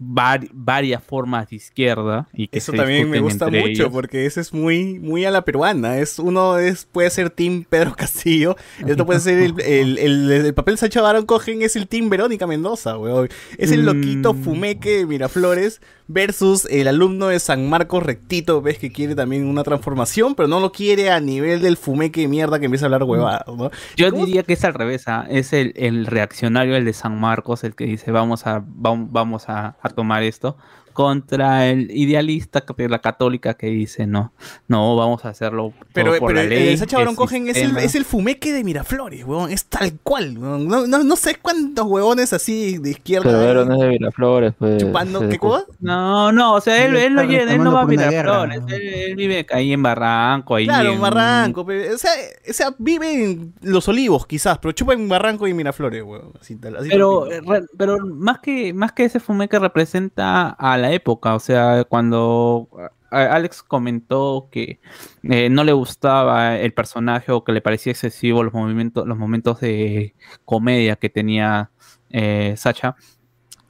vari- 0.00 0.50
varias 0.52 1.02
formas 1.02 1.48
de 1.50 1.56
izquierda 1.56 2.28
y 2.32 2.48
que 2.48 2.58
Eso 2.58 2.72
también 2.72 3.08
me 3.10 3.20
gusta 3.20 3.48
mucho 3.48 3.90
porque 3.90 4.26
ese 4.26 4.40
es 4.40 4.52
muy, 4.52 4.98
muy 4.98 5.24
a 5.24 5.30
la 5.30 5.44
peruana. 5.44 5.98
Es 5.98 6.18
uno 6.18 6.58
es 6.58 6.84
puede 6.84 7.10
ser 7.10 7.30
Team 7.30 7.64
Pedro 7.68 7.94
Castillo, 7.96 8.56
esto 8.86 9.06
puede 9.06 9.20
ser 9.20 9.38
el, 9.38 9.60
el, 9.60 9.98
el, 9.98 10.30
el 10.30 10.54
papel 10.54 10.78
Sacha 10.78 11.00
Baron 11.02 11.26
Cogen 11.26 11.62
es 11.62 11.76
el 11.76 11.88
Team 11.88 12.08
Verónica 12.10 12.46
Mendoza, 12.46 12.96
weón. 12.98 13.28
Es 13.58 13.70
el 13.72 13.84
loquito 13.84 14.34
Mm. 14.34 14.42
fumeque 14.44 14.98
de 14.98 15.06
Miraflores 15.06 15.80
versus 16.08 16.66
el 16.70 16.88
alumno 16.88 17.28
de 17.28 17.38
San 17.38 17.68
Marcos 17.70 18.02
rectito, 18.02 18.60
ves 18.60 18.76
que 18.78 18.92
quiere 18.92 19.14
también 19.14 19.46
una 19.46 19.62
transformación, 19.62 20.34
pero 20.34 20.46
no 20.48 20.60
lo 20.60 20.70
quiere 20.72 21.10
a 21.10 21.20
nivel 21.20 21.62
del 21.62 21.76
fumeque 21.76 22.22
de 22.22 22.28
mierda 22.28 22.58
que 22.58 22.66
empieza 22.66 22.84
a 22.84 22.88
hablar 22.88 23.04
huevadas, 23.04 23.44
¿no? 23.46 23.70
Yo 23.96 24.10
¿Cómo? 24.10 24.26
diría 24.26 24.42
que 24.42 24.52
es 24.54 24.64
al 24.64 24.74
revés, 24.74 25.04
ah, 25.06 25.26
es 25.30 25.52
el, 25.52 25.72
el 25.76 26.06
reaccionario, 26.06 26.76
el 26.76 26.84
de 26.84 26.92
San 26.92 27.18
Marcos, 27.18 27.64
el 27.64 27.74
que 27.74 27.84
dice 27.86 28.10
vamos 28.10 28.46
a, 28.46 28.60
vam- 28.60 29.08
vamos 29.10 29.48
a, 29.48 29.76
a 29.80 29.88
tomar 29.92 30.22
esto, 30.22 30.56
contra 30.92 31.66
el 31.68 31.90
idealista 31.90 32.64
de 32.76 32.88
la 32.88 32.98
católica 33.00 33.54
que 33.54 33.66
dice 33.68 34.06
no, 34.06 34.32
no, 34.68 34.96
vamos 34.96 35.24
a 35.24 35.30
hacerlo 35.30 35.72
todo 35.78 35.86
Pero, 35.92 36.10
por 36.18 36.28
pero 36.28 36.34
la 36.34 36.42
el- 36.42 36.48
ley. 36.48 36.68
el 36.80 37.14
Cogen 37.16 37.48
es 37.48 37.56
el, 37.56 37.62
sistema". 37.64 37.82
es 37.82 37.94
el 37.94 38.04
fumeque 38.04 38.52
de 38.52 38.64
Miraflores, 38.64 39.24
weón. 39.24 39.50
Es 39.50 39.64
tal 39.66 39.92
cual, 40.02 40.36
weón. 40.38 40.68
No, 40.68 40.86
no, 40.86 41.02
no 41.04 41.16
sé 41.16 41.36
cuántos 41.36 41.86
huevones 41.86 42.32
así 42.32 42.78
de 42.78 42.90
izquierda. 42.90 43.24
Pero 43.24 43.38
hay 43.40 43.46
Vero 43.46 43.64
no 43.64 43.74
es 43.74 43.80
de 43.80 43.88
Miraflores, 43.88 44.54
pues. 44.58 44.78
chupando, 44.82 45.28
¿qué 45.28 45.38
cosa? 45.38 45.64
No, 45.80 46.32
no, 46.32 46.54
o 46.54 46.60
sea, 46.60 46.84
él, 46.84 46.96
Él 46.96 47.04
él 47.04 47.14
no, 47.14 47.20
él 47.22 47.74
va 47.76 47.82
a 47.82 47.86
Miraflores, 47.86 48.60
guerra. 48.66 48.76
él, 48.76 48.82
él 48.94 49.16
vive 49.16 49.46
ahí 49.50 49.72
en 49.72 49.82
Barranco, 49.82 50.54
ahí 50.56 50.66
Claro, 50.66 50.92
en- 50.92 51.00
Barranco, 51.00 51.64
pero, 51.66 51.94
o, 51.94 51.98
sea, 51.98 52.10
o 52.48 52.52
sea, 52.52 52.74
vive 52.78 53.24
en 53.24 53.54
Los 53.62 53.88
Olivos, 53.88 54.26
quizás, 54.26 54.58
pero 54.58 54.72
chupa 54.72 54.92
en 54.94 55.08
Barranco 55.08 55.46
y 55.46 55.54
Miraflores, 55.54 56.02
weón. 56.02 56.32
Así, 56.40 56.56
tal- 56.56 56.76
así 56.76 56.88
Pero, 56.90 57.26
re- 57.26 57.66
pero 57.76 57.98
más 58.06 58.38
que 58.40 58.72
más 58.74 58.92
que 58.92 59.04
ese 59.04 59.20
fumeque 59.20 59.58
representa 59.58 60.50
a 60.50 60.76
la 60.82 60.92
época, 60.92 61.34
o 61.34 61.40
sea, 61.40 61.84
cuando 61.84 62.68
Alex 63.12 63.62
comentó 63.62 64.48
que 64.50 64.80
eh, 65.22 65.50
no 65.50 65.64
le 65.64 65.72
gustaba 65.72 66.58
el 66.58 66.72
personaje 66.72 67.30
o 67.32 67.44
que 67.44 67.52
le 67.52 67.60
parecía 67.60 67.92
excesivo 67.92 68.42
los 68.42 68.54
movimientos, 68.54 69.06
los 69.06 69.18
momentos 69.18 69.60
de 69.60 70.14
comedia 70.44 70.96
que 70.96 71.10
tenía 71.10 71.70
eh, 72.10 72.54
Sacha 72.56 72.96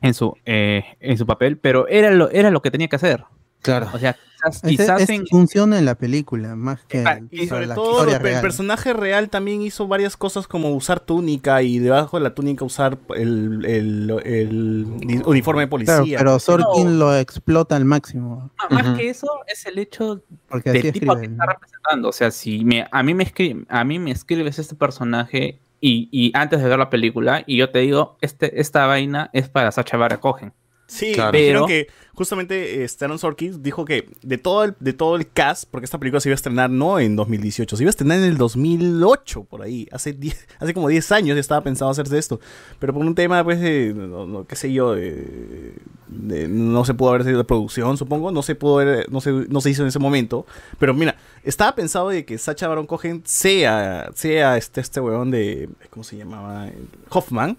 en 0.01 0.15
su 0.15 0.35
eh, 0.47 0.85
en 1.01 1.19
su 1.19 1.27
papel, 1.27 1.59
pero 1.59 1.89
era 1.89 2.11
lo 2.11 2.31
era 2.31 2.51
lo 2.51 2.63
que 2.63 2.71
tenía 2.71 2.89
que 2.89 2.97
hacer. 2.97 3.25
Claro. 3.63 3.89
O 3.93 3.99
sea, 3.99 4.17
quizás, 4.43 4.61
quizás 4.63 5.09
en- 5.09 5.25
funciona 5.29 5.79
en 5.79 5.85
la 5.85 5.95
película, 5.95 6.57
más 6.57 6.81
que 6.87 7.05
Ah, 7.07 7.21
Y 7.31 7.47
sobre 7.47 7.67
la 7.67 7.77
todo, 7.77 7.93
historia 7.93 8.17
el 8.17 8.23
real. 8.23 8.43
personaje 8.43 8.93
real 8.93 9.31
también 9.31 9.63
hizo 9.63 9.87
varias 9.87 10.17
cosas 10.17 10.49
como 10.49 10.71
usar 10.75 10.99
túnica 10.99 11.63
y 11.63 11.79
debajo 11.79 12.19
de 12.19 12.25
la 12.25 12.35
túnica 12.35 12.65
usar 12.65 12.99
el, 13.15 13.65
el- 13.65 14.11
el 14.25 15.23
uniforme 15.27 15.63
de 15.63 15.69
Claro, 15.69 15.99
policía. 16.01 16.19
pero 16.19 16.39
Sorkin 16.41 16.99
No. 16.99 17.07
lo 17.07 17.17
explota 17.17 17.77
al 17.77 17.85
máximo, 17.85 18.51
más 18.69 18.99
que 18.99 19.09
eso 19.11 19.29
es 19.47 19.65
el 19.67 19.79
hecho 19.79 20.21
porque 20.49 20.71
así 20.71 20.83
del 20.83 20.93
tipo 20.93 21.17
que 21.17 21.27
está 21.27 21.47
representando. 21.47 22.09
O 22.09 22.13
sea, 22.13 22.31
si 22.33 22.65
me, 22.65 22.87
a, 22.91 23.03
mí 23.05 23.15
me 23.15 23.25
escri- 23.25 23.65
a 23.69 23.85
mí 23.85 23.99
me 24.01 24.11
escribes 24.11 24.59
este 24.59 24.75
personaje 24.75 25.61
y, 25.81 26.09
y 26.11 26.33
antes 26.37 26.61
de 26.63 26.69
ver 26.69 26.79
la 26.79 26.91
película, 26.91 27.43
y 27.47 27.57
yo 27.59 27.71
te 27.71 27.79
digo, 27.81 28.17
este, 28.21 28.61
esta 28.61 28.87
vaina 28.87 29.31
es 29.33 29.49
para 29.49 29.71
Sacha 29.73 29.97
Baron 29.97 30.19
Cohen. 30.19 30.53
Sí, 30.93 31.13
Claro. 31.15 31.33
Pero- 31.33 31.67
que 31.67 31.87
justamente 32.15 32.83
eh, 32.85 32.89
Stellan 32.89 33.19
Sorkin 33.19 33.63
dijo 33.63 33.87
que 33.87 34.11
de 34.23 34.37
todo, 34.37 34.65
el, 34.65 34.75
de 34.79 34.93
todo 34.93 35.17
el 35.17 35.27
cast, 35.31 35.65
porque 35.71 35.87
esta 35.87 35.99
película 35.99 36.21
se 36.21 36.29
iba 36.29 36.35
a 36.35 36.37
estrenar 36.37 36.69
no 36.69 36.99
en 37.01 37.17
2018, 37.17 37.75
se 37.77 37.83
iba 37.83 37.89
a 37.89 37.91
estrenar 37.91 38.19
en 38.19 38.25
el 38.25 38.37
2008, 38.37 39.45
por 39.45 39.63
ahí, 39.63 39.89
hace 39.91 40.13
10 40.13 40.47
hace 40.61 40.75
como 40.75 40.89
10 40.89 41.11
años 41.13 41.35
ya 41.37 41.41
estaba 41.41 41.63
pensado 41.63 41.91
hacerse 41.91 42.19
esto, 42.19 42.39
pero 42.79 42.93
por 42.93 43.03
un 43.05 43.15
tema, 43.15 43.43
pues, 43.43 43.61
de, 43.61 43.95
no, 43.95 44.27
no, 44.27 44.47
qué 44.47 44.55
sé 44.57 44.71
yo, 44.73 44.95
de- 44.95 45.73
de- 46.09 46.49
no 46.49 46.85
se 46.85 46.93
pudo 46.93 47.09
haber 47.11 47.25
sido 47.25 47.39
de 47.39 47.45
producción, 47.45 47.97
supongo, 47.97 48.31
no 48.31 48.43
se 48.43 48.55
pudo 48.55 48.81
haber- 48.81 49.11
no 49.11 49.23
se, 49.23 49.31
no 49.33 49.63
se 49.63 49.71
hizo 49.71 49.81
en 49.81 49.89
ese 49.89 49.99
momento, 49.99 50.45
pero 50.79 50.93
mira, 50.93 51.17
estaba 51.45 51.75
pensado 51.75 52.11
de 52.11 52.27
que 52.27 52.37
Sacha 52.37 52.69
Baron 52.69 52.87
Cohen 52.87 53.23
sea, 53.25 54.11
sea 54.15 54.59
este, 54.59 54.83
este 54.83 55.01
weón 55.01 55.31
de, 55.31 55.71
¿cómo 55.89 56.05
se 56.05 56.19
llamaba? 56.19 56.69
Hoffman, 57.09 57.57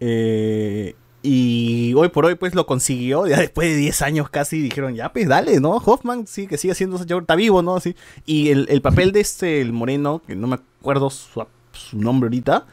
eh, 0.00 0.94
y 1.22 1.94
hoy 1.94 2.08
por 2.08 2.24
hoy, 2.26 2.34
pues 2.34 2.54
lo 2.54 2.66
consiguió. 2.66 3.26
Ya 3.32 3.38
después 3.40 3.68
de 3.68 3.76
10 3.76 4.02
años 4.02 4.28
casi 4.30 4.60
dijeron, 4.60 4.94
ya, 4.94 5.12
pues 5.12 5.28
dale, 5.28 5.60
¿no? 5.60 5.70
Hoffman 5.76 6.26
sí 6.26 6.46
que 6.46 6.58
sigue 6.58 6.74
siendo 6.74 6.98
Sacha 6.98 7.14
Baron- 7.14 7.22
está 7.24 7.36
vivo, 7.36 7.62
¿no? 7.62 7.76
Así. 7.76 7.94
Y 8.26 8.50
el, 8.50 8.66
el 8.68 8.82
papel 8.82 9.12
de 9.12 9.20
este, 9.20 9.60
el 9.60 9.72
moreno, 9.72 10.20
que 10.26 10.34
no 10.36 10.46
me 10.48 10.56
acuerdo 10.56 11.10
su, 11.10 11.44
su 11.72 11.98
nombre 11.98 12.26
ahorita, 12.28 12.66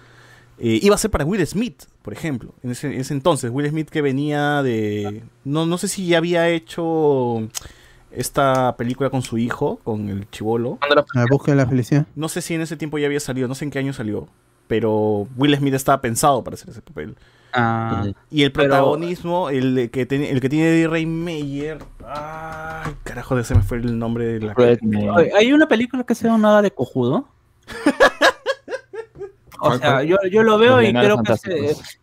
eh, 0.58 0.80
iba 0.82 0.96
a 0.96 0.98
ser 0.98 1.10
para 1.12 1.24
Will 1.26 1.46
Smith, 1.48 1.84
por 2.02 2.12
ejemplo. 2.14 2.54
En 2.64 2.72
ese, 2.72 2.88
en 2.88 3.00
ese 3.00 3.14
entonces, 3.14 3.50
Will 3.54 3.70
Smith 3.70 3.90
que 3.90 4.02
venía 4.02 4.62
de. 4.64 5.24
No, 5.46 5.66
no 5.66 5.78
sé 5.78 5.88
si 5.88 6.06
ya 6.08 6.18
había 6.18 6.50
hecho 6.50 7.48
esta 8.12 8.76
película 8.76 9.10
con 9.10 9.22
su 9.22 9.38
hijo, 9.38 9.80
con 9.84 10.10
el 10.10 10.30
chivolo. 10.32 10.80
La 11.14 11.26
búsqueda 11.30 11.56
de 11.56 11.62
la 11.64 11.70
felicidad. 11.70 12.08
No 12.16 12.28
sé 12.28 12.42
si 12.42 12.56
en 12.56 12.62
ese 12.62 12.76
tiempo 12.76 12.98
ya 12.98 13.06
había 13.06 13.20
salido, 13.20 13.48
no 13.48 13.56
sé 13.56 13.66
en 13.66 13.72
qué 13.72 13.80
año 13.80 13.94
salió. 13.94 14.28
Pero 14.70 15.28
Will 15.36 15.58
Smith 15.58 15.74
estaba 15.74 16.00
pensado 16.00 16.44
para 16.44 16.54
hacer 16.54 16.70
ese 16.70 16.82
papel. 16.82 17.18
Ah, 17.52 18.06
Y 18.30 18.44
el 18.44 18.52
Pero- 18.52 18.70
protagonismo, 18.70 19.50
el 19.50 19.90
que, 19.92 20.06
tiene- 20.06 20.30
el 20.30 20.40
que 20.40 20.48
tiene 20.50 20.70
Eddie 20.70 20.88
Ray 20.88 21.06
Meyer. 21.08 21.80
Ay, 22.08 22.94
carajo, 23.04 23.38
ese 23.40 23.56
me 23.56 23.64
fue 23.64 23.78
el 23.80 23.98
nombre 23.98 24.26
de 24.26 24.40
la. 24.46 24.54
Oye, 24.56 25.32
Hay 25.36 25.52
una 25.52 25.68
película 25.68 26.04
que 26.04 26.14
se 26.14 26.26
llama 26.28 26.38
Nada 26.38 26.62
de 26.62 26.70
Cojudo. 26.72 27.28
O 29.62 29.68
¿Cuál, 29.68 29.80
sea, 29.82 30.04
yo, 30.04 30.16
yo 30.32 30.42
lo 30.44 30.58
veo 30.58 30.82
y 30.82 30.94
creo 30.94 31.22
que 31.22 31.34
es, 31.34 31.44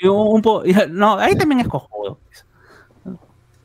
un, 0.02 0.10
un 0.10 0.42
po- 0.42 0.62
No, 0.90 1.16
ahí 1.18 1.34
también 1.36 1.60
es 1.60 1.68
cojudo. 1.68 2.18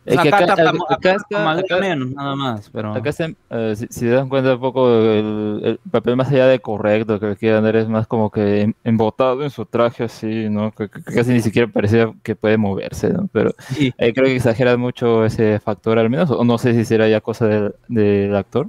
Es 0.04 0.20
que 0.20 0.30
acá, 0.30 0.38
acá- 0.54 0.54
acá, 0.90 1.16
está- 1.16 1.52
acá- 1.52 1.78
menos, 1.80 2.10
nada 2.10 2.36
más, 2.36 2.70
pero... 2.72 2.94
Acá 2.96 3.12
se, 3.12 3.36
eh, 3.52 3.74
si, 3.76 3.86
si 3.92 4.00
te 4.02 4.08
das 4.10 4.28
cuenta 4.28 4.56
un 4.56 4.60
poco, 4.60 4.90
el, 4.90 5.62
el 5.64 5.80
papel 5.92 6.16
más 6.16 6.30
allá 6.32 6.48
de 6.48 6.60
correcto 6.60 7.20
que 7.20 7.28
le 7.28 7.36
quiere 7.36 7.62
dar 7.62 7.76
es 7.76 7.88
más 7.88 8.08
como 8.08 8.32
que 8.32 8.62
em- 8.62 8.74
embotado 8.84 9.44
en 9.44 9.52
su 9.52 9.64
traje 9.68 10.06
así, 10.06 10.50
¿no? 10.50 10.72
Que, 10.72 10.90
que- 10.90 11.04
que 11.04 11.14
casi 11.14 11.32
ni 11.34 11.42
siquiera 11.42 11.68
parecía 11.68 12.12
que 12.24 12.36
puede 12.36 12.58
moverse, 12.58 13.10
¿no? 13.14 13.30
Pero 13.32 13.52
Sí. 13.70 13.94
ahí 14.00 14.12
creo 14.12 14.26
que 14.26 14.36
exagera 14.38 14.76
mucho 14.76 15.24
ese 15.24 15.60
factor 15.60 16.00
al 16.00 16.10
menos, 16.10 16.32
o 16.32 16.44
no 16.44 16.58
sé 16.58 16.74
si 16.74 16.84
será 16.84 17.08
ya 17.08 17.22
cosa 17.22 17.46
del, 17.46 17.76
del 17.88 18.36
actor. 18.36 18.68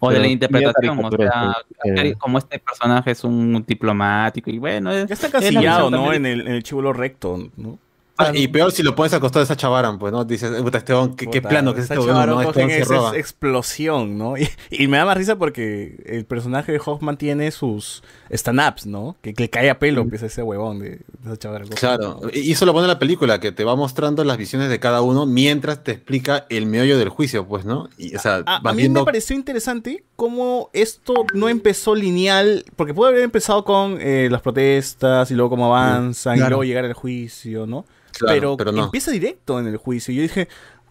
O 0.00 0.10
de 0.10 0.18
la 0.18 0.26
interpretación, 0.28 0.98
o 1.04 1.10
sea, 1.12 1.54
eh. 1.84 2.14
como 2.18 2.38
este 2.38 2.58
personaje 2.58 3.10
es 3.12 3.22
un 3.22 3.62
diplomático 3.68 4.50
y 4.50 4.58
bueno, 4.58 4.90
es, 4.90 5.06
Ya 5.06 5.12
está 5.14 5.26
es 5.26 5.32
la 5.34 5.40
casillado, 5.40 5.90
¿no? 5.90 6.12
En 6.12 6.24
el, 6.26 6.40
en 6.40 6.48
el 6.54 6.62
chivolo 6.64 6.92
recto, 6.92 7.38
¿no? 7.56 7.78
Ah, 8.20 8.32
y 8.34 8.48
peor 8.48 8.72
si 8.72 8.82
lo 8.82 8.94
pones 8.94 9.12
a 9.12 9.20
costar 9.20 9.40
de 9.40 9.44
esa 9.44 9.56
chavaran, 9.56 9.98
pues, 9.98 10.12
¿no? 10.12 10.24
Dices, 10.24 10.50
puta, 10.62 10.78
este 10.78 10.94
qué, 11.30 11.42
plano 11.42 11.74
que 11.74 11.80
es 11.80 11.90
este 11.90 11.96
Sacha 11.96 12.26
¿no? 12.26 12.40
Este 12.42 12.58
weón 12.58 12.70
se 12.70 12.80
es, 12.80 12.88
roba. 12.88 13.16
explosión, 13.16 14.18
¿no? 14.18 14.34
Y, 14.40 14.48
y 14.70 14.88
me 14.88 14.96
da 14.96 15.04
más 15.04 15.16
risa 15.16 15.36
porque 15.36 16.02
el 16.06 16.24
personaje 16.24 16.72
de 16.72 16.80
Hoffman 16.84 17.16
tiene 17.16 17.50
sus 17.50 18.02
stand-ups, 18.30 18.86
¿no? 18.86 19.16
Que, 19.20 19.34
que 19.34 19.44
le 19.44 19.50
cae 19.50 19.70
a 19.70 19.78
pelo, 19.78 20.06
pues, 20.08 20.22
ese 20.22 20.42
huevón 20.42 20.78
de, 20.78 20.90
de 20.90 21.30
Sacha. 21.30 21.50
Claro, 21.78 22.20
y 22.32 22.52
eso 22.52 22.66
lo 22.66 22.72
pone 22.72 22.84
en 22.84 22.88
la 22.88 22.98
película, 22.98 23.40
que 23.40 23.52
te 23.52 23.64
va 23.64 23.76
mostrando 23.76 24.24
las 24.24 24.36
visiones 24.38 24.68
de 24.68 24.78
cada 24.78 25.02
uno 25.02 25.26
mientras 25.26 25.82
te 25.82 25.92
explica 25.92 26.46
el 26.48 26.66
meollo 26.66 26.98
del 26.98 27.08
juicio, 27.08 27.46
pues, 27.46 27.64
¿no? 27.64 27.88
Y, 27.98 28.14
o 28.16 28.18
sea, 28.18 28.42
A, 28.46 28.56
a 28.56 28.72
mí 28.72 28.82
viendo... 28.82 29.00
me 29.00 29.06
pareció 29.06 29.36
interesante 29.36 30.04
cómo 30.16 30.70
esto 30.72 31.24
no 31.34 31.48
empezó 31.48 31.94
lineal, 31.94 32.64
porque 32.76 32.94
puede 32.94 33.12
haber 33.12 33.24
empezado 33.24 33.64
con 33.64 33.98
eh, 34.00 34.28
las 34.30 34.42
protestas 34.42 35.30
y 35.30 35.34
luego 35.34 35.50
cómo 35.50 35.74
avanzan 35.74 36.36
y 36.36 36.40
luego 36.40 36.64
llegar 36.64 36.84
al 36.84 36.92
juicio, 36.92 37.66
¿no? 37.66 37.84
Claro, 38.20 38.56
pero, 38.56 38.56
pero 38.56 38.72
no. 38.72 38.84
empieza 38.84 39.10
directo 39.10 39.58
en 39.58 39.66
el 39.66 39.76
juicio. 39.76 40.12
Yo 40.14 40.22
dije, 40.22 40.48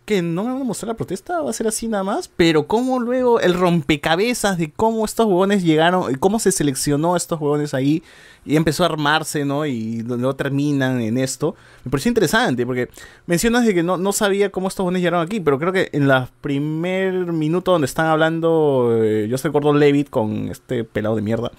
que 0.09 0.23
no 0.23 0.43
me 0.43 0.53
van 0.53 0.61
a 0.63 0.65
mostrar 0.65 0.87
la 0.87 0.95
protesta, 0.95 1.39
va 1.39 1.51
a 1.51 1.53
ser 1.53 1.67
así 1.67 1.87
nada 1.87 2.03
más, 2.03 2.27
pero 2.35 2.65
cómo 2.65 2.99
luego 2.99 3.39
el 3.39 3.53
rompecabezas 3.53 4.57
de 4.57 4.71
cómo 4.71 5.05
estos 5.05 5.27
huevones 5.27 5.61
llegaron, 5.61 6.15
cómo 6.15 6.39
se 6.39 6.51
seleccionó 6.51 7.13
a 7.13 7.17
estos 7.17 7.39
huevones 7.39 7.75
ahí 7.75 8.01
y 8.43 8.55
empezó 8.55 8.81
a 8.81 8.87
armarse, 8.87 9.45
¿no? 9.45 9.67
Y 9.67 10.01
luego 10.01 10.35
terminan 10.35 10.99
en 10.99 11.19
esto. 11.19 11.53
Me 11.85 11.91
pareció 11.91 12.09
interesante 12.09 12.65
porque 12.65 12.89
mencionas 13.27 13.67
de 13.67 13.75
que 13.75 13.83
no, 13.83 13.97
no 13.97 14.11
sabía 14.11 14.49
cómo 14.49 14.67
estos 14.67 14.79
huevones 14.79 15.03
llegaron 15.03 15.23
aquí, 15.23 15.39
pero 15.41 15.59
creo 15.59 15.71
que 15.71 15.89
en 15.91 16.07
la 16.07 16.27
primer 16.41 17.13
minuto 17.31 17.73
donde 17.73 17.85
están 17.85 18.07
hablando 18.07 18.97
eh, 18.99 19.27
Joseph 19.29 19.53
Gordon-Levitt 19.53 20.09
con 20.09 20.49
este 20.49 20.85
pelado 20.85 21.17
de 21.17 21.21
mierda, 21.21 21.51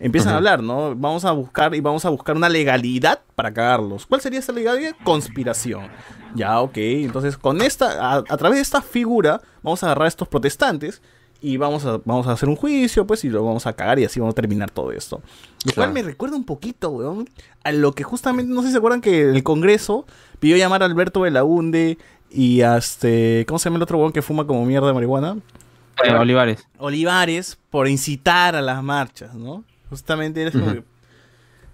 empiezan 0.00 0.32
a 0.32 0.36
hablar, 0.36 0.62
¿no? 0.62 0.94
Vamos 0.96 1.26
a 1.26 1.32
buscar 1.32 1.74
y 1.74 1.80
vamos 1.80 2.06
a 2.06 2.08
buscar 2.08 2.36
una 2.36 2.48
legalidad 2.48 3.20
para 3.34 3.52
cagarlos. 3.52 4.06
¿Cuál 4.06 4.22
sería 4.22 4.38
esa 4.38 4.52
legalidad? 4.52 4.96
Conspiración. 5.04 5.88
Ya, 6.34 6.60
ok. 6.60 6.76
Entonces, 6.76 7.36
con 7.36 7.60
esta, 7.62 8.12
a, 8.12 8.16
a 8.18 8.36
través 8.36 8.56
de 8.58 8.62
esta 8.62 8.82
figura, 8.82 9.40
vamos 9.62 9.82
a 9.82 9.86
agarrar 9.86 10.04
a 10.06 10.08
estos 10.08 10.28
protestantes 10.28 11.00
y 11.40 11.56
vamos 11.56 11.84
a, 11.86 12.00
vamos 12.04 12.26
a 12.26 12.32
hacer 12.32 12.48
un 12.48 12.56
juicio, 12.56 13.06
pues, 13.06 13.24
y 13.24 13.28
lo 13.28 13.44
vamos 13.44 13.66
a 13.66 13.72
cagar 13.72 13.98
y 13.98 14.04
así 14.04 14.18
vamos 14.20 14.32
a 14.32 14.36
terminar 14.36 14.70
todo 14.70 14.90
esto. 14.92 15.16
Lo 15.64 15.72
cual 15.72 15.74
Claro. 15.74 15.92
me 15.92 16.02
recuerda 16.02 16.36
un 16.36 16.44
poquito, 16.44 16.90
weón, 16.90 17.28
a 17.64 17.72
lo 17.72 17.92
que 17.92 18.02
justamente, 18.04 18.52
no 18.52 18.60
sé 18.62 18.68
si 18.68 18.72
se 18.72 18.78
acuerdan 18.78 19.00
que 19.00 19.22
el 19.22 19.42
Congreso 19.44 20.04
pidió 20.40 20.56
llamar 20.56 20.82
a 20.82 20.86
Alberto 20.86 21.20
Belaunde 21.20 21.96
y 22.30 22.62
a 22.62 22.76
este, 22.76 23.44
¿cómo 23.46 23.58
se 23.58 23.66
llama 23.66 23.76
el 23.76 23.82
otro 23.84 23.98
huevón 23.98 24.12
que 24.12 24.20
fuma 24.22 24.46
como 24.46 24.64
mierda 24.66 24.88
de 24.88 24.94
marihuana? 24.94 25.38
Olivares. 26.18 26.66
Olivares 26.78 27.58
por 27.70 27.88
incitar 27.88 28.54
a 28.54 28.62
las 28.62 28.82
marchas, 28.82 29.34
¿no? 29.34 29.64
Justamente 29.90 30.42
eres 30.42 30.52
como 30.54 30.72
que- 30.72 30.84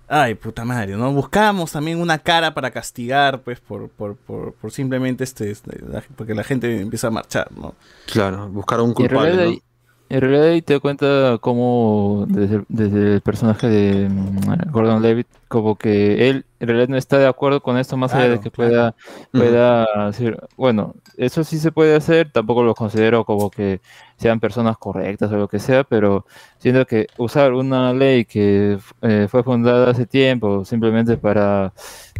Ay, 0.06 0.34
puta 0.34 0.64
madre, 0.64 0.96
¿no? 0.96 1.12
Buscamos 1.12 1.72
también 1.72 1.98
una 2.00 2.18
cara 2.18 2.52
para 2.52 2.70
castigar, 2.70 3.40
pues, 3.40 3.58
por, 3.60 3.88
por, 3.88 4.16
por, 4.16 4.52
por 4.54 4.70
simplemente 4.70 5.24
este, 5.24 5.50
este, 5.50 5.80
la- 5.86 6.02
porque 6.16 6.34
la 6.34 6.44
gente 6.44 6.80
empieza 6.80 7.06
a 7.06 7.10
marchar, 7.10 7.48
¿no? 7.56 7.74
Claro, 8.06 8.48
buscar 8.50 8.80
a 8.80 8.82
un 8.82 8.94
Y 8.98 9.02
en 9.04 9.08
realidad, 9.08 9.32
culpable, 9.44 9.62
¿no? 10.10 10.16
en 10.16 10.20
realidad 10.20 10.44
ahí 10.48 10.62
te 10.62 10.78
cuenta 10.78 11.38
cómo 11.40 12.26
desde, 12.28 12.56
el- 12.56 12.64
desde 12.68 13.14
el 13.14 13.20
personaje 13.22 13.66
de 13.68 14.08
mm, 14.10 14.70
Gordon 14.70 15.00
Levitt, 15.02 15.26
como 15.54 15.76
que 15.76 16.28
él 16.28 16.44
en 16.60 16.68
realidad 16.68 16.88
no 16.88 16.96
está 16.96 17.18
de 17.18 17.26
acuerdo 17.26 17.62
con 17.62 17.78
esto, 17.78 17.96
más 17.96 18.14
allá 18.14 18.28
de 18.28 18.40
que 18.40 18.50
claro. 18.50 18.70
pueda, 18.70 18.96
pueda 19.34 19.86
decir, 20.06 20.36
bueno, 20.56 20.94
eso 21.16 21.44
sí 21.44 21.58
se 21.58 21.72
puede 21.72 21.94
hacer, 21.96 22.30
tampoco 22.32 22.62
lo 22.64 22.74
considero 22.74 23.24
como 23.24 23.50
que 23.50 23.80
sean 24.16 24.40
personas 24.40 24.78
correctas 24.78 25.30
o 25.32 25.36
lo 25.36 25.48
que 25.48 25.58
sea, 25.58 25.84
pero 25.84 26.24
siento 26.58 26.86
que 26.86 27.06
usar 27.18 27.52
una 27.52 27.92
ley 27.92 28.24
que 28.24 28.78
eh, 29.02 29.28
fue 29.30 29.42
fundada 29.42 29.90
hace 29.90 30.06
tiempo 30.06 30.64
simplemente 30.64 31.16
para 31.18 31.72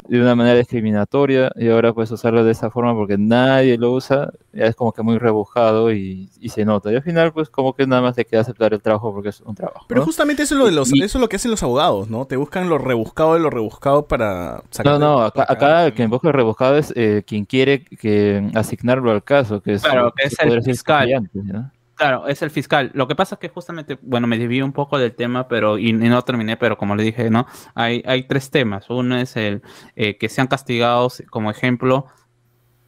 de 0.08 0.20
una 0.20 0.34
manera 0.34 0.58
discriminatoria 0.58 1.50
y 1.56 1.68
ahora 1.68 1.92
puedes 1.94 2.10
usarlo 2.10 2.44
de 2.44 2.52
esa 2.52 2.70
forma 2.70 2.94
porque 2.94 3.16
nadie 3.16 3.78
lo 3.78 3.92
usa, 3.92 4.30
ya 4.52 4.66
es 4.66 4.76
como 4.76 4.92
que 4.92 5.02
muy 5.02 5.18
rebujado 5.18 5.92
y, 5.92 6.28
y 6.40 6.48
se 6.50 6.64
nota. 6.64 6.92
Y 6.92 6.96
al 6.96 7.02
final 7.02 7.32
pues 7.32 7.48
como 7.48 7.74
que 7.74 7.86
nada 7.86 8.02
más 8.02 8.14
te 8.14 8.24
queda 8.26 8.42
aceptar 8.42 8.74
el 8.74 8.82
trabajo 8.82 9.12
porque 9.14 9.30
es 9.30 9.40
un 9.40 9.54
trabajo. 9.54 9.86
Pero 9.88 10.00
¿no? 10.00 10.06
justamente 10.06 10.42
eso 10.42 10.54
es 10.54 10.58
lo 10.58 10.66
de 10.66 10.72
los, 10.72 10.92
Y- 10.92 11.02
eso 11.02 11.18
es 11.18 11.22
lo 11.22 11.28
que 11.28 11.36
hacen 11.36 11.50
los 11.50 11.62
abogados, 11.62 12.10
¿no? 12.10 12.26
Te 12.26 12.36
buscan 12.36 12.68
lo 12.68 12.76
rebuscado 13.24 13.34
de 13.34 13.40
lo 13.40 13.50
rebuscado 13.50 14.06
para 14.06 14.56
No, 14.56 14.62
sacarte 14.70 14.98
no, 15.00 15.20
de- 15.20 15.26
acá, 15.26 15.46
acá 15.48 15.86
el 15.86 15.94
que 15.94 16.02
invoca 16.02 16.28
el 16.28 16.34
rebuscado 16.34 16.76
es 16.78 16.92
eh, 16.96 17.22
quien 17.26 17.44
quiere 17.44 17.84
que 17.84 18.50
asignarlo 18.54 19.10
al 19.10 19.22
caso, 19.24 19.60
que 19.60 19.74
es, 19.74 19.82
Claro, 19.82 20.12
que 20.16 20.26
es 20.26 20.38
el 20.40 20.62
fiscal. 20.62 21.28
¿no? 21.32 21.70
Claro, 21.96 22.26
es 22.26 22.42
el 22.42 22.50
fiscal. 22.50 22.90
Lo 22.92 23.06
que 23.06 23.14
pasa 23.14 23.36
es 23.36 23.38
que 23.38 23.48
justamente, 23.48 23.98
bueno, 24.02 24.26
me 24.26 24.36
desvío 24.36 24.64
un 24.64 24.72
poco 24.72 24.98
del 24.98 25.14
tema, 25.14 25.46
pero 25.46 25.78
y, 25.78 25.90
y 25.90 25.92
no 25.92 26.22
terminé, 26.22 26.56
pero 26.56 26.76
como 26.76 26.96
le 26.96 27.04
dije, 27.04 27.30
¿no? 27.30 27.46
Hay, 27.74 28.02
hay 28.04 28.24
tres 28.24 28.50
temas. 28.50 28.90
Uno 28.90 29.16
es 29.16 29.36
el 29.36 29.62
eh, 29.94 30.16
que 30.18 30.28
sean 30.28 30.48
castigados 30.48 31.22
como 31.30 31.52
ejemplo, 31.52 32.06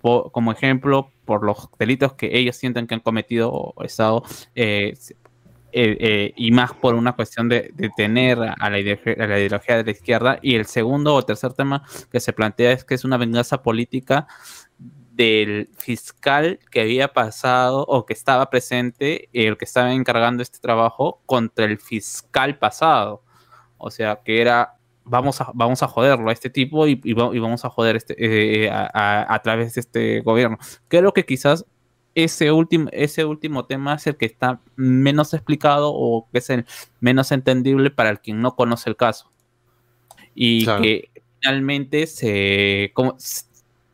po- 0.01 0.31
como 0.33 0.51
ejemplo 0.51 1.11
por 1.25 1.45
los 1.45 1.69
delitos 1.79 2.15
que 2.15 2.37
ellos 2.37 2.57
sienten 2.57 2.87
que 2.89 2.95
han 2.95 3.01
cometido 3.01 3.51
o 3.53 3.85
estado, 3.85 4.25
eh, 4.57 4.95
eh, 5.79 5.97
eh, 6.01 6.33
y 6.37 6.53
más 6.53 6.73
por 6.73 6.95
una 6.95 7.13
cuestión 7.15 7.49
de, 7.51 7.71
tener 7.99 8.39
a 8.39 8.47
la, 8.47 8.53
a 8.55 8.71
la 8.71 8.79
ideología 9.39 9.77
de 9.77 9.85
la 9.85 9.91
izquierda. 9.91 10.39
Y 10.41 10.55
el 10.55 10.65
segundo 10.67 11.15
o 11.15 11.23
tercer 11.23 11.53
tema 11.53 11.83
que 12.11 12.19
se 12.21 12.33
plantea 12.33 12.73
es 12.73 12.85
que 12.85 12.95
es 12.95 13.05
una 13.05 13.19
venganza 13.19 13.63
política 13.63 14.27
del 15.13 15.69
fiscal 15.79 16.59
que 16.71 16.81
había 16.83 17.09
pasado 17.09 17.85
o 17.89 18.05
que 18.07 18.13
estaba 18.13 18.51
presente, 18.51 19.29
el 19.33 19.57
que 19.57 19.65
estaba 19.67 19.93
encargando 19.93 20.43
este 20.43 20.59
trabajo 20.61 21.23
contra 21.27 21.65
el 21.67 21.79
fiscal 21.79 22.59
pasado. 22.59 23.23
O 23.79 23.91
sea, 23.91 24.21
que 24.25 24.41
era, 24.43 24.77
vamos 25.05 25.41
a, 25.41 25.51
vamos 25.55 25.83
a 25.83 25.89
joderlo 25.89 26.29
a 26.31 26.33
este 26.33 26.51
tipo 26.51 26.87
y, 26.87 27.01
y 27.05 27.13
va- 27.15 27.35
y 27.35 27.39
vamos 27.39 27.65
a 27.65 27.71
joder 27.71 27.97
este, 27.97 28.15
eh, 28.65 28.71
a- 28.71 29.27
a 29.35 29.43
través 29.43 29.75
de 29.75 29.81
este 29.83 30.21
gobierno. 30.21 30.59
Creo 30.89 31.13
que 31.13 31.25
quizás 31.27 31.65
ese 32.17 32.51
último, 32.51 32.89
ese 32.93 33.25
último 33.27 33.67
tema 33.67 33.95
es 33.95 34.07
el 34.07 34.17
que 34.17 34.25
está 34.27 34.59
menos 34.75 35.35
explicado 35.35 35.93
o 35.95 36.27
que 36.33 36.39
es 36.39 36.51
el 36.51 36.65
menos 36.99 37.31
entendible 37.31 37.91
para 37.91 38.09
el 38.11 38.21
quien 38.21 38.41
no 38.41 38.57
conoce 38.57 38.89
el 38.91 38.97
caso. 38.97 39.31
Y 40.35 40.65
Claro. 40.65 40.83
que 40.83 41.11
finalmente 41.41 42.07
se, 42.07 42.91
como, 42.95 43.17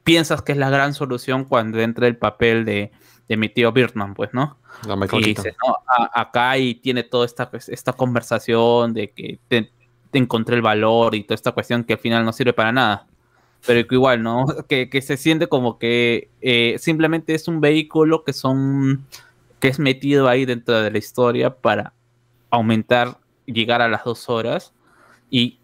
piensas 0.05 0.41
que 0.41 0.53
es 0.53 0.59
la 0.59 0.70
gran 0.70 0.95
solución 0.95 1.45
cuando 1.45 1.81
entra 1.81 2.07
el 2.07 2.16
papel 2.16 2.64
de, 2.64 2.93
de 3.29 3.37
mi 3.37 3.49
tío 3.49 3.73
Birdman, 3.73 4.14
pues, 4.14 4.31
¿no? 4.33 4.57
La 4.87 4.95
y 5.18 5.23
dices, 5.23 5.55
no, 5.66 5.77
a- 5.87 6.20
acá 6.20 6.57
y 6.59 6.77
tiene 6.77 7.03
toda 7.03 7.27
esta, 7.27 7.51
esta 7.68 7.93
conversación 7.93 8.95
de 8.95 9.11
que 9.11 9.39
te, 9.49 9.70
te 10.11 10.18
encontré 10.18 10.57
el 10.57 10.62
valor 10.62 11.14
y 11.14 11.25
toda 11.25 11.35
esta 11.35 11.53
cuestión 11.53 11.85
que 11.85 11.95
al 11.95 11.99
final 11.99 12.25
no 12.25 12.33
sirve 12.33 12.53
para 12.53 12.73
nada. 12.73 13.07
Pero 13.67 13.87
igual, 13.91 14.23
¿no? 14.23 14.47
Que, 14.69 14.91
que 14.91 15.03
se 15.03 15.17
siente 15.17 15.49
como 15.49 15.79
que 15.79 16.31
eh, 16.41 16.77
simplemente 16.79 17.35
es 17.35 17.49
un 17.49 17.61
vehículo 17.61 18.25
que 18.25 18.33
son 18.33 19.07
que 19.61 19.69
es 19.69 19.79
metido 19.79 20.29
ahí 20.29 20.45
dentro 20.45 20.83
de 20.83 20.91
la 20.91 20.99
historia 20.99 21.55
para 21.55 21.95
aumentar, 22.51 23.19
llegar 23.47 23.81
a 23.81 23.89
las 23.89 24.03
dos 24.03 24.29
horas 24.29 24.75
y 25.31 25.61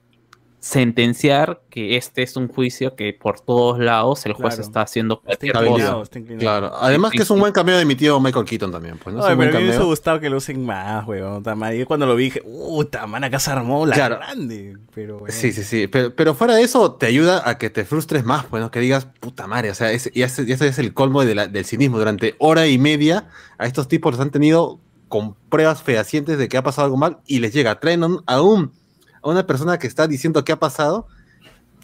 sentenciar 0.60 1.60
que 1.70 1.96
este 1.96 2.22
es 2.22 2.36
un 2.36 2.48
juicio 2.48 2.96
que 2.96 3.12
por 3.12 3.40
todos 3.40 3.78
lados 3.78 4.26
el 4.26 4.32
juez 4.32 4.54
Claro. 4.56 4.62
está 4.62 4.80
haciendo 4.82 5.20
cualquier 5.20 5.52
cosa. 5.52 6.02
Claro, 6.38 6.72
además 6.80 7.12
que 7.12 7.22
es 7.22 7.30
un 7.30 7.38
buen 7.40 7.52
cameo 7.52 7.78
de 7.78 7.84
mi 7.84 7.94
tío 7.94 8.18
Michael 8.20 8.44
Keaton 8.44 8.72
también, 8.72 8.98
pues, 8.98 9.14
¿no? 9.14 9.20
Es 9.20 9.26
Ay, 9.26 9.32
un 9.34 9.38
pero 9.38 9.50
buen 9.52 9.56
a 9.56 9.60
mí 9.60 9.64
me 9.64 9.70
hubiese 9.70 9.84
gustado 9.84 10.20
que 10.20 10.28
lo 10.28 10.36
usen 10.38 10.64
más, 10.64 11.06
weón. 11.06 11.42
Yo 11.76 11.86
cuando 11.86 12.06
lo 12.06 12.16
vi 12.16 12.24
dije, 12.24 12.42
puta, 12.42 13.06
man, 13.06 13.24
acá 13.24 13.38
se 13.38 13.50
armó 13.50 13.86
la 13.86 13.94
Claro. 13.94 14.16
grande. 14.16 14.76
Pero, 14.94 15.18
bueno. 15.20 15.34
Sí, 15.34 15.52
sí, 15.52 15.62
sí. 15.62 15.86
Pero, 15.86 16.14
pero 16.14 16.34
fuera 16.34 16.54
de 16.56 16.62
eso, 16.62 16.92
te 16.92 17.06
ayuda 17.06 17.48
a 17.48 17.56
que 17.56 17.70
te 17.70 17.84
frustres 17.84 18.24
más, 18.24 18.44
pues, 18.46 18.60
¿no? 18.62 18.70
Que 18.70 18.80
digas, 18.80 19.06
puta 19.20 19.46
madre, 19.46 19.70
o 19.70 19.74
sea, 19.74 19.92
es, 19.92 20.10
y 20.12 20.22
ese, 20.22 20.42
y 20.42 20.52
ese 20.52 20.66
es 20.68 20.78
el 20.78 20.92
colmo 20.92 21.24
de 21.24 21.34
la- 21.34 21.46
del 21.46 21.64
cinismo. 21.64 21.98
Durante 21.98 22.34
hora 22.38 22.66
y 22.66 22.78
media, 22.78 23.28
a 23.58 23.66
estos 23.66 23.86
tipos 23.88 24.12
los 24.12 24.20
han 24.20 24.30
tenido 24.30 24.80
con 25.08 25.34
pruebas 25.48 25.82
fehacientes 25.82 26.36
de 26.36 26.48
que 26.48 26.56
ha 26.58 26.62
pasado 26.62 26.84
algo 26.86 26.96
mal 26.98 27.18
y 27.26 27.38
les 27.38 27.52
llega. 27.54 27.78
Traen 27.80 28.02
a 28.26 28.42
un- 28.42 28.72
a, 29.28 29.32
una 29.32 29.46
persona 29.46 29.78
que 29.78 29.86
está 29.86 30.06
diciendo 30.06 30.44
qué 30.44 30.52
ha 30.52 30.58
pasado 30.58 31.06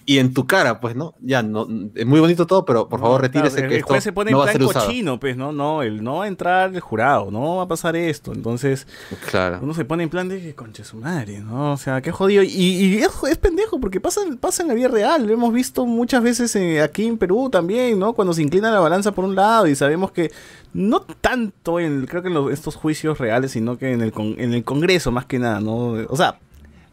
y 0.07 0.19
en 0.19 0.35
tu 0.35 0.47
cara, 0.47 0.81
pues, 0.81 0.95
¿no? 0.95 1.15
Ya, 1.23 1.43
no, 1.43 1.67
es 1.95 2.05
muy 2.05 2.21
bonito 2.21 2.47
todo, 2.47 2.67
pero 2.67 2.91
por 2.91 3.01
favor, 3.01 3.21
claro, 3.21 3.33
retírese 3.33 3.61
el, 3.63 3.69
que 3.69 3.75
el 3.77 3.81
esto 3.81 3.95
juez 3.95 4.05
se 4.05 4.13
pone 4.13 4.33
no 4.33 4.47
en 4.47 4.59
plan 4.59 4.69
cochino, 4.71 5.19
pues, 5.19 5.35
¿no? 5.35 5.51
No, 5.51 5.81
el, 5.83 6.05
no 6.05 6.17
va 6.17 6.25
a 6.25 6.29
entrar 6.29 6.75
el 6.75 6.81
jurado, 6.81 7.31
no 7.31 7.57
va 7.57 7.63
a 7.63 7.69
pasar 7.69 7.97
esto. 7.97 8.35
Entonces, 8.35 8.87
Claro. 9.31 9.61
uno 9.63 9.73
se 9.73 9.87
pone 9.87 10.03
en 10.03 10.11
plan 10.11 10.29
de 10.29 10.55
conche 10.55 10.85
su 10.85 10.99
madre, 10.99 11.39
¿no? 11.41 11.73
O 11.73 11.77
sea, 11.79 12.03
qué 12.03 12.13
jodido. 12.13 12.43
Y, 12.43 12.49
y 12.51 12.99
es, 12.99 13.09
es 13.31 13.39
pendejo, 13.39 13.81
porque 13.81 13.99
pasa, 13.99 14.21
pasa 14.39 14.61
en 14.61 14.69
la 14.69 14.75
vida 14.75 14.89
real. 14.89 15.27
Lo 15.27 15.33
hemos 15.33 15.55
visto 15.55 15.87
muchas 15.87 16.23
veces 16.23 16.55
eh, 16.55 16.83
aquí 16.83 17.07
en 17.07 17.17
Perú 17.17 17.49
también, 17.51 17.99
¿no? 17.99 18.13
Cuando 18.13 18.35
se 18.35 18.43
inclina 18.43 18.71
la 18.71 18.81
balanza 18.81 19.13
por 19.13 19.25
un 19.25 19.35
lado 19.35 19.67
y 19.69 19.75
sabemos 19.75 20.13
que 20.13 20.31
no 20.75 21.01
tanto 21.01 21.81
en, 21.81 22.05
creo 22.05 22.21
que 22.21 22.29
en 22.29 22.35
los- 22.35 22.53
estos 22.53 22.75
juicios 22.77 23.17
reales, 23.17 23.53
sino 23.53 23.79
que 23.79 23.93
en 23.93 24.03
el, 24.03 24.13
con- 24.13 24.35
en 24.39 24.53
el 24.53 24.65
Congreso 24.65 25.11
más 25.13 25.25
que 25.25 25.39
nada, 25.39 25.61
¿no? 25.61 25.93
O 26.11 26.17
sea, 26.19 26.41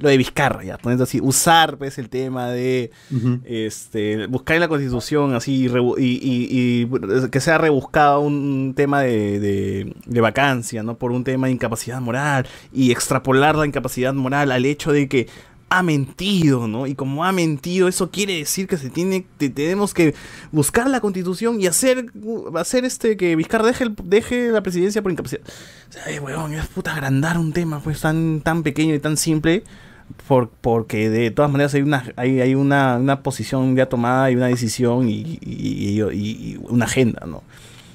lo 0.02 0.10
de 0.10 0.18
Vizcarra, 0.18 0.64
ya, 0.64 0.78
poniendo 0.78 1.04
así, 1.04 1.20
usar 1.22 1.78
pues 1.78 1.98
el 1.98 2.10
tema 2.10 2.48
de 2.50 2.92
este, 3.46 4.28
buscar 4.28 4.56
en 4.56 4.62
la 4.62 4.68
constitución 4.68 5.34
así 5.36 5.66
y, 5.66 6.04
y- 6.04 6.48
y, 6.50 6.84
bueno, 6.86 7.30
que 7.30 7.40
sea 7.40 7.58
rebuscado 7.58 8.22
un 8.22 8.74
tema 8.76 9.02
de, 9.02 9.40
de- 9.40 9.96
de 10.06 10.22
vacancia, 10.22 10.84
¿no? 10.84 10.96
Por 10.98 11.12
un 11.12 11.24
tema 11.24 11.48
de 11.48 11.54
incapacidad 11.54 12.02
moral 12.02 12.48
y 12.74 12.92
extrapolar 12.92 13.56
la 13.56 13.66
incapacidad 13.66 14.14
moral 14.14 14.52
al 14.52 14.66
hecho 14.66 14.92
de 14.92 15.08
que 15.08 15.28
ha 15.74 15.84
mentido, 15.84 16.68
¿no? 16.68 16.86
Y 16.86 16.96
como 16.96 17.24
ha 17.24 17.32
mentido, 17.32 17.88
eso 17.88 18.12
quiere 18.12 18.34
decir 18.40 18.68
que 18.68 18.76
se 18.76 18.90
tiene, 18.90 19.26
te- 19.38 19.50
tenemos 19.50 19.94
que 19.94 20.14
buscar 20.52 20.90
la 20.90 21.00
constitución 21.00 21.62
y 21.62 21.68
hacer, 21.68 22.08
hacer 22.56 22.84
este 22.84 23.16
que 23.16 23.38
Vizcarra 23.38 23.68
deje, 23.68 23.86
el- 23.86 23.96
deje 24.04 24.50
la 24.52 24.62
presidencia 24.64 25.02
por 25.02 25.14
incapacidad. 25.14 25.42
O 25.90 25.94
sea, 25.94 26.04
ay, 26.08 26.20
weón, 26.20 26.54
es 26.54 26.68
puta 26.68 26.92
agrandar 26.92 27.38
un 27.38 27.54
tema 27.54 27.80
pues 27.80 28.02
tan, 28.02 28.42
tan 28.42 28.64
pequeño 28.64 28.94
y 28.96 29.00
tan 29.00 29.16
simple 29.16 29.64
por, 30.28 30.50
porque 30.50 31.10
de 31.10 31.32
todas 31.32 31.52
maneras 31.52 31.74
hay 31.74 31.82
una 31.82 32.04
hay, 32.16 32.42
hay 32.42 32.56
una, 32.56 32.98
una 32.98 33.24
posición 33.24 33.76
ya 33.76 33.88
tomada 33.88 34.30
y 34.32 34.36
una 34.36 34.48
decisión 34.48 35.10
y, 35.10 35.40
y- 35.42 36.02
y- 36.02 36.02
y 36.14 36.60
una 36.70 36.86
agenda, 36.86 37.26
¿no? 37.26 37.44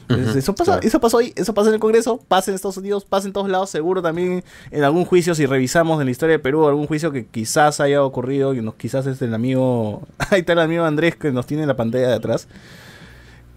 Entonces, 0.09 0.37
eso 0.37 0.55
pasa, 0.55 0.75
claro. 0.75 0.87
eso 0.87 1.01
pasó 1.01 1.19
ahí, 1.19 1.33
eso 1.35 1.53
pasa 1.53 1.69
en 1.71 1.75
el 1.75 1.81
Congreso, 1.81 2.21
pasa 2.29 2.53
en 2.53 2.55
Estados 2.55 2.77
Unidos, 2.77 3.05
pasa 3.05 3.27
en 3.27 3.33
todos 3.33 3.49
lados, 3.49 3.71
seguro 3.71 4.01
también 4.03 4.45
en 4.71 4.85
algún 4.85 5.05
juicio, 5.05 5.35
si 5.35 5.47
revisamos 5.47 5.99
en 6.01 6.05
la 6.07 6.13
historia 6.13 6.35
de 6.35 6.39
Perú, 6.39 6.69
algún 6.69 6.87
juicio 6.87 7.11
que 7.11 7.27
quizás 7.27 7.81
haya 7.81 8.05
ocurrido, 8.05 8.55
y 8.55 8.61
nos, 8.63 8.77
quizás 8.77 9.05
es 9.07 9.21
el 9.21 9.35
amigo, 9.35 10.03
ahí 10.31 10.41
está 10.41 10.53
el 10.53 10.61
amigo 10.61 10.85
Andrés 10.85 11.17
que 11.17 11.33
nos 11.33 11.47
tiene 11.47 11.65
en 11.65 11.69
la 11.69 11.75
pantalla 11.77 12.07
de 12.07 12.15
atrás. 12.15 12.47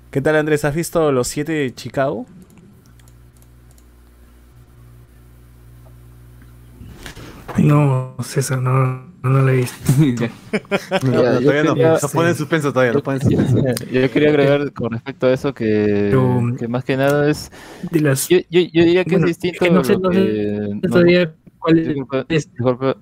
¿Qué 0.10 0.22
tal 0.22 0.36
Andrés? 0.38 0.66
¿Has 0.66 0.74
visto 0.74 1.12
los 1.12 1.28
siete 1.28 1.52
de 1.52 1.76
Chicago? 1.76 2.26
No, 7.64 8.16
César, 8.24 8.62
no, 8.62 9.04
no 9.24 9.30
lo 9.42 9.50
he 9.50 9.58
visto. 9.58 9.76
No, 11.04 11.12
todavía 11.22 11.64
no, 11.64 11.76
pone 12.14 12.30
en 12.30 12.36
suspenso 12.36 12.72
todavía, 12.74 13.00
pone 13.02 13.20
suspenso. 13.20 13.58
Yo 13.92 14.12
quería 14.12 14.30
agregar 14.30 14.72
con 14.74 14.92
respecto 14.92 15.28
a 15.28 15.34
eso 15.34 15.54
que, 15.54 16.08
Pero- 16.10 16.56
que 16.58 16.68
más 16.68 16.84
que 16.84 16.98
nada 16.98 17.30
es... 17.30 17.52
De 17.92 18.02
las, 18.02 18.28
Yo, 18.30 18.38
yo, 18.50 18.62
yo 18.62 18.84
diría 18.84 19.04
que 19.04 19.12
Bueno, 19.12 19.28
es 19.28 19.40
distinto 19.40 19.66
es 19.66 19.70
que 19.70 19.74
no 19.76 19.84
sé- 19.84 19.94
lo 19.94 20.00
no 20.00 20.12
sé 20.14 20.20
que- 20.20 20.70
no- 20.82 20.90
todavía 20.90 21.34
cuál 21.60 21.80
es. 21.80 21.88
disculpa, 21.88 22.26
es- 22.30 22.52
disculpa, 22.54 22.98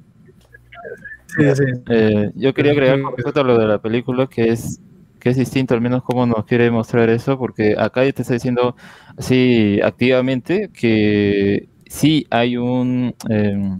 sí, 1.28 1.43
sí. 1.55 1.64
Eh, 1.89 2.32
yo 2.36 2.53
quería 2.53 2.72
agregar 2.72 3.01
con 3.01 3.16
respecto 3.16 3.41
a 3.41 3.43
lo 3.43 3.58
de 3.58 3.68
la 3.68 3.82
película 3.82 4.28
que 4.28 4.49
es 4.49 4.80
que 5.20 5.30
es 5.32 5.38
distinto, 5.38 5.74
al 5.74 5.82
menos 5.82 6.03
cómo 6.03 6.26
nos 6.28 6.45
quiere 6.45 6.70
mostrar 6.70 7.10
eso, 7.10 7.39
porque 7.39 7.76
acá 7.78 8.05
ya 8.05 8.12
te 8.14 8.22
está 8.22 8.36
diciendo 8.36 8.76
así 9.18 9.80
activamente 9.82 10.70
que 10.72 11.68
sí 11.88 12.28
hay 12.30 12.55
un, 12.55 13.16
eh, 13.30 13.78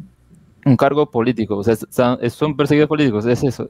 un 0.68 0.78
cargo 0.78 1.10
político, 1.10 1.58
o 1.58 1.64
sea, 1.64 1.76
son, 1.76 2.58
perseguidos 2.58 2.90
políticos, 2.90 3.26
es 3.26 3.44
eso. 3.44 3.70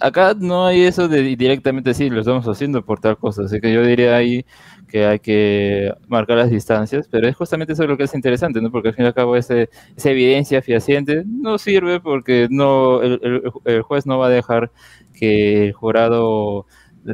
acá 0.00 0.34
no 0.38 0.66
hay 0.66 0.82
eso 0.82 1.08
de 1.08 1.22
directamente 1.22 1.90
decir, 1.90 2.12
lo 2.12 2.20
estamos 2.20 2.46
haciendo 2.48 2.84
por 2.84 3.00
tal 3.00 3.16
cosa, 3.18 3.42
así 3.44 3.60
que 3.60 3.72
yo 3.72 3.82
diría 3.84 4.16
ahí 4.16 4.44
que 4.88 5.06
hay 5.06 5.18
que 5.20 5.92
marcar 6.08 6.38
las 6.38 6.50
distancias, 6.50 7.08
pero 7.10 7.28
es 7.28 7.36
justamente 7.36 7.72
eso 7.72 7.86
lo 7.86 7.96
que 7.96 8.04
es 8.04 8.14
interesante, 8.14 8.60
¿no? 8.60 8.70
Porque 8.70 8.88
al 8.88 8.94
fin 8.94 9.04
y 9.04 9.08
al 9.08 9.14
cabo 9.14 9.36
ese, 9.36 9.70
esa 9.96 10.10
evidencia 10.10 10.62
fehaciente 10.62 11.24
no 11.26 11.58
sirve 11.58 12.00
porque 12.00 12.48
no 12.50 13.00
el 13.02 13.82
juez 13.82 14.06
no 14.06 14.18
va 14.18 14.26
a 14.26 14.30
dejar 14.30 14.70
que 15.14 15.66
el 15.68 15.72
jurado 15.72 16.66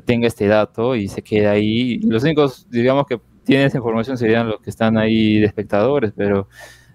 tenga 0.05 0.27
este 0.27 0.47
dato 0.47 0.95
y 0.97 1.09
se 1.09 1.23
quede 1.23 1.49
ahí. 1.49 2.01
Los 2.01 2.23
únicos, 2.25 2.69
digamos, 2.71 3.07
que 3.07 3.21
tienen 3.45 3.67
esa 3.67 3.79
información 3.79 4.19
serían 4.19 4.49
los 4.49 4.61
que 4.61 4.71
están 4.71 4.99
ahí 4.99 5.39
de 5.41 5.47
espectadores, 5.47 6.13
pero 6.17 6.49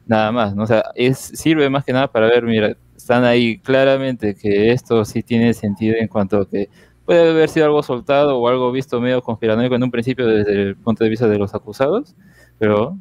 nada 0.05 0.31
más, 0.31 0.55
¿no? 0.55 0.63
O 0.63 0.67
sea, 0.67 0.83
es, 0.95 1.17
sirve 1.17 1.69
más 1.69 1.83
que 1.85 1.93
nada 1.93 2.07
para 2.07 2.27
ver, 2.27 2.43
mira, 2.43 2.75
están 2.95 3.23
ahí 3.23 3.59
claramente 3.59 4.35
que 4.35 4.71
esto 4.71 5.03
sí 5.05 5.23
tiene 5.23 5.53
sentido 5.53 5.95
en 5.99 6.07
cuanto 6.07 6.37
a 6.41 6.49
que 6.49 6.69
puede 7.05 7.29
haber 7.29 7.49
sido 7.49 7.65
algo 7.65 7.83
soltado 7.83 8.37
o 8.39 8.47
algo 8.47 8.71
visto 8.71 9.01
medio 9.01 9.21
conspiranoico 9.21 9.75
en 9.75 9.83
un 9.83 9.91
principio 9.91 10.27
desde 10.27 10.53
el 10.53 10.75
punto 10.77 11.03
de 11.03 11.09
vista 11.09 11.27
de 11.27 11.37
los 11.37 11.53
acusados, 11.53 12.15
pero 12.59 12.97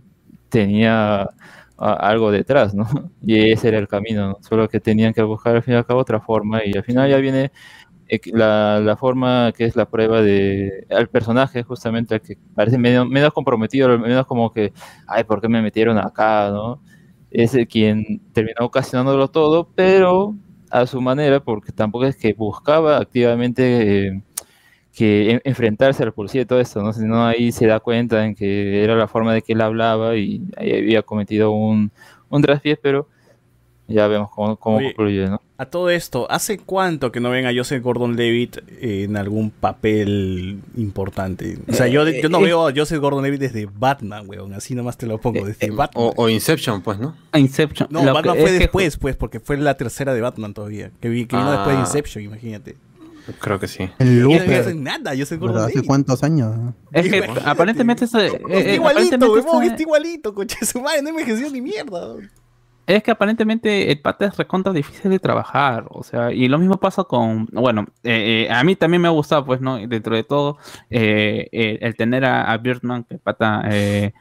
tenía 0.48 1.28
algo 1.76 2.30
detrás, 2.30 2.74
¿no? 2.74 2.86
Y 3.22 3.50
ese 3.53 3.68
era 3.68 3.78
el 3.78 3.88
camino, 3.88 4.28
¿no? 4.28 4.38
Solo 4.42 4.68
que 4.68 4.80
tenían 4.80 5.12
que 5.12 5.22
buscar 5.22 5.57
al 5.57 5.62
fin 5.62 5.74
y 5.74 5.76
al 5.76 5.86
cabo 5.86 6.00
otra 6.00 6.20
forma 6.20 6.64
y 6.64 6.76
al 6.76 6.84
final 6.84 7.11
ya 7.11 7.18
viene 7.18 7.53
la, 8.32 8.80
la 8.80 8.96
forma 8.96 9.53
que 9.57 9.64
es 9.64 9.76
la 9.76 9.86
prueba 9.88 10.22
de 10.22 10.86
al 10.90 11.09
personaje 11.09 11.62
justamente 11.62 12.14
al 12.14 12.22
que 12.22 12.36
parece 12.55 12.78
menos, 12.78 13.09
menos 13.09 13.32
comprometido, 13.32 13.98
menos 13.98 14.26
como 14.26 14.53
que, 14.53 14.72
ay, 15.07 15.24
¿por 15.24 15.40
qué 15.40 15.48
me 15.48 15.62
metieron 15.62 15.98
acá, 15.98 16.50
no? 16.50 16.82
Es 17.30 17.55
el 17.55 17.66
quien 17.68 18.20
terminó 18.32 18.66
ocasionándolo 18.66 19.28
todo, 19.28 19.70
pero 19.74 20.36
a 20.70 20.86
su 20.86 21.00
manera, 21.00 21.40
porque 21.40 21.72
tampoco 21.72 22.05
es 22.07 22.16
que 22.16 22.34
buscaba 22.34 22.98
activamente 22.98 24.09
eh, 24.09 24.22
que 24.92 25.32
en- 25.32 25.40
enfrentarse 25.44 26.03
a 26.03 26.07
la 26.07 26.12
policía 26.12 26.42
y 26.42 26.46
todo 26.46 26.61
esto, 26.61 26.82
¿no? 26.82 26.92
Sino 26.92 27.26
ahí 27.26 27.53
se 27.53 27.66
da 27.66 27.80
cuenta 27.80 28.24
en 28.26 28.34
que 28.34 28.84
era 28.84 28.94
la 28.96 29.09
forma 29.09 29.34
de 29.34 29.42
que 29.42 29.53
él 29.55 29.61
hablaba 29.62 30.16
y 30.16 30.42
ahí 30.57 30.72
había 30.78 31.03
cometido 31.03 31.50
un, 31.53 31.92
un 32.28 32.42
traspiés, 32.42 32.78
pero 32.82 33.09
ya 33.88 34.07
vemos 34.09 34.30
cómo, 34.30 34.57
cómo 34.59 34.76
Oye, 34.78 34.82
concluye, 34.82 35.28
¿no? 35.28 35.40
A 35.62 35.66
todo 35.66 35.90
esto, 35.90 36.26
¿hace 36.28 36.58
cuánto 36.58 37.12
que 37.12 37.20
no 37.20 37.30
ven 37.30 37.46
a 37.46 37.52
Joseph 37.54 37.80
Gordon-Levitt 37.84 38.58
en 38.80 39.16
algún 39.16 39.52
papel 39.52 40.60
importante? 40.76 41.56
O 41.68 41.72
sea, 41.72 41.86
yo, 41.86 42.04
yo 42.08 42.28
no 42.28 42.38
Eh, 42.40 42.44
veo 42.46 42.66
a 42.66 42.72
Joseph 42.74 42.98
Gordon-Levitt 43.00 43.40
desde 43.40 43.66
Batman, 43.72 44.24
weón. 44.28 44.54
Así 44.54 44.74
nomás 44.74 44.96
te 44.98 45.06
lo 45.06 45.18
pongo, 45.20 45.46
desde 45.46 45.70
Batman. 45.70 46.04
O, 46.04 46.12
o 46.16 46.28
Inception, 46.28 46.82
pues, 46.82 46.98
¿no? 46.98 47.14
Inception. 47.34 47.86
no, 47.92 48.02
Lo 48.04 48.12
Batman 48.12 48.34
que- 48.38 48.42
fue 48.42 48.50
después, 48.50 48.96
pues, 48.96 49.14
porque 49.14 49.38
fue 49.38 49.56
la 49.56 49.76
tercera 49.76 50.12
de 50.14 50.20
Batman 50.20 50.52
todavía. 50.52 50.90
Que, 51.00 51.08
vi- 51.08 51.26
que 51.26 51.36
vino 51.36 51.48
Ah. 51.48 51.52
después 51.58 51.76
de 51.76 51.80
Inception, 51.82 52.24
imagínate. 52.24 52.74
Creo 53.38 53.60
que 53.60 53.68
sí. 53.68 53.88
El 54.00 54.18
no 54.20 54.30
Looper. 54.30 54.62
hace 54.62 54.74
nada, 54.74 55.12
Joseph 55.16 55.38
¿Pero 55.40 55.56
¿Hace 55.58 55.82
cuántos 55.84 56.24
años? 56.24 56.56
Es 56.90 57.08
que 57.08 57.24
aparentemente 57.44 58.06
es, 58.06 58.14
eh, 58.14 58.26
Está 58.26 58.36
eh, 58.48 58.74
igualito, 58.74 59.14
aparentemente 59.14 59.26
weón, 59.28 59.62
está- 59.62 59.64
está 59.74 59.82
igualito, 59.82 60.34
coche 60.34 60.56
su 60.66 60.80
madre, 60.80 61.02
no 61.02 61.10
envejeció 61.10 61.48
ni 61.50 61.60
mierda. 61.60 62.16
Es 62.86 63.02
que 63.04 63.12
aparentemente 63.12 63.92
el 63.92 64.00
pata 64.00 64.26
es 64.26 64.36
recontra 64.36 64.72
difícil 64.72 65.10
de 65.10 65.20
trabajar, 65.20 65.86
o 65.90 66.02
sea, 66.02 66.32
y 66.32 66.48
lo 66.48 66.58
mismo 66.58 66.78
pasa 66.78 67.04
con, 67.04 67.46
bueno, 67.52 67.86
eh, 68.02 68.46
eh, 68.48 68.52
a 68.52 68.64
mí 68.64 68.74
también 68.74 69.00
me 69.00 69.08
ha 69.08 69.12
gustado, 69.12 69.44
pues, 69.44 69.60
¿no? 69.60 69.76
Dentro 69.86 70.16
de 70.16 70.24
todo, 70.24 70.58
eh, 70.90 71.48
el, 71.52 71.78
el 71.80 71.94
tener 71.94 72.24
a, 72.24 72.50
a 72.50 72.58
Birdman, 72.58 73.04
que 73.04 73.14
el 73.14 73.20
pata, 73.20 73.62
eh, 73.70 74.12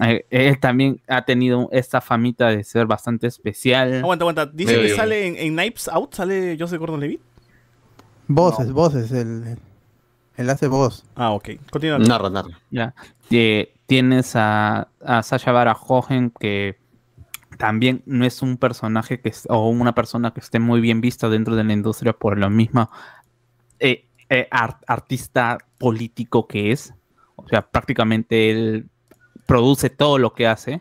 eh, 0.00 0.24
él 0.30 0.58
también 0.58 1.00
ha 1.06 1.24
tenido 1.24 1.68
esta 1.70 2.00
famita 2.00 2.48
de 2.48 2.64
ser 2.64 2.86
bastante 2.86 3.28
especial. 3.28 4.00
Aguanta, 4.00 4.24
aguanta. 4.24 4.46
Dice 4.46 4.80
que 4.80 4.88
sale 4.90 5.26
en, 5.26 5.36
en 5.36 5.54
Knives 5.54 5.88
Out, 5.88 6.14
sale 6.14 6.56
Joseph 6.58 6.80
Gordon-Levitt. 6.80 7.20
Voces, 8.26 8.72
voces. 8.72 9.12
El, 9.12 9.58
él 10.36 10.50
hace 10.50 10.66
voz. 10.66 11.04
Ah, 11.14 11.30
ok. 11.30 11.50
Continúa. 11.70 11.98
Narra, 11.98 12.28
narra. 12.30 12.60
Ya. 12.70 12.94
Eh, 13.30 13.72
tienes 13.86 14.36
a, 14.36 14.88
a 15.02 15.22
Sasha 15.22 15.52
Baron 15.52 15.76
Cohen, 15.86 16.32
que 16.38 16.76
también 17.58 18.02
no 18.06 18.24
es 18.24 18.40
un 18.40 18.56
personaje 18.56 19.20
que 19.20 19.28
es- 19.28 19.46
o 19.50 19.68
una 19.68 19.94
persona 19.94 20.32
que 20.32 20.40
esté 20.40 20.58
muy 20.58 20.80
bien 20.80 21.00
vista 21.02 21.28
dentro 21.28 21.54
de 21.56 21.64
la 21.64 21.72
industria 21.74 22.12
por 22.14 22.38
lo 22.38 22.48
mismo 22.48 22.90
eh, 23.80 24.06
eh, 24.30 24.48
ar- 24.50 24.78
artista 24.86 25.58
político 25.78 26.46
que 26.48 26.72
es. 26.72 26.94
O 27.36 27.46
sea, 27.48 27.62
prácticamente 27.62 28.50
él 28.50 28.86
produce 29.46 29.90
todo 29.90 30.18
lo 30.18 30.32
que 30.34 30.46
hace. 30.46 30.80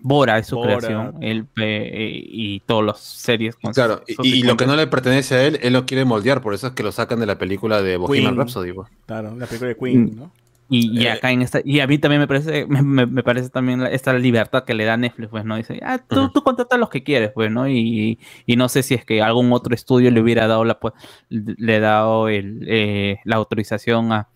Bora 0.00 0.38
es 0.38 0.46
su 0.46 0.56
Bora. 0.56 0.78
creación. 0.78 1.16
Él 1.22 1.46
eh, 1.56 1.90
eh, 1.92 2.22
y 2.24 2.60
todas 2.60 2.84
las 2.86 3.00
series. 3.00 3.56
con 3.56 3.72
Claro, 3.72 4.02
sus- 4.06 4.24
y, 4.24 4.36
y 4.38 4.42
lo 4.42 4.56
que 4.56 4.66
no 4.66 4.76
le 4.76 4.86
pertenece 4.86 5.34
a 5.34 5.44
él, 5.44 5.58
él 5.62 5.72
lo 5.72 5.86
quiere 5.86 6.04
moldear, 6.04 6.40
por 6.40 6.54
eso 6.54 6.68
es 6.68 6.72
que 6.74 6.82
lo 6.84 6.92
sacan 6.92 7.18
de 7.20 7.26
la 7.26 7.36
película 7.36 7.82
de 7.82 7.96
Bohemian 7.96 8.32
Queen. 8.34 8.36
Rhapsody. 8.38 8.72
Claro, 9.06 9.34
la 9.36 9.46
película 9.46 9.68
de 9.68 9.76
Queen, 9.76 10.04
Mm. 10.04 10.16
¿no? 10.16 10.32
Y, 10.70 11.00
y 11.00 11.06
Eh, 11.06 11.10
acá 11.12 11.30
en 11.32 11.40
esta, 11.40 11.60
y 11.64 11.80
a 11.80 11.86
mí 11.86 11.96
también 11.98 12.20
me 12.20 12.28
parece, 12.28 12.66
me, 12.66 12.82
me- 12.82 13.06
me 13.06 13.22
parece 13.22 13.48
también 13.48 13.80
la- 13.82 13.90
esta 13.90 14.12
libertad 14.12 14.64
que 14.64 14.74
le 14.74 14.84
da 14.84 14.96
Netflix, 14.98 15.30
pues, 15.30 15.44
¿no? 15.44 15.56
Dice, 15.56 15.80
ah, 15.82 15.98
tú, 15.98 16.24
Ujú. 16.24 16.32
tú 16.32 16.42
contrata 16.42 16.76
los 16.76 16.90
que 16.90 17.02
quieres, 17.02 17.30
pues, 17.34 17.50
¿no? 17.50 17.66
Y, 17.68 18.18
y 18.44 18.56
no 18.56 18.68
sé 18.68 18.82
si 18.82 18.94
es 18.94 19.04
que 19.04 19.22
algún 19.22 19.50
otro 19.52 19.74
estudio 19.74 20.10
le 20.10 20.20
hubiera 20.20 20.46
dado 20.46 20.64
la, 20.64 20.78
pues, 20.78 20.92
le 21.30 21.80
dado 21.80 22.28
el, 22.28 22.64
eh, 22.68 23.18
la 23.24 23.36
autorización 23.36 24.12
a, 24.12 24.28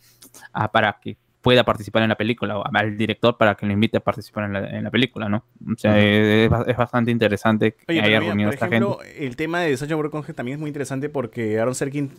a- 0.55 0.73
para 0.73 0.99
que 1.03 1.19
pueda 1.43 1.65
participar 1.65 2.03
en 2.05 2.09
la 2.09 2.17
película, 2.17 2.57
o 2.59 2.65
al 2.73 2.97
director 2.97 3.37
para 3.37 3.57
que 3.57 3.67
lo 3.67 3.73
invite 3.73 3.99
a 3.99 4.01
participar 4.01 4.45
en 4.45 4.53
la, 4.55 4.71
en 4.79 4.85
la 4.85 4.91
película, 4.91 5.29
¿no? 5.29 5.45
O 5.71 5.77
sea, 5.77 5.91
Ujú. 5.91 6.01
es, 6.01 6.51
es 6.69 6.77
bastante 6.77 7.11
interesante 7.11 7.73
que 7.73 7.85
Oye, 7.89 8.01
haya 8.01 8.21
mira, 8.21 8.21
reunido 8.21 8.49
por 8.49 8.55
esta 8.55 8.67
ejemplo, 8.67 8.99
gente. 9.03 9.27
el 9.27 9.37
tema 9.37 9.61
de 9.61 9.77
Sacha 9.77 9.97
Baron 9.97 10.11
Cohen 10.13 10.35
también 10.35 10.57
es 10.57 10.61
muy 10.61 10.69
interesante 10.69 11.09
porque 11.09 11.59
Aaron 11.59 11.75
Serkin 11.75 12.13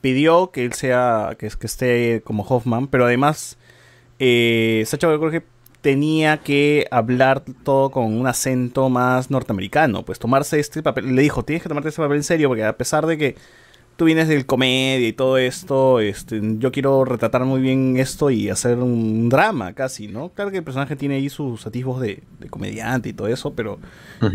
pidió 0.00 0.50
que 0.52 0.64
él 0.64 0.72
sea, 0.74 1.36
que, 1.38 1.48
que 1.48 1.66
esté 1.66 2.22
como 2.24 2.44
Hoffman, 2.44 2.86
pero 2.86 3.04
además 3.04 3.58
eh, 4.18 4.84
Sacha 4.86 5.08
Baron 5.08 5.20
Cohen 5.20 5.44
tenía 5.80 6.38
que 6.38 6.86
hablar 6.92 7.42
todo 7.64 7.90
con 7.90 8.04
un 8.14 8.26
acento 8.28 8.88
más 8.88 9.30
norteamericano, 9.30 10.04
pues 10.04 10.20
tomarse 10.20 10.60
este 10.60 10.82
papel, 10.82 11.16
le 11.16 11.22
dijo, 11.22 11.44
tienes 11.44 11.62
que 11.62 11.68
tomarte 11.68 11.88
este 11.88 12.00
papel 12.00 12.18
en 12.18 12.22
serio 12.22 12.48
porque 12.48 12.64
a 12.64 12.76
pesar 12.76 13.06
de 13.06 13.18
que 13.18 13.34
tú 14.02 14.06
vienes 14.06 14.26
del 14.26 14.46
comedia 14.46 15.06
y 15.06 15.12
todo 15.12 15.38
esto, 15.38 16.00
este, 16.00 16.40
yo 16.58 16.72
quiero 16.72 17.04
retratar 17.04 17.44
muy 17.44 17.60
bien 17.60 17.96
esto 17.98 18.30
y 18.30 18.48
hacer 18.48 18.78
un 18.78 19.28
drama 19.28 19.74
casi, 19.74 20.08
¿no? 20.08 20.30
Claro 20.30 20.50
que 20.50 20.56
el 20.56 20.64
personaje 20.64 20.96
tiene 20.96 21.14
ahí 21.14 21.28
sus 21.28 21.64
atisbos 21.68 22.00
de, 22.00 22.20
de 22.40 22.48
comediante 22.48 23.10
y 23.10 23.12
todo 23.12 23.28
eso, 23.28 23.52
pero 23.54 23.78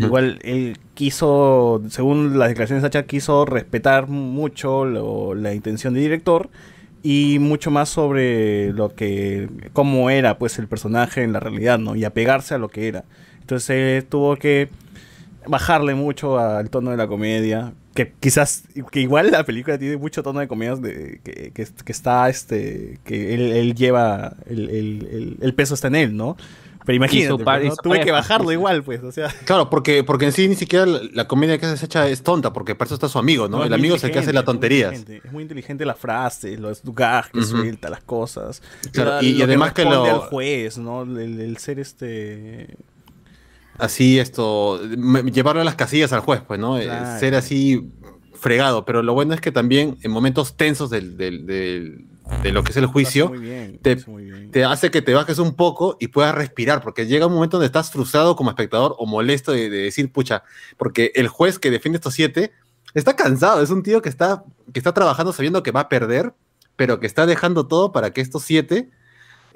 igual 0.00 0.38
él 0.42 0.78
quiso, 0.94 1.82
según 1.90 2.38
las 2.38 2.48
declaraciones 2.48 2.82
de 2.82 2.86
Sacha, 2.86 3.02
quiso 3.06 3.44
respetar 3.44 4.08
mucho 4.08 4.86
lo- 4.86 5.34
la 5.34 5.52
intención 5.52 5.92
del 5.92 6.02
director 6.04 6.48
y 7.02 7.36
mucho 7.38 7.70
más 7.70 7.90
sobre 7.90 8.72
lo 8.72 8.94
que, 8.94 9.50
cómo 9.74 10.08
era 10.08 10.38
pues 10.38 10.58
el 10.58 10.66
personaje 10.66 11.22
en 11.24 11.34
la 11.34 11.40
realidad, 11.40 11.78
¿no? 11.78 11.94
Y 11.94 12.04
apegarse 12.04 12.54
a 12.54 12.58
lo 12.58 12.68
que 12.70 12.88
era. 12.88 13.04
Entonces 13.42 14.08
tuvo 14.08 14.36
que 14.36 14.70
bajarle 15.46 15.94
mucho 15.94 16.38
al 16.38 16.70
tono 16.70 16.90
de 16.90 16.96
la 16.96 17.06
comedia. 17.06 17.74
Que 17.98 18.12
quizás, 18.20 18.62
que 18.92 19.00
igual 19.00 19.32
la 19.32 19.42
película 19.44 19.76
tiene 19.76 19.96
mucho 19.96 20.22
tono 20.22 20.38
de 20.38 20.46
comedia 20.46 20.76
de, 20.76 21.20
que, 21.24 21.50
que- 21.52 21.66
que 21.84 21.90
está, 21.92 22.28
este, 22.28 23.00
que 23.04 23.34
él, 23.34 23.50
él 23.50 23.74
lleva, 23.74 24.36
el, 24.46 24.70
el- 24.70 25.08
el- 25.10 25.36
el 25.40 25.54
peso 25.54 25.74
está 25.74 25.88
en 25.88 25.96
él, 25.96 26.16
¿no? 26.16 26.36
Pero 26.86 26.94
imagínate, 26.94 27.42
par- 27.44 27.60
tuve 27.82 28.00
que 28.00 28.12
bajarlo 28.12 28.52
igual, 28.52 28.84
pues, 28.84 29.02
o 29.02 29.10
sea. 29.10 29.34
Claro, 29.44 29.68
porque, 29.68 30.04
porque 30.04 30.26
en 30.26 30.32
sí 30.32 30.46
ni 30.46 30.54
siquiera 30.54 30.86
la, 30.86 31.00
la 31.12 31.26
comedia 31.26 31.58
que 31.58 31.66
hace 31.66 31.76
Sacha 31.76 32.08
es 32.08 32.22
tonta, 32.22 32.52
porque 32.52 32.76
para 32.76 32.86
eso 32.86 32.94
está 32.94 33.08
su 33.08 33.18
amigo, 33.18 33.48
¿no? 33.48 33.64
el 33.64 33.72
amigo 33.74 33.96
es 33.96 34.04
el 34.04 34.12
que 34.12 34.20
hace 34.20 34.32
las 34.32 34.44
inteligente, 34.44 34.46
es 34.46 34.46
muy 34.46 34.54
tonterías. 34.54 34.92
inteligente, 35.00 35.26
Es 35.28 35.32
muy 35.32 35.42
inteligente 35.42 35.84
las 35.84 35.98
frases, 35.98 36.60
los 36.60 36.80
gag 36.84 37.32
que 37.32 37.40
Ujú. 37.40 37.48
suelta, 37.48 37.90
las 37.90 38.02
cosas. 38.04 38.62
Claro, 38.92 39.10
La- 39.16 39.22
y- 39.24 39.42
además 39.42 39.72
que 39.72 39.84
lo- 39.84 40.04
al 40.04 40.18
juez, 40.20 40.78
¿no? 40.78 41.02
El, 41.02 41.40
el 41.40 41.56
ser 41.56 41.80
este... 41.80 42.76
Así, 43.78 44.18
esto, 44.18 44.80
llevarlo 44.82 45.62
a 45.62 45.64
las 45.64 45.76
casillas 45.76 46.12
al 46.12 46.20
juez, 46.20 46.42
pues, 46.46 46.58
¿no? 46.60 46.78
Eh, 46.78 46.84
Claro. 46.84 47.20
Ser 47.20 47.34
así 47.34 47.90
fregado. 48.34 48.84
Pero 48.84 49.02
lo 49.02 49.14
bueno 49.14 49.34
es 49.34 49.40
que 49.40 49.52
también 49.52 49.96
en 50.02 50.10
momentos 50.10 50.56
tensos 50.56 50.90
del, 50.90 51.16
del- 51.16 51.46
del- 51.46 52.04
de 52.42 52.52
lo 52.52 52.62
que 52.62 52.72
es 52.72 52.76
el 52.76 52.84
juicio, 52.86 53.30
bien, 53.30 53.78
te- 53.80 53.96
te 54.50 54.64
hace 54.64 54.90
que 54.90 55.00
te 55.00 55.14
bajes 55.14 55.38
un 55.38 55.54
poco 55.54 55.96
y 55.98 56.08
puedas 56.08 56.34
respirar, 56.34 56.82
porque 56.82 57.06
llega 57.06 57.26
un 57.26 57.32
momento 57.32 57.56
donde 57.56 57.66
estás 57.66 57.90
frustrado 57.90 58.36
como 58.36 58.50
espectador 58.50 58.94
o 58.98 59.06
molesto 59.06 59.52
de, 59.52 59.70
de 59.70 59.78
decir, 59.78 60.12
pucha, 60.12 60.42
porque 60.76 61.10
el 61.14 61.28
juez 61.28 61.58
que 61.58 61.70
defiende 61.70 61.96
estos 61.96 62.12
siete 62.14 62.52
está 62.94 63.16
cansado, 63.16 63.62
es 63.62 63.70
un 63.70 63.82
tío 63.82 64.02
que 64.02 64.10
está, 64.10 64.44
que 64.74 64.78
está 64.78 64.92
trabajando 64.92 65.32
sabiendo 65.32 65.62
que 65.62 65.70
va 65.70 65.80
a 65.80 65.88
perder, 65.88 66.34
pero 66.76 67.00
que 67.00 67.06
está 67.06 67.24
dejando 67.24 67.66
todo 67.66 67.92
para 67.92 68.12
que 68.12 68.20
estos 68.20 68.42
siete 68.42 68.90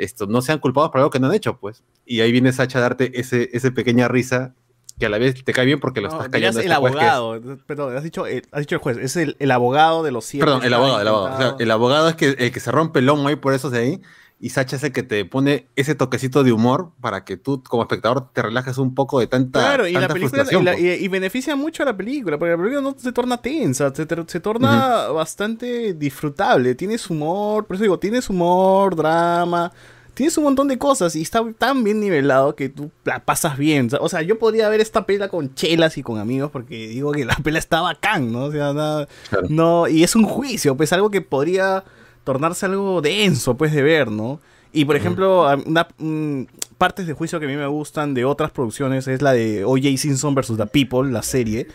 esto, 0.03 0.27
no 0.27 0.43
sean 0.43 0.59
culpados 0.59 0.91
por 0.91 1.01
algo 1.01 1.11
que 1.11 1.21
no 1.21 1.29
han 1.29 1.35
hecho, 1.35 1.59
pues. 1.59 1.83
Y 2.07 2.21
ahí 2.21 2.33
viene 2.33 2.53
Sacha 2.53 2.79
a 2.79 2.83
darte 2.83 3.19
ese, 3.19 3.49
ese 3.53 3.71
pequeña 3.73 4.09
risa 4.09 4.55
que 4.99 5.07
a 5.07 5.09
la 5.09 5.19
vez 5.19 5.43
te 5.43 5.53
cae 5.53 5.65
bien 5.65 5.81
porque 5.81 6.01
lo 6.01 6.09
No, 6.09 6.15
estás 6.17 6.29
callando. 6.29 6.61
a 6.61 6.63
el 6.63 6.71
este 6.71 6.81
juez 6.81 6.93
que 6.95 6.99
es- 7.01 7.05
abogado, 7.11 7.57
perdón, 7.67 7.97
has 7.97 8.03
dicho, 8.05 8.27
el, 8.27 8.43
has 8.53 8.61
dicho 8.61 8.75
el 8.75 8.81
juez, 8.81 8.99
es 8.99 9.17
el, 9.17 9.37
el 9.39 9.51
abogado 9.51 10.03
de 10.03 10.13
los 10.13 10.25
siete. 10.25 10.45
Perdón, 10.45 10.63
el 10.65 10.75
abogado, 10.75 11.01
el 11.01 11.09
abogado. 11.09 11.25
O 11.27 11.29
sea, 11.39 11.47
intentado. 11.47 11.63
el 11.65 11.71
abogado 11.71 12.09
es 12.11 12.15
que, 12.17 12.29
el 12.39 12.53
que 12.53 12.61
se 12.61 12.71
rompe 12.71 12.99
el 13.01 13.07
lomo 13.07 13.27
ahí 13.29 13.37
por 13.37 13.55
esos 13.55 13.73
de 13.73 13.79
ahí 13.79 14.01
y 14.43 14.51
Sacha 14.51 14.75
es 14.77 14.83
el 14.83 14.91
que 14.93 15.03
te 15.05 15.25
pone 15.25 15.69
ese 15.77 15.95
toquecito 15.95 16.43
de 16.43 16.53
humor 16.53 16.91
para 17.01 17.25
que 17.25 17.37
tú 17.37 17.63
como 17.63 17.83
espectador 17.85 18.29
te 18.33 18.43
relajes 18.43 18.77
un 18.77 18.93
poco 18.95 19.21
de 19.21 19.29
tanta, 19.29 19.61
Claro, 19.61 19.87
y 19.87 19.93
la 19.93 20.09
película 20.09 20.43
y, 20.43 20.47
frustración. 20.47 20.65
la- 20.65 20.73
po. 20.73 20.79
y- 20.81 20.89
y 21.05 21.09
beneficia 21.09 21.55
mucho 21.57 21.85
a 21.85 21.87
la 21.87 21.97
película, 21.97 22.37
porque 22.39 22.51
la 22.51 22.57
película 22.59 22.81
no 22.83 22.95
se 22.99 23.13
torna 23.13 23.41
tensa, 23.41 23.95
se, 23.95 24.05
se 24.27 24.41
torna 24.41 25.07
bastante 25.09 25.95
disfrutable, 25.95 26.75
tienes 26.75 27.09
humor, 27.09 27.65
por 27.67 27.77
eso 27.77 27.85
digo, 27.85 27.99
tienes 28.01 28.29
humor, 28.29 28.97
drama, 28.97 29.73
tienes 30.15 30.37
un 30.37 30.45
montón 30.45 30.67
de 30.69 30.77
cosas 30.77 31.15
y 31.17 31.23
está 31.23 31.41
tan 31.57 31.85
bien 31.85 32.01
nivelado 32.01 32.55
que 32.57 32.69
tú 32.69 32.91
la 33.05 33.25
pasas 33.25 33.57
bien. 33.57 33.89
O 34.01 34.09
sea, 34.09 34.23
yo 34.23 34.39
podría 34.39 34.69
ver 34.69 34.81
esta 34.81 35.07
película 35.07 35.29
con 35.29 35.55
chelas 35.55 35.97
y 35.99 36.03
con 36.03 36.19
amigos 36.19 36.51
porque 36.51 36.89
digo 36.89 37.13
que 37.13 37.25
la 37.25 37.35
película 37.37 37.59
está 37.61 37.81
bacán, 37.81 38.31
¿no? 38.33 38.47
O 38.47 38.53
sea, 38.53 38.73
nada- 38.73 39.07
Claro. 39.31 39.47
no, 39.49 39.89
y 39.89 40.03
es 40.03 40.17
un 40.17 40.25
juicio, 40.25 40.77
pues 40.77 40.93
algo 40.93 41.11
que 41.11 41.21
podría 41.23 41.85
tornarse 42.25 42.67
algo 42.67 43.01
denso, 43.01 43.57
pues, 43.57 43.73
de 43.73 43.83
ver, 43.83 44.11
¿no? 44.11 44.41
Y 44.73 44.87
por 44.87 44.97
ejemplo, 44.97 45.47
una, 45.67 45.87
mm, 45.99 46.45
partes 46.79 47.07
de 47.07 47.13
juicio 47.13 47.39
que 47.39 47.47
a 47.47 47.49
mí 47.49 47.57
me 47.57 47.67
gustan 47.67 48.15
de 48.15 48.25
otras 48.25 48.51
producciones 48.51 49.07
es 49.07 49.21
la 49.21 49.33
de 49.33 49.65
O.J. 49.65 49.97
Simpson 49.99 50.35
vs. 50.35 50.57
The 50.57 50.67
People, 50.67 51.11
la 51.13 51.23
serie, 51.23 51.69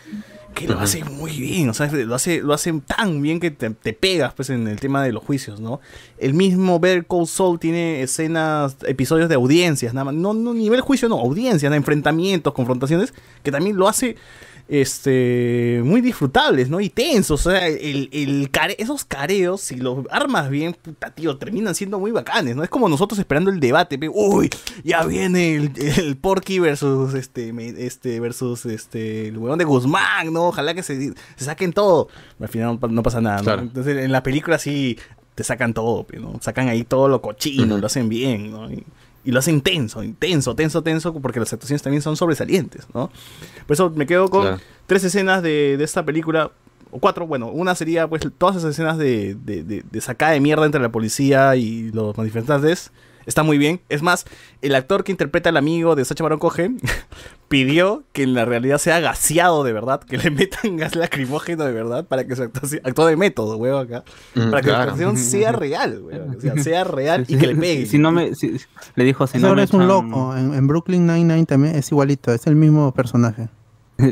que 0.54 0.66
lo 0.66 0.80
hace 0.80 1.04
muy 1.04 1.30
bien, 1.38 1.68
o 1.68 1.74
sea, 1.74 1.86
lo 1.92 2.14
hace, 2.14 2.40
lo 2.40 2.52
hace 2.52 2.72
tan 2.84 3.22
bien 3.22 3.38
que 3.38 3.52
te, 3.52 3.70
te 3.70 3.92
pegas 3.92 4.34
pues 4.34 4.50
en 4.50 4.66
el 4.66 4.80
tema 4.80 5.02
de 5.04 5.12
los 5.12 5.22
juicios, 5.22 5.60
¿no? 5.60 5.80
El 6.18 6.34
mismo 6.34 6.80
Better 6.80 7.06
Call 7.06 7.28
Saul 7.28 7.60
tiene 7.60 8.02
escenas, 8.02 8.76
episodios 8.86 9.28
de 9.28 9.36
audiencias, 9.36 9.94
nada 9.94 10.06
más, 10.06 10.14
no, 10.14 10.34
no 10.34 10.52
nivel 10.54 10.80
juicio, 10.80 11.08
no, 11.08 11.20
audiencias, 11.20 11.70
¿no? 11.70 11.76
enfrentamientos, 11.76 12.52
confrontaciones, 12.54 13.14
que 13.44 13.52
también 13.52 13.76
lo 13.76 13.86
hace 13.86 14.16
este 14.68 15.80
muy 15.84 16.00
disfrutables, 16.00 16.68
¿no? 16.68 16.80
Y 16.80 16.90
tensos, 16.90 17.46
o 17.46 17.50
sea, 17.50 17.66
el, 17.66 18.08
el 18.12 18.50
care- 18.50 18.76
esos 18.78 19.04
careos, 19.04 19.60
si 19.62 19.76
los 19.76 20.04
armas 20.10 20.50
bien, 20.50 20.74
puta, 20.74 21.10
tío, 21.10 21.36
terminan 21.38 21.74
siendo 21.74 21.98
muy 21.98 22.10
bacanes, 22.10 22.54
¿no? 22.54 22.62
Es 22.62 22.68
como 22.70 22.88
nosotros 22.88 23.18
esperando 23.18 23.50
el 23.50 23.60
debate, 23.60 23.98
pe, 23.98 24.08
uy, 24.12 24.50
ya 24.84 25.04
viene 25.04 25.54
el, 25.56 25.72
el 25.98 26.16
Porky 26.16 26.58
versus 26.58 27.14
este, 27.14 27.52
este, 27.84 28.20
versus 28.20 28.66
este, 28.66 29.28
el 29.28 29.38
huevón 29.38 29.58
de 29.58 29.64
Guzmán, 29.64 30.32
¿no? 30.32 30.48
Ojalá 30.48 30.74
que 30.74 30.82
se, 30.82 31.12
se 31.36 31.44
saquen 31.44 31.72
todo. 31.72 32.08
Al 32.38 32.48
final 32.48 32.74
no, 32.74 32.80
pa- 32.80 32.88
no 32.88 33.02
pasa 33.02 33.20
nada, 33.20 33.38
¿no? 33.38 33.44
Claro. 33.44 33.62
Entonces 33.62 33.96
en 34.04 34.12
la 34.12 34.22
película 34.22 34.58
sí 34.58 34.98
te 35.34 35.44
sacan 35.44 35.72
todo, 35.72 36.06
¿no? 36.20 36.38
Sacan 36.42 36.68
ahí 36.68 36.84
todo 36.84 37.08
lo 37.08 37.22
cochino, 37.22 37.78
lo 37.78 37.86
hacen 37.86 38.08
bien, 38.08 38.50
¿no? 38.50 38.70
Y, 38.70 38.84
y 39.28 39.30
lo 39.30 39.40
hacen 39.40 39.60
tenso, 39.60 40.02
intenso, 40.02 40.54
tenso, 40.54 40.82
tenso, 40.82 41.12
porque 41.12 41.38
las 41.38 41.52
actuaciones 41.52 41.82
también 41.82 42.00
son 42.00 42.16
sobresalientes, 42.16 42.86
¿no? 42.94 43.10
Por 43.66 43.74
eso 43.74 43.90
me 43.94 44.06
quedo 44.06 44.30
con 44.30 44.40
Claro. 44.42 44.60
tres 44.86 45.04
escenas 45.04 45.42
de, 45.42 45.76
de 45.76 45.84
esta 45.84 46.02
película, 46.02 46.50
o 46.90 46.98
cuatro, 46.98 47.26
bueno, 47.26 47.48
una 47.50 47.74
sería 47.74 48.08
pues 48.08 48.22
todas 48.38 48.56
esas 48.56 48.70
escenas 48.70 48.96
de, 48.96 49.36
de, 49.44 49.62
de, 49.64 49.84
de 49.90 50.00
sacada 50.00 50.32
de 50.32 50.40
mierda 50.40 50.64
entre 50.64 50.80
la 50.80 50.88
policía 50.88 51.54
y 51.56 51.90
los 51.92 52.16
manifestantes. 52.16 52.90
Está 53.28 53.42
muy 53.44 53.58
bien. 53.58 53.80
Es 53.90 54.02
más, 54.02 54.24
el 54.62 54.74
actor 54.74 55.04
que 55.04 55.12
interpreta 55.12 55.50
al 55.50 55.56
amigo 55.58 55.94
de 55.94 56.04
Sacha 56.04 56.24
Baron 56.24 56.38
Cohen 56.40 56.80
pidió 57.48 58.02
que 58.12 58.22
en 58.22 58.34
la 58.34 58.44
realidad 58.44 58.78
sea 58.78 59.00
gaseado 59.00 59.64
de 59.64 59.72
verdad, 59.72 60.00
que 60.00 60.18
le 60.18 60.30
metan 60.32 60.76
gas 60.76 60.96
lacrimógeno 60.96 61.64
de 61.64 61.72
verdad 61.72 62.06
para 62.06 62.26
que 62.26 62.34
su 62.34 62.42
actuación, 62.42 62.80
actúe 62.84 63.04
de 63.06 63.16
método, 63.16 63.56
weón, 63.56 63.86
acá. 63.86 64.04
Mm, 64.34 64.50
para 64.50 64.62
que 64.62 64.68
claro. 64.68 64.78
la 64.78 64.82
actuación 64.84 65.16
sea 65.18 65.52
real, 65.52 66.00
weón. 66.02 66.36
O 66.36 66.40
sea, 66.40 66.56
sea 66.62 66.84
real 66.84 67.24
y 67.28 67.36
que 67.36 67.46
le 67.46 67.54
pegue. 67.54 67.86
Si 67.86 67.98
no 67.98 68.10
me, 68.12 68.34
si- 68.34 68.58
le 68.96 69.04
dijo, 69.04 69.26
si 69.26 69.38
no 69.38 69.54
me 69.54 69.62
es 69.62 69.72
un 69.72 69.86
loco. 69.86 70.34
En, 70.36 70.54
en 70.54 70.66
Brooklyn 70.66 71.06
Nine-Nine 71.06 71.46
también 71.46 71.76
es 71.76 71.90
igualito. 71.92 72.32
Es 72.32 72.46
el 72.46 72.56
mismo 72.56 72.92
personaje. 72.92 73.48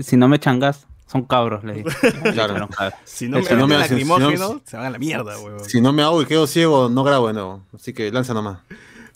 si 0.03 0.17
no 0.17 0.29
me 0.29 0.37
echan 0.37 0.59
gas, 0.61 0.87
son 1.07 1.23
cabros, 1.25 1.65
le 1.65 1.73
dijo. 1.75 1.89
Claro. 2.33 2.69
Si 3.05 3.29
no 3.29 3.39
me 3.39 3.45
Si 3.47 3.55
no 3.55 3.67
me- 3.67 3.89
si- 3.89 3.97
si 4.01 4.05
no- 4.05 4.61
se 4.65 4.77
van 4.77 4.87
a 4.87 4.91
la 4.91 4.99
mierda, 4.99 5.39
weón. 5.41 5.65
Si 5.65 5.81
no 5.81 5.93
me 5.93 6.03
hago 6.03 6.21
y 6.23 6.27
quedo 6.27 6.47
ciego, 6.47 6.89
no 6.89 7.03
grabo 7.05 7.29
de 7.29 7.33
nuevo. 7.35 7.63
Así 7.75 7.93
que 7.95 8.11
lanza 8.13 8.35
nomás. 8.35 8.59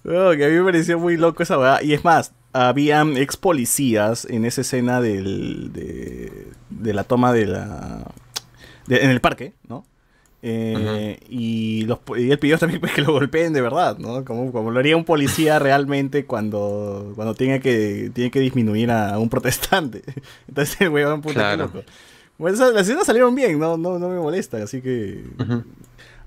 No, 0.04 0.30
que 0.32 0.44
a 0.44 0.48
mí 0.48 0.54
me 0.54 0.64
pareció 0.64 0.98
muy 0.98 1.16
loco 1.16 1.42
esa 1.42 1.58
weá. 1.58 1.82
Y 1.82 1.92
es 1.92 2.04
más, 2.04 2.32
habían 2.52 3.16
ex 3.16 3.36
policías 3.36 4.24
en 4.24 4.44
esa 4.44 4.62
escena 4.62 5.00
del, 5.00 5.72
de, 5.72 6.48
de 6.70 6.94
la 6.94 7.04
toma 7.04 7.32
de 7.32 7.46
la. 7.46 8.04
de- 8.86 9.04
en 9.04 9.10
el 9.10 9.20
parque, 9.20 9.52
¿no? 9.68 9.84
Eh, 10.42 11.18
y, 11.28 11.84
los, 11.84 11.98
y 12.16 12.30
él 12.30 12.38
pidió 12.38 12.56
también 12.56 12.80
pues, 12.80 12.92
que 12.94 13.02
lo 13.02 13.12
golpeen 13.12 13.52
de 13.52 13.60
verdad, 13.60 13.98
¿no? 13.98 14.24
Como, 14.24 14.50
como 14.52 14.70
lo 14.70 14.78
haría 14.78 14.96
un 14.96 15.04
policía 15.04 15.58
realmente 15.58 16.24
cuando, 16.24 17.12
cuando 17.14 17.34
tiene, 17.34 17.60
que, 17.60 18.10
tiene 18.14 18.30
que 18.30 18.40
disminuir 18.40 18.90
a 18.90 19.18
un 19.18 19.28
protestante. 19.28 20.02
Entonces 20.48 20.80
el 20.80 20.88
weón, 20.88 21.20
puta, 21.20 21.34
Claro. 21.34 21.64
loco. 21.66 21.82
Bueno, 22.38 22.54
esas- 22.56 22.72
las 22.72 22.82
escenas 22.88 23.04
salieron 23.04 23.34
bien, 23.34 23.58
no, 23.58 23.76
no, 23.76 23.98
no 23.98 24.08
me 24.08 24.18
molesta, 24.18 24.56
así 24.62 24.80
que. 24.80 25.22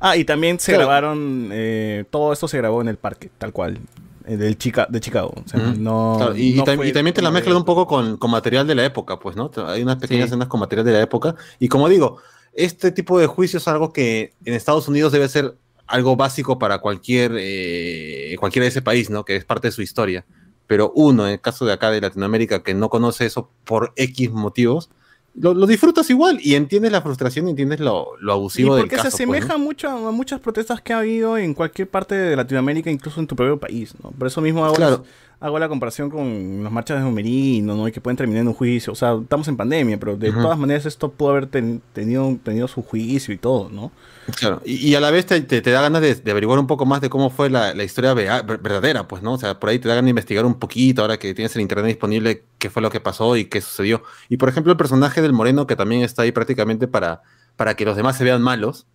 Ah, 0.05 0.17
y 0.17 0.25
también 0.25 0.59
se 0.59 0.73
Claro. 0.73 0.87
grabaron, 0.87 1.47
eh, 1.53 2.03
todo 2.09 2.33
esto 2.33 2.49
se 2.49 2.57
grabó 2.57 2.81
en 2.81 2.89
el 2.89 2.97
parque, 2.97 3.31
tal 3.37 3.53
cual, 3.53 3.79
eh, 4.27 4.35
del 4.35 4.57
Chica, 4.57 4.85
de 4.89 4.99
Chicago. 4.99 5.31
O 5.33 5.47
sea, 5.47 5.61
Ujú. 5.61 5.79
no, 5.79 6.15
Claro, 6.17 6.35
y, 6.35 6.49
y 6.49 6.55
no 6.55 6.65
tam- 6.65 6.75
fue 6.75 6.89
y 6.89 6.91
también 6.91 7.13
te 7.13 7.21
la 7.21 7.31
mezclan 7.31 7.53
de- 7.53 7.59
un 7.59 7.65
poco 7.65 7.87
con, 7.87 8.17
con 8.17 8.29
material 8.29 8.67
de 8.67 8.75
la 8.75 8.83
época, 8.83 9.17
pues, 9.17 9.37
¿no? 9.37 9.49
Hay 9.65 9.81
unas 9.81 9.95
pequeñas 9.95 10.25
Sí. 10.25 10.31
escenas 10.31 10.49
con 10.49 10.59
material 10.59 10.85
de 10.85 10.91
la 10.91 11.01
época. 11.01 11.35
Y 11.57 11.69
como 11.69 11.87
digo, 11.87 12.17
este 12.51 12.91
tipo 12.91 13.17
de 13.17 13.27
juicio 13.27 13.59
es 13.59 13.67
algo 13.69 13.93
que 13.93 14.33
en 14.43 14.53
Estados 14.53 14.89
Unidos 14.89 15.13
debe 15.13 15.29
ser 15.29 15.55
algo 15.87 16.17
básico 16.17 16.59
para 16.59 16.79
cualquier, 16.79 17.31
eh, 17.37 18.35
cualquiera 18.41 18.63
de 18.65 18.69
ese 18.69 18.81
país, 18.81 19.09
¿no? 19.09 19.23
Que 19.23 19.37
es 19.37 19.45
parte 19.45 19.69
de 19.69 19.71
su 19.71 19.81
historia. 19.81 20.25
Pero 20.67 20.91
uno, 20.95 21.25
en 21.27 21.33
el 21.33 21.41
caso 21.41 21.65
de 21.65 21.73
acá 21.73 21.91
de 21.91 22.01
Latinoamérica, 22.01 22.61
que 22.61 22.73
no 22.73 22.89
conoce 22.89 23.25
eso 23.25 23.49
por 23.63 23.93
X 23.95 24.31
motivos, 24.31 24.89
lo, 25.35 25.53
lo 25.53 25.65
disfrutas 25.65 26.09
igual 26.09 26.39
y 26.41 26.55
entiendes 26.55 26.91
la 26.91 27.01
frustración 27.01 27.47
y 27.47 27.51
entiendes 27.51 27.79
lo, 27.79 28.15
lo 28.19 28.33
Y 28.33 28.35
abusivo 28.35 28.75
del 28.75 28.83
porque 28.83 28.97
caso. 28.97 29.09
se 29.09 29.25
pues, 29.25 29.39
¿no? 29.41 29.45
asemeja 29.47 29.57
mucho 29.57 29.89
a, 29.89 30.11
muchas 30.11 30.39
protestas 30.39 30.81
que 30.81 30.93
ha 30.93 30.99
habido 30.99 31.37
en 31.37 31.53
cualquier 31.53 31.89
parte 31.89 32.15
de 32.15 32.35
Latinoamérica, 32.35 32.91
incluso 32.91 33.19
en 33.19 33.27
tu 33.27 33.35
propio 33.35 33.59
país, 33.59 33.95
¿no? 34.03 34.11
Por 34.11 34.27
eso 34.27 34.41
mismo 34.41 34.63
hago, 34.65 34.75
Claro. 34.75 35.03
Hago 35.43 35.59
la 35.59 35.67
comparación 35.67 36.09
con 36.09 36.63
las 36.63 36.71
marchas 36.71 36.97
de 36.97 37.03
Numerino, 37.03 37.75
¿no? 37.75 37.87
Y 37.87 37.91
que 37.91 37.99
pueden 37.99 38.15
terminar 38.15 38.41
en 38.41 38.47
un 38.47 38.53
juicio. 38.53 38.93
O 38.93 38.95
sea, 38.95 39.13
estamos 39.21 39.47
en 39.49 39.57
pandemia, 39.57 39.99
pero 39.99 40.15
de 40.15 40.31
todas 40.31 40.57
maneras 40.57 40.85
esto 40.85 41.11
pudo 41.11 41.31
haber 41.31 41.47
ten- 41.47 41.81
tenido, 41.91 42.37
tenido 42.43 42.67
su 42.69 42.81
juicio 42.81 43.33
y 43.33 43.37
todo, 43.37 43.69
¿no? 43.69 43.91
Claro, 44.37 44.61
y, 44.63 44.75
y 44.87 44.95
a 44.95 45.01
la 45.01 45.11
vez 45.11 45.25
te, 45.25 45.41
te- 45.41 45.61
te 45.61 45.69
da 45.71 45.81
ganas 45.81 46.01
de, 46.01 46.15
de 46.15 46.31
averiguar 46.31 46.57
un 46.59 46.65
poco 46.67 46.85
más 46.85 47.01
de 47.01 47.09
cómo 47.09 47.29
fue 47.29 47.49
la, 47.49 47.73
la 47.73 47.83
historia 47.83 48.13
vea- 48.13 48.41
verdadera, 48.41 49.05
pues, 49.07 49.21
¿no? 49.21 49.33
O 49.33 49.37
sea, 49.37 49.59
por 49.59 49.69
ahí 49.69 49.79
te 49.79 49.89
da 49.89 49.95
ganas 49.95 50.05
de 50.05 50.11
investigar 50.11 50.45
un 50.45 50.55
poquito 50.55 51.01
ahora 51.01 51.17
que 51.19 51.33
tienes 51.33 51.53
el 51.57 51.61
internet 51.61 51.87
disponible 51.87 52.45
qué 52.57 52.69
fue 52.69 52.81
lo 52.81 52.89
que 52.89 53.01
pasó 53.01 53.35
y 53.35 53.45
qué 53.45 53.59
sucedió. 53.59 54.01
Y 54.29 54.37
por 54.37 54.47
ejemplo, 54.47 54.71
el 54.71 54.77
personaje 54.77 55.21
del 55.21 55.33
Moreno, 55.33 55.67
que 55.67 55.75
también 55.75 56.03
está 56.03 56.21
ahí 56.21 56.31
prácticamente 56.31 56.87
para, 56.87 57.21
para 57.57 57.75
que 57.75 57.83
los 57.83 57.97
demás 57.97 58.17
se 58.17 58.23
vean 58.23 58.41
malos. 58.41 58.87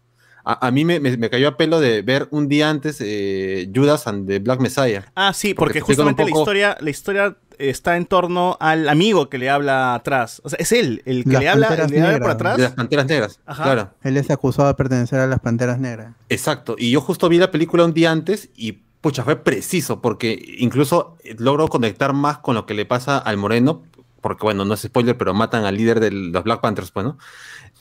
A, 0.51 0.67
a 0.69 0.71
mí 0.71 0.85
me, 0.85 0.99
me- 0.99 1.17
me 1.19 1.29
cayó 1.29 1.49
a 1.49 1.57
pelo 1.59 1.79
de 1.79 2.01
ver 2.03 2.27
un 2.31 2.49
día 2.49 2.71
antes 2.71 2.97
eh, 3.01 3.71
Judas 3.75 4.07
and 4.07 4.27
the 4.27 4.39
Black 4.39 4.61
Messiah. 4.61 5.05
Ah, 5.15 5.33
sí, 5.35 5.53
Porque 5.53 5.81
justamente 5.81 6.25
la 6.25 6.31
historia, 6.31 6.77
la 6.81 6.89
historia 6.91 7.37
está 7.59 7.97
en 7.97 8.07
torno 8.07 8.57
al 8.61 8.89
amigo 8.89 9.29
que 9.29 9.37
le 9.37 9.51
habla 9.51 9.95
atrás. 9.95 10.41
O 10.45 10.49
sea, 10.49 10.57
es 10.61 10.73
él, 10.73 11.03
el 11.05 11.25
que 11.25 11.33
Las 11.33 11.43
le 11.43 11.49
habla, 11.49 11.67
Panteras 11.69 11.91
le 11.91 12.01
habla 12.03 12.19
por 12.21 12.31
atrás. 12.31 12.57
De 12.57 12.63
las 12.63 12.73
Panteras 12.73 13.07
Negras. 13.07 13.41
Ajá. 13.47 13.63
Claro. 13.65 13.91
Él 14.03 14.17
es 14.17 14.31
acusado 14.31 14.69
de 14.69 14.75
pertenecer 14.75 15.19
a 15.21 15.27
las 15.27 15.41
Panteras 15.41 15.79
Negras. 15.79 16.15
Exacto, 16.29 16.77
y 16.79 16.91
yo 16.93 17.01
justo 17.01 17.29
vi 17.29 17.37
la 17.39 17.51
película 17.51 17.85
un 17.85 17.93
día 17.93 18.11
antes 18.11 18.49
y 18.57 18.73
pucha, 19.01 19.25
fue 19.25 19.37
preciso 19.37 20.01
porque 20.01 20.41
incluso 20.59 21.17
eh, 21.25 21.35
logro 21.39 21.69
conectar 21.69 22.13
más 22.15 22.39
con 22.39 22.55
lo 22.55 22.65
que 22.65 22.75
le 22.75 22.87
pasa 22.87 23.19
al 23.19 23.37
Moreno, 23.37 23.83
porque 24.21 24.45
bueno, 24.45 24.65
no 24.65 24.75
es 24.75 24.81
spoiler, 24.81 25.17
pero 25.19 25.35
matan 25.35 25.65
al 25.65 25.77
líder 25.77 26.01
de 26.01 26.11
los 26.11 26.43
Black 26.45 26.61
Panthers, 26.61 26.91
pues, 26.91 27.05
¿no? 27.07 27.19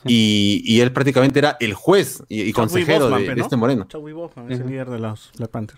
Y, 0.04 0.62
y 0.64 0.80
él 0.80 0.92
prácticamente 0.92 1.38
era 1.40 1.56
el 1.60 1.74
juez 1.74 2.22
y, 2.28 2.42
y 2.42 2.52
consejero 2.52 3.00
Boseman, 3.06 3.20
de, 3.20 3.26
pe, 3.26 3.30
de 3.34 3.36
¿no? 3.38 3.42
este 3.44 3.56
Moreno. 3.56 3.86
Chadwick 3.88 4.14
Boseman 4.14 4.52
es 4.52 4.60
el 4.60 4.66
líder 4.68 4.90
de 4.90 4.98
los 5.00 5.30
Black 5.38 5.50
Panther. 5.50 5.76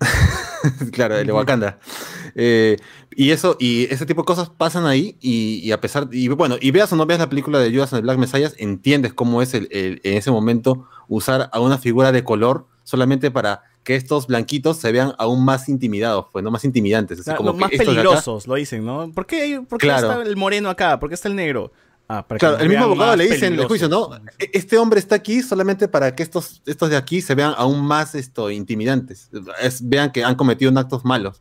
claro, 0.92 1.16
el 1.18 1.26
de 1.26 1.32
Wakanda. 1.32 1.78
Eh, 2.34 2.76
y 3.14 3.30
eso, 3.30 3.56
y 3.58 3.84
ese 3.92 4.06
tipo 4.06 4.22
de 4.22 4.26
cosas 4.26 4.50
pasan 4.50 4.86
ahí, 4.86 5.16
y, 5.20 5.60
y 5.64 5.72
a 5.72 5.80
pesar, 5.80 6.08
y 6.12 6.28
bueno, 6.28 6.56
y 6.60 6.70
veas 6.70 6.92
o 6.92 6.96
no 6.96 7.06
veas 7.06 7.20
la 7.20 7.28
película 7.28 7.58
de 7.58 7.70
Judas 7.72 7.92
and 7.92 8.00
the 8.00 8.02
Black 8.04 8.18
Messiah, 8.18 8.50
entiendes 8.58 9.12
cómo 9.12 9.42
es 9.42 9.52
el, 9.54 9.68
el- 9.70 10.00
en 10.04 10.16
ese 10.16 10.30
momento 10.30 10.86
usar 11.08 11.50
a 11.52 11.60
una 11.60 11.76
figura 11.78 12.12
de 12.12 12.22
color 12.24 12.66
solamente 12.84 13.30
para 13.30 13.62
que 13.82 13.96
estos 13.96 14.26
blanquitos 14.26 14.76
se 14.76 14.92
vean 14.92 15.12
aún 15.18 15.44
más 15.44 15.68
intimidados, 15.68 16.26
pues, 16.32 16.44
no 16.44 16.50
más 16.50 16.64
intimidantes. 16.64 17.18
Así 17.18 17.22
O 17.30 17.32
sea, 17.32 17.36
como 17.36 17.50
los 17.50 17.56
que 17.70 17.76
más 17.78 17.86
peligrosos, 17.86 18.46
lo 18.46 18.54
dicen, 18.54 18.84
¿no? 18.84 19.10
¿Por 19.12 19.26
qué, 19.26 19.60
por 19.68 19.78
qué 19.78 19.86
Claro. 19.86 20.10
está 20.12 20.22
el 20.22 20.36
moreno 20.36 20.68
acá? 20.70 21.00
¿Por 21.00 21.08
qué 21.08 21.14
está 21.14 21.28
el 21.28 21.34
negro? 21.36 21.72
Ah, 22.12 22.26
para 22.26 22.38
que 22.38 22.40
Claro, 22.40 22.54
nos 22.56 22.62
el 22.64 22.68
mismo 22.70 22.84
abogado 22.86 23.14
le 23.14 23.28
dice 23.30 23.46
en 23.46 23.54
el 23.54 23.66
juicio, 23.66 23.88
¿no? 23.88 24.10
E- 24.38 24.50
Este 24.52 24.76
hombre 24.78 24.98
está 24.98 25.14
aquí 25.14 25.42
solamente 25.42 25.86
para 25.86 26.16
que 26.16 26.24
estos, 26.24 26.60
estos 26.66 26.90
de 26.90 26.96
aquí 26.96 27.20
se 27.22 27.36
vean 27.36 27.54
aún 27.56 27.84
más 27.86 28.16
esto, 28.16 28.50
intimidantes. 28.50 29.30
Es- 29.62 29.88
vean 29.88 30.10
que 30.10 30.24
han 30.24 30.34
cometido 30.34 30.76
actos 30.76 31.04
malos. 31.04 31.40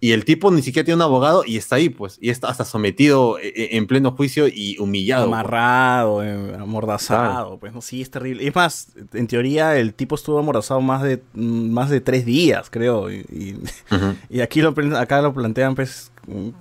Y 0.00 0.12
el 0.12 0.26
tipo 0.26 0.50
ni 0.50 0.60
siquiera 0.60 0.84
tiene 0.84 0.96
un 0.96 1.02
abogado 1.02 1.44
y 1.46 1.56
está 1.56 1.76
ahí, 1.76 1.88
pues, 1.88 2.18
y 2.20 2.28
está 2.28 2.48
hasta 2.48 2.66
sometido 2.66 3.38
e- 3.38 3.48
e- 3.56 3.76
en 3.78 3.86
pleno 3.86 4.10
juicio 4.12 4.46
y 4.46 4.76
humillado. 4.78 5.26
pues. 5.28 5.38
Amarrado, 5.40 6.22
eh, 6.22 6.54
amordazado, 6.60 7.58
pues 7.58 7.72
no, 7.72 7.80
sí, 7.80 8.02
es 8.02 8.10
terrible. 8.10 8.46
Es 8.46 8.54
más, 8.54 8.88
en 9.14 9.26
teoría 9.26 9.78
el 9.78 9.94
tipo 9.94 10.16
estuvo 10.16 10.38
amordazado 10.38 10.82
más 10.82 11.02
de 11.02 11.22
mm, 11.32 11.70
más 11.70 11.88
de 11.88 12.02
tres 12.02 12.26
días, 12.26 12.68
creo. 12.68 13.10
Y, 13.10 13.24
y- 13.30 13.54
Ujú. 13.94 14.14
y 14.28 14.40
aquí 14.42 14.60
lo 14.60 14.74
acá 14.98 15.22
lo 15.22 15.32
plantean, 15.32 15.74
pues, 15.74 16.10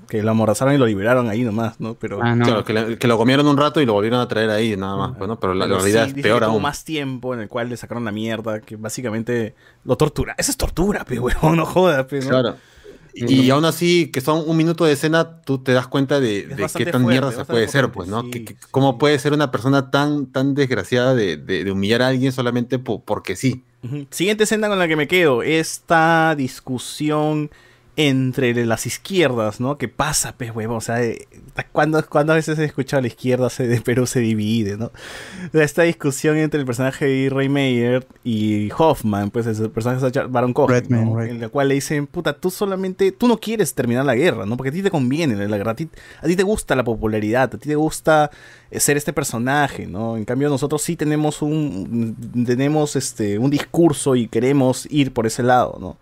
que 0.10 0.22
lo 0.24 0.32
amordazaron 0.32 0.74
y 0.74 0.78
lo 0.78 0.86
liberaron 0.86 1.30
ahí 1.30 1.44
nomás, 1.44 1.80
¿no? 1.80 1.94
Pero 1.96 2.20
Ah, 2.22 2.36
no. 2.36 2.46
Claro, 2.46 2.64
que, 2.64 2.74
le- 2.74 2.98
que 2.98 3.08
lo 3.08 3.18
comieron 3.18 3.48
un 3.48 3.58
rato 3.58 3.80
y 3.82 3.86
lo 3.86 3.94
volvieron 3.94 4.20
a 4.20 4.28
traer 4.28 4.50
ahí, 4.50 4.76
nada 4.76 4.96
más, 4.98 5.18
pues, 5.18 5.28
¿no? 5.28 5.40
Pero 5.40 5.54
la, 5.54 5.66
realidad 5.68 6.06
sí, 6.06 6.14
es 6.18 6.22
peor 6.24 6.40
que 6.40 6.46
tuvo 6.46 6.54
aún. 6.56 6.62
más 6.64 6.84
tiempo 6.84 7.34
en 7.34 7.40
el 7.42 7.48
cual 7.50 7.70
le 7.70 7.78
sacaron 7.78 8.04
la 8.06 8.12
mierda, 8.12 8.60
que 8.62 8.76
básicamente 8.76 9.56
lo 9.86 9.96
tortura. 9.96 10.36
Esa 10.38 10.52
es 10.52 10.58
tortura, 10.58 11.06
pe, 11.06 11.20
huevón, 11.20 11.58
no 11.58 11.66
jodas, 11.66 12.06
pe, 12.06 12.20
¿no? 12.22 12.30
Claro. 12.30 12.56
Y, 13.16 13.42
y 13.42 13.50
aún 13.52 13.64
así, 13.64 14.10
que 14.12 14.22
son 14.22 14.44
un 14.48 14.58
minuto 14.58 14.86
de 14.86 14.94
escena, 14.94 15.42
tú 15.42 15.60
te 15.60 15.72
das 15.72 15.86
cuenta 15.88 16.20
de, 16.20 16.48
qué 16.48 16.56
tan 16.58 16.68
fuerte, 16.68 17.00
mierda 17.00 17.32
se 17.32 17.46
puede 17.46 17.68
ser, 17.68 17.92
pues, 17.92 18.10
¿no? 18.10 18.24
sí, 18.24 18.32
Que- 18.32 18.44
que- 18.46 18.54
sí. 18.54 18.60
¿Cómo 18.72 18.98
puede 18.98 19.20
ser 19.20 19.34
una 19.34 19.52
persona 19.52 19.92
tan, 19.92 20.26
tan 20.32 20.56
desgraciada 20.56 21.14
de, 21.14 21.38
de- 21.38 21.64
de 21.64 21.72
humillar 21.72 22.02
a 22.02 22.08
alguien 22.08 22.32
solamente 22.32 22.80
po- 22.80 23.04
porque 23.04 23.36
sí? 23.36 23.64
Siguiente 24.10 24.46
escena 24.46 24.68
con 24.68 24.80
la 24.80 24.88
que 24.88 24.96
me 24.96 25.08
quedo, 25.08 25.44
esta 25.44 26.34
discusión 26.36 27.52
entre 27.96 28.66
las 28.66 28.88
izquierdas, 28.88 29.60
¿no? 29.60 29.78
¿Qué 29.78 29.88
pasa, 29.88 30.34
pues, 30.36 30.54
huevón? 30.54 30.78
O 30.78 30.82
sea, 30.82 31.04
eh, 31.04 31.28
¿cuándo, 31.72 32.04
cuándo 32.08 32.34
a 32.34 32.36
veces 32.36 32.58
he 32.58 32.66
escuchado 32.66 33.00
a 33.00 33.02
la 33.02 33.08
izquierda 33.08 33.50
se, 33.52 33.68
de 33.68 33.82
Perú 33.82 34.08
se 34.08 34.20
divide, 34.20 34.78
¿no? 34.78 34.92
Esta 35.54 35.84
discusión 35.84 36.38
entre 36.38 36.60
el 36.60 36.66
personaje 36.66 37.06
de 37.06 37.30
Ray 37.30 37.50
Meyer 37.50 38.08
y 38.24 38.72
Hoffman, 38.76 39.30
pues 39.30 39.46
es 39.46 39.60
el 39.60 39.70
personaje 39.70 40.10
de 40.10 40.26
Baron 40.26 40.54
Cohen. 40.54 40.86
En 40.92 41.40
la 41.40 41.50
cual 41.50 41.68
le 41.68 41.76
dicen, 41.76 42.08
puta, 42.08 42.34
tú 42.34 42.50
solamente, 42.50 43.12
tú 43.12 43.28
no 43.28 43.38
quieres 43.38 43.76
terminar 43.76 44.06
la 44.06 44.16
guerra, 44.16 44.48
¿no? 44.48 44.58
Porque 44.58 44.70
a 44.70 44.74
ti 44.74 44.82
te 44.82 44.90
conviene 44.90 45.36
la 45.48 45.58
guerra, 45.58 45.74
a 45.74 45.76
ti, 45.76 45.88
a 46.20 46.26
ti 46.26 46.36
te 46.36 46.44
gusta 46.44 46.76
la 46.76 46.84
popularidad, 46.84 47.54
a 47.54 47.58
ti 47.60 47.70
te 47.70 47.76
gusta 47.76 48.32
eh, 48.72 48.80
ser 48.80 48.98
este 48.98 49.14
personaje, 49.14 49.86
¿no? 49.86 50.18
En 50.18 50.26
cambio 50.26 50.50
nosotros 50.50 50.82
sí 50.82 50.96
tenemos 50.96 51.44
un 51.44 52.16
tenemos 52.46 52.96
este 52.96 53.38
un 53.38 53.52
discurso 53.52 54.16
y 54.16 54.28
queremos 54.28 54.88
ir 54.90 55.14
por 55.14 55.28
ese 55.28 55.44
lado, 55.44 55.78
¿no? 55.80 55.98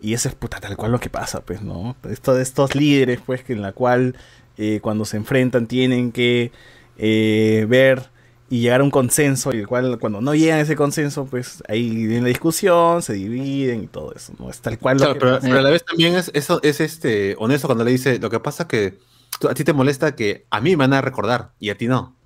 Y 0.00 0.14
eso 0.14 0.28
es 0.28 0.34
puta 0.34 0.60
tal 0.60 0.76
cual 0.76 0.92
lo 0.92 1.00
que 1.00 1.10
pasa, 1.10 1.40
pues, 1.42 1.62
¿no? 1.62 1.96
Esto 2.08 2.38
estos 2.38 2.74
líderes, 2.74 3.20
pues, 3.24 3.44
que 3.44 3.52
en 3.52 3.62
la 3.62 3.72
cual 3.72 4.16
eh, 4.56 4.80
cuando 4.80 5.04
se 5.04 5.16
enfrentan 5.16 5.66
tienen 5.66 6.12
que 6.12 6.52
eh, 6.98 7.66
ver 7.68 8.10
y 8.50 8.60
llegar 8.60 8.80
a 8.80 8.84
un 8.84 8.90
consenso, 8.90 9.54
y 9.54 9.58
el 9.58 9.68
cual 9.68 9.98
cuando 10.00 10.20
no 10.20 10.34
llegan 10.34 10.58
a 10.58 10.62
ese 10.62 10.74
consenso, 10.74 11.24
pues 11.24 11.62
ahí 11.68 11.88
viene 11.88 12.22
la 12.22 12.28
discusión, 12.28 13.00
se 13.00 13.12
dividen 13.12 13.84
y 13.84 13.86
todo 13.86 14.12
eso, 14.12 14.32
¿no? 14.40 14.50
Es 14.50 14.60
tal 14.60 14.76
cual 14.78 14.98
lo 14.98 15.14
que 15.14 15.20
pero, 15.20 15.36
pasa. 15.36 15.46
pero 15.46 15.58
a 15.60 15.62
la 15.62 15.70
vez 15.70 15.84
también 15.84 16.16
es, 16.16 16.32
eso, 16.34 16.60
es 16.64 16.80
este, 16.80 17.36
honesto 17.38 17.68
cuando 17.68 17.84
le 17.84 17.92
dice, 17.92 18.18
lo 18.18 18.28
que 18.28 18.40
pasa 18.40 18.66
que 18.66 18.98
a 19.48 19.54
ti 19.54 19.62
te 19.62 19.72
molesta 19.72 20.16
que 20.16 20.46
a 20.50 20.60
mí 20.60 20.70
me 20.70 20.76
van 20.76 20.94
a 20.94 21.00
recordar 21.00 21.52
y 21.60 21.70
a 21.70 21.76
ti 21.76 21.86
no. 21.86 22.16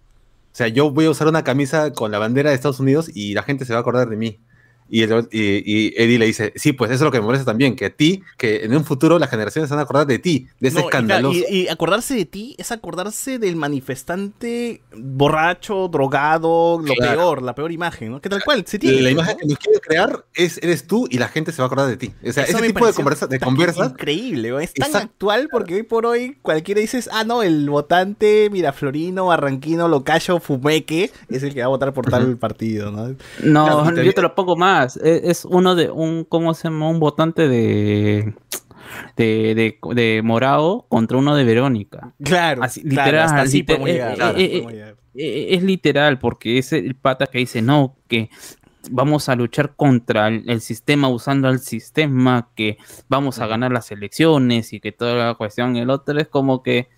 O 0.54 0.56
sea, 0.56 0.68
yo 0.68 0.90
voy 0.90 1.04
a 1.06 1.10
usar 1.10 1.28
una 1.28 1.44
camisa 1.44 1.92
con 1.92 2.10
la 2.10 2.18
bandera 2.18 2.50
de 2.50 2.56
Estados 2.56 2.80
Unidos 2.80 3.10
y 3.12 3.34
la 3.34 3.42
gente 3.42 3.64
se 3.64 3.72
va 3.72 3.80
a 3.80 3.82
acordar 3.82 4.08
de 4.08 4.16
mí. 4.16 4.40
Y, 4.88 5.02
el- 5.02 5.28
y, 5.32 5.62
y 5.88 5.94
Eddie 5.96 6.18
le 6.18 6.26
dice, 6.26 6.52
sí, 6.56 6.72
pues 6.72 6.90
eso 6.90 6.96
es 7.04 7.06
lo 7.06 7.10
que 7.10 7.18
me 7.20 7.24
molesta 7.26 7.46
también, 7.46 7.74
que 7.74 7.86
a 7.86 7.90
ti, 7.90 8.22
que 8.36 8.64
en 8.64 8.76
un 8.76 8.84
futuro 8.84 9.18
las 9.18 9.30
generaciones 9.30 9.68
se 9.68 9.74
van 9.74 9.80
a 9.80 9.84
acordar 9.84 10.06
de 10.06 10.18
ti, 10.18 10.46
de 10.60 10.68
ese 10.68 10.78
No, 10.78 10.84
escandaloso. 10.84 11.38
Y, 11.48 11.62
y 11.62 11.68
acordarse 11.68 12.14
de 12.14 12.26
ti 12.26 12.54
es 12.58 12.70
acordarse 12.70 13.38
del 13.38 13.56
manifestante 13.56 14.82
borracho, 14.96 15.88
drogado, 15.88 16.78
lo 16.78 16.94
Claro. 16.94 17.12
peor, 17.20 17.42
la 17.42 17.54
peor 17.54 17.72
imagen, 17.72 18.12
¿no? 18.12 18.20
Que 18.20 18.28
tal 18.28 18.42
cual, 18.44 18.64
se 18.66 18.78
tiene. 18.78 18.98
la 19.00 19.04
¿no? 19.04 19.10
imagen 19.10 19.36
que 19.38 19.46
nos 19.46 19.58
quiere 19.58 19.80
crear 19.80 20.24
es, 20.34 20.58
eres 20.62 20.86
tú 20.86 21.06
y 21.10 21.18
la 21.18 21.28
gente 21.28 21.50
se 21.52 21.58
va 21.58 21.64
a 21.64 21.66
acordar 21.66 21.88
de 21.88 21.96
ti. 21.96 22.12
O 22.26 22.32
sea, 22.32 22.44
Eso 22.44 22.58
ese 22.58 22.66
tipo 22.66 22.86
de, 22.86 22.92
conversa, 22.92 23.26
de 23.26 23.38
tan 23.38 23.48
conversas 23.48 23.90
Increíble, 23.92 24.50
¿no? 24.50 24.60
es 24.60 24.74
tan 24.74 24.88
Exacto. 24.88 25.06
actual 25.12 25.48
porque 25.50 25.74
hoy 25.76 25.82
por 25.82 26.06
hoy 26.06 26.36
cualquiera 26.42 26.80
dices, 26.80 27.08
ah, 27.12 27.24
no, 27.24 27.42
el 27.42 27.68
votante 27.70 28.48
miraflorino, 28.50 29.26
barranquino, 29.26 29.88
locayo, 29.88 30.40
fumeque 30.40 31.10
es 31.28 31.42
el 31.42 31.54
que 31.54 31.60
va 31.60 31.66
a 31.66 31.68
votar 31.68 31.92
por 31.92 32.10
tal 32.10 32.36
partido, 32.36 32.90
¿no? 32.90 33.08
No, 33.42 33.64
Claro, 33.82 34.02
yo 34.02 34.12
te 34.12 34.22
lo 34.22 34.34
pongo 34.34 34.56
más. 34.56 34.73
E- 35.02 35.22
Es 35.24 35.44
uno 35.44 35.74
de 35.74 35.90
un, 35.90 36.24
¿cómo 36.24 36.54
se 36.54 36.64
llama? 36.68 36.88
Un 36.88 37.00
votante 37.00 37.48
de 37.48 38.34
de, 39.16 39.54
de, 39.54 39.94
de 39.94 40.22
Morao 40.22 40.86
contra 40.88 41.16
uno 41.18 41.34
de 41.34 41.44
Verónica. 41.44 42.12
Claro, 42.22 42.62
Así, 42.62 42.82
claro, 42.82 43.06
literal, 43.06 43.24
hasta 43.26 43.40
así 43.42 43.58
liter- 43.58 43.76
podemos 43.76 43.88
llegar, 43.88 44.14
claro, 44.14 44.34
podemos 44.34 44.72
llegar. 44.72 44.96
Eh, 45.14 45.46
Es 45.50 45.62
literal, 45.62 46.18
porque 46.18 46.58
es 46.58 46.72
el 46.72 46.94
pata 46.94 47.26
que 47.26 47.38
dice, 47.38 47.62
no, 47.62 47.96
que 48.08 48.30
vamos 48.90 49.28
a 49.28 49.36
luchar 49.36 49.74
contra 49.76 50.28
el, 50.28 50.48
el 50.48 50.60
sistema 50.60 51.08
usando 51.08 51.48
el 51.48 51.60
sistema, 51.60 52.50
que 52.54 52.76
vamos 53.08 53.38
a 53.38 53.46
ganar 53.46 53.72
las 53.72 53.90
elecciones 53.90 54.72
y 54.72 54.80
que 54.80 54.92
toda 54.92 55.14
la 55.28 55.34
cuestión. 55.34 55.76
El 55.76 55.88
otro 55.90 56.18
es 56.20 56.28
como 56.28 56.62
que 56.62 56.88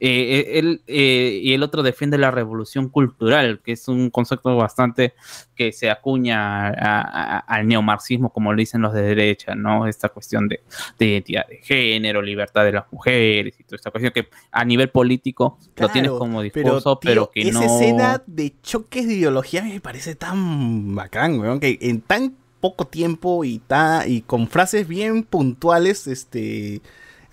eh, 0.00 0.08
eh, 0.54 0.58
él 0.58 0.82
eh, 0.86 1.40
y 1.42 1.52
el 1.54 1.62
otro 1.62 1.82
defiende 1.82 2.18
la 2.18 2.30
revolución 2.30 2.88
cultural, 2.88 3.60
que 3.64 3.72
es 3.72 3.88
un 3.88 4.10
concepto 4.10 4.56
bastante 4.56 5.14
que 5.54 5.72
se 5.72 5.90
acuña 5.90 6.68
a- 6.68 7.00
a- 7.00 7.38
al 7.38 7.66
neomarxismo, 7.68 8.30
como 8.30 8.52
lo 8.52 8.58
dicen 8.58 8.82
los 8.82 8.92
de 8.92 9.02
derecha, 9.02 9.54
¿no? 9.54 9.86
Esta 9.86 10.08
cuestión 10.08 10.48
de, 10.48 10.60
de 10.98 11.06
identidad 11.06 11.46
de 11.48 11.58
género, 11.58 12.20
libertad 12.22 12.64
de 12.64 12.72
las 12.72 12.84
mujeres 12.92 13.54
y 13.58 13.64
toda 13.64 13.76
esta 13.76 13.90
cuestión 13.90 14.12
que 14.12 14.28
a 14.50 14.64
nivel 14.64 14.88
político 14.90 15.58
lo 15.76 15.88
tienes 15.88 16.10
como 16.10 16.42
discurso, 16.42 16.98
tío, 16.98 17.10
pero, 17.10 17.30
que 17.30 17.42
esa 17.48 17.60
no... 17.60 17.66
escena 17.66 18.22
de 18.26 18.54
choques 18.62 19.06
de 19.06 19.14
ideología 19.14 19.62
me 19.62 19.80
parece 19.80 20.14
tan 20.16 20.94
bacán, 20.94 21.38
weón, 21.38 21.60
que 21.60 21.78
en 21.80 22.00
tan 22.00 22.34
poco 22.60 22.86
tiempo 22.86 23.44
y, 23.44 23.58
ta- 23.58 24.06
y 24.06 24.22
con 24.22 24.48
frases 24.48 24.88
bien 24.88 25.22
puntuales, 25.22 26.06
este... 26.06 26.80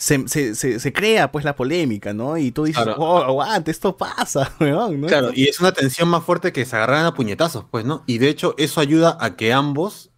Se, 0.01 0.27
se, 0.27 0.55
se, 0.55 0.79
se 0.79 0.91
crea 0.93 1.31
pues 1.31 1.45
la 1.45 1.55
polémica, 1.55 2.11
¿no? 2.11 2.35
Y 2.35 2.49
tú 2.51 2.63
dices, 2.63 2.81
Claro. 2.81 2.99
oh, 2.99 3.17
aguante, 3.19 3.69
esto 3.69 3.95
pasa, 3.95 4.51
weón, 4.59 4.99
¿no? 5.01 5.05
Claro, 5.07 5.29
y 5.31 5.47
es 5.47 5.59
una 5.59 5.73
tensión 5.73 6.09
más 6.09 6.23
fuerte 6.23 6.51
que 6.51 6.65
se 6.65 6.75
agarran 6.75 7.05
a 7.05 7.13
puñetazos, 7.13 7.65
pues, 7.69 7.85
¿no? 7.85 8.01
Y 8.07 8.17
de 8.17 8.29
hecho, 8.29 8.55
eso 8.57 8.79
ayuda 8.81 9.15
a 9.21 9.35
que 9.35 9.53
ambos, 9.53 10.09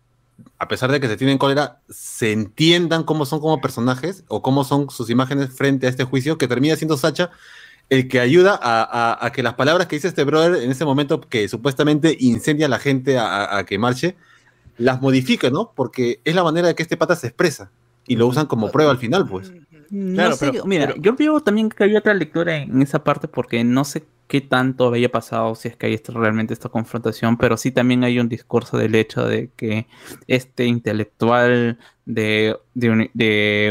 a 0.57 0.69
pesar 0.69 0.89
de 0.89 1.01
que 1.01 1.09
se 1.09 1.17
tienen 1.17 1.37
cólera, 1.37 1.81
se 1.89 2.31
entiendan 2.31 3.03
cómo 3.03 3.25
son 3.25 3.41
como 3.41 3.59
personajes 3.59 4.23
o 4.29 4.41
cómo 4.41 4.63
son 4.63 4.89
sus 4.89 5.09
imágenes 5.09 5.49
frente 5.53 5.85
a 5.85 5.89
este 5.89 6.05
juicio, 6.05 6.37
que 6.37 6.47
termina 6.47 6.77
siendo 6.77 6.95
Sacha 6.95 7.29
el 7.89 8.07
que 8.07 8.21
ayuda 8.21 8.57
a, 8.63 8.81
a- 8.83 9.25
a 9.25 9.31
que 9.33 9.43
las 9.43 9.55
palabras 9.55 9.87
que 9.87 9.97
dice 9.97 10.07
este 10.07 10.23
brother 10.23 10.63
en 10.63 10.71
ese 10.71 10.85
momento 10.85 11.19
que 11.19 11.49
supuestamente 11.49 12.15
incendia 12.21 12.67
a 12.67 12.69
la 12.69 12.79
gente 12.79 13.17
a, 13.17 13.27
a- 13.27 13.57
a 13.57 13.65
que 13.65 13.77
marche, 13.77 14.15
las 14.77 15.01
modifica, 15.01 15.49
¿no? 15.49 15.73
Porque 15.75 16.21
es 16.23 16.33
la 16.35 16.43
manera 16.45 16.69
de 16.69 16.75
que 16.75 16.83
este 16.83 16.95
pata 16.95 17.17
se 17.17 17.27
expresa 17.27 17.69
y 18.07 18.15
lo 18.15 18.27
usan 18.27 18.45
como 18.47 18.71
prueba 18.71 18.91
al 18.91 18.97
final, 18.97 19.27
pues. 19.27 19.51
No 19.95 20.15
Claro, 20.15 20.35
sé, 20.35 20.51
pero- 20.51 20.65
mira, 20.65 20.87
pero- 20.87 21.01
yo 21.01 21.15
veo 21.15 21.39
también 21.41 21.69
que 21.69 21.83
había 21.83 21.99
otra 21.99 22.15
lectura 22.15 22.57
en 22.57 22.81
esa 22.81 23.03
parte 23.03 23.27
porque 23.27 23.63
no 23.63 23.85
sé 23.85 24.05
qué 24.27 24.41
tanto 24.41 24.87
había 24.87 25.11
pasado, 25.11 25.53
si 25.53 25.67
es 25.67 25.75
que 25.75 25.85
hay 25.85 25.93
esto- 25.93 26.13
realmente 26.13 26.51
esta 26.51 26.67
confrontación, 26.69 27.37
pero 27.37 27.57
sí 27.57 27.69
también 27.71 28.03
hay 28.03 28.17
un 28.19 28.27
discurso 28.27 28.77
del 28.79 28.95
hecho 28.95 29.27
de 29.27 29.51
que 29.55 29.85
este 30.27 30.65
intelectual 30.65 31.77
de, 32.05 32.57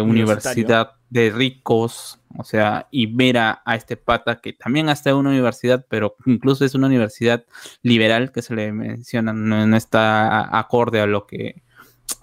universidad 0.04 0.92
de 1.10 1.30
ricos, 1.30 2.20
o 2.38 2.44
sea, 2.44 2.86
y 2.90 3.06
ver 3.06 3.38
a, 3.38 3.62
este 3.74 3.96
pata 3.96 4.36
que 4.40 4.52
también 4.52 4.88
está 4.88 5.10
en 5.10 5.16
una 5.16 5.30
universidad, 5.30 5.84
pero 5.88 6.16
incluso 6.24 6.64
es 6.64 6.74
una 6.74 6.86
universidad 6.86 7.44
liberal 7.82 8.32
que 8.32 8.42
se 8.42 8.54
le 8.54 8.72
menciona, 8.72 9.32
no, 9.32 9.66
no 9.66 9.76
está 9.76 10.56
acorde 10.56 11.00
a 11.00 11.06
lo 11.06 11.26
que 11.26 11.62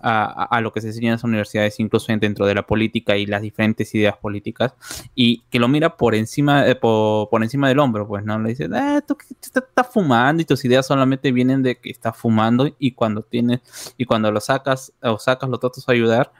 a, 0.01 0.61
lo 0.61 0.71
que 0.71 0.81
se 0.81 0.87
enseña 0.87 1.09
en 1.09 1.13
las 1.13 1.23
universidades, 1.23 1.79
incluso 1.79 2.11
en- 2.11 2.19
dentro 2.19 2.45
de 2.45 2.55
la 2.55 2.65
política 2.65 3.17
y 3.17 3.25
las 3.25 3.41
diferentes 3.41 3.93
ideas 3.95 4.17
políticas, 4.17 4.73
y 5.15 5.41
que 5.49 5.59
lo 5.59 5.67
mira 5.67 5.97
por 5.97 6.15
encima, 6.15 6.67
eh, 6.67 6.75
por, 6.75 7.27
encima 7.43 7.67
del 7.67 7.79
hombro, 7.79 8.07
pues, 8.07 8.23
¿no? 8.23 8.39
Le 8.39 8.49
dice, 8.49 8.69
ah, 8.73 9.01
tú 9.05 9.17
estás 9.41 9.87
fumando 9.91 10.41
y 10.41 10.45
tus 10.45 10.63
ideas 10.65 10.87
solamente 10.87 11.31
vienen 11.31 11.63
de 11.63 11.77
que 11.77 11.89
estás 11.89 12.15
fumando 12.15 12.73
y 12.79 12.91
cuando 12.91 13.21
tienes, 13.23 13.61
y 13.97 14.05
cuando 14.05 14.31
lo 14.31 14.39
sacas 14.39 14.93
o 15.01 15.17
sacas, 15.19 15.49
lo 15.49 15.57
tratas 15.57 15.85
de 15.85 15.93
ayudar, 15.93 16.31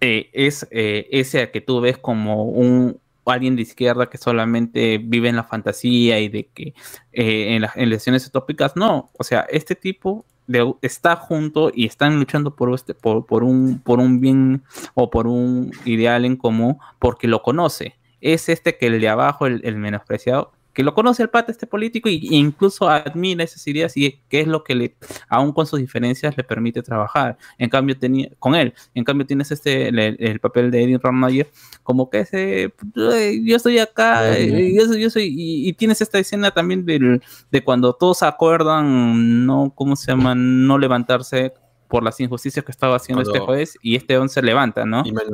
eh, 0.00 0.30
es 0.32 0.66
eh, 0.70 1.08
ese 1.10 1.50
que 1.50 1.60
tú 1.60 1.80
ves 1.80 1.98
como 1.98 2.44
un 2.44 3.00
alguien 3.24 3.56
de 3.56 3.62
izquierda 3.62 4.08
que 4.08 4.18
solamente 4.18 4.98
vive 4.98 5.28
en 5.28 5.34
la 5.34 5.42
fantasía 5.42 6.20
y 6.20 6.28
de 6.28 6.46
que 6.46 6.74
eh, 7.12 7.56
en 7.56 7.62
las 7.62 7.76
elecciones 7.76 8.24
utópicas, 8.26 8.76
no, 8.76 9.10
o 9.18 9.24
sea, 9.24 9.46
este 9.50 9.74
tipo 9.74 10.24
de- 10.46 10.74
está 10.82 11.16
junto 11.16 11.70
y 11.74 11.86
están 11.86 12.18
luchando 12.18 12.54
por, 12.54 12.72
este, 12.74 12.94
por, 12.94 13.26
por, 13.26 13.42
un, 13.44 13.78
por 13.80 13.98
un 14.00 14.20
bien 14.20 14.62
o 14.94 15.10
por 15.10 15.26
un 15.26 15.70
ideal 15.84 16.24
en 16.24 16.36
común 16.36 16.78
porque 16.98 17.28
lo 17.28 17.42
conoce. 17.42 17.96
Es 18.20 18.48
este 18.48 18.76
que 18.78 18.86
el 18.86 19.00
de 19.00 19.08
abajo, 19.08 19.46
el, 19.46 19.60
el 19.64 19.76
menospreciado, 19.76 20.52
que 20.76 20.82
lo 20.82 20.92
conoce 20.92 21.22
el 21.22 21.30
pata, 21.30 21.50
este 21.50 21.66
político, 21.66 22.10
y, 22.10 22.16
y 22.22 22.36
incluso 22.36 22.86
admira 22.86 23.42
esas 23.42 23.66
ideas 23.66 23.96
y 23.96 24.20
que 24.28 24.42
es 24.42 24.46
lo 24.46 24.62
que 24.62 24.74
le, 24.74 24.94
aún 25.26 25.52
con 25.52 25.66
sus 25.66 25.80
diferencias, 25.80 26.36
le 26.36 26.44
permite 26.44 26.82
trabajar. 26.82 27.38
En 27.56 27.70
cambio, 27.70 27.96
tenía, 27.98 28.28
con 28.38 28.54
él, 28.54 28.74
en 28.94 29.02
cambio 29.02 29.26
tienes 29.26 29.50
este, 29.50 29.88
el, 29.88 29.98
el 29.98 30.38
papel 30.38 30.70
de 30.70 30.84
Eddie 30.84 30.98
Ramnayer, 31.02 31.48
como 31.82 32.10
que 32.10 32.18
ese, 32.20 32.74
"Ay, 33.10 33.42
yo 33.46 33.56
estoy 33.56 33.78
acá, 33.78 34.36
eh, 34.36 34.74
yo 34.76 34.84
soy, 34.86 35.00
yo 35.00 35.08
soy", 35.08 35.24
y, 35.34 35.66
y 35.66 35.72
tienes 35.72 36.02
esta 36.02 36.18
escena 36.18 36.50
también 36.50 36.84
del, 36.84 37.22
de 37.50 37.64
cuando 37.64 37.94
todos 37.94 38.22
acuerdan, 38.22 39.46
no, 39.46 39.72
¿cómo 39.74 39.96
se 39.96 40.12
llama? 40.12 40.34
No 40.34 40.76
levantarse 40.76 41.54
por 41.88 42.02
las 42.02 42.20
injusticias 42.20 42.62
que 42.64 42.72
estaba 42.72 42.96
haciendo 42.96 43.22
este 43.22 43.38
juez, 43.46 43.78
y 43.80 43.96
este 43.96 44.18
hombre 44.18 44.28
se 44.34 44.42
levanta, 44.42 44.84
¿no? 44.84 45.02
Y, 45.06 45.12
men- 45.12 45.24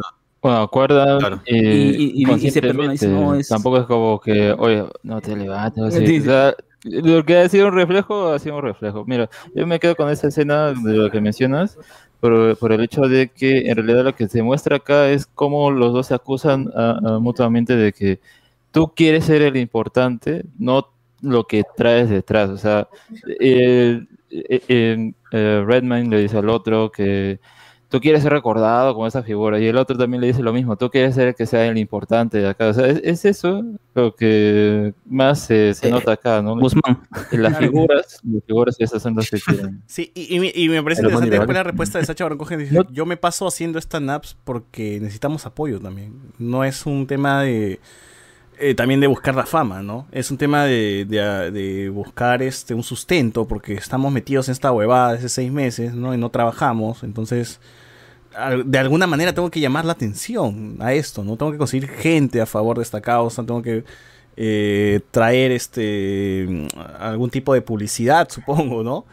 Bueno, 0.42 0.58
acuerdan 0.62 1.18
Claro. 1.20 1.40
eh, 1.46 1.94
Y- 1.96 2.22
y- 2.24 2.24
y- 2.28 2.46
y 2.46 2.50
se 2.50 2.60
perdona, 2.60 2.92
dice, 2.92 3.06
no, 3.08 3.34
es- 3.34 3.48
Tampoco 3.48 3.78
es 3.78 3.86
como 3.86 4.20
que, 4.20 4.52
oye, 4.52 4.84
no 5.04 5.20
te 5.20 5.36
levantes. 5.36 5.82
así. 5.84 6.04
Sí, 6.06 6.20
O 6.20 6.24
sea, 6.24 6.54
lo 6.84 7.24
que 7.24 7.36
ha 7.36 7.48
sido 7.48 7.68
un 7.68 7.74
reflejo, 7.74 8.28
ha 8.32 8.38
sido 8.40 8.56
un 8.56 8.62
reflejo. 8.62 9.04
Mira, 9.06 9.30
yo 9.54 9.66
me 9.68 9.78
quedo 9.78 9.94
con 9.94 10.10
esa 10.10 10.26
escena 10.28 10.72
de 10.72 10.94
lo 10.94 11.10
que 11.12 11.20
mencionas, 11.20 11.78
por, 12.18 12.56
por 12.58 12.72
el 12.72 12.80
hecho 12.82 13.02
de 13.02 13.28
que 13.28 13.68
en 13.70 13.76
realidad 13.76 14.02
lo 14.04 14.16
que 14.16 14.26
se 14.28 14.42
muestra 14.42 14.76
acá 14.76 15.08
es 15.10 15.26
cómo 15.26 15.70
los 15.70 15.92
dos 15.92 16.08
se 16.08 16.14
acusan 16.14 16.70
a- 16.74 16.98
a 17.04 17.18
mutuamente 17.20 17.76
de 17.76 17.92
que 17.92 18.18
tú 18.72 18.92
quieres 18.96 19.24
ser 19.26 19.42
el 19.42 19.56
importante, 19.56 20.44
no 20.58 20.88
lo 21.20 21.44
que 21.44 21.62
traes 21.76 22.10
detrás. 22.10 22.50
O 22.50 22.58
sea, 22.58 22.88
el- 23.38 24.08
el- 24.30 24.62
el- 24.68 25.14
eh, 25.30 25.62
Redman 25.64 26.10
le 26.10 26.20
dice 26.22 26.38
al 26.38 26.48
otro 26.48 26.90
que 26.90 27.38
tú 27.92 28.00
quieres 28.00 28.22
ser 28.24 28.32
recordado 28.32 28.94
como 28.94 29.06
esa 29.06 29.22
figura 29.22 29.60
y 29.60 29.66
el 29.66 29.76
otro 29.76 29.96
también 29.96 30.20
le 30.22 30.26
dice 30.28 30.42
lo 30.42 30.52
mismo, 30.52 30.76
tú 30.76 30.90
quieres 30.90 31.14
ser 31.14 31.28
el 31.28 31.34
que 31.36 31.46
sea 31.46 31.66
el 31.66 31.76
importante 31.78 32.38
de 32.38 32.48
acá. 32.48 32.68
O 32.68 32.74
sea, 32.74 32.86
es, 32.88 33.00
es 33.04 33.24
eso 33.26 33.62
lo 33.94 34.16
que 34.16 34.94
más 35.06 35.40
se, 35.40 35.74
se 35.74 35.88
Eh, 35.88 35.90
nota 35.90 36.12
acá, 36.12 36.40
¿no? 36.42 36.56
Guzmán. 36.58 37.02
Las 37.30 37.58
figuras, 37.58 38.18
las 38.24 38.44
figuras 38.44 38.76
esas 38.80 39.02
son 39.02 39.14
las 39.14 39.30
que 39.30 39.38
quieren. 39.46 39.82
Sí, 39.86 40.10
y, 40.14 40.34
y 40.34 40.40
me- 40.40 40.52
y 40.54 40.68
me 40.70 40.82
parece 40.82 41.02
interesante 41.02 41.52
la 41.52 41.62
respuesta 41.62 41.98
de 41.98 42.06
Sacha 42.06 42.24
Baron 42.24 42.38
Cohen. 42.38 42.58
Dice, 42.60 42.74
No- 42.74 42.90
yo 42.90 43.04
me 43.06 43.16
paso 43.18 43.46
haciendo 43.46 43.78
stand-ups 43.78 44.36
porque 44.42 44.98
necesitamos 44.98 45.44
apoyo 45.46 45.78
también. 45.78 46.14
No 46.38 46.64
es 46.64 46.86
un 46.86 47.06
tema 47.06 47.42
de... 47.42 47.78
eh, 48.58 48.74
también 48.74 49.00
de 49.00 49.06
buscar 49.06 49.34
la 49.34 49.44
fama, 49.44 49.82
¿no? 49.82 50.06
Es 50.12 50.30
un 50.30 50.38
tema 50.38 50.64
de, 50.64 51.04
de- 51.06 51.50
de 51.50 51.88
buscar 51.90 52.42
este 52.42 52.72
un 52.74 52.82
sustento 52.82 53.46
porque 53.46 53.74
estamos 53.74 54.10
metidos 54.12 54.48
en 54.48 54.52
esta 54.52 54.72
huevada 54.72 55.12
hace 55.14 55.28
seis 55.28 55.52
meses, 55.52 55.92
¿no? 55.94 56.14
Y 56.14 56.16
no 56.16 56.30
trabajamos, 56.30 57.02
entonces 57.02 57.60
de 58.64 58.78
alguna 58.78 59.06
manera 59.06 59.32
tengo 59.34 59.50
que 59.50 59.60
llamar 59.60 59.84
la 59.84 59.92
atención 59.92 60.76
a 60.80 60.92
esto, 60.94 61.22
¿no? 61.24 61.36
Tengo 61.36 61.52
que 61.52 61.58
conseguir 61.58 61.88
gente 61.88 62.40
a 62.40 62.46
favor 62.46 62.76
de 62.78 62.82
esta 62.82 63.00
causa, 63.00 63.44
tengo 63.44 63.62
que 63.62 63.84
eh, 64.36 65.00
traer 65.10 65.52
este 65.52 66.68
algún 66.98 67.30
tipo 67.30 67.52
de 67.54 67.62
publicidad, 67.62 68.28
supongo, 68.30 68.82
¿no? 68.82 69.04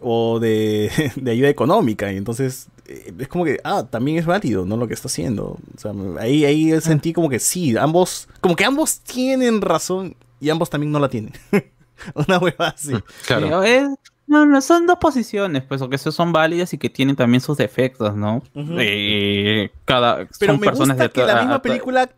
O 0.00 0.38
de, 0.40 0.90
de 1.16 1.30
ayuda 1.30 1.48
económica. 1.48 2.12
Y 2.12 2.16
entonces 2.16 2.68
eh, 2.86 3.12
es 3.18 3.28
como 3.28 3.44
que, 3.44 3.58
ah, 3.64 3.86
también 3.88 4.18
es 4.18 4.26
válido, 4.26 4.66
¿no? 4.66 4.76
Lo 4.76 4.86
que 4.86 4.94
está 4.94 5.08
haciendo. 5.08 5.56
O 5.76 5.78
sea, 5.78 5.92
ahí, 6.20 6.44
ahí 6.44 6.78
sentí 6.80 7.12
como 7.12 7.28
que 7.28 7.38
sí, 7.38 7.76
ambos, 7.76 8.28
como 8.40 8.56
que 8.56 8.64
ambos 8.64 9.00
tienen 9.00 9.60
razón 9.62 10.14
y 10.40 10.50
ambos 10.50 10.68
también 10.70 10.92
no 10.92 10.98
la 10.98 11.08
tienen. 11.08 11.32
Una 12.14 12.38
hueva 12.38 12.68
así. 12.68 12.92
Claro. 13.26 13.62
Sí, 13.62 13.68
es- 13.70 13.88
no, 14.26 14.44
no, 14.44 14.60
son 14.60 14.86
dos 14.86 14.98
posiciones, 14.98 15.62
pues, 15.62 15.80
o 15.82 15.88
que 15.88 15.98
son 15.98 16.32
válidas 16.32 16.72
y 16.72 16.78
que 16.78 16.90
tienen 16.90 17.16
también 17.16 17.40
sus 17.40 17.56
defectos, 17.56 18.16
¿no? 18.16 18.42
Ujú. 18.54 18.76
Eh, 18.78 19.70
cada, 19.84 20.26
Pero 20.38 20.54
son 20.54 20.60
me 20.60 20.66
personas 20.66 20.96
gusta 20.96 21.04
de 21.04 21.10
que 21.10 21.24
la 21.24 21.40
misma 21.40 21.62
película 21.62 22.10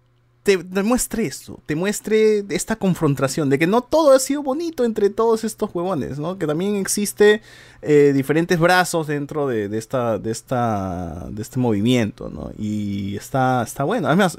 te, 0.42 0.56
te 0.56 0.82
muestre 0.82 1.26
eso, 1.26 1.60
te 1.66 1.76
muestre 1.76 2.44
esta 2.48 2.76
confrontación, 2.76 3.50
de 3.50 3.58
que 3.58 3.66
no 3.66 3.82
todo 3.82 4.12
ha 4.12 4.18
sido 4.18 4.42
bonito 4.42 4.84
entre 4.86 5.10
todos 5.10 5.44
estos 5.44 5.68
huevones, 5.74 6.18
¿no? 6.18 6.38
Que 6.38 6.46
también 6.46 6.76
existe 6.76 7.42
eh, 7.82 8.12
diferentes 8.14 8.58
brazos 8.58 9.06
dentro 9.06 9.46
de, 9.46 9.68
de 9.68 9.76
esta, 9.76 10.18
de 10.18 10.30
esta, 10.30 11.26
de 11.28 11.42
este 11.42 11.58
movimiento, 11.58 12.30
¿no? 12.30 12.50
Y 12.56 13.16
está, 13.16 13.62
está 13.62 13.84
bueno. 13.84 14.06
Además, 14.06 14.38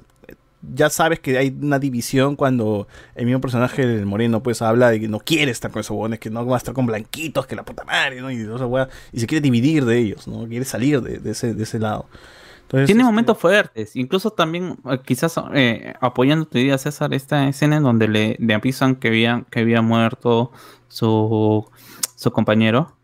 ya 0.62 0.90
sabes 0.90 1.20
que 1.20 1.38
hay 1.38 1.56
una 1.62 1.80
división 1.80 2.36
cuando 2.36 2.88
el 3.16 3.26
mismo 3.26 3.42
personaje, 3.42 3.84
el 3.84 4.06
moreno, 4.06 4.44
pues 4.44 4.62
habla 4.62 4.90
de 4.90 5.00
que 5.00 5.08
no 5.08 5.20
quiere 5.20 5.52
estar 5.52 5.72
con 5.72 5.80
esos 5.80 5.92
huevones, 5.92 6.20
que 6.20 6.30
no 6.30 6.46
va 6.46 6.56
a 6.56 6.58
estar 6.58 6.74
con 6.74 6.86
blanquitos, 6.86 7.48
que 7.48 7.56
la 7.56 7.64
puta 7.64 7.84
madre, 7.86 8.22
¿no? 8.22 8.30
Y, 8.32 8.42
esa 8.42 8.66
hueá, 8.66 8.90
y 9.12 9.20
se 9.20 9.28
quiere 9.28 9.42
dividir 9.42 9.86
de 9.86 9.98
ellos, 9.98 10.28
¿no? 10.28 10.48
Quiere 10.48 10.66
salir 10.66 11.02
de, 11.02 11.20
de 11.20 11.32
ese, 11.32 11.54
de 11.54 11.64
ese 11.64 11.80
lado. 11.80 12.08
Entonces, 12.64 12.86
Tiene 12.86 13.02
este, 13.02 13.12
momentos 13.12 13.38
fuertes, 13.38 13.96
incluso 13.96 14.32
también, 14.32 14.78
eh, 14.92 15.00
quizás 15.04 15.36
eh, 15.54 15.94
apoyando 16.02 16.46
tu 16.46 16.58
idea, 16.58 16.78
César, 16.78 17.14
esta 17.14 17.48
escena 17.48 17.78
en 17.78 17.84
donde 17.84 18.08
le, 18.08 18.36
le 18.40 18.54
avisan 18.54 18.96
que 18.96 19.08
había, 19.08 19.46
que 19.50 19.62
había 19.62 19.82
muerto 19.82 20.52
su, 20.88 21.66
su 22.16 22.32
compañero 22.32 22.99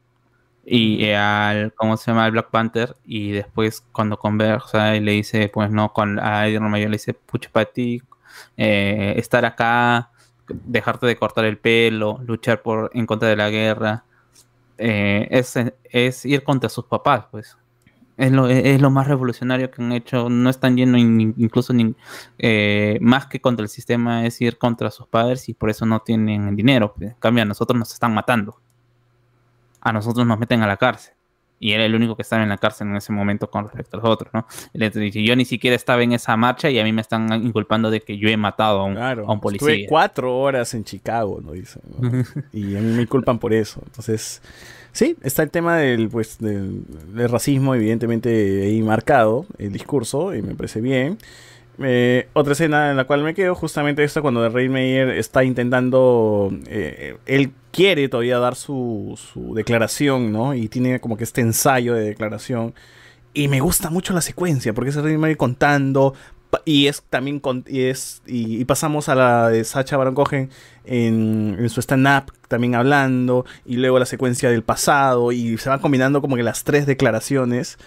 y 0.66 1.03
eh, 1.05 1.16
al, 1.16 1.74
¿cómo 1.76 1.95
se 1.97 2.11
llama? 2.11 2.26
Al 2.26 2.32
Black 2.32 2.49
Panther 2.49 2.95
y 3.05 3.32
después 3.32 3.82
cuando 3.91 4.18
conversa 4.18 4.95
y 4.95 4.99
le 4.99 5.11
dice, 5.13 5.49
pues 5.49 5.70
no, 5.72 5.93
con 5.93 6.20
a 6.20 6.47
Eddie 6.47 6.59
Mayor 6.59 6.89
le 6.89 6.95
dice, 6.97 7.13
pucha 7.13 7.49
para 7.51 7.66
ti, 7.66 8.01
eh, 8.57 9.13
estar 9.18 9.45
acá, 9.45 10.11
dejarte 10.47 11.05
de 11.05 11.16
cortar 11.18 11.45
el 11.45 11.57
pelo, 11.57 12.20
luchar 12.26 12.61
por 12.61 12.89
en 12.93 13.05
contra 13.05 13.30
de 13.30 13.36
la 13.36 13.49
guerra, 13.49 14.03
eh, 14.78 15.28
es, 15.32 15.53
es 15.84 16.26
ir 16.26 16.43
contra 16.43 16.70
sus 16.70 16.86
papás, 16.86 17.26
pues. 17.32 17.57
Es 18.18 18.32
lo, 18.32 18.47
es 18.47 18.80
lo 18.82 18.89
más 18.91 19.07
revolucionario 19.07 19.70
que 19.72 19.82
han 19.84 19.91
hecho. 19.91 20.30
No 20.30 20.49
están 20.49 20.78
yendo 20.78 20.97
in- 20.97 21.34
incluso 21.38 21.74
más 23.01 23.28
que 23.28 23.41
contra 23.41 23.63
el 23.63 23.70
sistema, 23.70 24.26
es 24.26 24.39
ir 24.41 24.57
contra 24.57 24.89
sus 24.91 25.07
padres 25.07 25.49
y 25.49 25.53
por 25.53 25.70
eso 25.70 25.86
no 25.86 25.99
tienen 25.99 26.55
dinero. 26.55 26.93
pues. 26.95 27.11
En 27.11 27.18
cambio, 27.20 27.43
a 27.43 27.45
nosotros 27.45 27.78
nos 27.78 27.91
están 27.91 28.13
matando. 28.13 28.59
A 29.86 29.93
nosotros 29.93 30.25
nos 30.27 30.38
meten 30.39 30.61
a 30.61 30.67
la 30.67 30.77
cárcel. 30.77 31.13
Y 31.57 31.71
era 31.71 31.86
el 31.86 31.95
único 31.95 32.17
que 32.17 32.21
estaba 32.23 32.43
en 32.43 32.49
la 32.49 32.57
cárcel 32.57 32.88
en 32.89 32.97
ese 32.97 33.13
momento 33.13 33.49
con 33.49 33.63
respecto 33.63 33.95
a 33.95 34.01
los 34.01 34.09
otros, 34.09 34.29
¿no? 34.33 34.45
Él 34.73 34.91
dice, 34.91 35.23
Yo 35.23 35.36
ni 35.38 35.45
siquiera 35.45 35.73
estaba 35.75 36.03
en 36.03 36.11
esa 36.11 36.36
marcha 36.36 36.69
y 36.69 36.77
a 36.79 36.83
mí 36.83 36.91
me 36.91 36.99
están 36.99 37.31
inculpando 37.45 37.89
de 37.89 38.01
que 38.01 38.17
yo 38.17 38.27
he 38.27 38.36
matado 38.36 38.81
a 38.81 38.83
un, 38.83 38.95
Claro, 38.95 39.21
a 39.25 39.31
un 39.31 39.38
estuve 39.38 39.59
policía. 39.59 39.88
cuatro 39.88 40.38
horas 40.38 40.73
en 40.73 40.83
Chicago, 40.83 41.39
¿no? 41.41 41.53
Dicen, 41.53 41.81
¿no? 41.97 42.23
y 42.51 42.75
a 42.75 42.81
mí 42.81 42.91
me 42.91 43.07
culpan 43.07 43.39
por 43.39 43.53
eso. 43.53 43.81
Entonces, 43.86 44.41
sí, 44.91 45.15
está 45.23 45.43
el 45.43 45.49
tema 45.49 45.77
del, 45.77 46.09
pues, 46.09 46.39
del, 46.39 46.83
del 47.15 47.29
racismo, 47.29 47.73
evidentemente 47.73 48.63
ahí 48.65 48.81
marcado, 48.81 49.45
el 49.57 49.71
discurso, 49.71 50.36
y 50.36 50.41
me 50.41 50.55
parece 50.55 50.81
bien. 50.81 51.17
Eh, 51.80 52.30
otra 52.34 52.53
escena 52.53 52.91
en 52.91 52.97
la 52.97 53.05
cual 53.05 53.23
me 53.23 53.34
quedo, 53.34 53.55
justamente 53.55 54.03
esta 54.03 54.21
cuando 54.21 54.47
Rey 54.49 54.69
Meyer 54.69 55.09
está 55.09 55.43
intentando, 55.43 56.49
eh, 56.67 57.17
él 57.26 57.51
quiere 57.71 58.07
todavía 58.07 58.39
dar 58.39 58.55
su, 58.55 59.17
su 59.17 59.53
declaración, 59.53 60.32
¿no? 60.32 60.53
Y 60.53 60.69
tiene 60.69 60.99
como 60.99 61.17
que 61.17 61.23
este 61.26 61.41
ensayo 61.41 61.93
de 61.93 62.05
declaración. 62.05 62.73
Y 63.34 63.49
me 63.49 63.59
gusta 63.59 63.89
mucho 63.89 64.13
la 64.13 64.21
secuencia, 64.21 64.73
porque 64.73 64.91
es 64.91 64.95
Rey 64.95 65.17
Meyer 65.17 65.38
contando, 65.38 66.13
y 66.63 66.88
es 66.88 67.03
también 67.09 67.39
con, 67.39 67.65
y 67.67 67.84
es 67.84 68.21
y, 68.26 68.61
y 68.61 68.65
pasamos 68.65 69.09
a 69.09 69.15
la 69.15 69.49
de 69.49 69.63
Sacha 69.65 69.97
Baron 69.97 70.15
Cohen 70.15 70.49
en, 70.86 71.57
en 71.59 71.69
su 71.69 71.82
stand-up 71.82 72.32
también 72.47 72.76
hablando 72.76 73.45
y 73.65 73.76
luego 73.76 73.99
la 73.99 74.05
secuencia 74.05 74.49
del 74.49 74.63
pasado 74.63 75.32
y 75.32 75.57
se 75.57 75.69
van 75.69 75.80
combinando 75.80 76.21
como 76.21 76.36
que 76.36 76.43
las 76.43 76.63
tres 76.63 76.86
declaraciones 76.86 77.78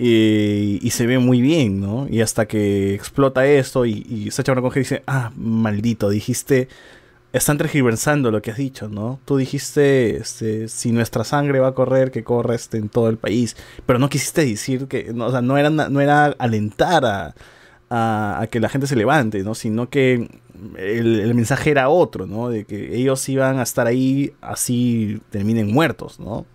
y, 0.00 0.90
se 0.90 1.06
ve 1.06 1.18
muy 1.18 1.40
bien, 1.40 1.80
¿no? 1.80 2.06
Y 2.08 2.20
hasta 2.20 2.46
que 2.46 2.94
explota 2.94 3.44
esto 3.46 3.84
y, 3.84 4.06
y 4.08 4.30
Sacha 4.30 4.52
Baron 4.52 4.70
Cohen 4.70 4.82
dice, 4.82 5.02
ah, 5.08 5.32
maldito, 5.36 6.08
dijiste, 6.08 6.68
están 7.32 7.58
tergiversando 7.58 8.30
lo 8.30 8.40
que 8.40 8.52
has 8.52 8.58
dicho, 8.58 8.88
¿no? 8.88 9.18
Tú 9.24 9.36
dijiste, 9.36 10.16
este, 10.16 10.68
si 10.68 10.92
nuestra 10.92 11.24
sangre 11.24 11.58
va 11.58 11.68
a 11.68 11.74
correr, 11.74 12.12
que 12.12 12.22
corra 12.22 12.54
este, 12.54 12.78
en 12.78 12.88
todo 12.88 13.08
el 13.08 13.16
país, 13.16 13.56
pero 13.86 13.98
no 13.98 14.08
quisiste 14.08 14.44
decir 14.44 14.86
que, 14.86 15.12
no, 15.12 15.26
o 15.26 15.30
sea, 15.32 15.42
no 15.42 15.58
era, 15.58 15.68
no 15.68 16.00
era 16.00 16.26
alentar 16.26 17.04
a, 17.04 17.34
a, 17.90 18.40
a 18.42 18.46
que 18.46 18.60
la 18.60 18.68
gente 18.68 18.86
se 18.86 18.94
levante, 18.94 19.42
¿no? 19.42 19.56
Sino 19.56 19.90
que 19.90 20.28
el, 20.76 21.20
el 21.20 21.34
mensaje 21.34 21.70
era 21.72 21.88
otro, 21.88 22.26
¿no? 22.26 22.50
De 22.50 22.64
que 22.64 22.94
ellos 22.96 23.28
iban 23.28 23.58
a 23.58 23.62
estar 23.64 23.88
ahí 23.88 24.32
así 24.42 25.20
terminen 25.30 25.72
muertos, 25.72 26.20
¿no? 26.20 26.46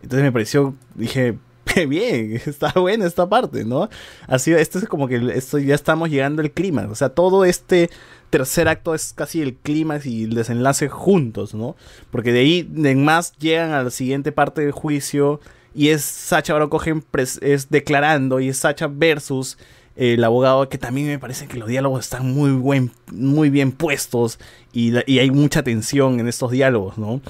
Entonces 0.00 0.22
me 0.22 0.32
pareció, 0.32 0.74
dije, 0.94 1.38
bien, 1.88 2.40
está 2.46 2.72
buena 2.72 3.06
esta 3.06 3.28
parte, 3.28 3.64
¿no? 3.64 3.88
Así, 4.26 4.52
esto 4.52 4.78
es 4.78 4.86
como 4.86 5.08
que 5.08 5.16
esto 5.34 5.58
ya 5.58 5.74
estamos 5.74 6.10
llegando 6.10 6.42
al 6.42 6.50
clima, 6.50 6.86
o 6.90 6.94
sea, 6.94 7.08
todo 7.10 7.44
este 7.44 7.90
tercer 8.30 8.68
acto 8.68 8.94
es 8.94 9.12
casi 9.12 9.42
el 9.42 9.54
clímax 9.54 10.06
y 10.06 10.24
el 10.24 10.34
desenlace 10.34 10.88
juntos, 10.88 11.54
¿no? 11.54 11.76
Porque 12.10 12.32
de 12.32 12.40
ahí 12.40 12.70
en 12.84 13.04
más 13.04 13.32
llegan 13.38 13.72
a 13.72 13.82
la 13.84 13.90
siguiente 13.90 14.32
parte 14.32 14.62
del 14.62 14.72
juicio 14.72 15.40
y 15.74 15.88
es 15.88 16.02
Sacha 16.02 16.54
Cohen 16.68 17.02
pres- 17.12 17.42
es 17.42 17.70
declarando 17.70 18.40
y 18.40 18.48
es 18.48 18.58
Sacha 18.58 18.88
versus 18.88 19.58
el 19.96 20.24
abogado 20.24 20.68
que 20.68 20.78
también 20.78 21.06
me 21.06 21.20
parece 21.20 21.46
que 21.46 21.56
los 21.56 21.68
diálogos 21.68 22.00
están 22.04 22.32
muy 22.32 22.50
buen 22.50 22.90
muy 23.12 23.48
bien 23.50 23.70
puestos 23.70 24.40
y, 24.72 24.92
y 25.10 25.20
hay 25.20 25.30
mucha 25.30 25.62
tensión 25.62 26.18
en 26.18 26.26
estos 26.26 26.50
diálogos, 26.50 26.98
¿no? 26.98 27.20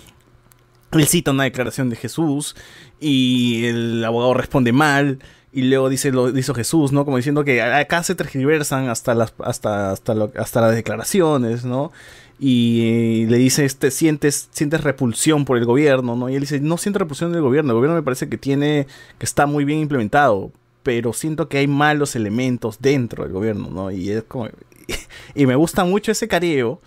Él 0.94 1.06
cita 1.06 1.30
una 1.30 1.44
declaración 1.44 1.90
de 1.90 1.96
Jesús 1.96 2.56
y 3.00 3.66
el 3.66 4.04
abogado 4.04 4.34
responde 4.34 4.72
mal 4.72 5.18
y 5.52 5.62
luego 5.62 5.88
dice 5.88 6.10
lo 6.10 6.32
dice 6.32 6.52
Jesús, 6.54 6.92
¿no? 6.92 7.04
Como 7.04 7.16
diciendo 7.16 7.44
que 7.44 7.62
acá 7.62 8.02
se 8.02 8.14
tergiversan 8.14 8.88
hasta 8.88 9.14
las 9.14 9.34
hasta 9.38 9.92
hasta 9.92 10.14
hasta 10.36 10.60
las 10.60 10.74
declaraciones, 10.74 11.64
¿no? 11.64 11.92
Y 12.38 13.22
eh, 13.22 13.26
le 13.28 13.36
dice, 13.38 13.64
este, 13.64 13.90
sientes, 13.90 14.48
sientes 14.50 14.82
repulsión 14.82 15.44
por 15.44 15.56
el 15.56 15.64
gobierno, 15.64 16.16
¿no? 16.16 16.28
Y 16.28 16.34
él 16.34 16.40
dice, 16.40 16.60
no 16.60 16.78
siento 16.78 16.98
repulsión 16.98 17.32
del 17.32 17.42
gobierno, 17.42 17.70
el 17.70 17.76
gobierno 17.76 17.96
me 17.96 18.02
parece 18.02 18.28
que 18.28 18.38
tiene, 18.38 18.86
que 19.18 19.24
está 19.24 19.46
muy 19.46 19.64
bien 19.64 19.78
implementado, 19.78 20.50
pero 20.82 21.12
siento 21.12 21.48
que 21.48 21.58
hay 21.58 21.68
malos 21.68 22.16
elementos 22.16 22.78
dentro 22.80 23.24
del 23.24 23.32
gobierno, 23.32 23.70
¿no? 23.70 23.90
Y 23.90 24.10
es 24.10 24.24
como, 24.24 24.48
y 25.34 25.46
me 25.46 25.54
gusta 25.54 25.84
mucho 25.84 26.10
ese 26.10 26.26
careo, 26.26 26.80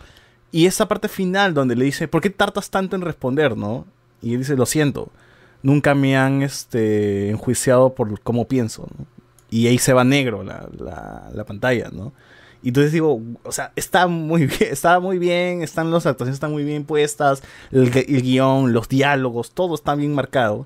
y 0.51 0.65
esa 0.65 0.87
parte 0.87 1.07
final 1.07 1.53
donde 1.53 1.75
le 1.75 1.85
dice, 1.85 2.07
¿por 2.07 2.21
qué 2.21 2.29
tardas 2.29 2.69
tanto 2.69 2.95
en 2.95 3.01
responder, 3.01 3.55
no? 3.55 3.85
Y 4.21 4.33
él 4.33 4.39
dice, 4.39 4.55
lo 4.55 4.65
siento, 4.65 5.11
nunca 5.63 5.93
me 5.95 6.17
han 6.17 6.41
este, 6.41 7.29
enjuiciado 7.29 7.93
por 7.95 8.19
cómo 8.21 8.47
pienso, 8.47 8.87
¿no? 8.97 9.05
y 9.49 9.67
ahí 9.67 9.77
se 9.77 9.93
va 9.93 10.03
negro 10.03 10.43
la, 10.43 10.67
la, 10.77 11.29
la 11.33 11.45
pantalla, 11.45 11.89
¿no? 11.93 12.13
Y 12.63 12.69
entonces 12.69 12.91
digo, 12.91 13.21
o 13.43 13.51
sea, 13.51 13.71
está 13.77 14.07
muy 14.07 14.45
bien, 14.47 14.69
está 14.71 14.99
muy 14.99 15.19
bien, 15.19 15.61
están 15.61 15.89
las 15.91 16.05
actuaciones 16.05 16.35
están 16.35 16.51
muy 16.51 16.63
bien 16.65 16.83
puestas, 16.83 17.43
el, 17.71 17.91
gu- 17.93 18.05
el 18.07 18.21
guion, 18.23 18.73
los 18.73 18.89
diálogos, 18.89 19.51
todo 19.51 19.75
está 19.75 19.95
bien 19.95 20.13
marcado. 20.13 20.65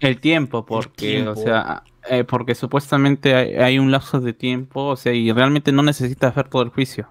El 0.00 0.20
tiempo, 0.20 0.64
porque, 0.66 1.24
tiempo. 1.24 1.32
o 1.32 1.36
sea, 1.36 1.82
eh, 2.08 2.24
porque 2.24 2.54
supuestamente 2.54 3.34
hay, 3.34 3.54
hay 3.54 3.78
un 3.78 3.90
lapso 3.90 4.20
de 4.20 4.32
tiempo, 4.32 4.86
o 4.88 4.96
sea, 4.96 5.12
y 5.12 5.32
realmente 5.32 5.72
no 5.72 5.82
necesitas 5.82 6.34
ver 6.34 6.48
todo 6.48 6.62
el 6.62 6.68
juicio. 6.68 7.08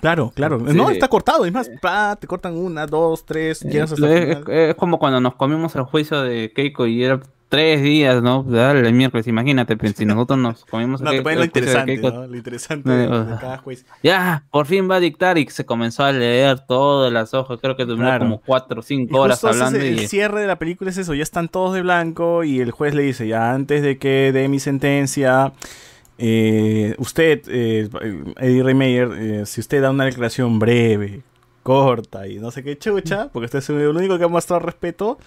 Claro, 0.00 0.32
claro. 0.34 0.60
Sí. 0.68 0.76
No, 0.76 0.90
está 0.90 1.08
cortado, 1.08 1.46
es 1.46 1.52
más, 1.52 1.70
pa, 1.80 2.16
te 2.16 2.26
cortan 2.26 2.56
una, 2.56 2.86
dos, 2.86 3.24
tres, 3.24 3.60
llegas 3.62 3.92
hasta 3.92 4.06
el 4.06 4.12
Eh, 4.12 4.30
es, 4.32 4.38
final. 4.38 4.52
es 4.52 4.74
como 4.74 4.98
cuando 4.98 5.20
nos 5.20 5.34
comimos 5.34 5.74
el 5.76 5.82
juicio 5.84 6.20
de 6.22 6.52
Keiko 6.54 6.86
y 6.86 7.02
era 7.04 7.20
tres 7.48 7.82
días, 7.82 8.20
¿no? 8.22 8.42
Dale, 8.42 8.80
el 8.80 8.92
miércoles, 8.94 9.28
imagínate, 9.28 9.76
pues, 9.76 9.94
si 9.96 10.04
nosotros 10.04 10.38
nos 10.38 10.64
comimos 10.64 11.00
el, 11.00 11.04
No, 11.04 11.10
te 11.12 11.16
el 11.18 11.22
ponen 11.22 11.38
lo 11.38 11.44
juicio 11.44 11.60
interesante, 11.60 11.92
Keiko, 11.94 12.10
¿no? 12.10 12.26
Lo 12.26 12.36
interesante 12.36 12.90
de, 12.90 13.06
cada 13.40 13.58
juez. 13.58 13.86
Ya, 14.02 14.44
por 14.50 14.66
fin 14.66 14.90
va 14.90 14.96
a 14.96 15.00
dictar 15.00 15.38
y 15.38 15.46
se 15.48 15.64
comenzó 15.64 16.04
a 16.04 16.10
leer 16.12 16.58
todas 16.66 17.12
las 17.12 17.32
hojas, 17.32 17.58
creo 17.62 17.76
que 17.76 17.84
duró 17.84 18.00
Claro. 18.00 18.24
como 18.24 18.40
cuatro 18.40 18.80
o 18.80 18.82
Y 18.82 18.86
cinco 18.86 19.20
horas 19.20 19.36
justo 19.40 19.50
ese 19.50 19.56
es 19.58 19.62
hablando 19.66 19.86
el, 19.86 20.00
y... 20.00 20.08
cierre 20.08 20.40
de 20.40 20.48
la 20.48 20.58
película 20.58 20.90
es 20.90 20.98
eso, 20.98 21.14
ya 21.14 21.22
están 21.22 21.48
todos 21.48 21.74
de 21.74 21.82
blanco 21.82 22.42
y 22.44 22.60
el 22.60 22.72
juez 22.72 22.94
le 22.94 23.04
dice, 23.04 23.26
ya 23.28 23.52
antes 23.52 23.82
de 23.82 23.98
que 23.98 24.32
dé 24.32 24.48
mi 24.48 24.58
sentencia, 24.58 25.52
eh, 26.18 26.94
usted, 26.98 27.42
eh, 27.48 27.88
Eddie 28.38 28.62
Reymeyer, 28.62 29.08
eh, 29.12 29.46
si 29.46 29.60
usted 29.60 29.82
da 29.82 29.90
una 29.90 30.04
declaración 30.04 30.58
breve, 30.58 31.22
corta 31.62 32.26
y 32.28 32.38
no 32.38 32.50
sé 32.50 32.62
qué 32.62 32.76
chucha, 32.78 33.28
porque 33.32 33.46
usted 33.46 33.58
es 33.60 33.68
el 33.70 33.88
único 33.88 34.18
que 34.18 34.24
ha 34.24 34.28
mostrado 34.28 34.60
respeto, 34.60 35.18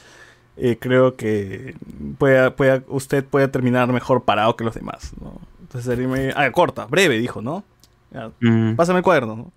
eh, 0.55 0.77
creo 0.79 1.15
que 1.15 1.75
pueda, 2.17 2.55
pueda, 2.55 2.83
usted 2.87 3.23
puede 3.25 3.47
terminar 3.47 3.91
mejor 3.91 4.23
parado 4.23 4.55
que 4.55 4.63
los 4.63 4.75
demás. 4.75 5.13
¿no? 5.21 5.39
Entonces 5.61 5.87
Eddie 5.91 6.07
Reymeyer, 6.07 6.33
ah, 6.37 6.51
corta, 6.51 6.85
breve, 6.85 7.17
dijo, 7.17 7.41
¿no? 7.41 7.63
Ya, 8.11 8.31
Mm. 8.39 8.75
pásame 8.75 8.99
el 8.99 9.03
cuaderno, 9.03 9.35
¿no? 9.35 9.51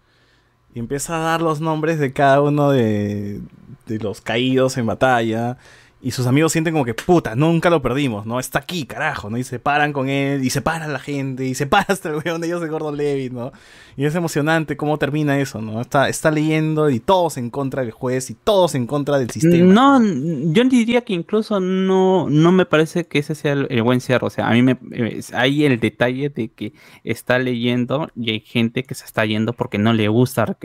Y 0.74 0.78
empieza 0.78 1.16
a 1.16 1.20
dar 1.20 1.42
los 1.42 1.60
nombres 1.60 1.98
de 1.98 2.12
cada 2.12 2.40
uno 2.40 2.70
de, 2.70 3.40
de 3.86 3.98
los 3.98 4.20
caídos 4.20 4.76
en 4.78 4.86
batalla. 4.86 5.56
Y 6.02 6.12
sus 6.12 6.26
amigos 6.26 6.52
sienten 6.52 6.72
como 6.72 6.84
que, 6.86 6.94
puta, 6.94 7.34
nunca 7.34 7.68
lo 7.68 7.82
perdimos, 7.82 8.24
¿no? 8.24 8.40
Está 8.40 8.60
aquí, 8.60 8.86
carajo, 8.86 9.28
¿no? 9.28 9.36
Y 9.36 9.44
se 9.44 9.58
paran 9.58 9.92
con 9.92 10.08
él, 10.08 10.42
y 10.42 10.48
se 10.48 10.62
para 10.62 10.86
la 10.88 10.98
gente, 10.98 11.44
y 11.44 11.54
se 11.54 11.66
para 11.68 11.84
hasta 11.88 12.08
el 12.08 12.22
weón 12.24 12.40
de 12.40 12.46
ellos 12.46 12.62
de 12.62 12.68
Gordon 12.68 12.96
Levitt, 12.96 13.32
¿no? 13.32 13.52
Y 13.96 14.06
es 14.06 14.14
emocionante 14.14 14.78
cómo 14.78 14.96
termina 14.98 15.38
eso, 15.38 15.60
¿no? 15.60 15.80
Está, 15.80 16.08
está 16.08 16.30
leyendo 16.30 16.88
y 16.88 17.00
todos 17.00 17.36
en 17.36 17.50
contra 17.50 17.82
del 17.82 17.90
juez 17.90 18.30
y 18.30 18.34
todos 18.34 18.74
en 18.74 18.86
contra 18.86 19.18
del 19.18 19.28
sistema. 19.30 19.72
No, 19.74 20.00
yo 20.02 20.64
diría 20.64 21.02
que 21.02 21.12
incluso 21.12 21.60
no, 21.60 22.30
no 22.30 22.50
me 22.52 22.64
parece 22.64 23.06
que 23.06 23.18
ese 23.18 23.34
sea 23.34 23.52
el, 23.52 23.66
el 23.68 23.82
buen 23.82 24.00
cierre. 24.00 24.26
O 24.26 24.30
sea, 24.30 24.48
a 24.48 24.52
mí 24.52 24.62
me 24.62 24.78
eh, 24.92 25.20
hay 25.34 25.66
el 25.66 25.80
detalle 25.80 26.30
de 26.30 26.48
que 26.48 26.72
está 27.04 27.38
leyendo 27.38 28.08
y 28.16 28.30
hay 28.30 28.40
gente 28.40 28.84
que 28.84 28.94
se 28.94 29.04
está 29.04 29.26
yendo 29.26 29.52
porque 29.52 29.76
no 29.76 29.92
le 29.92 30.08
gusta 30.08 30.56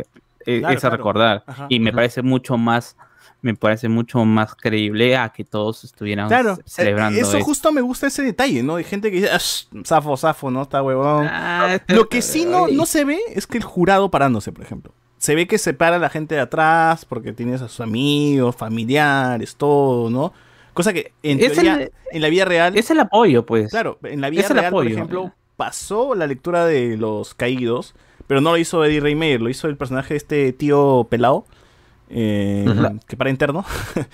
eh, 0.46 0.60
Claro, 0.60 0.78
ese 0.78 0.88
claro. 0.88 0.98
recordar. 0.98 1.44
Ajá. 1.48 1.66
Y 1.70 1.80
me 1.80 1.90
Ajá. 1.90 1.96
parece 1.98 2.22
mucho 2.22 2.58
más, 2.58 2.96
me 3.46 3.54
parece 3.56 3.88
mucho 3.90 4.26
más 4.26 4.56
creíble 4.56 5.16
a 5.16 5.30
que 5.30 5.44
todos 5.44 5.84
estuvieran 5.84 6.28
Claro, 6.28 6.56
ce- 6.56 6.64
celebrando 6.66 7.20
eso 7.20 7.38
eso. 7.38 7.46
justo 7.46 7.72
me 7.72 7.82
gusta 7.82 8.08
ese 8.08 8.24
detalle, 8.24 8.64
¿no? 8.64 8.76
Hay 8.78 8.84
gente 8.84 9.12
que 9.12 9.18
dice, 9.18 9.30
"Ah, 9.32 9.40
zafo, 9.86 10.18
zafo, 10.18 10.50
¿no? 10.50 10.64
Está 10.64 10.82
huevón. 10.82 11.28
Ah, 11.30 11.78
Lo 11.90 12.10
que 12.10 12.24
sí 12.24 12.46
no, 12.46 12.68
no 12.68 12.88
se 12.88 13.06
ve 13.06 13.20
es 13.36 13.46
que 13.46 13.58
el 13.60 13.64
jurado 13.64 14.10
parándose, 14.10 14.52
por 14.52 14.64
ejemplo. 14.66 14.94
Se 15.20 15.36
ve 15.36 15.46
que 15.48 15.58
se 15.60 15.74
para 15.76 16.00
la 16.00 16.10
gente 16.10 16.34
de 16.36 16.42
atrás 16.42 17.06
porque 17.06 17.34
tienes 17.34 17.62
a 17.62 17.68
sus 17.70 17.82
amigos, 17.82 18.56
familiares, 18.56 19.56
todo, 19.56 20.10
¿no? 20.10 20.34
Cosa 20.74 20.92
que 20.92 21.14
en, 21.24 21.38
teoría, 21.40 21.76
el- 21.84 21.92
en 22.12 22.22
la 22.22 22.30
vida 22.30 22.46
real, 22.46 22.76
Es 22.76 22.90
el 22.90 23.00
apoyo, 23.00 23.46
pues. 23.46 23.70
claro, 23.70 24.00
en 24.04 24.22
la 24.22 24.30
vida 24.32 24.42
es 24.42 24.50
real, 24.50 24.72
por 24.72 24.88
ejemplo, 24.88 25.32
pasó 25.56 26.16
la 26.16 26.26
lectura 26.28 26.66
de 26.66 26.98
los 26.98 27.34
caídos, 27.36 27.94
pero 28.28 28.42
no 28.42 28.52
lo 28.52 28.58
hizo 28.58 28.84
Eddie 28.84 29.00
Reymeyer, 29.02 29.40
lo 29.42 29.50
hizo 29.50 29.68
el 29.68 29.78
personaje 29.78 30.16
de 30.16 30.18
este 30.18 30.52
tío 30.54 31.06
pelado, 31.10 31.46
eh, 32.10 32.66
que 33.08 33.18
para 33.18 33.30
interno. 33.30 33.66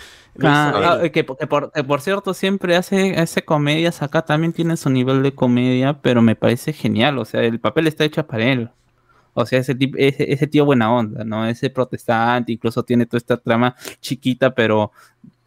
Ah, 0.42 0.72
hizo 0.74 0.88
ah, 0.88 1.02
que, 1.02 1.12
que 1.12 1.24
por, 1.26 1.74
que 1.74 1.84
por 1.84 2.00
cierto 2.00 2.34
siempre 2.34 2.78
hace, 2.78 3.18
hace 3.18 3.44
comedias, 3.44 4.02
acá 4.02 4.22
también 4.22 4.54
tiene 4.54 4.78
su 4.78 4.90
nivel 4.90 5.24
de 5.24 5.36
comedia, 5.36 6.00
pero 6.02 6.22
me 6.22 6.38
parece 6.38 6.72
genial, 6.72 7.20
o 7.20 7.26
sea, 7.26 7.42
el 7.42 7.60
papel 7.60 7.88
está 7.88 8.06
hecho 8.06 8.26
para 8.26 8.46
él. 8.46 8.70
O 9.34 9.46
sea, 9.46 9.60
ese, 9.60 9.76
tip- 9.76 9.96
ese, 9.98 10.32
ese 10.34 10.48
tío 10.48 10.66
buena 10.66 10.94
onda, 10.94 11.24
¿no? 11.24 11.46
Ese 11.48 11.70
protestante, 11.70 12.52
incluso 12.52 12.84
tiene 12.84 13.06
toda 13.06 13.18
esta 13.18 13.38
trama 13.38 13.76
chiquita, 14.02 14.54
pero 14.54 14.92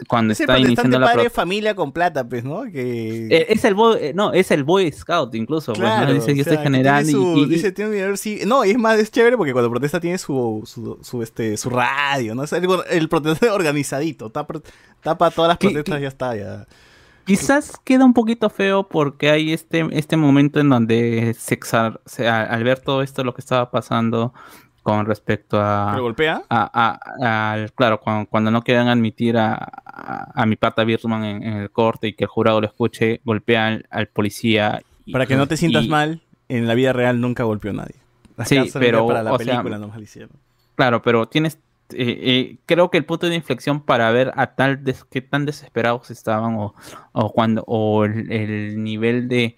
cuando 0.09 0.33
Ese 0.33 0.43
está 0.45 0.59
iniciando 0.59 0.99
la... 0.99 1.07
padre 1.07 1.25
de 1.25 1.31
familia 1.31 1.75
con 1.75 1.93
plata, 1.93 2.27
pues, 2.29 2.45
¿no? 2.45 2.63
Que... 2.65 3.27
Eh, 3.29 3.47
es 3.51 3.65
el 3.65 3.75
boy, 3.75 3.99
eh, 4.01 4.13
no, 4.15 4.33
es 4.33 4.51
el 4.51 4.65
boy 4.65 4.91
scout 4.91 5.35
incluso, 5.35 5.73
pues, 5.73 5.81
¿no? 5.81 5.85
Claro, 5.87 6.13
Dice, 6.15 6.35
yo 6.35 6.45
soy 6.45 6.57
general 6.59 7.05
tiene 7.05 7.19
y- 7.19 7.23
su- 7.23 7.39
y, 7.39 7.43
y- 7.43 7.47
dice, 7.47 7.73
tiene 7.73 7.91
un 7.91 7.95
dinero, 7.97 8.17
sí. 8.17 8.41
No, 8.47 8.65
y 8.65 8.71
es 8.71 8.79
más, 8.79 8.99
es 8.99 9.11
chévere 9.11 9.37
porque 9.37 9.53
cuando 9.53 9.71
protesta 9.71 10.01
tiene 10.01 10.19
su, 10.19 10.63
su, 10.67 10.99
su, 11.03 11.23
este, 11.23 11.57
su 11.57 11.71
radio, 11.71 12.35
¿no? 12.35 12.45
Es 12.45 12.53
el, 12.53 12.67
el 12.91 13.09
protestante 13.09 13.51
organizadito, 13.51 14.31
tapa, 14.31 14.61
tapa 15.03 15.31
todas 15.31 15.49
las 15.51 15.59
¿Qué- 15.59 15.69
protestas, 15.69 15.97
qué- 15.97 16.03
ya 16.03 16.09
está, 16.09 16.37
ya. 16.37 16.67
Quizás 17.25 17.79
queda 17.85 18.05
un 18.05 18.15
poquito 18.15 18.51
feo 18.51 18.89
porque 18.89 19.31
hay 19.31 19.53
este, 19.53 19.87
este 19.93 20.17
momento 20.17 20.61
en 20.61 20.69
donde 20.69 21.35
se 21.39 21.59
sea, 22.07 22.43
al 22.43 22.65
ver 22.65 22.81
todo 22.81 23.03
esto, 23.03 23.25
lo 23.25 23.35
que 23.35 23.41
estaba 23.41 23.71
pasando 23.71 24.35
con 24.83 25.07
respecto 25.07 25.59
a... 25.61 25.89
¿Pero 25.93 26.03
golpea? 26.03 26.43
a- 27.23 27.67
claro, 27.75 28.01
cuando, 28.01 28.29
cuando 28.29 28.51
no 28.51 28.63
quieran 28.63 28.89
admitir 28.89 29.37
a, 29.39 29.57
mi 30.47 30.57
pata 30.57 30.85
Birman 30.85 31.25
en, 31.25 31.43
en 31.43 31.53
el 31.55 31.71
corte 31.71 32.09
y 32.09 32.13
que 32.13 32.25
el 32.25 32.29
jurado 32.29 32.61
lo 32.61 32.67
escuche, 32.67 33.21
golpea 33.25 33.69
al, 33.69 33.87
al 33.91 34.09
policía. 34.09 34.83
y- 35.07 35.13
Para 35.13 35.27
que 35.27 35.37
no 35.37 35.49
te 35.49 35.57
sientas 35.57 35.85
y- 35.85 35.89
mal, 35.89 36.21
en 36.49 36.69
la 36.69 36.75
vida 36.75 36.93
real 36.93 37.21
nunca 37.21 37.45
golpeó 37.45 37.71
a 37.71 37.75
nadie. 37.75 37.95
Acá 38.35 38.45
Sí, 38.45 38.71
pero, 38.75 39.07
para 39.07 39.23
la 39.23 39.33
o 39.33 39.39
sea, 39.39 39.63
película 39.63 39.79
lo 39.79 40.01
hicieron. 40.01 40.31
Claro, 40.75 41.01
pero 41.03 41.27
tienes. 41.29 41.59
Eh, 41.97 42.19
eh, 42.23 42.57
creo 42.67 42.91
que 42.91 42.99
el 42.99 43.05
punto 43.05 43.29
de 43.29 43.35
inflexión 43.37 43.81
para 43.81 44.11
ver 44.11 44.33
a 44.37 44.55
tal 44.55 44.85
des- 44.85 45.05
qué 45.05 45.21
tan 45.23 45.47
desesperados 45.47 46.11
estaban 46.11 46.57
o, 46.57 46.75
cuando 47.33 47.65
o 47.67 48.05
el, 48.05 48.31
el 48.33 48.83
nivel 48.83 49.29
de, 49.29 49.57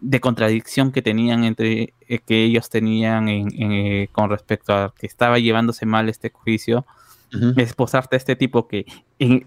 de 0.00 0.20
contradicción 0.20 0.90
que 0.92 1.02
tenían 1.02 1.44
entre 1.44 1.94
eh, 2.08 2.18
que 2.26 2.44
ellos 2.44 2.68
tenían 2.70 3.28
en- 3.28 3.52
en, 3.62 3.72
eh, 3.72 4.08
con 4.12 4.30
respecto 4.30 4.74
a 4.74 4.92
que 4.98 5.06
estaba 5.06 5.38
llevándose 5.38 5.86
mal 5.86 6.08
este 6.08 6.30
juicio 6.30 6.84
Ujú. 7.34 7.54
es 7.56 7.72
posarte 7.74 8.16
a 8.16 8.18
este 8.18 8.36
tipo 8.36 8.68
que 8.68 8.84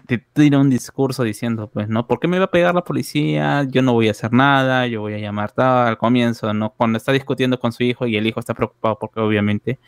te 0.06 0.18
tira 0.18 0.58
un 0.58 0.70
discurso 0.70 1.22
diciendo, 1.22 1.68
pues, 1.72 1.88
¿no? 1.88 2.06
¿Por 2.06 2.18
qué 2.18 2.26
me 2.28 2.38
va 2.38 2.46
a 2.46 2.50
pegar 2.50 2.74
la 2.74 2.82
policía? 2.82 3.64
Yo 3.68 3.82
no 3.82 3.92
voy 3.92 4.08
a 4.08 4.12
hacer 4.12 4.32
nada, 4.32 4.86
yo 4.86 5.02
voy 5.02 5.14
a 5.14 5.18
llamar 5.18 5.52
tal, 5.52 5.88
al 5.88 5.98
comienzo, 5.98 6.52
¿no? 6.54 6.70
Cuando 6.76 6.96
está 6.98 7.12
discutiendo 7.12 7.60
con 7.60 7.72
su 7.72 7.82
hijo 7.84 8.06
y 8.06 8.16
el 8.16 8.26
hijo 8.26 8.40
está 8.40 8.54
preocupado 8.54 8.98
porque 8.98 9.20
obviamente 9.20 9.78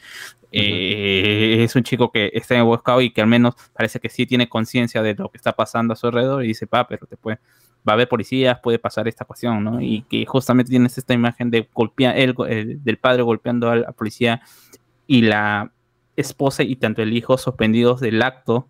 eh, 0.52 1.62
es 1.64 1.76
un 1.76 1.82
chico 1.82 2.10
que 2.10 2.30
está 2.34 2.56
Scout 2.78 3.02
y 3.02 3.10
que 3.10 3.20
al 3.20 3.26
menos 3.28 3.54
parece 3.74 4.00
que 4.00 4.08
sí 4.08 4.26
tiene 4.26 4.48
conciencia 4.48 5.02
de 5.02 5.14
lo 5.14 5.30
que 5.30 5.36
está 5.36 5.52
pasando 5.52 5.92
a 5.92 5.96
su 5.96 6.06
alrededor 6.06 6.44
y 6.44 6.48
dice, 6.48 6.66
pa, 6.66 6.86
pero 6.86 7.06
te 7.06 7.16
puede, 7.16 7.38
va 7.88 7.92
a 7.92 7.94
haber 7.94 8.08
policías, 8.08 8.58
puede 8.62 8.78
pasar 8.78 9.08
esta 9.08 9.24
cuestión, 9.24 9.62
¿no? 9.64 9.80
Y 9.80 10.02
que 10.08 10.24
justamente 10.26 10.70
tienes 10.70 10.98
esta 10.98 11.14
imagen 11.14 11.50
de 11.50 11.68
golpea, 11.72 12.12
el, 12.12 12.34
el- 12.48 12.82
del 12.82 12.98
padre 12.98 13.22
golpeando 13.22 13.70
a 13.70 13.76
la 13.76 13.92
policía 13.92 14.40
y 15.06 15.22
la 15.22 15.72
esposa 16.20 16.62
y 16.62 16.76
tanto 16.76 17.02
el 17.02 17.12
hijo 17.16 17.38
sorprendidos 17.38 18.00
del 18.00 18.22
acto 18.22 18.68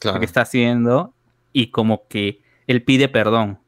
Claro. 0.00 0.18
que 0.20 0.26
está 0.26 0.42
haciendo 0.42 1.12
y 1.52 1.70
como 1.70 2.06
que 2.08 2.40
él 2.66 2.82
pide 2.84 3.08
perdón, 3.08 3.58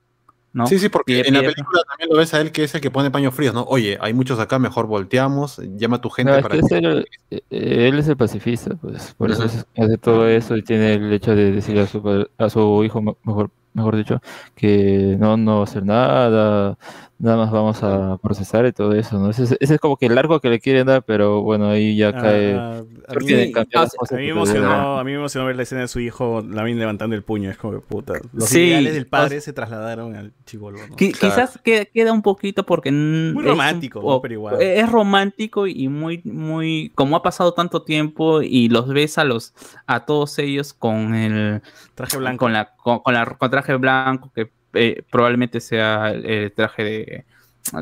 ¿no? 0.53 0.67
Sí, 0.67 0.79
sí, 0.79 0.89
porque 0.89 1.23
Pide- 1.23 1.29
en 1.29 1.35
la 1.35 1.41
película 1.41 1.83
también 1.89 2.11
lo 2.11 2.17
ves 2.17 2.33
a 2.35 2.41
él 2.41 2.53
que 2.53 2.65
es 2.65 2.75
el 2.75 2.81
que 2.81 2.91
pone 2.91 3.11
paños 3.11 3.35
fríos, 3.35 3.53
¿no? 3.55 3.63
Oye, 3.65 3.99
hay 4.01 4.13
muchos 4.15 4.39
acá, 4.39 4.59
mejor 4.59 4.87
volteamos, 4.87 5.61
llama 5.77 5.97
a 5.97 6.01
tu 6.01 6.09
gente 6.11 6.31
No, 6.33 6.39
es 6.39 6.43
para 6.43 6.55
que 6.57 6.61
que... 6.61 6.67
es 6.67 6.73
él, 6.73 7.07
eh, 7.31 7.89
él 7.89 7.99
es 7.99 8.07
el 8.09 8.17
pacifista, 8.17 8.75
pues 8.77 9.15
por 9.19 9.31
eso 9.31 9.45
hace 9.45 9.99
todo 9.99 10.29
eso 10.29 10.57
y 10.57 10.63
tiene 10.63 10.95
el 10.95 11.13
hecho 11.13 11.35
de 11.35 11.51
decirle 11.53 11.83
a 11.83 11.87
su, 11.89 12.03
padre- 12.03 12.29
a 12.39 12.49
su 12.51 12.85
hijo, 12.85 13.01
me- 13.03 13.17
mejor, 13.25 13.51
mejor 13.75 13.97
dicho, 13.97 14.21
que 14.55 15.17
no, 15.19 15.37
no 15.37 15.55
va 15.57 15.61
a 15.61 15.65
hacer 15.65 15.85
nada, 15.85 16.79
nada 17.21 17.37
más 17.37 17.51
vamos 17.51 17.83
a 17.83 18.17
procesar 18.19 18.67
y 18.67 18.73
todo 18.73 18.95
eso, 18.95 19.19
¿no? 19.19 19.31
Ese, 19.31 19.45
es- 19.45 19.57
ese 19.61 19.75
es 19.75 19.81
como 19.81 19.97
que 19.97 20.07
el 20.07 20.15
largo 20.15 20.41
que 20.41 20.49
le 20.49 20.59
quieren 20.59 20.87
dar, 20.87 21.03
pero 21.05 21.43
bueno, 21.43 21.69
ahí 21.69 21.95
ya 21.97 22.13
cae. 22.13 22.55
Ah, 22.55 22.79
a, 23.09 23.15
mí, 23.21 23.33
a 23.55 24.17
me 24.17 24.29
emocionó, 24.29 24.99
a 24.99 25.05
mí 25.05 25.13
me 25.13 25.19
emocionó 25.19 25.47
ver 25.47 25.57
la 25.57 25.63
escena 25.63 25.83
de 25.83 25.89
su 25.89 26.01
hijo 26.01 26.41
Lamin 26.41 26.79
levantando 26.79 27.15
el 27.15 27.23
puño. 27.23 27.51
Es 27.51 27.57
como 27.59 27.75
que 27.75 27.81
puta. 27.81 28.15
Los 28.33 28.49
Sí, 28.49 28.61
ideales 28.61 28.95
del 28.95 29.05
o 29.05 29.09
padre 29.11 29.41
se 29.41 29.53
trasladaron 29.53 30.17
al 30.17 30.33
chivolo. 30.47 30.79
¿no? 30.79 30.97
Qui- 30.97 31.17
Claro. 31.17 31.35
Quizás 31.35 31.59
que- 31.63 31.91
queda 31.93 32.13
un 32.13 32.23
poquito 32.23 32.65
porque 32.65 32.91
Muy 32.91 33.43
un 33.45 33.45
romántico. 33.45 34.21
Pero 34.23 34.35
igual. 34.35 34.61
Es 34.61 34.91
romántico 34.91 35.67
y 35.67 35.89
muy, 35.89 36.23
muy, 36.25 36.91
como 36.95 37.17
ha 37.17 37.23
pasado 37.23 37.53
tanto 37.53 37.83
tiempo 37.83 38.43
y 38.43 38.69
los 38.69 38.89
ves 38.89 39.19
a 39.19 39.25
los, 39.25 39.53
a 39.87 40.05
todos 40.07 40.39
ellos 40.39 40.73
con 40.73 41.15
el, 41.15 41.61
Traje 41.95 42.17
blanco. 42.17 42.39
con 42.47 42.53
la, 42.53 42.75
con, 42.77 43.01
con 43.01 43.15
la 43.15 43.27
con 43.27 43.51
traje 43.51 43.75
blanco 43.77 44.31
que 44.35 44.51
eh, 44.75 45.03
probablemente 45.11 45.61
sea 45.61 46.11
el 46.11 46.53
traje 46.53 46.85
de, 46.85 47.25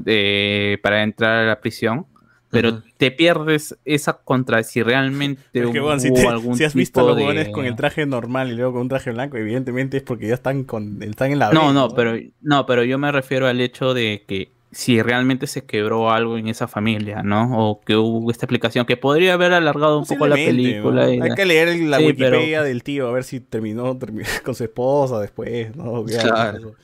de 0.02 0.78
para 0.82 1.02
entrar 1.02 1.44
a 1.44 1.46
la 1.46 1.60
prisión. 1.60 2.06
Pero 2.50 2.82
te 2.96 3.10
pierdes 3.10 3.76
esa 3.84 4.14
contra 4.14 4.62
si 4.62 4.82
realmente 4.82 5.42
Es 5.52 5.66
que, 5.70 5.80
hubo 5.80 5.88
bueno, 5.88 6.00
si, 6.00 6.10
te- 6.14 6.26
algún 6.26 6.56
si 6.56 6.64
has 6.64 6.74
visto 6.74 7.06
los 7.06 7.16
de- 7.16 7.52
con 7.52 7.66
el 7.66 7.76
traje 7.76 8.06
normal 8.06 8.50
y 8.50 8.54
luego 8.54 8.72
con 8.72 8.82
un 8.82 8.88
traje 8.88 9.10
blanco, 9.10 9.36
evidentemente 9.36 9.98
es 9.98 10.02
porque 10.02 10.28
ya 10.28 10.34
están 10.34 10.64
con 10.64 11.02
están 11.02 11.30
en 11.30 11.40
la 11.40 11.52
No, 11.52 11.74
no, 11.74 11.90
pero 11.90 12.16
no, 12.40 12.64
pero 12.64 12.84
yo 12.84 12.96
me 12.98 13.12
refiero 13.12 13.46
al 13.46 13.60
hecho 13.60 13.92
de 13.92 14.24
que 14.26 14.50
si 14.70 15.00
realmente 15.02 15.46
se 15.46 15.64
quebró 15.64 16.10
algo 16.10 16.36
en 16.36 16.46
esa 16.48 16.68
familia, 16.68 17.22
¿no? 17.22 17.70
O 17.70 17.80
que 17.80 17.96
hubo 17.96 18.30
esta 18.30 18.44
explicación 18.46 18.84
que 18.84 18.96
podría 18.98 19.34
haber 19.34 19.52
alargado 19.54 19.98
un 19.98 20.04
poco 20.06 20.26
la 20.26 20.34
película. 20.36 21.06
¿no? 21.06 21.12
y 21.12 21.20
Hay 21.22 21.28
la- 21.30 21.34
que 21.34 21.46
leer 21.46 21.76
la 21.80 21.98
Sí, 21.98 22.06
Wikipedia 22.06 22.58
pero- 22.58 22.64
del 22.64 22.82
tío 22.82 23.08
a 23.08 23.12
ver 23.12 23.24
si 23.24 23.40
terminó, 23.40 23.96
terminó 23.96 24.26
con 24.44 24.54
su 24.54 24.64
esposa 24.64 25.20
después, 25.20 25.74
¿no? 25.74 26.04
Claro. 26.06 26.74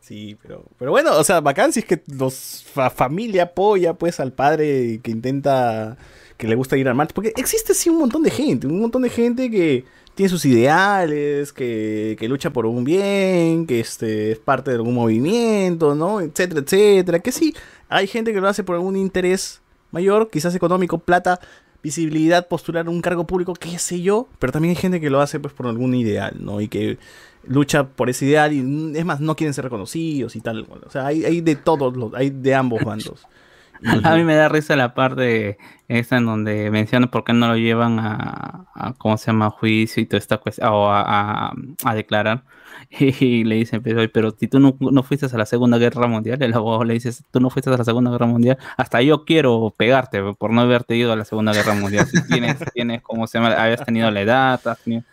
Sí, 0.00 0.36
pero, 0.42 0.64
pero 0.78 0.90
bueno, 0.90 1.16
o 1.16 1.24
sea, 1.24 1.40
bacán 1.40 1.72
si 1.72 1.80
es 1.80 1.86
que 1.86 2.02
los 2.16 2.64
fa- 2.72 2.90
familia 2.90 3.44
apoya 3.44 3.94
pues 3.94 4.18
al 4.18 4.32
padre 4.32 4.98
que 5.02 5.10
intenta, 5.10 5.96
que 6.36 6.48
le 6.48 6.54
gusta 6.54 6.76
ir 6.76 6.88
al 6.88 6.94
marcha, 6.94 7.14
porque 7.14 7.32
existe 7.36 7.74
sí 7.74 7.90
un 7.90 7.98
montón 7.98 8.22
de 8.22 8.30
gente, 8.30 8.66
un 8.66 8.80
montón 8.80 9.02
de 9.02 9.10
gente 9.10 9.50
que 9.50 9.84
tiene 10.20 10.28
sus 10.28 10.44
ideales, 10.44 11.50
que, 11.50 12.14
que 12.18 12.28
lucha 12.28 12.50
por 12.50 12.66
un 12.66 12.84
bien, 12.84 13.66
que 13.66 13.80
este, 13.80 14.32
es 14.32 14.38
parte 14.38 14.70
de 14.70 14.76
algún 14.76 14.92
movimiento, 14.92 15.94
¿no? 15.94 16.20
Etcétera, 16.20 16.60
etcétera, 16.60 17.20
que 17.20 17.32
sí, 17.32 17.54
hay 17.88 18.06
gente 18.06 18.34
que 18.34 18.40
lo 18.42 18.46
hace 18.46 18.62
por 18.62 18.76
algún 18.76 18.96
interés 18.96 19.62
mayor, 19.92 20.28
quizás 20.28 20.54
económico, 20.54 20.98
plata, 20.98 21.40
visibilidad, 21.82 22.48
postular 22.48 22.86
un 22.90 23.00
cargo 23.00 23.26
público, 23.26 23.54
qué 23.54 23.78
sé 23.78 24.02
yo, 24.02 24.28
pero 24.38 24.52
también 24.52 24.72
hay 24.72 24.76
gente 24.76 25.00
que 25.00 25.08
lo 25.08 25.22
hace 25.22 25.40
pues 25.40 25.54
por 25.54 25.66
algún 25.66 25.94
ideal, 25.94 26.36
¿no? 26.38 26.60
Y 26.60 26.68
que 26.68 26.98
lucha 27.44 27.88
por 27.88 28.10
ese 28.10 28.26
ideal 28.26 28.52
y 28.52 28.60
mm, 28.60 28.96
es 28.96 29.06
más, 29.06 29.20
no 29.20 29.36
quieren 29.36 29.54
ser 29.54 29.64
reconocidos 29.64 30.36
y 30.36 30.42
tal. 30.42 30.66
O 30.86 30.90
sea, 30.90 31.06
hay, 31.06 31.24
hay 31.24 31.40
de 31.40 31.56
todos, 31.56 31.96
los, 31.96 32.12
hay 32.12 32.28
de 32.28 32.54
ambos 32.54 32.80
bandos. 32.84 33.26
A 34.04 34.14
mí 34.16 34.24
me 34.24 34.34
da 34.34 34.48
risa 34.48 34.76
la 34.76 34.94
parte 34.94 35.56
esa 35.88 36.18
en 36.18 36.26
donde 36.26 36.70
menciona 36.70 37.10
por 37.10 37.24
qué 37.24 37.32
no 37.32 37.48
lo 37.48 37.56
llevan 37.56 37.98
a, 37.98 38.66
a 38.74 38.92
¿cómo 38.98 39.16
se 39.16 39.26
llama? 39.28 39.46
a 39.46 39.50
juicio 39.50 40.02
y 40.02 40.06
toda 40.06 40.18
esta 40.18 40.38
cuestión, 40.38 40.68
o 40.70 40.90
a, 40.92 41.02
a- 41.48 41.52
a 41.84 41.94
declarar. 41.94 42.44
Y, 42.98 43.44
le 43.44 43.56
dicen, 43.56 43.82
pero, 43.82 44.02
pero 44.12 44.30
si 44.30 44.48
tú 44.48 44.58
no, 44.58 44.74
no 44.80 45.02
fuiste 45.02 45.26
a 45.26 45.36
la 45.38 45.44
Segunda 45.46 45.76
Guerra 45.78 46.06
Mundial, 46.08 46.42
el 46.42 46.54
abogado 46.54 46.82
le 46.84 46.94
dice, 46.94 47.10
tú 47.30 47.38
no 47.38 47.50
fuiste 47.50 47.68
a 47.70 47.76
la 47.76 47.84
Segunda 47.84 48.10
Guerra 48.10 48.26
Mundial, 48.26 48.58
hasta 48.76 49.02
yo 49.02 49.24
quiero 49.24 49.72
pegarte 49.76 50.20
por 50.34 50.50
no 50.50 50.62
haberte 50.62 50.96
ido 50.96 51.12
a 51.12 51.16
la 51.16 51.24
Segunda 51.24 51.52
Guerra 51.52 51.74
Mundial. 51.74 52.06
Si 52.06 52.26
tienes, 52.26 52.56
tienes 52.74 53.02
¿cómo 53.02 53.26
se 53.26 53.38
llama? 53.38 53.52
Habías 53.54 53.84
tenido 53.84 54.10
la 54.10 54.20
edad, 54.22 54.60
has 54.66 54.78
tenido- 54.82 55.04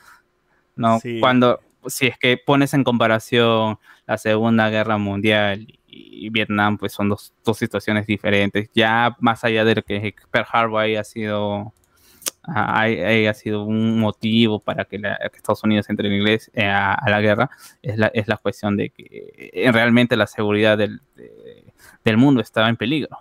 No, 0.76 1.00
Sí. 1.00 1.20
cuando, 1.20 1.60
si 1.88 2.08
es 2.08 2.18
que 2.18 2.38
pones 2.44 2.74
en 2.74 2.84
comparación 2.84 3.78
la 4.08 4.18
Segunda 4.18 4.70
Guerra 4.70 4.98
Mundial 4.98 5.68
y 5.88 6.30
Vietnam, 6.30 6.78
pues 6.78 6.94
son 6.94 7.10
dos, 7.10 7.34
dos 7.46 7.58
situaciones 7.58 8.06
diferentes. 8.08 8.70
Ya 8.74 9.16
más 9.20 9.44
allá 9.44 9.64
de 9.66 9.82
que 9.84 10.14
Pearl 10.32 10.48
Harbor 10.52 10.82
haya 10.84 11.04
sido, 11.04 11.74
hay- 12.44 13.00
haya 13.02 13.34
sido 13.34 13.64
un 13.64 14.00
motivo 14.00 14.60
para 14.60 14.86
que, 14.86 15.00
la- 15.00 15.16
Estados 15.34 15.64
Unidos 15.64 15.90
entre 15.90 16.08
en 16.08 16.16
inglés 16.16 16.52
eh, 16.54 16.66
a, 16.66 16.98
la 17.10 17.22
guerra, 17.22 17.50
es 17.82 17.98
la, 17.98 18.08
es 18.08 18.28
la 18.28 18.38
cuestión 18.38 18.78
de 18.78 18.90
que 18.90 19.52
eh, 19.54 19.72
realmente 19.72 20.16
la 20.18 20.28
seguridad 20.28 20.78
del, 20.78 21.02
de- 21.16 21.64
del 22.04 22.18
mundo 22.18 22.42
estaba 22.42 22.70
en 22.70 22.78
peligro. 22.78 23.18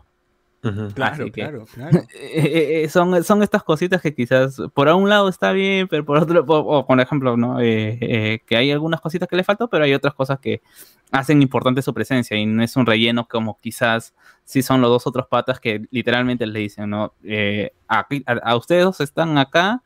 Claro, 0.95 1.25
que- 1.27 1.31
claro, 1.33 1.65
claro. 1.75 1.99
Eh, 2.15 2.83
eh, 2.85 2.89
son, 2.89 3.23
son 3.25 3.43
estas 3.43 3.63
cositas 3.63 4.01
que 4.03 4.15
quizás 4.15 4.61
por 4.75 4.89
un 4.89 5.09
lado 5.09 5.29
está 5.29 5.53
bien, 5.53 5.89
pero 5.89 6.05
por 6.05 6.19
otro, 6.19 6.45
o, 6.47 6.79
o, 6.79 6.87
por 6.87 7.01
ejemplo, 7.01 7.37
¿no? 7.37 7.61
Eh, 7.61 7.99
eh, 8.01 8.39
que 8.47 8.57
hay 8.57 8.71
algunas 8.73 9.01
cositas 9.01 9.29
que 9.29 9.37
le 9.37 9.45
faltan, 9.45 9.69
pero 9.71 9.85
hay 9.85 9.95
otras 9.95 10.15
cosas 10.15 10.39
que 10.41 10.63
hacen 11.13 11.41
importante 11.43 11.83
su 11.83 11.95
presencia 11.95 12.37
y 12.37 12.47
no 12.47 12.63
es 12.63 12.75
un 12.77 12.85
relleno 12.87 13.29
como 13.29 13.59
quizás 13.61 14.15
sí 14.45 14.63
son 14.63 14.81
los 14.81 14.91
dos 14.91 15.07
otros 15.07 15.27
patas 15.29 15.61
que 15.61 15.83
literalmente 15.91 16.47
le 16.47 16.59
dicen, 16.61 16.91
¿no? 16.91 17.13
Eh, 17.25 17.73
aquí- 17.89 18.23
a, 18.27 18.33
a 18.33 18.57
ustedes 18.57 18.85
dos 18.85 19.01
están 19.01 19.39
acá 19.39 19.83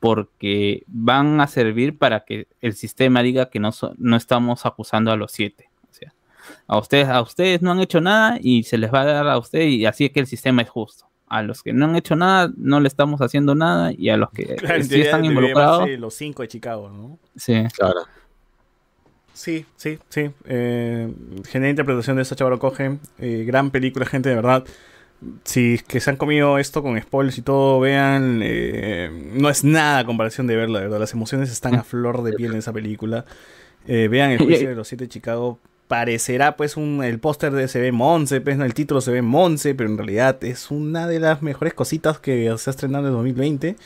porque 0.00 0.82
van 0.88 1.40
a 1.40 1.46
servir 1.46 1.96
para 1.96 2.24
que 2.24 2.48
el 2.60 2.72
sistema 2.74 3.22
diga 3.22 3.50
que 3.50 3.60
no, 3.60 3.70
so- 3.72 3.94
no 3.98 4.16
estamos 4.16 4.66
acusando 4.66 5.12
a 5.12 5.16
los 5.16 5.30
siete. 5.32 5.68
A 6.66 6.78
ustedes, 6.78 7.08
a 7.08 7.20
ustedes 7.20 7.62
no 7.62 7.72
han 7.72 7.80
hecho 7.80 8.00
nada 8.00 8.38
y 8.40 8.62
se 8.64 8.78
les 8.78 8.92
va 8.92 9.02
a 9.02 9.04
dar 9.04 9.28
a 9.28 9.38
ustedes 9.38 9.68
y 9.68 9.86
así 9.86 10.06
es 10.06 10.12
que 10.12 10.20
el 10.20 10.26
sistema 10.26 10.62
es 10.62 10.68
justo. 10.68 11.06
A 11.28 11.42
los 11.42 11.62
que 11.62 11.72
no 11.72 11.86
han 11.86 11.96
hecho 11.96 12.14
nada, 12.14 12.52
no 12.56 12.78
le 12.80 12.88
estamos 12.88 13.20
haciendo 13.22 13.54
nada 13.54 13.90
y 13.96 14.10
a 14.10 14.16
los 14.18 14.30
que 14.30 14.44
Claro, 14.56 14.76
en 14.76 14.84
sí 14.84 15.00
están 15.00 15.24
involucrados, 15.24 15.88
los 15.98 16.14
cinco 16.14 16.42
de 16.42 16.48
Chicago, 16.48 16.90
¿no? 16.90 17.18
sí. 17.36 17.54
Claro. 17.74 18.00
Sí, 19.34 19.64
sí, 19.76 19.98
sí. 20.08 20.30
Eh, 20.44 21.10
genial 21.48 21.70
interpretación 21.70 22.16
de 22.16 22.24
Sacha 22.24 22.44
Baron 22.44 22.58
Cohen. 22.58 23.00
Eh, 23.18 23.44
gran 23.46 23.70
película, 23.70 24.04
gente, 24.04 24.28
de 24.28 24.34
verdad. 24.34 24.64
Si 25.44 25.74
es 25.74 25.82
que 25.82 26.00
se 26.00 26.10
han 26.10 26.16
comido 26.16 26.58
esto 26.58 26.82
con 26.82 27.00
spoilers 27.00 27.38
y 27.38 27.42
todo, 27.42 27.80
vean. 27.80 28.40
eh, 28.42 29.30
no 29.34 29.48
es 29.48 29.64
nada 29.64 30.00
a 30.00 30.04
comparación 30.04 30.46
de 30.46 30.56
verla, 30.56 30.80
de 30.80 30.84
verdad. 30.86 31.00
Las 31.00 31.12
emociones 31.14 31.50
están 31.50 31.76
a 31.76 31.82
flor 31.82 32.22
de 32.22 32.32
piel 32.34 32.52
en 32.52 32.58
esa 32.58 32.72
película. 32.72 33.24
Eh, 33.86 34.08
vean 34.08 34.32
el 34.32 34.38
juicio 34.44 34.68
de 34.68 34.74
los 34.74 34.86
siete 34.86 35.04
de 35.04 35.08
Chicago. 35.08 35.58
Parecerá, 35.88 36.56
pues, 36.56 36.76
un, 36.76 37.02
el 37.04 37.18
póster 37.18 37.52
de 37.52 37.68
se 37.68 37.80
ve 37.80 37.92
Monse, 37.92 38.40
pues, 38.40 38.56
¿no? 38.56 38.64
el 38.64 38.72
título 38.74 39.00
se 39.00 39.12
ve 39.12 39.20
Monse, 39.22 39.74
pero 39.74 39.90
en 39.90 39.98
realidad 39.98 40.42
es 40.42 40.70
una 40.70 41.06
de 41.06 41.20
las 41.20 41.42
mejores 41.42 41.74
cositas 41.74 42.18
que 42.18 42.52
se 42.56 42.70
ha 42.70 42.72
estrenado 42.72 43.08
en 43.08 43.12
2020 43.14 43.76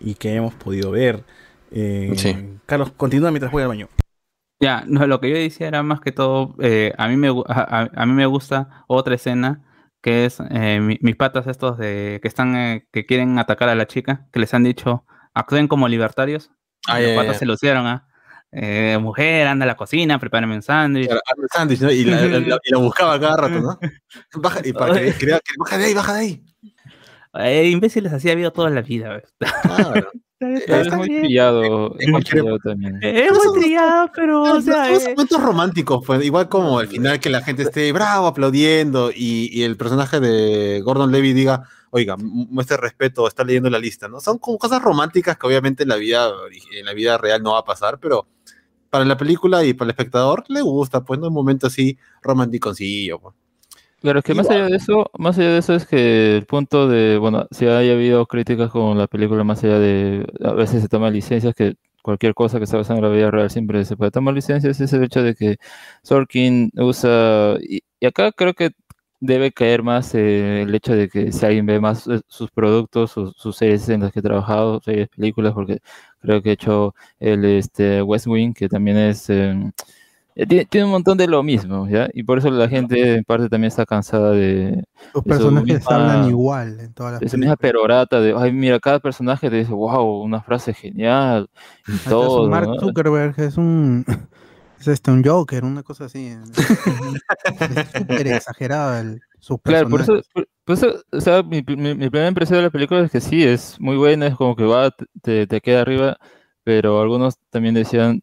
y 0.00 0.14
que 0.14 0.34
hemos 0.34 0.54
podido 0.54 0.90
ver. 0.90 1.24
Eh, 1.70 2.12
Sí. 2.16 2.36
Carlos, 2.66 2.92
continúa 2.96 3.30
mientras 3.30 3.50
voy 3.52 3.62
al 3.62 3.68
baño. 3.68 3.88
Ya, 4.60 4.82
no, 4.86 5.06
lo 5.06 5.20
que 5.20 5.30
yo 5.30 5.36
decía 5.36 5.68
era 5.68 5.82
más 5.82 6.00
que 6.00 6.10
todo, 6.12 6.54
eh, 6.60 6.92
a, 6.98 7.08
mí 7.08 7.16
me, 7.16 7.28
a, 7.28 7.88
a- 7.94 8.06
mí 8.06 8.12
me 8.12 8.26
gusta 8.26 8.84
otra 8.88 9.14
escena 9.14 9.64
que 10.02 10.24
es 10.24 10.38
eh, 10.50 10.80
mi- 10.80 10.98
mis 11.00 11.16
patas 11.16 11.46
estos 11.46 11.78
de 11.78 12.18
que 12.20 12.28
están 12.28 12.56
eh, 12.56 12.86
que 12.92 13.06
quieren 13.06 13.38
atacar 13.38 13.68
a 13.68 13.74
la 13.74 13.86
chica, 13.86 14.26
que 14.32 14.40
les 14.40 14.52
han 14.54 14.64
dicho 14.64 15.04
actúen 15.34 15.68
como 15.68 15.86
libertarios. 15.88 16.50
Ah, 16.88 17.00
los 17.00 17.12
patas 17.12 17.34
ya. 17.34 17.38
se 17.40 17.46
lucieron 17.46 17.86
a 18.52 18.98
mujer, 18.98 19.46
anda 19.46 19.64
a 19.64 19.66
la 19.66 19.76
cocina, 19.76 20.18
prepárame 20.18 20.54
un 20.56 20.62
sándwich. 20.62 21.06
Claro, 21.06 21.20
el 21.42 21.48
sándwich, 21.52 21.80
¿no? 21.80 21.90
Y 21.92 22.04
la, 22.04 22.20
la- 22.22 22.38
la- 22.40 22.58
y 22.64 22.70
la 22.72 22.78
buscaba 22.78 23.18
cada 23.20 23.36
rato, 23.36 23.60
¿no? 23.60 23.78
Baja, 24.34 24.60
y 24.64 24.72
para 24.72 24.94
que, 24.94 25.12
quería 25.14 25.38
que 25.40 25.52
baja 25.58 25.78
de 25.78 25.84
ahí, 25.84 25.94
baja 25.94 26.14
de 26.14 26.20
ahí. 26.20 26.44
Eh, 27.34 27.68
imbéciles 27.70 28.12
así 28.12 28.28
ha 28.28 28.32
habido 28.32 28.50
toda 28.52 28.70
la 28.70 28.80
vida. 28.82 29.10
¿ves? 29.14 29.34
Claro. 29.62 30.10
Pero 30.38 30.54
es 30.56 30.62
Está 30.68 30.96
muy 30.96 31.08
bien. 31.08 31.22
trillado, 31.22 31.94
es 31.98 32.08
muy 32.08 32.22
trillado 32.22 32.58
también. 32.60 32.98
Eh, 33.02 33.26
Es 33.26 33.32
muy 33.32 33.42
son- 33.44 33.60
trillado, 33.60 34.10
pero 34.14 34.42
o 34.42 34.60
sea, 34.62 34.88
Todos 34.88 35.04
eh, 35.04 35.10
momentos 35.10 35.42
románticos, 35.42 36.02
pues, 36.06 36.24
igual 36.24 36.48
como 36.48 36.78
al 36.78 36.88
final 36.88 37.20
que 37.20 37.28
la 37.28 37.42
gente 37.42 37.64
esté 37.64 37.92
bravo, 37.92 38.26
aplaudiendo, 38.28 39.10
y, 39.14 39.50
y 39.52 39.64
el 39.64 39.76
personaje 39.76 40.20
de 40.20 40.80
Gordon 40.80 41.12
Levy 41.12 41.32
diga, 41.34 41.64
oiga, 41.90 42.16
mu- 42.16 42.46
muestre 42.50 42.76
respeto, 42.78 43.26
está 43.28 43.44
leyendo 43.44 43.68
la 43.68 43.78
lista, 43.78 44.08
¿no? 44.08 44.20
Son 44.20 44.38
como 44.38 44.58
cosas 44.58 44.80
románticas 44.80 45.36
que 45.36 45.46
obviamente 45.46 45.82
en 45.82 45.88
la 45.90 45.96
vida, 45.96 46.30
en 46.72 46.86
la 46.86 46.94
vida 46.94 47.18
real 47.18 47.42
no 47.42 47.52
va 47.52 47.58
a 47.58 47.64
pasar, 47.64 47.98
pero 48.00 48.26
para 48.90 49.04
la 49.04 49.16
película 49.16 49.64
y 49.64 49.74
para 49.74 49.86
el 49.86 49.90
espectador 49.90 50.44
le 50.48 50.62
gusta, 50.62 51.04
pues, 51.04 51.20
¿no? 51.20 51.28
Un 51.28 51.34
momento 51.34 51.66
así 51.66 51.98
románticoncillo, 52.22 53.18
pues. 53.18 53.34
Claro, 54.00 54.20
es 54.20 54.24
que 54.24 54.34
más 54.34 54.48
allá 54.48 54.66
de 54.66 54.76
eso, 54.76 55.10
más 55.18 55.36
allá 55.38 55.50
de 55.50 55.58
eso 55.58 55.74
es 55.74 55.84
que 55.84 56.36
el 56.36 56.46
punto 56.46 56.86
de, 56.86 57.18
bueno, 57.18 57.46
si 57.50 57.66
haya 57.66 57.92
habido 57.92 58.26
críticas 58.26 58.70
con 58.70 58.96
la 58.96 59.08
película, 59.08 59.42
más 59.42 59.64
allá 59.64 59.80
de, 59.80 60.24
a 60.44 60.52
veces 60.52 60.82
se 60.82 60.88
toman 60.88 61.12
licencias, 61.12 61.52
que 61.52 61.74
cualquier 62.00 62.32
cosa 62.32 62.60
que 62.60 62.66
se 62.66 62.76
basa 62.76 62.94
en 62.94 63.02
la 63.02 63.08
vida 63.08 63.30
real 63.32 63.50
siempre 63.50 63.84
se 63.84 63.96
puede 63.96 64.12
tomar 64.12 64.34
licencias, 64.34 64.80
es 64.80 64.92
el 64.92 65.02
hecho 65.02 65.22
de 65.22 65.34
que 65.34 65.56
Sorkin 66.04 66.70
usa, 66.76 67.56
y, 67.60 67.80
y 67.98 68.06
acá 68.06 68.30
creo 68.30 68.54
que 68.54 68.70
debe 69.20 69.52
caer 69.52 69.82
más 69.82 70.14
eh, 70.14 70.62
el 70.62 70.74
hecho 70.74 70.94
de 70.94 71.08
que 71.08 71.32
si 71.32 71.44
alguien 71.46 71.66
ve 71.66 71.80
más 71.80 72.06
eh, 72.08 72.20
sus 72.28 72.50
productos, 72.50 73.10
sus, 73.12 73.32
sus 73.36 73.56
series 73.56 73.88
en 73.88 74.02
las 74.02 74.12
que 74.12 74.20
he 74.20 74.22
trabajado, 74.22 74.80
series, 74.80 75.08
películas, 75.08 75.52
porque 75.54 75.80
creo 76.20 76.42
que 76.42 76.50
he 76.50 76.52
hecho 76.52 76.94
el 77.20 77.44
este, 77.44 78.02
West 78.02 78.26
Wing, 78.26 78.52
que 78.54 78.68
también 78.68 78.96
es... 78.98 79.28
em, 79.30 79.72
eh, 80.34 80.46
tiene, 80.46 80.64
tiene 80.66 80.84
un 80.86 80.92
montón 80.92 81.18
de 81.18 81.26
lo 81.26 81.42
mismo, 81.42 81.88
¿ya? 81.88 82.08
Y 82.14 82.22
por 82.22 82.38
eso 82.38 82.50
la 82.50 82.68
gente 82.68 83.16
en 83.16 83.24
parte 83.24 83.48
también 83.48 83.68
está 83.68 83.84
cansada 83.84 84.30
de, 84.30 84.84
Los 85.12 85.24
de 85.24 85.28
personajes 85.28 85.66
misma- 85.80 85.96
hablan 85.96 86.28
igual 86.30 86.80
en 86.80 86.92
todas 86.94 87.12
las 87.14 87.22
esa 87.22 87.36
misma 87.36 87.56
perorata 87.56 88.20
de, 88.20 88.34
ay, 88.36 88.52
mira, 88.52 88.78
cada 88.78 89.00
personaje 89.00 89.50
te 89.50 89.56
dice, 89.56 89.72
wow, 89.72 90.22
una 90.22 90.40
frase 90.40 90.72
genial, 90.74 91.48
y 91.86 91.98
todo, 91.98 92.48
Mark 92.48 92.68
¿no? 92.68 92.78
Zuckerberg 92.78 93.34
es 93.40 93.56
un 93.56 94.04
es 94.80 94.88
este 94.88 95.10
un 95.10 95.24
Joker, 95.24 95.64
una 95.64 95.82
cosa 95.82 96.06
así. 96.06 96.26
Es 96.28 97.92
súper 97.96 98.26
exagerado 98.28 98.98
el, 99.00 99.20
su 99.40 99.58
Claro, 99.58 99.88
por 99.88 100.00
eso, 100.00 100.20
por, 100.32 100.48
por 100.64 100.74
eso, 100.76 101.02
o 101.12 101.20
sea, 101.20 101.42
mi, 101.42 101.62
mi- 101.66 101.94
mi 101.94 102.10
primera 102.10 102.28
impresión 102.28 102.58
de 102.58 102.64
la 102.64 102.70
película 102.70 103.00
es 103.02 103.10
que 103.10 103.20
sí, 103.20 103.42
es 103.44 103.80
muy 103.80 103.96
buena, 103.96 104.26
es 104.26 104.34
como 104.36 104.56
que 104.56 104.64
va, 104.64 104.90
te, 105.22 105.46
te 105.46 105.60
queda 105.60 105.82
arriba, 105.82 106.18
pero 106.64 107.00
algunos 107.00 107.36
también 107.50 107.74
decían 107.74 108.22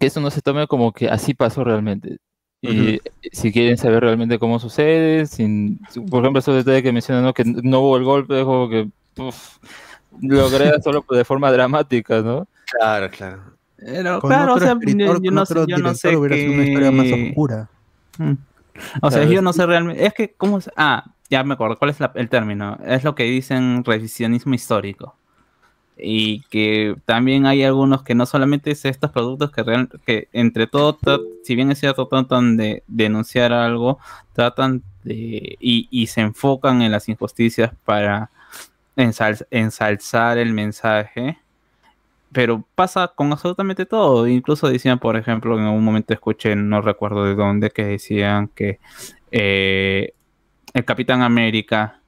que 0.00 0.06
eso 0.06 0.20
no 0.20 0.30
se 0.30 0.42
tome 0.42 0.66
como 0.66 0.92
que 0.92 1.08
así 1.08 1.34
pasó 1.34 1.64
realmente. 1.64 2.18
Y 2.60 2.98
si 3.32 3.52
quieren 3.52 3.78
saber 3.78 4.00
realmente 4.02 4.38
cómo 4.38 4.58
sucede, 4.58 5.26
sin, 5.26 5.78
por 6.10 6.22
ejemplo, 6.22 6.40
esos 6.40 6.56
detalles 6.56 6.82
que 6.82 6.92
mencionan, 6.92 7.24
¿no? 7.24 7.32
que 7.32 7.44
no 7.44 7.80
hubo 7.80 7.96
el 7.96 8.04
golpe, 8.04 8.38
es 8.40 8.44
como 8.44 8.68
que 8.68 8.88
uf, 9.18 9.58
lo 10.20 10.46
agrega 10.46 10.80
solo 10.82 11.04
de 11.08 11.24
forma 11.24 11.52
dramática, 11.52 12.20
¿no? 12.22 12.48
Claro, 12.66 13.10
claro. 13.10 13.57
Pero, 13.78 14.20
Con 14.20 14.30
claro, 14.30 14.54
o 14.54 14.58
sea, 14.60 14.72
escritor, 14.72 15.22
yo 15.22 15.30
no 15.30 15.46
sé, 15.46 15.54
yo 15.66 15.78
no 15.78 15.94
sé 15.94 16.16
hubiera 16.16 16.36
sido 16.36 16.52
una 16.52 16.64
historia 16.64 16.90
más 16.90 17.06
oscura. 17.12 17.68
Mm. 18.18 18.32
O 19.02 19.10
sea, 19.10 19.24
yo 19.24 19.38
es 19.38 19.42
no 19.42 19.52
sé 19.52 19.66
realmente. 19.66 20.04
Es 20.06 20.14
que, 20.14 20.34
¿cómo 20.36 20.60
se- 20.60 20.70
Ah, 20.76 21.04
ya 21.30 21.42
me 21.44 21.54
acuerdo. 21.54 21.76
¿Cuál 21.78 21.90
es 21.90 22.00
la- 22.00 22.12
el 22.14 22.28
término? 22.28 22.78
Es 22.84 23.04
lo 23.04 23.14
que 23.14 23.24
dicen 23.24 23.84
revisionismo 23.84 24.54
histórico. 24.54 25.14
y 26.00 26.42
que 26.42 26.94
también 27.06 27.44
hay 27.44 27.64
algunos 27.64 28.04
que 28.04 28.14
no 28.14 28.24
solamente 28.24 28.70
es 28.70 28.84
estos 28.84 29.10
productos 29.10 29.50
que, 29.50 29.64
real, 29.64 29.88
que 30.06 30.28
entre 30.32 30.68
todo, 30.68 30.96
si 31.42 31.56
bien 31.56 31.72
es 31.72 31.80
cierto, 31.80 32.06
tratan 32.06 32.56
de 32.56 32.84
denunciar 32.86 33.52
algo, 33.52 33.98
tratan 34.32 34.84
de 35.02 35.56
y, 35.58 35.88
y 35.90 36.06
se 36.06 36.20
enfocan 36.20 36.82
en 36.82 36.92
las 36.92 37.08
injusticias 37.08 37.72
para 37.84 38.30
ensal, 38.94 39.44
ensalzar 39.50 40.38
el 40.38 40.52
mensaje. 40.52 41.38
Pero 42.32 42.64
pasa 42.74 43.08
con 43.08 43.32
absolutamente 43.32 43.86
todo. 43.86 44.26
Incluso 44.26 44.68
decían, 44.68 44.98
por 44.98 45.16
ejemplo, 45.16 45.58
en 45.58 45.64
algún 45.64 45.84
momento 45.84 46.12
escuché, 46.12 46.54
no 46.56 46.82
recuerdo 46.82 47.24
de 47.24 47.34
dónde, 47.34 47.70
que 47.70 47.84
decían 47.84 48.48
que 48.48 48.78
eh, 49.30 50.12
el 50.74 50.84
Capitán 50.84 51.22
América 51.22 52.00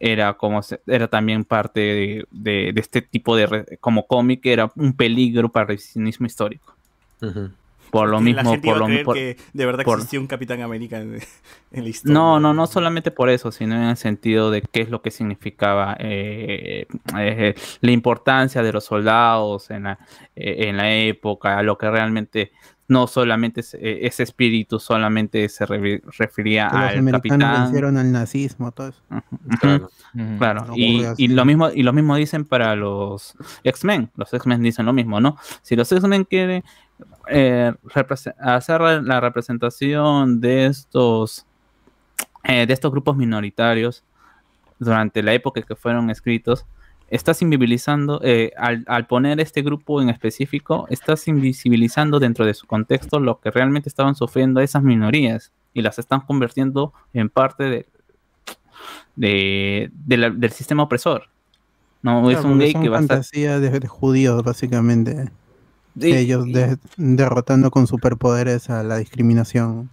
era 0.00 0.32
como 0.34 0.60
era 0.86 1.08
también 1.08 1.44
parte 1.44 2.24
de, 2.30 2.72
este 2.74 3.02
tipo 3.02 3.36
de 3.36 3.78
como 3.80 4.06
cómic 4.06 4.46
era 4.46 4.72
un 4.74 4.94
peligro 4.94 5.50
para 5.52 5.64
el 5.64 5.68
revisionismo 5.68 6.26
histórico 6.26 6.74
uh. 7.20 7.50
Por 7.90 8.08
lo 8.08 8.20
mismo 8.20 8.60
por 8.60 8.78
lo 8.78 8.88
mismo 8.88 9.14
de 9.14 9.36
verdad 9.52 9.84
por, 9.84 9.98
existía 9.98 10.20
un 10.20 10.26
Capitán 10.26 10.62
América 10.62 10.98
en, 11.00 11.14
en, 11.72 11.82
la 11.82 11.88
historia. 11.88 12.14
No 12.14 12.40
no 12.40 12.54
no 12.54 12.66
solamente 12.66 13.10
por 13.10 13.28
eso 13.30 13.52
sino 13.52 13.74
en 13.74 13.82
el 13.82 13.96
sentido 13.96 14.50
de 14.50 14.62
qué 14.62 14.82
es 14.82 14.90
lo 14.90 15.02
que 15.02 15.10
significaba 15.10 15.96
eh, 15.98 16.86
eh, 17.18 17.54
la 17.80 17.90
importancia 17.90 18.62
de 18.62 18.72
los 18.72 18.84
soldados 18.84 19.70
en 19.70 19.84
la, 19.84 19.98
eh, 20.36 20.68
en 20.68 20.76
la 20.76 20.92
época 20.92 21.62
lo 21.62 21.76
que 21.76 21.90
realmente 21.90 22.52
no 22.90 23.06
solamente 23.06 23.60
ese, 23.60 24.04
ese 24.04 24.24
espíritu 24.24 24.80
solamente 24.80 25.48
se 25.48 25.64
re, 25.64 26.02
refería 26.18 26.68
que 26.68 26.76
al 26.76 27.04
los 27.04 27.12
capitán. 27.12 27.62
vencieron 27.62 27.96
al 27.96 28.10
nazismo 28.10 28.72
todo 28.72 28.88
eso. 28.88 29.00
Uh 29.10 29.14
-huh. 29.14 29.58
claro, 29.60 29.90
uh 30.14 30.18
-huh. 30.18 30.38
claro. 30.38 30.64
No 30.66 30.76
y, 30.76 31.06
y, 31.16 31.28
lo 31.28 31.44
mismo 31.44 31.70
y 31.70 31.84
lo 31.84 31.92
mismo 31.92 32.16
dicen 32.16 32.44
para 32.44 32.74
los 32.74 33.36
X-Men. 33.62 34.10
Los 34.16 34.34
X-Men 34.34 34.60
dicen 34.62 34.86
lo 34.86 34.92
mismo 34.92 35.20
no 35.20 35.36
si 35.62 35.76
los 35.76 35.90
X-Men 35.92 36.24
quieren 36.24 36.64
eh, 37.28 37.72
hacer 38.38 38.80
la 38.80 39.20
representación 39.20 40.40
de 40.40 40.66
estos 40.66 41.46
eh, 42.44 42.66
de 42.66 42.72
estos 42.72 42.90
grupos 42.90 43.16
minoritarios 43.16 44.02
durante 44.78 45.22
la 45.22 45.34
época 45.34 45.62
que 45.62 45.76
fueron 45.76 46.10
escritos 46.10 46.66
estás 47.10 47.42
invisibilizando, 47.42 48.20
eh, 48.22 48.52
al, 48.56 48.84
al, 48.86 49.06
poner 49.06 49.40
este 49.40 49.62
grupo 49.62 50.00
en 50.00 50.08
específico, 50.08 50.86
estás 50.90 51.26
invisibilizando 51.26 52.20
dentro 52.20 52.46
de 52.46 52.54
su 52.54 52.66
contexto 52.66 53.18
lo 53.18 53.40
que 53.40 53.50
realmente 53.50 53.88
estaban 53.88 54.14
sufriendo 54.14 54.60
esas 54.60 54.82
minorías 54.82 55.52
y 55.74 55.82
las 55.82 55.98
están 55.98 56.20
convirtiendo 56.20 56.92
en 57.12 57.28
parte 57.28 57.64
de, 57.64 57.86
de, 59.16 59.90
de 59.92 60.16
la, 60.16 60.30
del 60.30 60.52
sistema 60.52 60.84
opresor. 60.84 61.24
No 62.02 62.22
claro, 62.22 62.38
es 62.38 62.44
un 62.44 62.58
gay 62.58 62.72
que 62.72 62.88
va 62.88 62.98
a 62.98 63.00
estar... 63.02 63.22
de, 63.22 63.80
de 63.80 63.88
judíos, 63.88 64.42
básicamente. 64.42 65.30
Sí. 65.98 66.12
Ellos 66.12 66.46
de, 66.46 66.78
derrotando 66.96 67.70
con 67.70 67.86
superpoderes 67.86 68.70
a 68.70 68.82
la 68.82 68.98
discriminación. 68.98 69.90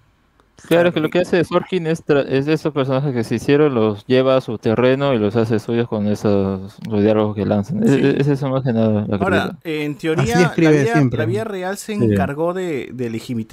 Claro, 0.67 0.91
que 0.91 0.99
lo 0.99 1.09
que 1.09 1.19
hace 1.19 1.43
Sorkin 1.43 1.85
es, 1.85 2.03
es 2.27 2.45
de 2.47 2.53
esos 2.53 2.73
personajes 2.73 3.13
que 3.13 3.23
se 3.23 3.35
hicieron, 3.35 3.75
los 3.75 4.05
lleva 4.07 4.37
a 4.37 4.41
su 4.41 4.57
terreno 4.57 5.13
y 5.13 5.19
los 5.19 5.35
hace 5.35 5.59
suyos 5.59 5.87
con 5.87 6.07
esos 6.07 6.77
los 6.87 7.03
diálogos 7.03 7.35
que 7.35 7.45
lanzan. 7.45 7.87
Sí. 7.87 7.93
Es, 7.93 8.21
es, 8.21 8.27
eso 8.27 8.49
más 8.49 8.63
que 8.63 8.73
nada. 8.73 9.05
La 9.07 9.17
Ahora, 9.17 9.57
en 9.63 9.95
teoría, 9.95 10.53
la 10.57 11.25
vida, 11.25 11.43
real 11.43 11.77
se 11.77 11.93
encargó 11.93 12.53
sí. 12.53 12.59
de, 12.59 12.89
de 12.91 13.09
legitimar, 13.09 13.45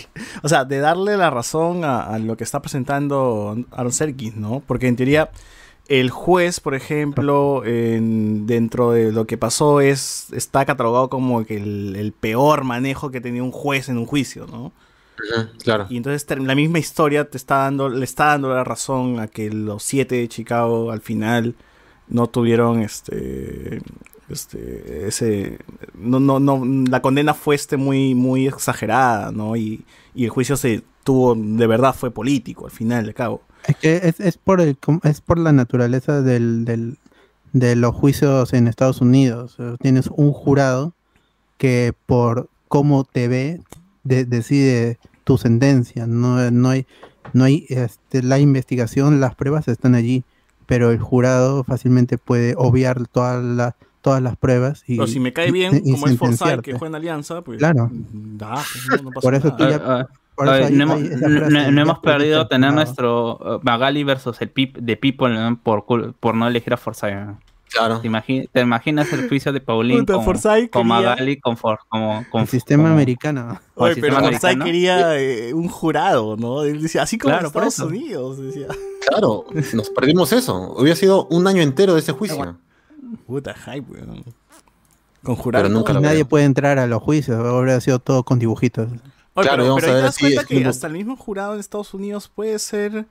o 0.42 0.48
sea, 0.48 0.64
de 0.64 0.78
darle 0.78 1.16
la 1.16 1.30
razón 1.30 1.84
a, 1.84 2.04
a, 2.04 2.18
lo 2.20 2.36
que 2.36 2.44
está 2.44 2.62
presentando 2.62 3.56
Aaron 3.72 3.92
Serkis, 3.92 4.36
¿no? 4.36 4.62
Porque 4.64 4.86
en 4.86 4.94
teoría 4.96 5.30
el 5.88 6.10
juez, 6.10 6.60
por 6.60 6.74
ejemplo, 6.74 7.64
en, 7.64 8.46
dentro 8.46 8.92
de 8.92 9.12
lo 9.12 9.26
que 9.26 9.36
pasó, 9.36 9.80
es 9.80 10.32
está 10.32 10.64
catalogado 10.64 11.08
como 11.08 11.44
que 11.44 11.56
el, 11.56 11.96
el 11.96 12.12
peor 12.12 12.64
manejo 12.64 13.10
que 13.10 13.20
tenía 13.20 13.42
un 13.42 13.52
juez 13.52 13.88
en 13.88 13.98
un 13.98 14.06
juicio, 14.06 14.46
¿no? 14.46 14.72
Claro. 15.62 15.86
Y 15.88 15.96
entonces 15.96 16.26
la 16.38 16.54
misma 16.54 16.78
historia 16.78 17.28
te 17.28 17.36
está 17.36 17.58
dando, 17.58 17.88
le 17.88 18.04
está 18.04 18.26
dando 18.26 18.48
la 18.50 18.64
razón 18.64 19.20
a 19.20 19.28
que 19.28 19.50
los 19.50 19.82
siete 19.82 20.16
de 20.16 20.28
Chicago 20.28 20.90
al 20.90 21.00
final 21.00 21.54
no 22.08 22.28
tuvieron 22.28 22.80
este 22.80 23.80
este 24.28 25.06
ese 25.08 25.58
no 25.94 26.20
no 26.20 26.40
no 26.40 26.62
la 26.90 27.02
condena 27.02 27.34
fue 27.34 27.54
este 27.54 27.76
muy 27.76 28.14
muy 28.14 28.46
exagerada 28.46 29.30
no 29.30 29.56
y, 29.56 29.84
y 30.14 30.24
el 30.24 30.30
juicio 30.30 30.56
se 30.56 30.82
tuvo 31.04 31.34
de 31.34 31.66
verdad 31.66 31.94
fue 31.94 32.10
político 32.10 32.66
al 32.66 32.70
final 32.70 33.06
de 33.06 33.14
cabo. 33.14 33.42
Es 33.66 33.76
que 33.76 34.00
es, 34.02 34.20
es 34.20 34.38
por 34.38 34.60
el 34.60 34.76
es 35.04 35.20
por 35.20 35.38
la 35.38 35.52
naturaleza 35.52 36.22
del, 36.22 36.64
del 36.64 36.98
de 37.52 37.76
los 37.76 37.94
juicios 37.94 38.52
en 38.52 38.66
Estados 38.66 39.00
Unidos. 39.00 39.56
Tienes 39.80 40.08
un 40.08 40.32
jurado 40.32 40.94
que 41.58 41.92
por 42.06 42.48
cómo 42.68 43.04
te 43.04 43.28
ve 43.28 43.60
de, 44.04 44.24
decide 44.24 44.98
tu 45.24 45.38
sentencia. 45.38 46.06
No, 46.06 46.50
no 46.50 46.70
hay, 46.70 46.86
no 47.32 47.44
hay 47.44 47.66
este, 47.68 48.22
la 48.22 48.38
investigación, 48.38 49.20
las 49.20 49.34
pruebas 49.34 49.68
están 49.68 49.94
allí, 49.94 50.24
pero 50.66 50.90
el 50.90 50.98
jurado 50.98 51.64
fácilmente 51.64 52.18
puede 52.18 52.54
obviar 52.56 53.06
todas 53.06 53.42
las 53.42 53.74
todas 54.00 54.20
las 54.20 54.36
pruebas 54.36 54.82
y 54.88 54.96
pero 54.96 55.06
si 55.06 55.20
me 55.20 55.32
cae 55.32 55.52
bien 55.52 55.80
y, 55.84 55.92
como 55.92 56.08
es 56.08 56.18
Forsyth 56.18 56.60
que 56.60 56.72
juega 56.72 56.88
en 56.88 56.94
Alianza 56.96 57.42
pues 57.42 57.58
claro. 57.58 57.88
da, 57.92 58.60
no, 58.90 58.96
no 58.96 59.10
por 59.12 59.36
eso 59.36 59.54
tú 59.54 59.62
ya 59.62 59.76
uh, 59.76 60.00
uh, 60.00 60.06
ver, 60.38 60.64
hay, 60.64 60.72
no, 60.72 60.86
no, 60.86 61.70
no, 61.70 61.82
hemos 61.82 61.98
perdido 61.98 62.46
tener 62.48 62.72
nuestro 62.72 63.36
uh, 63.36 63.60
Magali 63.62 64.04
versus 64.04 64.40
el 64.40 64.50
Pip 64.50 64.76
de 64.78 64.96
People 64.96 65.34
¿no? 65.34 65.58
por, 65.62 65.84
por 66.14 66.34
no 66.34 66.48
elegir 66.48 66.72
a 66.72 66.76
Forsyth. 66.76 67.36
Claro. 67.72 68.00
¿Te, 68.00 68.06
imagi 68.06 68.48
¿Te, 68.52 68.60
imaginas 68.60 69.10
el 69.14 69.28
juicio 69.28 69.50
de 69.52 69.60
Paulín 69.60 70.04
con, 70.04 70.22
con 70.70 70.86
Magali, 70.86 71.40
con, 71.40 71.56
For 71.56 71.78
con, 71.88 72.24
con 72.24 72.42
el 72.42 72.48
sistema 72.48 72.82
como, 72.82 72.94
americano? 72.94 73.60
Oye, 73.74 73.96
pero 73.96 74.20
Forsyth 74.20 74.62
quería 74.62 75.18
eh, 75.18 75.54
un 75.54 75.68
jurado, 75.68 76.36
¿no? 76.36 76.64
Él 76.64 76.82
decía, 76.82 77.02
así 77.02 77.16
como 77.16 77.32
claro, 77.32 77.48
en 77.48 77.66
Estados 77.66 77.78
Unidos. 77.78 78.38
Decía. 78.38 78.66
Claro, 79.08 79.46
nos 79.72 79.88
perdimos 79.90 80.32
eso. 80.32 80.74
Hubiera 80.76 80.96
sido 80.96 81.26
un 81.26 81.46
año 81.46 81.62
entero 81.62 81.94
de 81.94 82.00
ese 82.00 82.12
juicio. 82.12 82.58
Puta 83.26 83.54
hype, 83.54 83.90
weón. 83.90 84.24
Con 85.22 85.36
jurado. 85.36 85.64
Pero 85.64 85.74
nunca 85.74 85.92
nadie 85.94 86.24
puede 86.24 86.44
entrar 86.44 86.78
a 86.78 86.86
los 86.86 87.02
juicios. 87.02 87.38
Habría 87.38 87.80
sido 87.80 88.00
todo 88.00 88.22
con 88.22 88.38
dibujitos. 88.38 88.88
Oye, 89.34 89.48
claro, 89.48 89.62
pero, 89.62 89.76
pero 89.76 89.94
te 89.94 90.00
das 90.02 90.18
cuenta 90.18 90.44
que 90.44 90.64
hasta 90.64 90.86
el 90.86 90.92
mismo 90.92 91.16
jurado 91.16 91.54
en 91.54 91.60
Estados 91.60 91.94
Unidos 91.94 92.30
puede 92.34 92.58
ser 92.58 93.06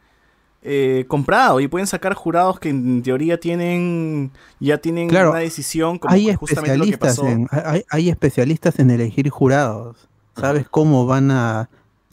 eh, 0.64 1.06
comprado 1.08 1.60
y 1.60 1.68
pueden 1.68 1.88
sacar 1.88 2.14
jurados 2.14 2.60
que 2.60 2.70
en 2.70 3.02
teoría 3.02 3.40
tienen 3.40 4.32
ya 4.60 4.78
tienen 4.78 5.10
claro, 5.10 5.32
una 5.32 5.40
decisión 5.40 5.98
como 5.98 6.14
hay 6.14 6.34
justamente 6.36 6.78
lo 6.78 6.86
que 6.86 6.98
pasó. 7.00 7.28
En, 7.28 7.48
hay, 7.50 7.84
hay, 7.90 8.10
especialistas 8.10 8.78
en 8.78 8.92
elegir 8.92 9.28
jurados. 9.30 10.08
¿Sabes 10.36 10.68
cómo 10.70 11.08
van 11.08 11.32
a 11.32 11.70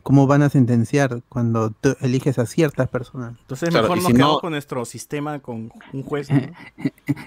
cómo 0.08 0.26
van 0.26 0.40
a 0.40 0.48
sentenciar 0.48 1.20
cuando 1.28 1.68
tú 1.68 1.94
eliges 2.00 2.38
a 2.38 2.46
ciertas 2.46 2.88
personas? 2.88 3.34
Entonces 3.42 3.68
claro, 3.68 3.82
mejor 3.82 3.98
nos 3.98 4.06
si 4.06 4.12
quedamos 4.14 4.34
no... 4.36 4.40
con 4.40 4.52
nuestro 4.52 4.84
sistema 4.86 5.38
con 5.40 5.70
un 5.92 6.02
juez. 6.02 6.30
¿no? 6.30 6.40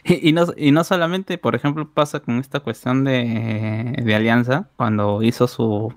y, 0.03 0.31
no, 0.31 0.47
y 0.57 0.71
no 0.71 0.83
solamente, 0.83 1.37
por 1.37 1.53
ejemplo, 1.53 1.87
pasa 1.87 2.21
con 2.21 2.39
esta 2.39 2.59
cuestión 2.59 3.03
de, 3.03 4.01
de 4.03 4.15
Alianza, 4.15 4.67
cuando 4.77 5.21
hizo 5.21 5.47
su 5.47 5.93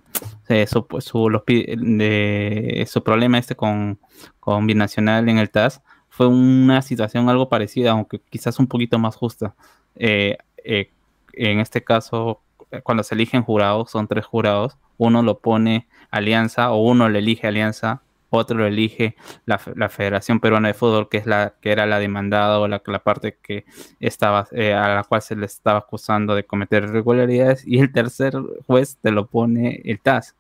eh, 0.49 0.67
su, 0.67 0.87
su, 0.99 1.31
los, 1.31 1.43
de, 1.47 2.87
su 2.87 3.03
problema 3.03 3.39
este 3.39 3.57
con, 3.57 3.99
con 4.39 4.67
Binacional 4.67 5.27
en 5.31 5.39
el 5.39 5.49
TAS 5.49 5.81
fue 6.11 6.27
una 6.27 6.83
situación 6.83 7.31
algo 7.31 7.49
parecida, 7.49 7.93
aunque 7.93 8.21
quizás 8.29 8.59
un 8.59 8.67
poquito 8.67 8.99
más 8.99 9.17
justa. 9.17 9.55
Eh, 9.97 10.37
eh, 10.63 10.91
en 11.33 11.61
este 11.61 11.83
caso, 11.83 12.43
cuando 12.83 13.03
se 13.03 13.15
eligen 13.15 13.43
jurados, 13.43 13.91
son 13.91 14.07
tres 14.07 14.27
jurados, 14.27 14.77
uno 14.99 15.23
lo 15.23 15.39
pone 15.39 15.89
Alianza 16.15 16.71
o 16.71 16.83
uno 16.83 17.09
le 17.09 17.19
elige 17.19 17.49
Alianza, 17.49 18.03
otro 18.31 18.67
elige 18.67 19.17
la, 19.47 19.59
Federación 19.59 20.41
Peruana 20.41 20.69
de 20.69 20.75
Fútbol, 20.75 21.09
que 21.09 21.19
es 21.19 21.27
la 21.27 21.55
que 21.61 21.73
era 21.73 21.87
la 21.87 21.99
demandada 21.99 22.61
o 22.61 22.69
la, 22.69 22.83
la 22.87 22.99
parte 23.01 23.39
que 23.43 23.65
estaba 24.01 24.47
eh, 24.53 24.75
a 24.75 24.95
la 24.95 25.05
cual 25.05 25.23
se 25.23 25.37
le 25.37 25.47
estaba 25.47 25.81
acusando 25.81 26.35
de 26.35 26.45
cometer 26.45 26.85
irregularidades, 26.85 27.67
y 27.67 27.79
el 27.79 27.93
tercer 27.93 28.35
juez 28.67 28.97
te 29.01 29.11
lo 29.11 29.27
pone 29.27 29.81
el 29.85 30.01
TAS. 30.01 30.35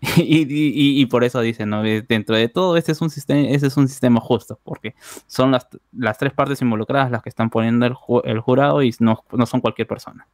Y, 0.18 1.06
por 1.06 1.24
eso 1.24 1.40
dicen, 1.40 1.70
¿no? 1.70 1.82
dentro 1.82 2.36
de 2.36 2.48
todo, 2.48 2.76
este 2.76 2.92
es 2.92 3.00
un 3.00 3.10
sistema, 3.10 3.48
este 3.48 3.68
es 3.68 3.76
un 3.76 3.88
sistema 3.88 4.20
justo, 4.20 4.58
porque 4.62 4.94
son 5.26 5.52
las, 5.52 5.66
las 5.92 6.18
tres 6.18 6.32
partes 6.32 6.60
involucradas 6.60 7.10
las 7.10 7.22
que 7.22 7.28
están 7.28 7.50
poniendo 7.50 7.86
el, 7.86 7.94
ju 7.94 8.22
jurado 8.42 8.82
y 8.82 8.94
no, 9.00 9.24
no, 9.32 9.46
son 9.46 9.60
cualquier 9.60 9.88
persona. 9.88 10.26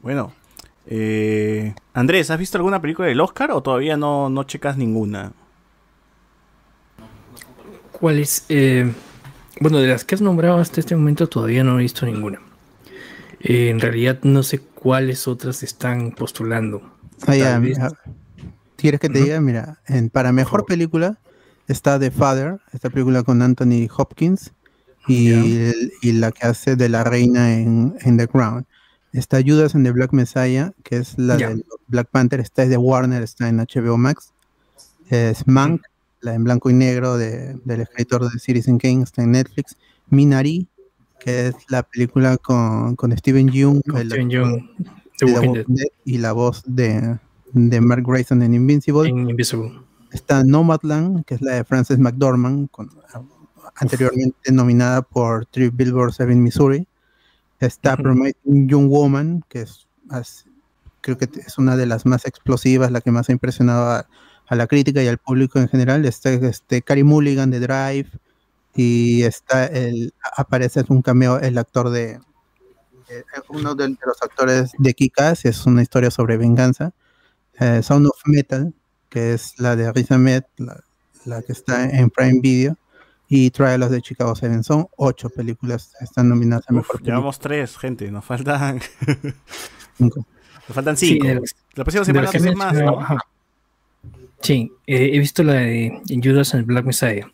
Bueno, 0.00 0.32
eh, 0.86 1.74
Andrés, 1.94 2.30
¿has 2.30 2.38
visto 2.38 2.58
alguna 2.58 2.80
película 2.80 3.08
del 3.08 3.20
Oscar 3.20 3.50
o 3.52 3.62
todavía 3.62 3.96
no, 3.96 4.28
no 4.28 4.44
checas 4.44 4.76
ninguna? 4.76 5.32
¿Cuál 7.92 8.18
es? 8.18 8.44
Eh, 8.48 8.92
bueno, 9.60 9.78
de 9.78 9.88
las 9.88 10.04
que 10.04 10.14
has 10.14 10.20
nombrado 10.20 10.58
hasta 10.58 10.80
este 10.80 10.96
momento 10.96 11.28
todavía 11.28 11.62
no 11.62 11.78
he 11.78 11.82
visto 11.82 12.04
ninguna. 12.06 12.40
Eh, 13.40 13.70
en 13.70 13.80
realidad 13.80 14.18
no 14.22 14.42
sé 14.42 14.60
cuáles 14.60 15.28
otras 15.28 15.62
están 15.62 16.12
postulando. 16.12 16.82
Ah, 17.26 17.36
ya, 17.36 17.58
mira, 17.60 17.92
¿Quieres 18.76 18.98
que 19.00 19.08
te 19.08 19.18
¿no? 19.18 19.24
diga? 19.24 19.40
Mira, 19.40 19.78
en, 19.86 20.10
para 20.10 20.32
mejor 20.32 20.64
película 20.66 21.18
está 21.68 21.98
The 22.00 22.10
Father, 22.10 22.58
esta 22.72 22.90
película 22.90 23.22
con 23.22 23.40
Anthony 23.42 23.86
Hopkins, 23.96 24.52
y, 25.06 25.30
Ya. 25.30 25.70
el- 25.70 25.92
y 26.02 26.12
la 26.12 26.32
que 26.32 26.46
hace 26.46 26.74
de 26.76 26.88
la 26.88 27.04
reina 27.04 27.54
en, 27.54 27.94
en 28.00 28.16
The 28.16 28.26
Crown. 28.28 28.66
Está 29.12 29.40
Judas 29.44 29.74
en 29.74 29.84
The 29.84 29.90
Black 29.92 30.12
Messiah, 30.12 30.72
que 30.82 30.96
es 30.96 31.18
la 31.18 31.36
de 31.36 31.64
Black 31.88 32.08
Panther, 32.10 32.40
está 32.40 32.62
es 32.62 32.70
de 32.70 32.76
Warner, 32.78 33.22
está 33.22 33.48
en 33.48 33.58
HBO 33.58 33.98
Max. 33.98 34.32
Es 35.10 35.46
Mank, 35.46 35.82
la 36.20 36.34
en 36.34 36.44
blanco 36.44 36.70
y 36.70 36.72
negro 36.72 37.18
de- 37.18 37.58
del 37.64 37.80
escritor 37.82 38.30
de 38.30 38.38
Citizen 38.38 38.78
Kane, 38.78 39.02
está 39.02 39.22
en 39.22 39.32
Netflix. 39.32 39.76
Minari, 40.08 40.66
que 41.20 41.48
es 41.48 41.54
la 41.68 41.82
película 41.82 42.36
con, 42.38 42.96
con 42.96 43.16
Steven 43.16 43.48
Yeun, 43.50 43.82
Con 43.82 43.98
el 44.00 44.08
Steven 44.08 44.26
actor 44.26 44.30
Yeun, 44.30 44.52
de 44.78 44.84
The 44.84 44.90
The 45.18 45.24
Walking 45.32 45.48
Walking 45.48 45.52
Dead, 45.74 45.76
Dead, 45.76 45.86
y 46.04 46.18
la 46.18 46.32
voz 46.32 46.62
de, 46.66 47.18
de 47.52 47.80
Mark 47.80 48.04
Grayson 48.06 48.42
en 48.42 48.54
Invincible. 48.54 49.08
en 49.10 49.28
Invisible. 49.28 49.72
Está 50.10 50.42
Nomadland, 50.44 51.24
que 51.24 51.34
es 51.34 51.42
la 51.42 51.54
de 51.54 51.64
Frances 51.64 51.98
McDormand, 51.98 52.70
con- 52.70 52.90
anteriormente 53.76 54.52
nominada 54.52 55.02
por 55.02 55.46
Three 55.46 55.70
Billboards 55.70 56.20
Ebbing, 56.20 56.42
Missouri. 56.42 56.86
Está. 57.66 57.96
Promising 57.96 58.68
Young 58.68 58.88
Woman, 58.88 59.44
que 59.48 59.62
es, 59.62 59.86
creo 61.00 61.16
que 61.18 61.28
es 61.46 61.58
una 61.58 61.76
de 61.76 61.86
las 61.86 62.06
más 62.06 62.26
explosivas, 62.26 62.90
la 62.90 63.00
que 63.00 63.10
más 63.10 63.28
ha 63.28 63.32
impresionado 63.32 63.90
a, 63.90 64.06
a 64.48 64.56
la 64.56 64.66
crítica 64.66 65.02
y 65.02 65.08
al 65.08 65.18
público 65.18 65.58
en 65.58 65.68
general. 65.68 66.04
Está 66.04 66.30
este, 66.30 66.82
Carey 66.82 67.04
Mulligan 67.04 67.50
de 67.50 67.60
Drive 67.60 68.10
y 68.74 69.22
está 69.22 69.66
el, 69.66 70.12
aparece 70.36 70.80
en 70.80 70.86
un 70.88 71.02
cameo 71.02 71.38
el 71.38 71.58
actor 71.58 71.90
de 71.90 72.20
eh, 73.08 73.24
uno 73.48 73.74
de, 73.74 73.88
de 73.88 73.96
los 74.06 74.22
actores 74.22 74.72
de 74.78 74.94
Kikas, 74.94 75.44
es 75.44 75.66
una 75.66 75.82
historia 75.82 76.10
sobre 76.10 76.36
venganza. 76.38 76.92
Eh, 77.60 77.82
Sound 77.82 78.06
of 78.06 78.20
Metal, 78.24 78.72
que 79.10 79.34
es 79.34 79.58
la 79.58 79.76
de 79.76 79.92
Riz 79.92 80.10
Ahmed, 80.10 80.44
la, 80.56 80.82
la 81.26 81.42
que 81.42 81.52
está 81.52 81.88
en 81.90 82.08
Prime 82.08 82.40
Video, 82.40 82.76
y 83.34 83.50
Trial 83.50 83.82
of 83.82 83.90
the 83.90 84.02
Chicago 84.02 84.34
Seven. 84.34 84.62
Son 84.62 84.86
ocho 84.96 85.30
películas 85.30 85.94
que 85.98 86.04
están 86.04 86.28
nominadas 86.28 86.66
a 86.68 86.72
Uf, 86.72 86.76
mejor 86.76 86.96
película. 86.96 87.14
llevamos 87.14 87.38
tres, 87.38 87.78
gente. 87.78 88.10
Nos 88.10 88.24
faltan, 88.26 88.78
Cinco. 89.96 90.26
nos 90.68 90.74
faltan 90.74 90.96
cinco. 90.98 91.26
la 91.74 91.84
próxima 91.84 92.04
semana 92.04 92.30
me- 92.40 92.54
más, 92.54 92.74
¿no? 92.74 93.00
ajá. 93.00 93.16
Sí, 94.42 94.70
eh, 94.86 95.10
he 95.14 95.18
visto 95.18 95.42
la 95.44 95.54
de 95.54 96.02
Judas 96.22 96.52
en 96.52 96.60
el 96.60 96.66
Black 96.66 96.84
Messiah. 96.84 97.30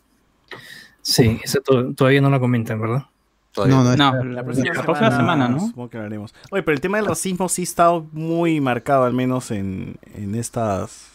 Sí, 1.01 1.39
esa 1.43 1.59
to- 1.59 1.93
todavía 1.93 2.21
no 2.21 2.29
la 2.29 2.39
comentan, 2.39 2.79
¿verdad? 2.79 3.03
Todavía. 3.51 3.75
No, 3.75 3.83
no, 3.83 3.89
No, 3.89 3.93
está- 3.93 4.23
La 4.23 4.43
próxima, 4.43 4.73
La 4.73 4.83
próxima 4.83 5.11
semana, 5.11 5.49
¿no? 5.49 5.59
Supongo 5.59 5.89
que 5.89 5.97
hablaremos. 5.97 6.33
Oye, 6.51 6.63
pero 6.63 6.75
el 6.75 6.81
tema 6.81 6.97
del 6.97 7.07
racismo 7.07 7.49
sí 7.49 7.63
está 7.63 7.91
muy 8.13 8.61
marcado, 8.61 9.03
al 9.03 9.13
menos 9.13 9.51
en, 9.51 9.97
en 10.15 10.35
estas 10.35 11.09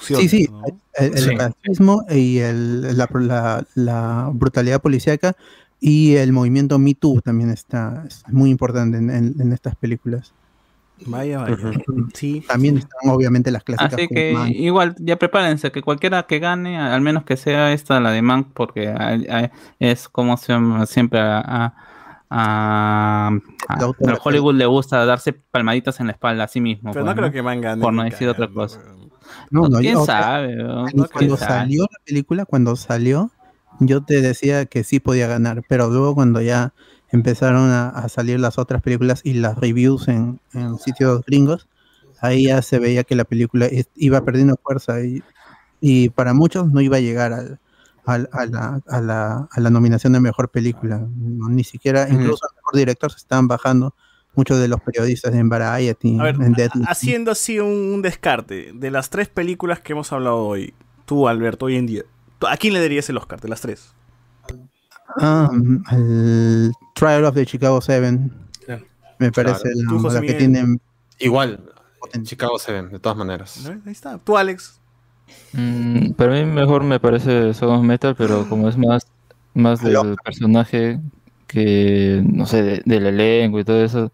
Sí, 0.00 0.28
sí, 0.28 0.48
¿no? 0.50 0.62
el, 0.94 1.12
el 1.12 1.18
Sí. 1.18 1.30
racismo 1.36 2.04
y 2.10 2.38
el- 2.38 2.96
la, 2.96 3.08
la- 3.12 3.66
la 3.74 4.30
brutalidad 4.32 4.80
policíaca 4.80 5.34
y 5.80 6.14
el 6.16 6.32
movimiento 6.32 6.78
Me 6.78 6.94
Too 6.94 7.20
también 7.20 7.50
está 7.50 8.04
es 8.06 8.22
muy 8.28 8.50
importante 8.50 8.98
en, 8.98 9.10
en- 9.10 9.34
en 9.40 9.52
estas 9.52 9.74
películas. 9.76 10.32
Vaya, 11.06 11.38
vaya. 11.40 11.56
Sí. 12.14 12.42
También 12.46 12.78
están 12.78 13.10
obviamente 13.10 13.50
las 13.50 13.64
clásicas. 13.64 13.92
Así 13.94 14.06
que 14.06 14.32
Mank. 14.32 14.52
igual, 14.54 14.94
ya 15.00 15.16
prepárense, 15.18 15.72
que 15.72 15.82
cualquiera 15.82 16.22
que 16.22 16.38
gane, 16.38 16.78
al 16.78 17.00
menos 17.00 17.24
que 17.24 17.36
sea 17.36 17.72
esta 17.72 17.98
la 18.00 18.12
de 18.12 18.22
Mank, 18.22 18.48
porque 18.54 18.88
a- 18.88 19.18
a- 19.28 19.50
es 19.80 20.08
como 20.08 20.36
se 20.36 20.52
llama 20.52 20.86
siempre 20.86 21.18
a, 21.20 21.42
a- 21.44 21.74
a- 22.30 23.30
Hollywood 24.22 24.54
le 24.54 24.66
gusta 24.66 25.04
darse 25.04 25.32
palmaditas 25.32 25.98
en 26.00 26.06
la 26.06 26.12
espalda 26.12 26.44
a 26.44 26.48
sí 26.48 26.60
mismo. 26.60 26.92
Pero 26.92 27.04
no 27.04 27.10
pues, 27.12 27.18
creo 27.20 27.32
que 27.32 27.42
manga 27.42 27.76
Por 27.76 27.92
no 27.92 28.02
decir 28.04 28.28
otra 28.28 28.48
cosa. 28.48 28.80
No, 29.50 29.68
no, 29.68 29.78
¿Quién 29.78 29.94
yo- 29.94 30.04
sabe? 30.06 30.56
cuando 31.12 31.36
sabe? 31.36 31.60
salió 31.60 31.82
la 31.84 31.98
película, 32.04 32.44
cuando 32.44 32.76
salió, 32.76 33.30
yo 33.80 34.02
te 34.02 34.20
decía 34.20 34.66
que 34.66 34.84
sí 34.84 35.00
podía 35.00 35.26
ganar, 35.26 35.62
pero 35.68 35.88
luego 35.88 36.14
cuando 36.14 36.40
ya 36.40 36.72
empezaron 37.10 37.70
a, 37.70 37.88
a 37.88 38.08
salir 38.08 38.40
las 38.40 38.58
otras 38.58 38.82
películas 38.82 39.20
y 39.24 39.34
las 39.34 39.56
reviews 39.58 40.08
en, 40.08 40.40
en 40.52 40.78
sitios 40.78 41.22
gringos, 41.26 41.68
ahí 42.20 42.46
ya 42.46 42.62
se 42.62 42.78
veía 42.78 43.04
que 43.04 43.14
la 43.16 43.24
película 43.24 43.68
iba 43.94 44.20
perdiendo 44.24 44.56
fuerza 44.62 45.00
y, 45.02 45.22
y 45.80 46.08
para 46.10 46.34
muchos 46.34 46.72
no 46.72 46.80
iba 46.80 46.96
a 46.96 47.00
llegar 47.00 47.32
al- 47.32 47.60
al- 48.06 48.28
a, 48.32 48.46
la, 48.46 48.80
a 48.88 49.00
la- 49.00 49.48
a 49.50 49.60
la 49.60 49.70
nominación 49.70 50.12
de 50.12 50.20
mejor 50.20 50.50
película. 50.50 51.06
Ni 51.16 51.64
siquiera, 51.64 52.08
incluso 52.08 52.46
el 52.50 52.56
mejor 52.56 52.76
director 52.76 53.10
se 53.10 53.18
estaban 53.18 53.48
bajando 53.48 53.94
muchos 54.36 54.58
de 54.60 54.68
los 54.68 54.80
periodistas 54.80 55.34
en 55.34 55.48
Variety, 55.48 56.18
A 56.18 56.24
ver, 56.24 56.34
en 56.36 56.52
Deadline. 56.52 56.86
haciendo 56.88 57.30
así 57.30 57.58
un, 57.60 57.68
un 57.94 58.02
descarte 58.02 58.72
de 58.74 58.90
las 58.90 59.10
tres 59.10 59.28
películas 59.28 59.80
que 59.80 59.92
hemos 59.92 60.12
hablado 60.12 60.38
hoy, 60.38 60.74
tú, 61.06 61.28
Alberto, 61.28 61.66
hoy 61.66 61.76
en 61.76 61.86
día, 61.86 62.02
¿tú- 62.38 62.46
¿a 62.46 62.56
quién 62.56 62.72
le 62.74 62.80
darías 62.80 63.08
el 63.08 63.16
Oscar 63.16 63.40
de 63.40 63.48
las 63.48 63.60
tres? 63.60 63.94
Mm, 65.16 65.76
el 65.92 66.72
Trial 66.94 67.24
of 67.24 67.34
the 67.34 67.46
Chicago 67.46 67.80
Seven. 67.80 68.32
Claro. 68.64 68.84
Me 69.18 69.30
parece 69.30 69.68
la, 69.74 69.92
la 69.92 70.12
que 70.14 70.20
Miguel. 70.20 70.38
tiene 70.38 70.78
Igual, 71.20 71.60
potencia. 72.00 72.30
Chicago 72.30 72.58
se 72.58 72.72
ven, 72.72 72.90
de 72.90 72.98
todas 72.98 73.16
maneras. 73.16 73.64
Ahí 73.86 73.92
está. 73.92 74.18
Tú, 74.18 74.36
Alex. 74.36 74.80
Mm, 75.52 76.10
para 76.12 76.32
mí 76.32 76.44
mejor 76.44 76.82
me 76.84 76.98
parece 77.00 77.54
Son 77.54 77.70
of 77.70 77.82
Metal, 77.84 78.14
pero 78.16 78.48
como 78.48 78.68
es 78.68 78.76
más, 78.76 79.06
más 79.54 79.80
del 79.82 80.16
personaje 80.24 81.00
que, 81.54 82.22
no 82.24 82.46
sé, 82.46 82.62
de- 82.62 82.82
del 82.84 83.06
elenco 83.06 83.58
y 83.60 83.64
todo 83.64 83.82
eso. 83.82 84.12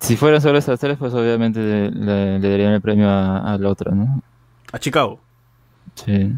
Si 0.00 0.16
fueran 0.16 0.40
solo 0.40 0.58
esas 0.58 0.80
tres, 0.80 0.96
pues 0.98 1.12
obviamente 1.14 1.60
le, 1.60 2.38
darían 2.40 2.72
el 2.72 2.80
premio 2.80 3.08
a, 3.08 3.54
a 3.54 3.58
la 3.58 3.68
otra, 3.68 3.92
¿no? 3.94 4.22
A 4.72 4.78
Chicago. 4.78 5.20
Sí. 5.94 6.32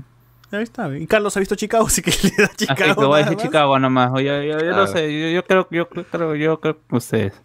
Ahí 0.53 0.63
está. 0.63 0.97
Y 0.97 1.07
Carlos 1.07 1.37
ha 1.37 1.41
visto 1.41 1.55
Chicago, 1.55 1.87
así 1.89 2.03
que 2.03 2.11
le 2.11 2.43
da 2.43 2.51
Chicago. 2.57 3.01
que 3.01 3.07
voy 3.07 3.21
a 3.21 3.23
decir 3.23 3.37
más. 3.37 3.47
Chicago 3.47 3.79
nomás. 3.79 4.11
Yo, 4.15 4.43
yo, 4.43 4.59
yo 4.61 4.77
no 4.77 4.87
sé, 4.87 5.21
yo, 5.21 5.29
yo 5.29 5.45
creo, 5.45 5.69
yo 5.71 5.89
creo, 5.89 6.35
yo 6.35 6.61
creo 6.61 6.79
que 6.79 6.97
ustedes. 6.97 7.41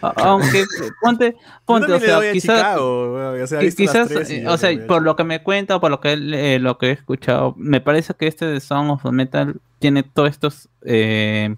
Aunque 0.00 0.64
ponte, 1.00 1.36
ponte, 1.64 1.92
o 1.92 1.98
sea, 2.00 2.20
quizás, 2.32 2.56
Chicago, 2.58 3.14
weón, 3.14 3.42
o 3.42 3.46
sea, 3.46 3.60
quizás, 3.60 4.10
eh, 4.10 4.44
o 4.46 4.58
sea, 4.58 4.86
por 4.86 5.02
lo 5.02 5.16
que 5.16 5.24
me 5.24 5.42
cuenta 5.42 5.76
o 5.76 5.80
por 5.80 5.90
lo 5.90 6.00
que 6.00 6.12
eh, 6.12 6.58
lo 6.58 6.76
que 6.78 6.88
he 6.88 6.92
escuchado, 6.92 7.54
me 7.56 7.80
parece 7.80 8.12
que 8.14 8.26
este 8.26 8.44
de 8.46 8.60
Song 8.60 8.90
of 8.90 9.04
Metal 9.06 9.56
tiene 9.78 10.02
todos 10.02 10.28
estos 10.28 10.68
eh, 10.82 11.56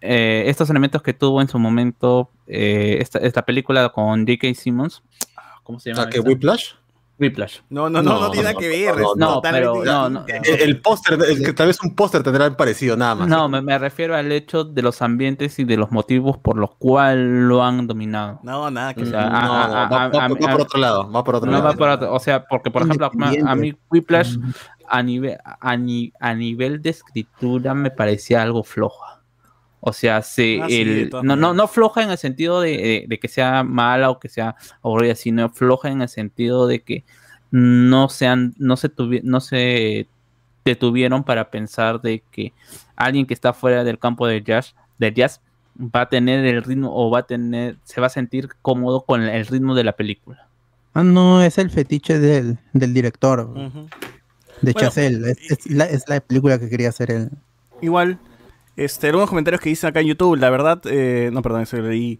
eh, 0.00 0.44
estos 0.46 0.68
elementos 0.70 1.02
que 1.02 1.12
tuvo 1.14 1.40
en 1.40 1.48
su 1.48 1.58
momento 1.58 2.30
eh, 2.46 2.98
esta, 3.00 3.18
esta 3.18 3.42
película 3.42 3.88
con 3.90 4.26
J.K. 4.26 4.54
Simmons. 4.54 5.02
Ah, 5.36 5.56
¿Cómo 5.62 5.78
se 5.80 5.92
llama? 5.92 6.08
que? 6.08 6.20
Whiplash. 6.20 6.72
Whiplash. 7.20 7.58
No, 7.68 7.90
no, 7.90 8.00
no, 8.00 8.12
no, 8.12 8.20
No, 8.20 8.30
tiene 8.30 8.44
nada 8.44 8.52
no, 8.54 8.60
que 8.60 8.68
ver. 8.68 8.94
no, 9.16 9.40
pero 9.42 9.84
no, 9.84 10.08
no. 10.08 10.22
distinto. 10.24 10.50
El, 10.54 10.60
el 10.62 10.80
póster, 10.80 11.18
tal 11.56 11.66
vez 11.66 11.78
un 11.82 11.96
póster 11.96 12.22
tendrá 12.22 12.46
el 12.46 12.54
parecido, 12.54 12.96
nada 12.96 13.16
más. 13.16 13.28
No, 13.28 13.48
me, 13.48 13.60
me 13.60 13.76
refiero 13.76 14.14
al 14.14 14.30
hecho 14.30 14.62
de 14.62 14.82
los 14.82 15.02
ambientes 15.02 15.58
y 15.58 15.64
de 15.64 15.76
los 15.76 15.90
motivos 15.90 16.38
por 16.38 16.56
los 16.56 16.76
cuales 16.76 17.26
lo 17.26 17.64
han 17.64 17.88
dominado. 17.88 18.38
No, 18.44 18.70
nada 18.70 18.94
que 18.94 19.02
O 19.02 19.06
sea, 19.06 19.28
no, 19.30 19.36
a- 19.36 19.42
no, 19.42 19.52
a- 19.52 19.66
va, 19.88 20.04
a- 20.04 20.08
va- 20.10 20.28
por 20.28 20.60
otro 20.60 20.78
lado, 20.78 21.10
va 21.10 21.24
por 21.24 21.34
otro 21.34 21.50
No 21.50 21.56
lado. 21.58 21.64
va 21.70 21.72
por 21.74 21.88
otro- 21.88 22.14
o 22.14 22.20
sea, 22.20 22.44
porque 22.44 22.70
por 22.70 22.82
ejemplo, 22.82 23.06
a, 23.06 23.50
a 23.50 23.54
mí. 23.56 23.74
Whiplash 23.90 24.36
a 24.88 25.02
nivel 25.02 25.38
a, 25.44 25.76
ni- 25.76 26.12
a 26.20 26.34
nivel 26.34 26.80
de 26.82 26.90
escritura 26.90 27.74
me 27.74 27.90
parecía 27.90 28.42
algo 28.42 28.62
floja. 28.62 29.17
O 29.80 29.92
sea, 29.92 30.22
sí, 30.22 30.58
Ah, 30.62 30.66
el- 30.68 31.10
no, 31.22 31.36
no, 31.36 31.54
no 31.54 31.68
floja 31.68 32.02
en 32.02 32.10
el 32.10 32.18
sentido 32.18 32.60
de, 32.60 32.70
de- 32.70 33.04
de 33.08 33.18
que 33.20 33.28
sea 33.28 33.62
mala 33.62 34.10
o 34.10 34.18
que 34.18 34.28
sea 34.28 34.56
aburrida, 34.82 35.14
sino 35.14 35.48
floja 35.50 35.88
en 35.88 36.02
el 36.02 36.08
sentido 36.08 36.66
de 36.66 36.82
que 36.82 37.04
no 37.50 38.08
sean, 38.08 38.54
no 38.58 38.76
se 38.76 38.94
tuvi- 38.94 39.22
no 39.22 39.40
se 39.40 40.06
detuvieron 40.64 41.24
para 41.24 41.50
pensar 41.50 42.00
de 42.00 42.22
que 42.30 42.52
alguien 42.96 43.24
que 43.26 43.34
está 43.34 43.52
fuera 43.52 43.84
del 43.84 43.98
campo 43.98 44.26
del 44.26 44.44
jazz, 44.44 44.74
del 44.98 45.14
jazz 45.14 45.40
va 45.80 46.02
a 46.02 46.08
tener 46.08 46.44
el 46.44 46.62
ritmo 46.64 46.90
o 46.94 47.10
va 47.10 47.20
a 47.20 47.26
tener, 47.26 47.76
se 47.84 48.00
va 48.00 48.08
a 48.08 48.10
sentir 48.10 48.48
cómodo 48.62 49.02
con 49.02 49.22
el 49.22 49.46
ritmo 49.46 49.74
de 49.74 49.84
la 49.84 49.92
película. 49.92 50.46
Ah, 50.92 51.04
no, 51.04 51.40
es 51.42 51.56
el 51.58 51.70
fetiche 51.70 52.18
del, 52.18 52.58
del 52.72 52.92
director, 52.92 53.54
de 53.54 53.60
Bueno, 53.60 53.92
Chazelle. 54.74 55.30
Es, 55.30 55.50
es 55.52 55.66
la, 55.70 55.84
es 55.84 56.08
la 56.08 56.18
película 56.20 56.58
que 56.58 56.68
quería 56.68 56.88
hacer 56.88 57.12
él. 57.12 57.30
Igual, 57.80 58.18
este, 58.84 59.08
algunos 59.08 59.28
comentarios 59.28 59.60
que 59.60 59.68
dicen 59.70 59.88
acá 59.90 60.00
en 60.00 60.06
YouTube, 60.06 60.36
la 60.36 60.50
verdad, 60.50 60.80
eh, 60.86 61.30
no, 61.32 61.42
perdón, 61.42 61.62
eso 61.62 61.76
lo 61.76 61.88
leí. 61.88 62.18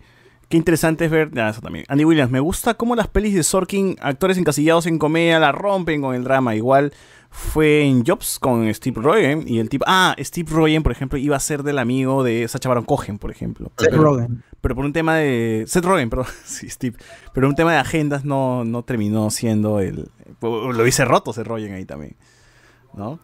Qué 0.48 0.56
interesante 0.56 1.05
es 1.05 1.10
ver, 1.10 1.30
ah, 1.36 1.51
eso 1.51 1.60
también. 1.60 1.85
Andy 1.89 2.05
Williams, 2.06 2.30
me 2.30 2.40
gusta 2.40 2.72
cómo 2.74 2.97
las 2.97 3.06
pelis 3.09 3.35
de 3.35 3.43
Sorkin, 3.43 3.97
actores 4.01 4.39
encasillados 4.39 4.86
en 4.86 4.98
comedia, 4.98 5.39
la 5.39 5.52
rompen 5.52 6.01
con 6.01 6.14
el 6.14 6.24
drama. 6.24 6.55
Igual 6.55 6.93
fue 7.30 7.82
en 7.82 8.02
Jobs 8.06 8.39
con 8.39 8.72
Steve 8.72 8.98
Rogen 9.02 9.44
y 9.47 9.59
el 9.59 9.68
tipo, 9.68 9.85
ah, 9.86 10.16
Steve 10.18 10.48
Rogen, 10.51 10.82
por 10.82 10.93
ejemplo, 10.93 11.18
iba 11.18 11.36
a 11.36 11.40
ser 11.40 11.62
del 11.62 11.78
amigo 11.78 12.24
de 12.24 12.48
Sacha 12.48 12.70
Baron 12.70 12.85
Cohen, 12.86 13.18
por 13.18 13.30
ejemplo. 13.30 13.70
Seth 13.76 13.90
Pero- 13.90 14.02
Rogen. 14.02 14.43
pero 14.62 14.74
por 14.74 14.86
un 14.86 14.94
tema 14.94 15.16
de. 15.16 15.64
Seth 15.66 15.85
Rogen, 15.85 16.09
perdón. 16.09 16.26
Sí, 16.47 16.70
Steve. 16.70 16.97
Pero 17.35 17.47
un 17.47 17.55
tema 17.55 17.72
de 17.72 17.78
agendas 17.78 18.24
no, 18.24 18.64
no 18.64 18.82
terminó 18.85 19.28
siendo 19.30 19.80
el. 19.80 20.09
Lo 20.40 20.86
hice 20.86 21.05
roto 21.05 21.35
Seth 21.35 21.47
Rogen 21.47 21.74
ahí 21.74 21.85
también. 21.85 22.16
¿No? 22.94 23.20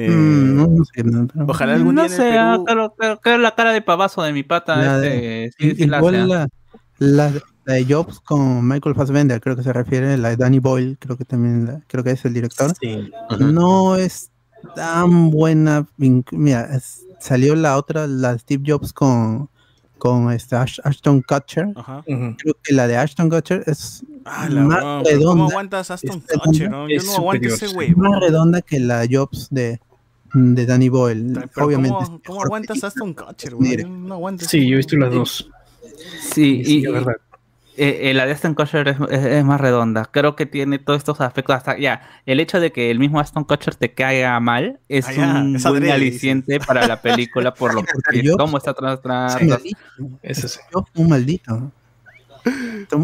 Eh, 0.00 0.08
Mm, 0.10 0.56
no, 0.56 0.66
no 0.68 0.84
sé, 0.84 1.02
no, 1.02 1.26
pero- 1.26 1.46
Ojalá 1.48 1.74
algún 1.74 1.94
no 1.96 2.02
día 2.02 2.10
el 2.10 2.16
sé, 2.16 2.38
ah, 2.38 2.52
Perú- 2.52 2.64
creo, 2.66 2.94
creo- 2.96 3.20
creo 3.20 3.38
la 3.38 3.54
cara 3.54 3.72
de 3.72 3.82
pavazo 3.82 4.22
de 4.22 4.32
mi 4.32 4.42
pata. 4.44 4.76
La 4.76 4.96
este, 5.04 5.50
sí, 5.58 5.74
sí 5.74 5.86
la 5.86 5.98
Igual 5.98 6.14
¿ah? 6.14 6.26
la, 6.26 6.48
la, 6.98 7.32
la 7.64 7.74
de 7.74 7.84
Jobs 7.84 8.20
con 8.20 8.66
Michael 8.66 8.94
Fassbender, 8.94 9.40
creo 9.40 9.56
que 9.56 9.62
se 9.64 9.72
refiere, 9.72 10.16
la 10.16 10.30
de 10.30 10.36
Danny 10.36 10.60
Boyle, 10.60 10.96
creo 10.98 11.16
que 11.16 11.24
también 11.24 11.66
la- 11.66 11.80
creo 11.88 12.04
que 12.04 12.12
es 12.12 12.24
el 12.24 12.32
director. 12.34 12.72
Ujú. 13.30 13.44
No 13.44 13.96
es 13.96 14.30
tan 14.76 15.30
buena. 15.30 15.86
Mira, 15.96 16.68
es- 16.74 17.04
salió 17.20 17.54
la 17.56 17.76
otra, 17.76 18.06
la 18.06 18.32
de 18.34 18.38
Steve 18.38 18.62
Jobs 18.66 18.92
con, 18.92 19.48
con 19.98 20.30
este 20.32 20.54
Ash- 20.54 20.80
Ashton 20.84 21.22
Kutcher. 21.22 21.68
Ajá. 21.74 22.04
Creo 22.06 22.54
que 22.62 22.72
la 22.72 22.86
de 22.86 22.96
Ashton 22.96 23.28
Kutcher 23.30 23.64
es 23.66 24.04
Ah, 24.24 24.46
la 24.50 24.60
más 24.62 24.84
weón, 24.84 25.02
pero 25.04 25.18
¿Cómo 25.20 25.32
redonda, 25.34 25.44
aguantas 25.52 25.90
Aston 25.90 26.22
es 26.28 26.38
Kutcher? 26.38 26.68
redonda, 26.70 26.76
no? 26.76 26.88
Yo 26.88 27.02
no 27.02 27.12
aguanto 27.16 27.48
superior, 27.48 27.52
ese 27.54 27.68
sí. 27.68 27.74
huevo. 27.76 28.00
más 28.02 28.20
redonda 28.20 28.62
que 28.62 28.78
la 28.80 29.06
Jobs 29.10 29.48
de, 29.50 29.80
de 30.34 30.66
Danny 30.66 30.88
Boyle. 30.88 31.32
Pero 31.54 31.66
Obviamente. 31.66 31.96
¿Cómo, 32.26 32.40
es 32.40 32.44
aguantas 32.46 32.80
Kutcher, 33.16 33.56
Mire. 33.56 33.84
weón? 33.84 34.02
Yo 34.02 34.08
No 34.08 34.14
aguanto 34.14 34.42
ese 34.44 34.50
Sí, 34.58 34.66
yo 34.68 34.74
he 34.74 34.76
visto 34.78 34.96
las 34.96 35.12
dos. 35.12 35.50
Sí, 36.20 36.62
Sí, 36.64 36.80
y, 36.80 36.86
es 36.86 36.92
verdad. 36.92 37.16
Eh, 37.80 38.10
eh, 38.10 38.14
la 38.14 38.26
de 38.26 38.32
Aston 38.32 38.54
Kutcher 38.54 38.88
es, 38.88 38.96
es- 39.08 39.24
es 39.24 39.44
más 39.44 39.60
redonda. 39.60 40.04
Creo 40.06 40.34
que 40.34 40.46
tiene 40.46 40.80
todos 40.80 40.98
estos 40.98 41.20
aspectos. 41.20 41.54
Hasta 41.54 41.78
ya, 41.78 42.02
el 42.26 42.40
hecho 42.40 42.58
de 42.58 42.72
que 42.72 42.90
el 42.90 42.98
mismo 42.98 43.20
Aston 43.20 43.44
Kutcher 43.44 43.76
te 43.76 43.92
caiga 43.94 44.38
mal 44.40 44.80
es 44.88 45.06
Ah, 45.06 45.40
un 45.44 45.54
es 45.56 45.62
buen 45.62 45.76
adrede, 45.76 45.92
aliciente 45.92 46.58
para 46.58 46.88
la 46.88 47.00
película 47.00 47.54
por 47.54 47.74
lo 47.74 47.82
que 48.10 48.22
Yo- 48.22 48.36
cómo 48.36 48.58
está 48.58 48.74
tras 48.74 49.00
tras. 49.00 49.34
Sí, 49.38 49.46
tras- 49.46 49.62
Eso 50.22 50.48
sí. 50.48 50.58
Yo 50.74 50.84
fui 50.92 51.04
un 51.04 51.10
maldito. 51.10 51.72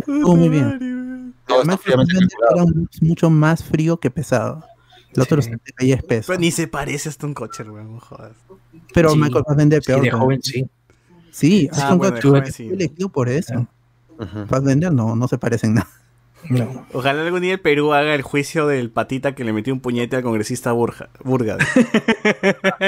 Muy 0.08 0.48
bien. 0.48 1.34
No, 1.48 1.56
Además, 1.56 1.78
era 1.86 2.62
un- 2.64 2.88
mucho 3.02 3.30
más 3.30 3.62
frío 3.62 3.98
que 3.98 4.10
pesado. 4.10 4.64
El 5.16 5.22
otro 5.22 5.42
Sí. 5.42 5.50
caía 5.74 5.96
espeso. 5.96 6.26
Pero 6.28 6.40
ni 6.40 6.50
se 6.50 6.68
parece 6.68 7.08
a 7.08 7.10
Aston 7.10 7.34
Kutcher, 7.34 7.70
weón, 7.70 7.94
no 7.94 8.00
jodas. 8.00 8.32
Pero 8.92 9.10
Sí. 9.10 9.18
Michael 9.18 9.44
Fassbender 9.46 9.82
Sí, 9.82 9.86
peor. 9.86 10.00
de 10.00 10.06
pero- 10.06 10.18
joven 10.18 10.42
sí. 10.42 10.66
Sí, 11.30 11.68
Ah, 11.72 11.76
Aston 11.76 11.98
bueno, 11.98 12.14
de 12.14 12.20
Kutcher 12.20 12.30
joven 12.40 12.52
sí. 12.52 12.68
elegido 12.68 13.08
por 13.08 13.28
eso. 13.28 13.66
Ujú. 14.18 14.46
Fassbender 14.46 14.92
no, 14.92 15.16
no 15.16 15.28
se 15.28 15.38
parecen 15.38 15.74
nada. 15.74 15.88
No. 16.50 16.86
Ojalá 16.92 17.22
algún 17.22 17.40
día 17.40 17.54
el 17.54 17.60
Perú 17.60 17.94
haga 17.94 18.14
el 18.14 18.20
juicio 18.20 18.66
del 18.66 18.90
patita 18.90 19.34
que 19.34 19.44
le 19.44 19.54
metió 19.54 19.72
un 19.72 19.80
puñete 19.80 20.16
al 20.16 20.22
congresista 20.22 20.72
Burja, 20.72 21.08
Burga. 21.24 21.56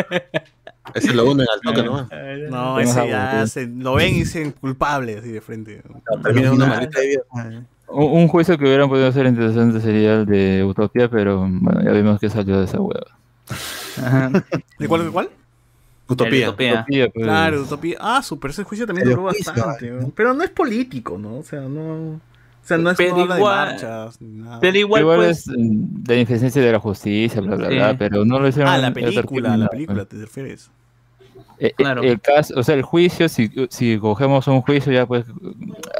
Ese 0.94 1.12
lo 1.14 1.30
unen 1.30 1.46
al 1.52 1.60
toque, 1.62 1.82
¿no? 1.82 2.08
Ese 2.80 3.08
ya 3.08 3.46
se, 3.46 3.66
lo 3.66 3.94
ven 3.94 4.14
y 4.14 4.18
dicen 4.20 4.52
culpable 4.52 5.18
así 5.18 5.30
de 5.30 5.40
frente. 5.40 5.82
Termina 6.22 6.52
una 6.52 6.66
maldita. 6.66 7.00
Un, 7.32 7.66
un 7.88 8.28
juicio 8.28 8.58
que 8.58 8.64
hubieran 8.64 8.88
podido 8.88 9.10
ser 9.12 9.26
interesante 9.26 9.80
sería 9.80 10.14
el 10.14 10.26
de 10.26 10.64
Utopía, 10.64 11.08
pero 11.08 11.40
bueno, 11.40 11.82
ya 11.82 11.92
vimos 11.92 12.18
que 12.20 12.28
salió 12.30 12.58
de 12.58 12.64
esa 12.64 12.80
hueva. 12.80 13.06
Ajá. 13.98 14.30
¿De 14.78 14.88
cuál? 14.88 15.04
¿De 15.04 15.10
cuál? 15.10 15.30
Utopía. 16.08 16.48
Utopía. 16.50 16.72
Utopía, 16.80 17.08
pues, 17.10 17.24
Claro, 17.24 17.62
Utopía. 17.62 17.96
Ah, 18.00 18.22
super, 18.22 18.50
ese 18.50 18.64
juicio 18.64 18.86
también 18.86 19.08
duró 19.08 19.24
bastante. 19.24 19.92
Pero 20.14 20.34
no 20.34 20.44
es 20.44 20.50
político, 20.50 21.18
¿no? 21.18 21.38
O 21.38 21.42
sea, 21.42 21.60
no. 21.62 22.20
O 22.62 22.68
sea, 22.68 22.78
no 22.78 22.90
es 22.90 22.96
Pero 22.96 23.14
no 23.16 23.22
habla 23.22 23.34
de 23.36 23.40
igual- 23.40 23.66
marchas 23.68 24.20
ni 24.20 24.38
nada. 24.42 24.60
Pero 24.60 24.76
igual, 24.78 25.02
Igual, 25.02 25.16
pues, 25.18 25.38
es 25.38 25.48
mm, 25.48 26.02
de 26.04 26.14
ineficiencia 26.16 26.60
de 26.62 26.72
la 26.72 26.80
justicia, 26.80 27.40
bla, 27.40 27.54
bla, 27.56 27.68
Sí. 27.68 27.74
bla, 27.76 27.96
pero 27.98 28.24
no 28.24 28.40
lo 28.40 28.48
hicieron. 28.48 28.72
Ah, 28.72 28.78
la 28.78 28.92
película, 28.92 29.50
la 29.50 29.56
nada, 29.56 29.68
película, 29.68 30.04
pues. 30.04 30.08
¿te 30.08 30.16
refieres? 30.16 30.70
Eh, 31.58 31.66
eh, 31.68 31.74
Claro. 31.76 32.02
El 32.02 32.20
caso, 32.20 32.54
o 32.56 32.62
sea, 32.62 32.74
el 32.74 32.82
juicio, 32.82 33.28
si, 33.28 33.50
si 33.70 33.98
cogemos 33.98 34.46
un 34.48 34.60
juicio, 34.62 34.92
ya 34.92 35.06
pues, 35.06 35.24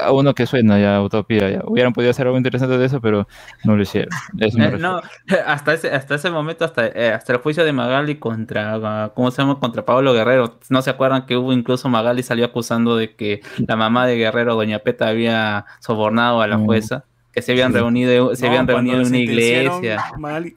a 0.01 0.11
uno 0.11 0.33
que 0.35 0.45
suena, 0.45 0.79
ya, 0.79 1.01
Utopía, 1.01 1.49
ya. 1.49 1.61
Hubieran 1.65 1.93
podido 1.93 2.11
hacer 2.11 2.25
algo 2.27 2.37
interesante 2.37 2.77
de 2.77 2.85
eso, 2.85 3.01
pero 3.01 3.27
no 3.63 3.75
lo 3.75 3.81
hicieron. 3.83 4.09
Eh, 4.39 4.77
no, 4.79 5.01
hasta 5.47 5.73
ese, 5.73 5.89
hasta 5.91 6.15
ese 6.15 6.29
momento, 6.29 6.65
hasta, 6.65 6.87
eh, 6.87 7.11
hasta 7.13 7.33
el 7.33 7.39
juicio 7.39 7.65
de 7.65 7.73
Magali 7.73 8.15
contra, 8.15 9.11
¿cómo 9.15 9.31
se 9.31 9.41
llama? 9.41 9.59
Contra 9.59 9.83
Pablo 9.85 10.13
Guerrero. 10.13 10.59
¿No 10.69 10.81
se 10.81 10.89
acuerdan 10.89 11.25
que 11.25 11.37
hubo 11.37 11.53
incluso 11.53 11.89
Magali 11.89 12.23
salió 12.23 12.45
acusando 12.45 12.95
de 12.95 13.15
que 13.15 13.41
la 13.57 13.75
mamá 13.75 14.05
de 14.05 14.15
Guerrero, 14.17 14.55
Doña 14.55 14.79
Peta, 14.79 15.07
había 15.07 15.65
sobornado 15.79 16.41
a 16.41 16.47
la 16.47 16.57
Mm. 16.57 16.65
jueza? 16.65 17.03
Que 17.33 17.41
se 17.41 17.51
habían 17.51 17.73
reunido, 17.73 18.35
se 18.35 18.43
No, 18.43 18.47
habían 18.49 18.67
reunido 18.67 19.01
en 19.01 19.07
una 19.07 19.17
iglesia. 19.17 20.03
Magali 20.17 20.55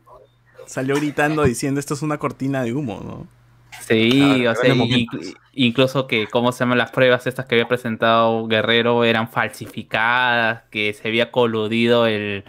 salió 0.67 0.95
gritando 0.97 1.43
diciendo 1.45 1.81
esto 1.81 1.95
es 1.95 2.03
una 2.03 2.17
cortina 2.19 2.63
de 2.63 2.73
humo, 2.73 3.01
¿no? 3.05 3.40
Sí, 3.91 4.11
Claro, 4.19 4.53
o 4.53 4.55
sea, 4.55 4.75
incluso 5.53 6.07
que, 6.07 6.29
¿cómo 6.29 6.53
se 6.53 6.61
llaman 6.61 6.79
las 6.79 6.93
pruebas 6.93 7.27
estas 7.27 7.47
que 7.47 7.57
había 7.57 7.67
presentado 7.67 8.47
Guerrero 8.47 9.03
eran 9.05 9.29
falsificadas, 9.29 10.63
que 10.71 10.93
se 10.93 11.09
había 11.09 11.33
coludido 11.33 12.07
el 12.07 12.45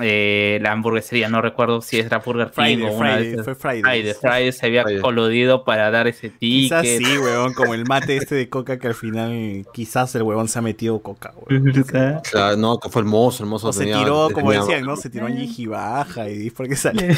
eh, 0.00 0.58
la 0.62 0.72
hamburguesería, 0.72 1.28
no 1.28 1.42
recuerdo 1.42 1.82
si 1.82 1.98
era 1.98 2.18
Burger 2.18 2.46
King 2.50 2.52
Friday, 2.54 2.82
o 2.82 2.92
una 2.92 3.08
de 3.10 3.14
Friday, 3.16 3.32
esas. 3.34 3.44
fue 3.44 3.54
Friday. 3.54 3.82
Friday, 3.82 4.14
Friday 4.14 4.52
se 4.52 4.66
había 4.66 4.82
Friday. 4.84 5.00
coludido 5.02 5.64
para 5.64 5.90
dar 5.90 6.06
ese 6.08 6.30
Quizás 6.32 6.82
ticket. 6.82 7.04
sí, 7.06 7.18
weón, 7.18 7.52
como 7.52 7.74
el 7.74 7.84
mate 7.84 8.16
este 8.16 8.34
de 8.34 8.48
coca 8.48 8.78
que 8.78 8.86
al 8.86 8.94
final 8.94 9.66
quizás 9.74 10.14
el 10.14 10.22
huevón 10.22 10.48
se 10.48 10.58
ha 10.58 10.62
metido 10.62 11.00
coca, 11.00 11.34
weón. 11.46 11.72
O 12.22 12.24
sea, 12.24 12.56
no, 12.56 12.78
que 12.78 12.88
fue 12.88 13.02
el 13.02 13.08
mozo, 13.08 13.42
el 13.44 13.50
mozo 13.50 13.68
O 13.68 13.72
se 13.72 13.80
tenía- 13.80 13.98
tiró, 13.98 14.28
como 14.32 14.50
tenía- 14.50 14.60
decían, 14.66 14.84
¿no? 14.86 14.96
Se 14.96 15.10
tiró 15.10 15.28
en 15.28 15.70
baja 15.70 16.28
y 16.30 16.50
porque 16.50 16.74
salió. 16.76 17.08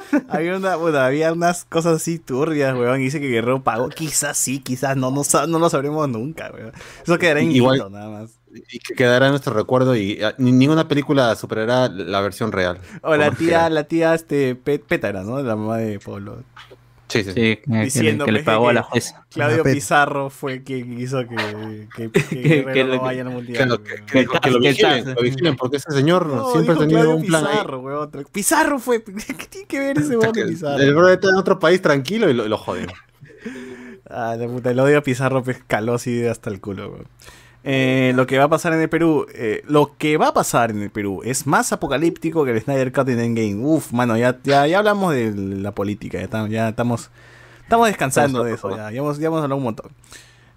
había, 0.28 0.56
una, 0.56 0.76
bueno, 0.76 0.98
había 0.98 1.32
unas 1.32 1.64
cosas 1.64 1.96
así 1.96 2.18
turbias, 2.18 2.74
weón. 2.76 3.00
Y 3.00 3.04
dice 3.04 3.20
que 3.20 3.28
Guerrero 3.28 3.62
pagó. 3.62 3.88
Quizás 3.90 4.36
sí, 4.38 4.60
quizás 4.60 4.96
no, 4.96 5.10
no, 5.10 5.22
no 5.46 5.58
lo 5.58 5.70
sabremos 5.70 6.08
nunca, 6.08 6.50
weón. 6.52 6.72
Eso 7.02 7.18
quedará 7.18 7.40
en 7.40 7.52
Igual- 7.52 7.90
nada 7.90 8.08
más. 8.08 8.39
Y 8.52 8.78
que 8.80 8.94
quedará 8.94 9.26
en 9.26 9.32
nuestro 9.32 9.52
recuerdo 9.54 9.94
y 9.94 10.22
ah, 10.22 10.34
ni- 10.38 10.52
ninguna 10.52 10.88
película 10.88 11.34
superará 11.36 11.88
la 11.88 12.20
versión 12.20 12.50
real. 12.52 12.78
O 13.02 13.14
la 13.16 13.30
tía, 13.30 13.70
la 13.70 13.84
tía, 13.84 14.14
este, 14.14 14.54
Pétara, 14.56 15.22
¿no? 15.22 15.40
La 15.42 15.54
mamá 15.56 15.78
de 15.78 15.98
Pablo. 16.00 16.42
Sí, 17.08 17.24
sí. 17.24 17.32
Sí, 17.32 17.58
Diciendo, 17.66 18.24
que 18.24 18.30
le 18.30 18.44
pagó 18.44 18.68
a 18.68 18.72
la 18.72 18.82
jueza. 18.84 19.24
Claudio 19.30 19.64
Pizarro 19.64 20.30
fue 20.30 20.62
quien 20.62 20.96
hizo 21.00 21.18
que, 21.26 21.88
que, 21.96 22.10
que 22.12 22.64
Que- 22.72 22.84
no 22.84 22.94
lo- 22.94 23.00
vaya 23.00 23.22
al 23.22 23.30
mundial. 23.30 23.80
que, 23.82 23.94
que- 24.06 24.26
Que- 24.26 24.40
que 24.40 24.50
lo 24.50 24.58
vigilen, 24.60 25.04
que- 25.04 25.14
lo 25.14 25.20
vigilen, 25.22 25.56
porque 25.56 25.78
ese 25.78 25.90
señor 25.90 26.26
No, 26.26 26.52
siempre 26.52 26.74
ha 26.74 26.78
tenido 26.78 27.00
Claudio 27.00 27.16
un 27.16 27.26
plan 27.26 27.44
ahí. 27.46 27.50
Pizarro, 27.52 27.80
weón. 27.80 28.10
Pizarro 28.32 28.78
fue. 28.78 29.02
¿Qué 29.04 29.46
tiene 29.48 29.66
que 29.66 29.78
ver 29.80 29.98
ese 29.98 30.16
weón 30.16 30.32
Pizarro? 30.48 30.82
El 30.82 30.94
bro 30.94 31.08
está 31.08 31.30
en 31.30 31.34
otro 31.36 31.58
país 31.58 31.82
tranquilo 31.82 32.30
y 32.30 32.34
lo, 32.34 32.46
lo 32.46 32.56
joden. 32.58 32.86
Ah, 34.08 34.36
la 34.38 34.46
puta, 34.46 34.70
el 34.70 34.78
odio 34.80 34.98
a 34.98 35.02
Pizarro 35.02 35.42
pues, 35.42 35.60
caló 35.66 35.94
así 35.94 36.24
hasta 36.26 36.50
el 36.50 36.60
culo, 36.60 36.90
weón. 36.90 37.06
Eh, 37.62 38.12
lo 38.16 38.26
que 38.26 38.38
va 38.38 38.44
a 38.44 38.48
pasar 38.48 38.72
en 38.72 38.80
el 38.80 38.88
Perú, 38.88 39.26
eh, 39.34 39.62
lo 39.68 39.94
que 39.98 40.16
va 40.16 40.28
a 40.28 40.34
pasar 40.34 40.70
en 40.70 40.80
el 40.82 40.90
Perú 40.90 41.20
es 41.24 41.46
más 41.46 41.72
apocalíptico 41.72 42.44
que 42.44 42.52
el 42.52 42.60
Snyder 42.62 42.90
Cut 42.92 43.08
en 43.10 43.20
Endgame. 43.20 43.56
Uf, 43.56 43.92
mano, 43.92 44.16
ya, 44.16 44.38
ya, 44.44 44.66
ya 44.66 44.78
hablamos 44.78 45.12
de 45.12 45.32
la 45.34 45.72
política, 45.72 46.18
ya, 46.18 46.24
estamos- 46.24 46.48
ya 46.50 46.68
estamos, 46.70 47.10
estamos 47.62 47.86
descansando 47.88 48.44
de 48.44 48.54
eso, 48.54 48.70
ya, 48.74 48.90
ya 48.90 48.98
hemos, 48.98 49.18
ya 49.18 49.26
hemos 49.26 49.42
hablado 49.42 49.58
un 49.58 49.64
montón. 49.64 49.90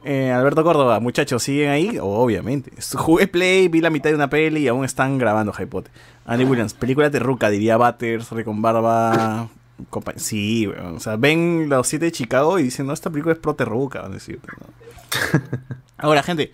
Eh, 0.06 0.32
Alberto 0.32 0.64
Córdoba, 0.64 1.00
muchachos, 1.02 1.44
¿siguen 1.44 1.70
ahí? 1.70 1.98
obviamente. 2.02 2.72
Jugué 2.96 3.28
Play, 3.28 3.68
vi 3.70 3.82
la 3.82 3.90
mitad 3.90 4.10
de 4.10 4.16
una 4.16 4.30
peli 4.30 4.62
y 4.62 4.68
aún 4.70 4.84
están 4.86 5.18
grabando 5.18 5.54
Hypote. 5.58 5.92
Andy 6.26 6.46
Williams, 6.46 6.74
película 6.74 7.10
terruca, 7.12 7.50
diría 7.50 7.76
Butters, 7.78 8.30
con 8.46 8.62
barba. 8.62 9.50
compa- 9.90 10.14
Sí, 10.18 10.68
weón. 10.68 10.96
O 10.96 11.00
sea, 11.02 11.16
ven 11.18 11.68
los 11.70 11.88
siete 11.88 12.06
de 12.06 12.12
Chicago 12.14 12.60
y 12.60 12.64
dicen, 12.64 12.86
no, 12.86 12.94
esta 12.94 13.10
película 13.10 13.34
es 13.34 13.40
pro 13.40 13.56
terruca, 13.56 14.02
van 14.02 14.12
a 14.12 14.14
decirte, 14.16 14.48
¿no? 14.60 14.68
Ahora, 15.98 16.22
gente, 16.24 16.52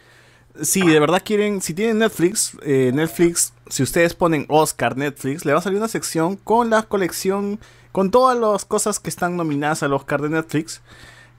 si 0.61 0.85
de 0.85 0.99
verdad 0.99 1.21
quieren, 1.23 1.61
si 1.61 1.73
tienen 1.73 1.99
Netflix, 1.99 2.57
eh, 2.63 2.91
Netflix, 2.93 3.53
si 3.67 3.83
ustedes 3.83 4.13
ponen 4.13 4.45
Oscar 4.49 4.97
Netflix, 4.97 5.45
le 5.45 5.53
va 5.53 5.59
a 5.59 5.61
salir 5.61 5.77
una 5.77 5.87
sección 5.87 6.35
con 6.35 6.69
la 6.69 6.83
colección, 6.83 7.59
con 7.91 8.11
todas 8.11 8.37
las 8.37 8.65
cosas 8.65 8.99
que 8.99 9.09
están 9.09 9.37
nominadas 9.37 9.83
al 9.83 9.93
Oscar 9.93 10.21
de 10.21 10.29
Netflix. 10.29 10.81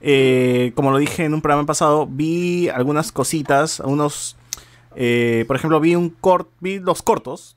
Eh, 0.00 0.72
como 0.74 0.90
lo 0.90 0.98
dije 0.98 1.24
en 1.24 1.34
un 1.34 1.42
programa 1.42 1.66
pasado, 1.66 2.06
vi 2.06 2.68
algunas 2.68 3.12
cositas, 3.12 3.80
unos, 3.80 4.36
eh, 4.96 5.44
por 5.46 5.56
ejemplo, 5.56 5.80
vi 5.80 5.94
un 5.94 6.10
cort, 6.10 6.48
vi 6.60 6.78
los 6.78 7.02
cortos 7.02 7.56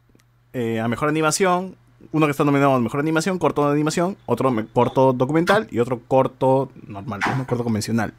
eh, 0.54 0.80
a 0.80 0.88
mejor 0.88 1.10
animación, 1.10 1.76
uno 2.12 2.28
que 2.28 2.32
está 2.32 2.44
nominado 2.44 2.74
a 2.74 2.80
mejor 2.80 3.00
animación, 3.00 3.40
corto 3.40 3.66
de 3.66 3.74
animación, 3.74 4.18
otro 4.26 4.54
corto 4.74 5.14
documental 5.14 5.68
y 5.72 5.80
otro 5.80 6.02
corto 6.08 6.70
normal, 6.86 7.22
un 7.38 7.46
corto 7.46 7.64
convencional. 7.64 8.14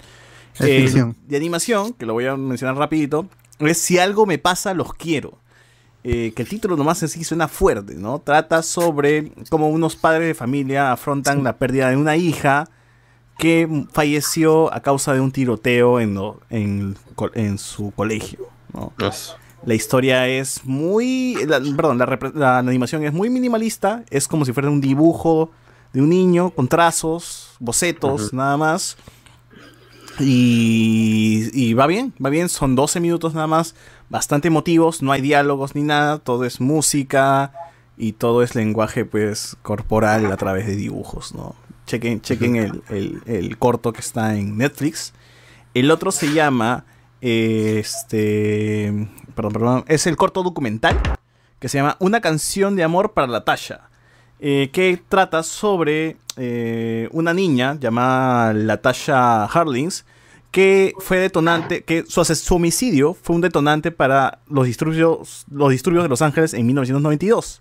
Eh, 0.61 0.83
ficción. 0.83 1.17
de 1.27 1.37
animación, 1.37 1.93
que 1.95 2.07
lo 2.07 2.13
voy 2.13 2.27
a 2.27 2.37
mencionar 2.37 2.77
rapidito, 2.77 3.27
es 3.59 3.79
Si 3.79 3.99
algo 3.99 4.27
me 4.27 4.39
pasa, 4.39 4.75
los 4.75 4.95
quiero. 4.95 5.39
Eh, 6.07 6.33
que 6.37 6.43
el 6.43 6.49
título 6.49 6.77
nomás 6.77 7.03
en 7.03 7.09
sí 7.09 7.25
suena 7.25 7.49
fuerte, 7.49 7.95
¿no? 7.95 8.19
Trata 8.21 8.63
sobre 8.63 9.33
cómo 9.49 9.71
unos 9.71 9.97
padres 9.97 10.27
de 10.29 10.35
familia 10.35 10.93
afrontan 10.93 11.43
la 11.43 11.57
pérdida 11.57 11.89
de 11.89 11.97
una 11.97 12.17
hija 12.17 12.69
que 13.39 13.87
falleció 13.93 14.73
a 14.73 14.81
causa 14.81 15.13
de 15.15 15.21
un 15.21 15.33
tiroteo 15.33 16.01
en, 16.01 16.15
lo- 16.15 16.41
en, 16.51 16.97
en 17.35 17.59
su 17.59 17.91
colegio, 17.97 18.49
¿no? 18.75 18.93
La 19.65 19.75
historia 19.75 20.29
es 20.29 20.61
muy. 20.65 21.37
la- 21.47 21.59
perdón, 21.75 21.99
la 22.35 22.59
animación 22.59 23.03
es 23.05 23.13
muy 23.15 23.31
minimalista. 23.31 24.05
Es 24.11 24.29
como 24.29 24.45
si 24.45 24.53
fuera 24.53 24.69
un 24.69 24.83
dibujo 24.83 25.51
de 25.95 26.03
un 26.03 26.11
niño 26.11 26.51
con 26.51 26.69
trazos, 26.69 27.55
bocetos, 27.61 28.33
nada 28.35 28.59
más. 28.59 28.99
Y, 30.21 31.49
y 31.53 31.75
va 31.75 31.87
bien, 31.87 32.13
va 32.25 32.31
bien. 32.31 32.49
Son 32.49 32.75
12 32.77 33.01
minutos 33.01 33.35
nada 33.35 33.47
más. 33.47 33.75
Bastante 34.11 34.49
emotivos. 34.49 35.03
No 35.03 35.13
hay 35.13 35.21
diálogos 35.21 35.75
ni 35.75 35.83
nada. 35.83 36.19
Todo 36.19 36.45
es 36.45 36.61
música. 36.61 37.53
Y 37.97 38.13
todo 38.13 38.43
es 38.43 38.55
lenguaje, 38.57 39.05
pues, 39.05 39.57
corporal 39.63 40.31
a 40.33 40.37
través 40.37 40.67
de 40.67 40.75
dibujos, 40.75 41.33
¿no? 41.35 41.55
Chequen, 41.87 42.21
chequen 42.23 42.57
el, 42.57 42.83
el- 42.89 43.23
el 43.27 43.57
corto 43.59 43.93
que 43.93 44.01
está 44.01 44.35
en 44.37 44.57
Netflix. 44.59 45.13
El 45.75 45.91
otro 45.91 46.11
se 46.11 46.33
llama. 46.33 46.85
eh, 47.21 47.77
Este. 47.79 49.09
Perdón, 49.35 49.53
perdón. 49.53 49.85
Es 49.89 50.07
el 50.07 50.17
corto 50.17 50.43
documental. 50.43 50.99
Que 51.61 51.69
se 51.69 51.79
llama 51.79 51.97
Una 52.01 52.21
canción 52.21 52.77
de 52.77 52.85
amor 52.85 53.13
para 53.13 53.27
la 53.29 53.45
Tasha. 53.45 53.89
eh, 54.41 54.71
que 54.73 55.01
trata 55.09 55.43
sobre 55.43 56.17
eh, 56.37 57.09
una 57.13 57.33
niña 57.33 57.79
llamada 57.81 58.53
Latasha 58.53 59.45
Harlings 59.45 60.05
que 60.51 60.93
fue 61.01 61.19
detonante, 61.19 61.83
que 61.83 62.05
su, 62.07 62.25
su 62.25 62.55
homicidio 62.55 63.15
fue 63.15 63.35
un 63.35 63.43
detonante 63.43 63.91
para 63.91 64.39
los 64.49 64.67
disturbios, 64.67 65.47
los 65.51 65.71
disturbios 65.71 66.05
de 66.05 66.09
Los 66.09 66.23
Ángeles 66.23 66.55
en 66.55 66.65
1992. 66.67 67.61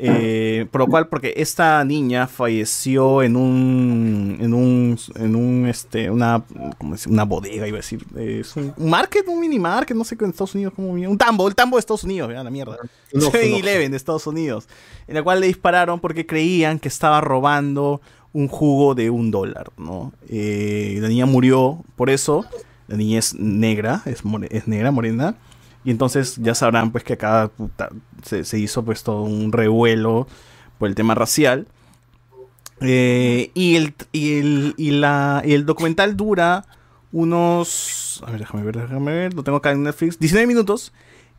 Eh, 0.00 0.66
por 0.70 0.82
lo 0.82 0.86
cual, 0.86 1.08
porque 1.08 1.34
esta 1.36 1.84
niña 1.84 2.28
falleció 2.28 3.20
en 3.22 3.34
un, 3.36 4.36
en 4.40 4.54
un, 4.54 4.98
en 5.16 5.34
un, 5.34 5.66
este, 5.66 6.08
una, 6.08 6.44
¿cómo 6.78 6.92
decir? 6.92 7.10
una 7.12 7.24
bodega, 7.24 7.66
iba 7.66 7.78
a 7.78 7.80
decir, 7.80 8.04
es 8.16 8.54
un, 8.56 8.72
market, 8.78 9.26
un 9.26 9.40
mini 9.40 9.58
market, 9.58 9.96
no 9.96 10.04
sé 10.04 10.16
qué 10.16 10.24
en 10.24 10.30
Estados 10.30 10.54
Unidos, 10.54 10.72
como 10.74 10.90
un 10.92 11.18
tambo, 11.18 11.48
el 11.48 11.54
tambo 11.56 11.76
de 11.76 11.80
Estados 11.80 12.04
Unidos, 12.04 12.30
ya 12.32 12.44
la 12.44 12.50
mierda, 12.50 12.76
Un 13.12 13.24
Oxxo, 13.24 13.38
un 13.38 13.44
7-Eleven 13.44 13.90
de 13.90 13.96
Estados 13.96 14.26
Unidos, 14.28 14.68
en 15.08 15.14
la 15.16 15.22
cual 15.24 15.40
le 15.40 15.48
dispararon 15.48 15.98
porque 15.98 16.26
creían 16.26 16.78
que 16.78 16.86
estaba 16.88 17.20
robando 17.20 18.00
un 18.32 18.46
jugo 18.46 18.94
de 18.94 19.10
un 19.10 19.30
dólar, 19.32 19.70
¿no? 19.78 20.12
Eh, 20.28 20.98
la 21.00 21.08
niña 21.08 21.26
murió 21.26 21.82
por 21.96 22.08
eso, 22.10 22.44
la 22.86 22.96
niña 22.96 23.18
es 23.18 23.34
negra, 23.34 24.02
es, 24.04 24.24
more- 24.24 24.48
es 24.50 24.68
negra, 24.68 24.92
morena, 24.92 25.34
y 25.84 25.90
entonces 25.90 26.36
ya 26.36 26.54
sabrán 26.54 26.90
pues 26.92 27.04
que 27.04 27.14
acá 27.14 27.50
puta, 27.56 27.88
se, 28.22 28.58
hizo 28.58 28.84
pues 28.84 29.02
todo 29.02 29.22
un 29.22 29.52
revuelo 29.52 30.26
por 30.78 30.88
el 30.88 30.94
tema 30.94 31.14
racial. 31.14 31.66
Eh, 32.80 33.50
y, 33.54 33.76
el, 33.76 33.94
y, 34.12 34.38
el, 34.38 34.74
y, 34.76 34.90
la, 34.92 35.42
y 35.44 35.54
el 35.54 35.66
documental 35.66 36.16
dura 36.16 36.64
unos... 37.12 38.22
A 38.26 38.30
ver, 38.30 38.40
déjame 38.40 38.62
ver, 38.64 38.76
déjame 38.76 39.12
ver. 39.12 39.34
Lo 39.34 39.42
tengo 39.42 39.58
acá 39.58 39.72
en 39.72 39.82
Netflix. 39.82 40.18
19 40.18 40.46
minutos. 40.46 40.92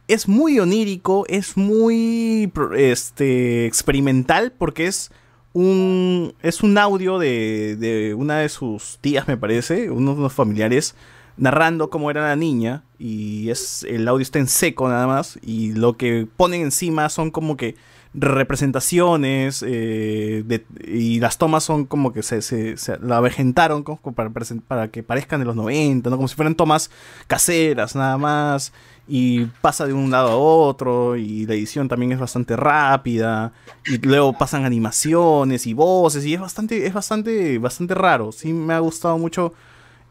Es 0.08 0.28
muy 0.28 0.60
onírico, 0.60 1.26
es 1.28 1.56
muy 1.56 2.52
este, 2.76 3.68
experimental 3.68 4.52
porque 4.58 4.88
es 4.88 5.12
un, 5.54 6.34
es 6.42 6.64
un 6.64 6.78
audio 6.78 7.20
de, 7.20 7.76
de 7.76 8.16
una 8.16 8.40
de 8.40 8.50
sus 8.50 8.98
tías, 9.02 9.28
me 9.28 9.38
parece, 9.38 9.92
unos, 9.92 10.18
unos 10.18 10.34
familiares, 10.34 10.96
narrando 11.40 11.90
cómo 11.90 12.12
era 12.12 12.22
la 12.28 12.36
niña. 12.36 12.84
Y 13.00 13.50
es 13.50 13.84
el 13.90 14.08
audio 14.08 14.22
está 14.22 14.40
en 14.40 14.48
seco 14.48 14.88
nada 14.90 15.08
más. 15.08 15.40
Y 15.42 15.74
lo 15.74 15.98
que 15.98 16.28
ponen 16.38 16.62
encima 16.62 17.10
son 17.10 17.32
como 17.32 17.58
que 17.58 17.76
representaciones 18.14 19.64
eh, 19.68 20.44
y 20.88 21.20
las 21.20 21.38
tomas 21.38 21.64
son 21.64 21.86
como 21.86 22.12
que 22.12 22.24
se, 22.24 22.42
se- 22.42 22.76
la 23.02 23.18
avejentaron 23.18 23.84
para, 24.16 24.32
para 24.68 24.88
que 24.90 25.04
parezcan 25.04 25.40
de 25.40 25.46
los 25.46 25.56
90, 25.56 26.10
¿no? 26.10 26.16
como 26.16 26.28
si 26.28 26.36
fueran 26.36 26.56
tomas 26.56 26.90
caseras 27.28 27.96
nada 27.96 28.18
más 28.18 28.74
y 29.08 29.46
pasa 29.62 29.86
de 29.86 29.94
un 29.94 30.10
lado 30.10 30.30
a 30.32 30.36
otro 30.38 31.16
y 31.18 31.46
la 31.46 31.54
edición 31.54 31.88
también 31.88 32.12
es 32.12 32.20
bastante 32.20 32.56
rápida 32.56 33.54
y 33.86 33.98
luego 34.00 34.34
pasan 34.34 34.66
animaciones 34.66 35.68
y 35.68 35.74
voces 35.74 36.26
y 36.26 36.34
es 36.34 36.42
bastante 36.42 36.86
es 36.88 36.94
bastante 36.94 37.58
bastante 37.60 37.94
raro 37.94 38.32
sí 38.32 38.54
me 38.54 38.74
ha 38.74 38.80
gustado 38.80 39.18
mucho 39.20 39.54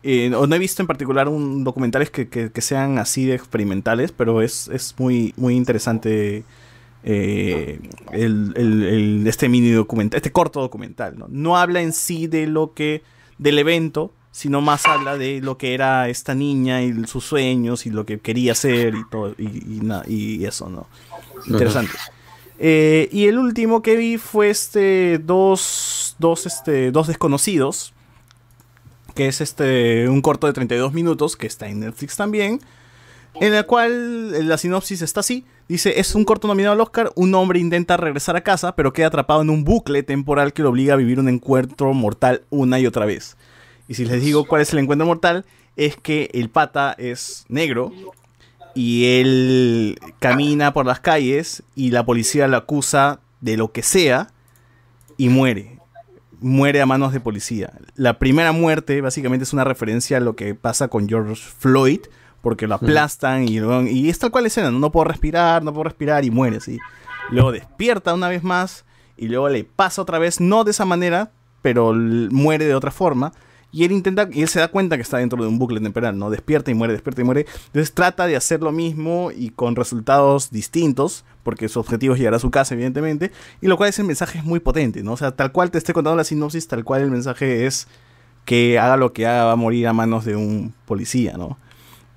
eh, 0.03 0.31
no 0.31 0.55
he 0.55 0.59
visto 0.59 0.83
en 0.83 0.87
particular 0.87 1.29
un 1.29 1.65
documentales 1.65 2.11
que, 2.11 2.29
que- 2.29 2.51
que 2.53 2.61
sean 2.61 2.99
así 2.99 3.27
de 3.27 3.35
experimentales 3.35 4.13
pero 4.13 4.43
es, 4.43 4.69
es 4.69 4.95
muy 4.99 5.35
muy 5.37 5.55
interesante 5.57 6.45
eh, 7.05 7.79
el, 8.13 8.53
el- 8.57 8.83
el- 8.85 9.27
este 9.27 9.49
mini 9.49 9.71
documental, 9.71 10.17
este 10.19 10.33
corto 10.33 10.61
documental, 10.61 11.17
¿no? 11.19 11.27
No 11.31 11.57
habla 11.57 11.81
en 11.81 11.93
sí 11.93 12.27
de 12.27 12.47
lo 12.47 12.75
que, 12.75 13.03
del 13.39 13.59
evento, 13.59 14.13
sino 14.33 14.61
más 14.61 14.85
habla 14.87 15.17
de 15.17 15.41
lo 15.41 15.57
que 15.59 15.75
era 15.75 16.09
esta 16.09 16.35
niña 16.35 16.83
y 16.83 17.07
sus 17.07 17.25
sueños 17.25 17.87
y 17.87 17.91
lo 17.91 18.05
que 18.05 18.19
quería 18.19 18.53
hacer 18.53 18.95
y 18.95 19.09
todo, 19.11 19.35
y, 19.39 19.45
y 19.47 19.81
y 20.09 20.45
eso, 20.45 20.69
¿no? 20.69 20.87
Interesante. 21.47 21.93
Eh, 22.59 23.09
y 23.13 23.27
el 23.27 23.39
último 23.39 23.81
que 23.83 23.97
vi 23.97 24.19
fue 24.19 24.51
este 24.51 25.19
dos, 25.19 26.17
dos, 26.19 26.47
este, 26.47 26.91
dos 26.91 27.07
desconocidos, 27.07 27.95
que 29.19 29.27
es 29.27 29.41
este 29.41 30.09
un 30.09 30.23
corto 30.23 30.47
de 30.47 30.53
32 30.53 30.93
minutos 30.93 31.37
que 31.37 31.49
está 31.49 31.67
en 31.67 31.81
Netflix 31.81 32.17
también, 32.17 32.61
en 33.41 33.53
el 33.53 33.67
cual 33.67 34.47
la 34.47 34.57
sinopsis 34.57 35.03
está 35.03 35.19
así. 35.19 35.45
Dice, 35.67 35.99
es 35.99 36.15
un 36.15 36.25
corto 36.25 36.47
nominado 36.47 36.75
al 36.75 36.81
Oscar, 36.81 37.11
un 37.17 37.35
hombre 37.35 37.59
intenta 37.59 37.97
regresar 37.97 38.37
a 38.37 38.43
casa, 38.43 38.77
pero 38.77 38.93
queda 38.93 39.09
atrapado 39.09 39.43
en 39.43 39.51
un 39.51 39.65
bucle 39.65 40.05
temporal 40.05 40.53
que 40.53 40.63
lo 40.63 40.69
obliga 40.69 40.95
a 40.95 40.97
vivir 40.97 41.19
un 41.19 41.29
encuentro 41.29 41.93
mortal 41.95 42.43
una 42.51 42.79
y 42.79 42.87
otra 42.87 43.07
vez. 43.07 43.37
Y 43.89 43.95
si 43.95 44.05
les 44.05 44.23
digo 44.23 44.45
cuál 44.45 44.63
es 44.63 44.73
el 44.73 44.79
encuentro 44.79 45.05
mortal, 45.05 45.45
es 45.75 45.97
que 45.97 46.31
el 46.33 46.49
pata 46.49 46.95
es 46.97 47.45
negro 47.49 47.91
y 48.77 49.19
él 49.19 49.99
camina 50.21 50.73
por 50.73 50.87
las 50.87 51.01
calles 51.01 51.65
y 51.75 51.91
la 51.91 52.07
policía 52.07 52.47
lo 52.47 52.57
acusa 52.57 53.19
de 53.41 53.57
lo 53.57 53.73
que 53.73 53.83
sea 53.83 54.29
y 55.17 55.29
muere. 55.29 55.78
Muere 56.41 56.81
a 56.81 56.87
manos 56.87 57.13
de 57.13 57.21
policía. 57.21 57.73
La 57.97 58.19
primera 58.19 58.53
muerte 58.53 59.01
básicamente 59.01 59.43
es 59.45 59.53
una 59.53 59.65
referencia 59.65 60.19
a 60.19 60.21
lo 60.21 60.37
que 60.37 60.55
pasa 60.55 60.89
con 60.89 61.09
George 61.09 61.35
Floyd, 61.59 62.01
porque 62.43 62.67
lo 62.69 62.77
aplastan 62.77 63.49
y, 63.49 63.59
lo- 63.59 63.83
y 63.87 64.09
es 64.09 64.19
tal 64.21 64.31
cual 64.31 64.47
escena, 64.47 64.71
no, 64.71 64.93
puedo 64.93 65.05
respirar, 65.05 65.65
no 65.65 65.73
puedo 65.73 65.85
respirar 65.85 66.25
y 66.25 66.31
muere, 66.31 66.61
sí. 66.61 66.79
Luego 67.31 67.51
despierta 67.53 68.15
una 68.15 68.29
vez 68.29 68.45
más 68.45 68.85
y 69.17 69.27
luego 69.27 69.49
le 69.49 69.65
pasa 69.65 70.01
otra 70.01 70.19
vez, 70.21 70.41
no 70.41 70.63
de 70.63 70.71
esa 70.71 70.85
manera, 70.85 71.33
pero 71.61 71.93
muere 71.93 72.67
de 72.67 72.75
otra 72.77 72.93
forma. 72.93 73.33
Y 73.71 73.85
él 73.85 73.93
intenta, 73.93 74.29
y 74.33 74.41
él 74.43 74.49
se 74.49 74.61
da 74.61 74.69
cuenta 74.69 74.97
que 74.97 75.03
está 75.03 75.19
dentro 75.19 75.43
de 75.43 75.49
un 75.49 75.59
bucle 75.59 75.79
temporal, 75.81 76.17
¿no? 76.19 76.31
Despierta 76.31 76.71
y 76.71 76.75
muere, 76.75 76.95
despierta 76.95 77.21
y 77.21 77.25
muere. 77.25 77.47
Entonces 77.67 77.93
trata 77.93 78.27
de 78.27 78.35
hacer 78.37 78.63
lo 78.63 78.73
mismo 78.73 79.31
y 79.35 79.51
con 79.51 79.77
resultados 79.77 80.51
distintos, 80.51 81.25
porque 81.49 81.71
su 81.71 81.81
objetivo 81.81 82.13
es 82.13 82.21
llegar 82.21 82.35
a 82.35 82.39
su 82.39 82.51
casa, 82.51 82.75
evidentemente. 82.75 83.33
Y 83.63 83.69
lo 83.69 83.79
cual 83.79 83.89
es 83.89 83.99
el 83.99 84.05
mensaje 84.05 84.37
es 84.37 84.45
muy 84.45 84.61
potente, 84.61 85.03
¿no? 85.03 85.13
O 85.13 85.17
sea, 85.17 85.31
tal 85.31 85.51
cual 85.51 85.71
te 85.71 85.79
esté 85.79 85.95
contando 85.95 86.15
la 86.15 86.25
sinopsis, 86.25 86.69
tal 86.69 86.85
cual 86.85 87.01
el 87.01 87.11
mensaje 87.11 87.65
es 87.65 87.89
que 88.45 88.79
haga 88.79 88.99
lo 88.99 89.15
que 89.15 89.27
haga, 89.27 89.47
va 89.47 89.53
a 89.53 89.57
morir 89.57 89.87
a 89.87 89.95
manos 89.95 90.27
de 90.27 90.37
un 90.37 90.75
policía, 90.85 91.39
¿no? 91.39 91.59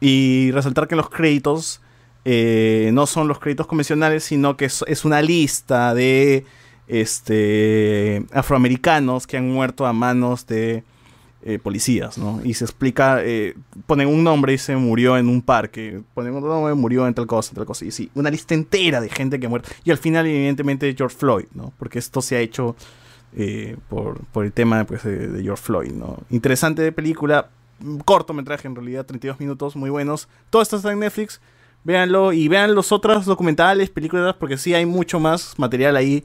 Y 0.02 0.52
resaltar 0.52 0.90
que 0.90 0.98
los 0.98 1.10
créditos 1.10 1.80
eh, 2.26 2.90
no 2.91 3.06
son 3.06 3.30
los 3.30 3.40
créditos 3.40 3.68
convencionales, 3.68 4.26
sino 4.26 4.58
que 4.58 4.66
es, 4.66 4.84
es 4.86 5.06
una 5.06 5.22
lista 5.22 5.94
de 5.94 6.44
este, 6.90 8.26
afroamericanos 8.34 9.28
que 9.28 9.38
han 9.38 9.49
muerto 9.49 9.86
a 9.86 9.94
manos 9.94 10.45
de 10.45 10.84
eh, 11.43 11.57
policías, 11.57 12.19
¿no? 12.19 12.39
Y 12.43 12.53
se 12.53 12.65
explica, 12.65 13.23
eh, 13.23 13.55
ponen 13.88 14.07
un 14.07 14.23
nombre 14.23 14.53
y 14.53 14.59
se 14.59 14.76
murió 14.76 15.18
en 15.18 15.27
un 15.27 15.41
parque, 15.41 16.01
ponen 16.13 16.35
otro 16.35 16.49
nombre, 16.49 16.73
murió 16.76 17.07
en 17.07 17.15
tal 17.15 17.26
cosa, 17.26 17.49
en 17.51 17.55
tal 17.55 17.65
cosa, 17.65 17.84
y 17.84 17.89
sí, 17.89 18.11
una 18.13 18.30
lista 18.30 18.53
entera 18.53 19.01
de 19.01 19.09
gente 19.09 19.39
que 19.39 19.47
ha 19.47 19.49
muerto. 19.49 19.69
Y 19.84 19.89
al 19.89 19.97
final, 19.97 20.27
evidentemente, 20.27 20.93
George 20.95 21.15
Floyd, 21.18 21.45
¿no? 21.55 21.73
Porque 21.80 21.97
esto 21.97 22.22
se 22.22 22.35
ha 22.35 22.39
hecho 22.39 22.76
eh, 23.35 23.76
por, 23.89 24.23
por 24.26 24.45
el 24.45 24.53
tema 24.53 24.84
pues, 24.84 25.03
de, 25.03 25.30
de 25.30 25.41
George 25.41 25.63
Floyd, 25.63 25.91
¿no? 25.91 26.18
Interesante 26.30 26.91
película, 26.91 27.49
cortometraje 28.05 28.68
en 28.68 28.76
realidad, 28.76 29.05
32 29.05 29.39
minutos, 29.39 29.76
muy 29.76 29.89
buenos. 29.89 30.27
Todo 30.51 30.61
esto 30.61 30.77
está 30.77 30.91
en 30.91 30.99
Netflix, 30.99 31.41
véanlo 31.84 32.34
y 32.34 32.47
vean 32.49 32.76
los 32.76 32.91
otros 32.91 33.26
documentales, 33.26 33.89
películas, 33.89 34.35
porque 34.35 34.57
sí 34.57 34.73
hay 34.73 34.85
mucho 34.85 35.19
más 35.19 35.57
material 35.57 35.95
ahí 35.95 36.23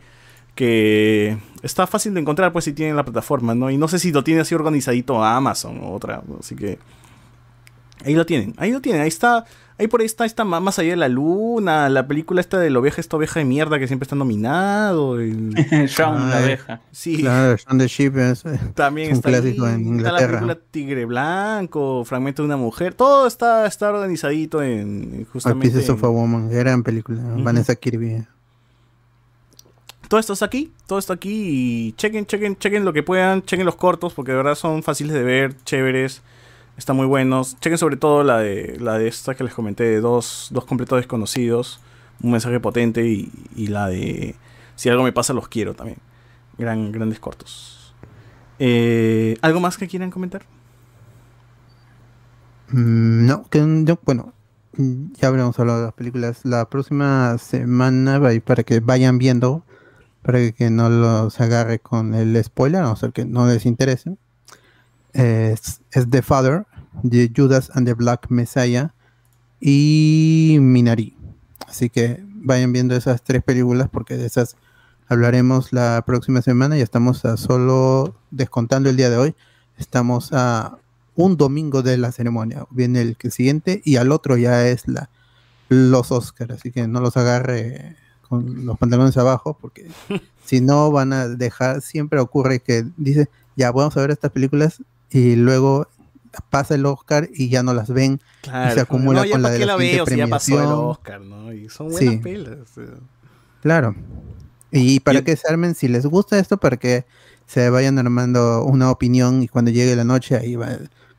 que 0.56 1.38
está 1.62 1.86
fácil 1.86 2.14
de 2.14 2.20
encontrar 2.20 2.50
pues 2.52 2.64
si 2.64 2.72
tienen 2.72 2.96
la 2.96 3.04
plataforma, 3.04 3.54
¿no? 3.54 3.70
Y 3.70 3.76
no 3.76 3.86
sé 3.86 4.00
si 4.00 4.10
lo 4.10 4.24
tiene 4.24 4.40
así 4.40 4.54
organizadito 4.54 5.22
a 5.22 5.36
Amazon 5.36 5.78
o 5.84 5.92
otra, 5.92 6.22
así 6.40 6.56
que 6.56 6.78
ahí 8.04 8.14
lo 8.14 8.26
tienen, 8.26 8.54
ahí 8.56 8.72
lo 8.72 8.80
tienen, 8.80 9.02
ahí 9.02 9.08
está, 9.08 9.44
ahí 9.78 9.86
por 9.86 10.00
ahí 10.00 10.06
está, 10.06 10.24
está 10.24 10.44
más 10.44 10.78
allá 10.78 10.90
de 10.90 10.96
la 10.96 11.08
luna, 11.08 11.90
la 11.90 12.06
película 12.08 12.40
esta 12.40 12.58
de 12.58 12.70
la 12.70 12.78
oveja, 12.78 13.00
esta 13.02 13.18
oveja 13.18 13.38
de 13.40 13.44
mierda 13.44 13.78
que 13.78 13.86
siempre 13.86 14.04
está 14.04 14.16
nominado, 14.16 15.20
el- 15.20 15.50
Shaun, 15.88 16.30
la 16.30 16.38
abeja. 16.38 16.80
sí, 16.90 17.18
Claro, 17.18 17.56
Shaun 17.56 17.78
the 17.78 17.86
Sheep 17.86 18.16
es, 18.16 18.42
también 18.74 19.08
es 19.10 19.12
un 19.12 19.16
está, 19.18 19.28
ahí, 19.28 19.54
clásico 19.54 19.96
está 19.98 20.12
la 20.12 20.26
película 20.26 20.58
Tigre 20.70 21.04
Blanco, 21.04 22.02
Fragmento 22.06 22.42
de 22.42 22.46
una 22.46 22.56
mujer, 22.56 22.94
todo 22.94 23.26
está, 23.26 23.66
está 23.66 23.90
organizadito 23.90 24.62
en 24.62 25.26
justamente 25.30 25.68
Pieces 25.68 25.90
of 25.90 26.02
a 26.02 26.08
Woman, 26.08 26.48
gran 26.48 26.82
película. 26.82 27.20
Vanessa 27.38 27.74
Kirby. 27.74 28.24
Todo 30.08 30.20
esto 30.20 30.32
está 30.32 30.46
aquí, 30.46 30.72
todo 30.86 30.98
esto 30.98 31.12
aquí 31.12 31.88
y 31.88 31.92
chequen, 31.92 32.26
chequen, 32.26 32.56
chequen 32.56 32.84
lo 32.84 32.92
que 32.92 33.02
puedan, 33.02 33.42
chequen 33.42 33.66
los 33.66 33.76
cortos 33.76 34.14
porque 34.14 34.32
de 34.32 34.38
verdad 34.38 34.54
son 34.54 34.82
fáciles 34.82 35.12
de 35.14 35.22
ver, 35.22 35.56
chéveres, 35.64 36.22
están 36.76 36.96
muy 36.96 37.06
buenos. 37.06 37.58
Chequen 37.60 37.78
sobre 37.78 37.96
todo 37.96 38.22
la 38.22 38.38
de 38.38 38.78
la 38.80 38.98
de 38.98 39.08
esta 39.08 39.34
que 39.34 39.44
les 39.44 39.54
comenté 39.54 39.84
de 39.84 40.00
dos, 40.00 40.48
dos 40.50 40.64
completos 40.64 40.98
desconocidos, 40.98 41.80
un 42.22 42.32
mensaje 42.32 42.60
potente 42.60 43.06
y, 43.06 43.66
la 43.68 43.88
de 43.88 44.36
si 44.74 44.88
algo 44.88 45.02
me 45.02 45.12
pasa 45.12 45.32
los 45.32 45.48
quiero 45.48 45.74
también. 45.74 45.98
Gran, 46.58 46.92
grandes 46.92 47.20
cortos. 47.20 47.94
Eh, 48.58 49.36
¿Algo 49.42 49.60
más 49.60 49.76
que 49.76 49.88
quieran 49.88 50.10
comentar? 50.10 50.42
Mm, 52.68 53.26
no, 53.26 53.48
que 53.48 53.58
yo, 53.84 53.98
bueno, 54.04 54.32
ya 54.76 55.28
habremos 55.28 55.58
hablado 55.58 55.80
de 55.80 55.84
las 55.86 55.94
películas. 55.94 56.40
La 56.44 56.68
próxima 56.68 57.36
semana 57.38 58.20
para 58.44 58.62
que 58.62 58.80
vayan 58.80 59.18
viendo, 59.18 59.64
para 60.26 60.50
que, 60.50 60.70
no 60.70 60.90
los 60.90 61.40
agarre 61.40 61.78
con 61.78 62.12
el 62.12 62.42
spoiler, 62.42 62.82
a 62.82 62.86
no 62.86 62.96
ser 62.96 63.12
que 63.12 63.24
no 63.24 63.46
les 63.46 63.64
interese. 63.64 64.16
Es, 65.12 65.82
es 65.92 66.10
The 66.10 66.20
Father, 66.20 66.66
de 67.04 67.30
Judas 67.34 67.70
and 67.74 67.86
the 67.86 67.94
Black 67.94 68.26
Messiah 68.28 68.92
y 69.60 70.58
Minari. 70.60 71.16
Así 71.68 71.90
que 71.90 72.24
vayan 72.24 72.72
viendo 72.72 72.96
esas 72.96 73.22
tres 73.22 73.44
películas 73.44 73.88
porque 73.88 74.16
de 74.16 74.26
esas 74.26 74.56
hablaremos 75.06 75.72
la 75.72 76.02
próxima 76.04 76.42
semana. 76.42 76.76
Ya 76.76 76.82
estamos 76.82 77.24
a 77.24 77.36
solo 77.36 78.16
descontando 78.32 78.90
el 78.90 78.96
día 78.96 79.10
de 79.10 79.18
hoy. 79.18 79.36
Estamos 79.78 80.32
a 80.32 80.78
un 81.14 81.36
domingo 81.36 81.84
de 81.84 81.98
la 81.98 82.10
ceremonia. 82.10 82.66
Viene 82.70 83.00
el 83.00 83.16
siguiente 83.30 83.80
y 83.84 83.94
al 83.94 84.10
otro 84.10 84.36
ya 84.36 84.66
es 84.66 84.88
la 84.88 85.08
los 85.68 86.10
Oscars, 86.10 86.54
así 86.54 86.72
que 86.72 86.88
no 86.88 87.00
los 87.00 87.16
agarre 87.16 87.96
con 88.26 88.66
los 88.66 88.78
pantalones 88.78 89.16
abajo, 89.16 89.56
porque 89.60 89.86
si 90.44 90.60
no 90.60 90.90
van 90.90 91.12
a 91.12 91.28
dejar, 91.28 91.80
siempre 91.82 92.20
ocurre 92.20 92.60
que 92.60 92.84
dice, 92.96 93.28
ya 93.56 93.70
vamos 93.72 93.96
a 93.96 94.00
ver 94.00 94.10
estas 94.10 94.30
películas 94.32 94.82
y 95.10 95.36
luego 95.36 95.88
pasa 96.50 96.74
el 96.74 96.84
Oscar 96.84 97.28
y 97.32 97.48
ya 97.48 97.62
no 97.62 97.72
las 97.72 97.88
ven 97.90 98.20
Claro, 98.42 98.70
y 98.70 98.74
se 98.74 98.80
acumula 98.80 99.24
no, 99.24 99.30
con 99.30 99.40
la 99.42 99.50
de 99.50 99.58
la 99.60 99.66
la 99.66 99.76
veo 99.76 100.04
si 100.06 100.16
ya 100.16 100.26
pasó 100.26 100.60
el. 100.60 100.66
Oscar, 100.66 101.20
¿no? 101.22 101.52
Y 101.52 101.68
son 101.70 101.88
buenas 101.90 102.12
Sí. 102.14 102.20
pelas. 102.20 102.68
sea. 102.74 102.84
Claro. 103.62 103.94
Y 104.70 105.00
para 105.00 105.22
que 105.22 105.34
se 105.36 105.48
armen, 105.48 105.74
si 105.74 105.88
les 105.88 106.04
gusta 106.04 106.38
esto, 106.38 106.58
para 106.58 106.76
que 106.76 107.06
se 107.46 107.70
vayan 107.70 107.98
armando 107.98 108.64
una 108.64 108.90
opinión 108.90 109.42
y 109.42 109.48
cuando 109.48 109.70
llegue 109.70 109.96
la 109.96 110.04
noche 110.04 110.36
ahí 110.36 110.56
va- 110.56 110.76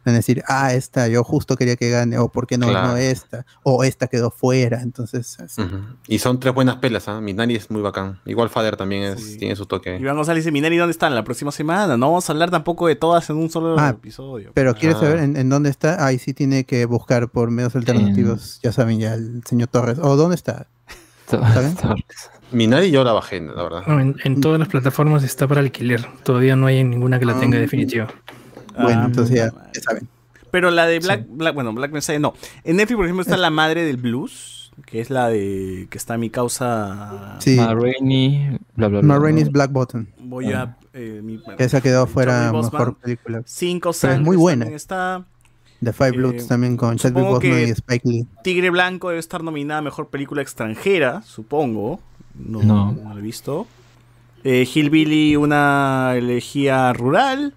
van 0.09 0.15
a 0.15 0.17
decir, 0.17 0.43
ah, 0.47 0.73
esta, 0.73 1.07
yo 1.07 1.23
justo 1.23 1.55
quería 1.55 1.75
que 1.75 1.89
gane, 1.89 2.17
o 2.17 2.29
por 2.29 2.47
qué 2.47 2.57
no, 2.57 2.67
Claro. 2.67 2.89
no 2.89 2.97
esta, 2.97 3.45
o 3.63 3.84
esta 3.84 4.07
quedó 4.07 4.31
fuera. 4.31 4.81
Entonces, 4.81 5.39
así. 5.39 5.61
Y 6.07 6.19
son 6.19 6.39
tres 6.39 6.53
buenas 6.53 6.77
pelas, 6.77 7.07
¿ah? 7.07 7.21
Minari 7.21 7.55
es 7.55 7.69
muy 7.69 7.81
bacán. 7.81 8.19
Igual 8.25 8.49
Father 8.49 8.77
también 8.77 9.03
es, 9.03 9.21
Sí. 9.23 9.38
tiene 9.38 9.55
su 9.55 9.65
toque. 9.65 9.97
Iván 9.97 10.15
González 10.15 10.43
dice, 10.43 10.51
Minari, 10.51 10.77
¿dónde 10.77 10.91
están? 10.91 11.13
La 11.13 11.23
próxima 11.23 11.51
semana. 11.51 11.97
No 11.97 12.07
vamos 12.07 12.29
a 12.29 12.34
hablar 12.34 12.49
tampoco 12.51 12.88
de 12.88 12.95
todas 12.95 13.29
en 13.29 13.35
un 13.38 13.49
solo 13.49 13.75
Ah, 13.77 13.89
episodio. 13.89 14.51
Pero 14.53 14.73
quieres 14.75 14.97
Ah. 14.97 15.01
saber 15.01 15.19
en, 15.19 15.35
en 15.38 15.49
dónde 15.49 15.69
está, 15.69 16.05
ahí 16.05 16.17
sí 16.19 16.34
tiene 16.34 16.63
que 16.63 16.85
buscar 16.85 17.29
por 17.29 17.51
medios 17.51 17.75
alternativos, 17.75 18.59
ya 18.63 18.71
saben 18.71 18.99
ya 18.99 19.13
el 19.13 19.41
señor 19.45 19.67
Torres. 19.67 19.99
¿O 20.01 20.15
dónde 20.15 20.35
está? 20.35 20.67
¿Saben? 21.27 21.75
Minari 22.51 22.91
yo 22.91 23.03
la 23.03 23.11
bajé, 23.11 23.41
la 23.41 23.61
verdad. 23.61 23.81
No, 23.88 23.99
en, 23.99 24.15
en 24.23 24.39
todas 24.39 24.57
las 24.59 24.69
plataformas 24.69 25.23
está 25.23 25.45
para 25.47 25.59
alquiler. 25.59 26.05
Todavía 26.23 26.55
no 26.55 26.67
hay 26.67 26.81
ninguna 26.84 27.19
que 27.19 27.25
la 27.25 27.38
tenga 27.38 27.57
Ah. 27.57 27.61
definitiva. 27.61 28.07
Bueno, 28.81 29.01
Ah, 29.01 29.05
entonces 29.05 29.35
ya, 29.35 29.51
ya 29.73 29.81
saben. 29.81 30.07
Pero 30.51 30.71
la 30.71 30.85
de 30.87 30.99
Black, 30.99 31.25
Black- 31.29 31.53
bueno, 31.53 31.73
Black 31.73 31.91
Messiah 31.91 32.19
no. 32.19 32.33
En 32.63 32.77
Netflix, 32.77 32.95
por 32.95 33.05
ejemplo, 33.05 33.21
está 33.21 33.37
La 33.37 33.49
Madre 33.49 33.83
del 33.83 33.97
Blues, 33.97 34.71
que 34.85 35.01
es 35.01 35.09
la 35.09 35.27
de 35.29 35.87
que 35.89 35.97
está 35.97 36.17
mi 36.17 36.29
causa. 36.29 37.35
Sí, 37.39 37.57
Ma 37.57 37.73
Rainey, 37.75 38.57
bla, 38.75 38.87
bla, 38.87 39.01
bla. 39.01 39.01
Ma 39.01 39.19
Rainey's 39.19 39.51
Black 39.51 39.71
Button. 39.71 40.07
Voy 40.19 40.53
a. 40.53 40.77
eh, 40.93 41.21
mi- 41.23 41.39
Esa 41.57 41.81
quedó 41.81 42.07
fuera 42.07 42.51
Bosman. 42.51 42.71
mejor 42.71 42.95
película. 42.97 43.41
Cinco 43.45 43.91
Pero 44.01 44.13
es 44.13 44.21
muy 44.21 44.37
buena. 44.37 44.65
Está. 44.67 45.25
The 45.83 45.93
Five 45.93 46.09
Eh, 46.09 46.11
Bloods 46.13 46.47
también 46.47 46.75
con 46.75 46.97
Chadwick 46.97 47.17
supongo 47.19 47.35
Boseman 47.35 47.59
y 47.67 47.69
Spike 47.69 48.09
Lee. 48.09 48.27
Tigre 48.43 48.69
Blanco 48.71 49.09
debe 49.09 49.19
estar 49.19 49.43
nominada 49.43 49.79
a 49.79 49.83
mejor 49.83 50.07
película 50.07 50.41
extranjera, 50.41 51.21
supongo. 51.21 51.99
No, 52.33 52.63
No. 52.63 52.93
no 52.93 53.13
la 53.13 53.19
he 53.19 53.21
visto. 53.21 53.67
Eh, 54.43 54.67
Hillbilly, 54.73 55.35
una 55.35 56.13
elegía 56.15 56.93
rural. 56.93 57.53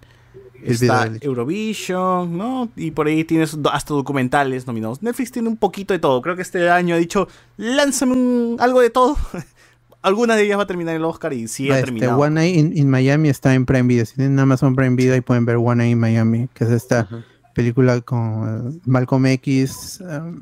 Está. 0.65 1.09
Eurovision, 1.21 2.37
¿no? 2.37 2.69
Y 2.75 2.91
por 2.91 3.07
ahí 3.07 3.23
tienes 3.23 3.57
hasta 3.71 3.93
documentales 3.93 4.67
nominados. 4.67 5.01
Netflix 5.01 5.31
tiene 5.31 5.47
un 5.49 5.57
poquito 5.57 5.93
de 5.93 5.99
todo. 5.99 6.21
Creo 6.21 6.35
que 6.35 6.41
este 6.41 6.69
año 6.69 6.95
ha 6.95 6.97
dicho, 6.97 7.27
lánzame 7.57 8.13
un- 8.13 8.57
algo 8.59 8.81
de 8.81 8.89
todo. 8.89 9.17
Algunas 10.03 10.37
de 10.37 10.45
ellas 10.45 10.57
va 10.57 10.63
a 10.63 10.67
terminar 10.67 10.95
el 10.95 11.05
Oscar 11.05 11.31
y 11.33 11.47
sí 11.47 11.69
ha 11.69 11.75
Este, 11.75 11.85
terminado. 11.91 12.17
One 12.19 12.31
Night 12.33 12.55
in, 12.55 12.75
in 12.77 12.89
Miami 12.89 13.29
está 13.29 13.53
en 13.53 13.65
Prime 13.67 13.83
Video. 13.87 14.05
Si 14.05 14.15
tienen 14.15 14.39
Amazon 14.39 14.75
Prime 14.75 14.95
Video, 14.95 15.13
ahí 15.13 15.21
pueden 15.21 15.45
ver 15.45 15.57
One 15.57 15.75
Night 15.75 15.91
in 15.91 15.99
Miami, 15.99 16.47
que 16.55 16.63
es 16.63 16.71
esta 16.71 17.07
película 17.53 18.01
con 18.01 18.73
eh, 18.75 18.79
Malcolm 18.85 19.25
X, 19.27 20.01
um, 20.01 20.41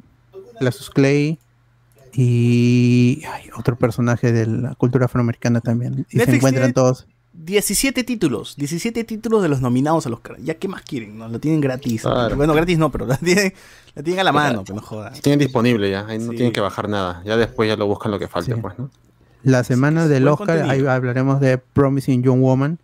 Glasus 0.62 0.90
Clay 0.90 1.40
y 2.14 3.22
otro 3.58 3.78
personaje 3.78 4.32
de 4.32 4.46
la 4.46 4.76
cultura 4.76 5.06
afroamericana 5.06 5.62
también. 5.62 6.06
Y 6.10 6.20
se 6.20 6.36
encuentran 6.36 6.54
tiene- 6.68 6.74
todos. 6.74 7.06
17 7.34 8.04
títulos, 8.04 8.56
17 8.58 9.04
títulos 9.04 9.42
de 9.42 9.50
los 9.50 9.62
nominados 9.62 10.06
al 10.06 10.14
Oscar. 10.14 10.38
¿Ya 10.42 10.56
qué 10.56 10.68
más 10.68 10.82
quieren? 10.82 11.18
¿no? 11.18 11.28
Lo 11.30 11.40
tienen 11.40 11.62
gratis. 11.62 12.02
Claro. 12.02 12.36
Bueno, 12.36 12.54
gratis 12.54 12.78
no, 12.78 12.92
pero 12.92 13.06
la 13.06 13.18
tienen, 13.20 13.54
la 13.96 14.04
tienen 14.04 14.20
a 14.22 14.24
la 14.24 14.32
mano, 14.32 14.64
que 14.64 14.74
no 14.74 14.82
jodan. 14.82 15.14
Tienen 15.14 15.40
disponible 15.40 15.90
ya, 15.90 16.06
ahí 16.08 16.20
no 16.20 16.32
tienen 16.32 16.52
que 16.52 16.60
bajar 16.62 16.90
nada. 16.90 17.22
Ya 17.26 17.38
después 17.38 17.70
ya 17.70 17.76
lo 17.76 17.88
buscan 17.88 18.12
lo 18.12 18.20
que 18.20 18.28
falte, 18.28 18.54
Sí. 18.56 18.62
pues, 18.62 18.78
¿no? 18.80 18.90
La 19.44 19.64
semana 19.64 20.04
sí, 20.04 20.10
del 20.10 20.28
Oscar, 20.28 20.70
ahí 20.70 20.86
hablaremos 20.86 21.40
de 21.40 21.58
Promising 21.58 22.24
Young 22.24 22.42
Woman 22.42 22.80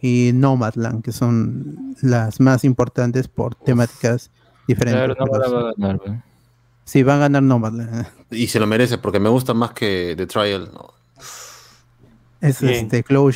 y 0.00 0.30
Nomadland, 0.32 1.02
que 1.04 1.12
son 1.12 1.94
las 2.00 2.40
más 2.40 2.64
importantes 2.64 3.28
por 3.28 3.54
temáticas 3.56 4.30
diferentes. 4.66 5.04
Claro, 5.04 5.16
no 5.18 5.26
va 5.26 5.68
a 5.68 5.72
ganar. 5.76 6.22
Sí, 6.84 7.02
van 7.02 7.16
a 7.16 7.20
ganar 7.20 7.42
Nomadland. 7.42 8.06
Y 8.30 8.46
se 8.46 8.58
lo 8.58 8.66
merece 8.66 8.96
porque 8.96 9.20
me 9.20 9.28
gusta 9.28 9.52
más 9.52 9.72
que 9.72 10.14
The 10.16 10.26
Trial. 10.26 10.70
¿no? 10.72 10.94
Es 12.40 12.60
Bien. 12.60 12.74
este 12.84 13.02
Chloe 13.02 13.30
es 13.30 13.34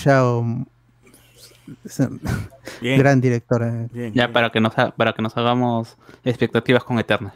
Bien, 2.80 2.98
gran 2.98 3.20
directora. 3.20 3.86
bien, 3.92 4.12
Ya 4.14 4.26
bien. 4.26 4.32
para 4.32 4.50
que 4.50 4.60
nos 4.60 4.76
ha- 4.78 4.90
para 4.92 5.12
que 5.12 5.22
nos 5.22 5.36
hagamos 5.36 5.96
expectativas 6.24 6.84
con 6.84 6.98
Eternal. 6.98 7.32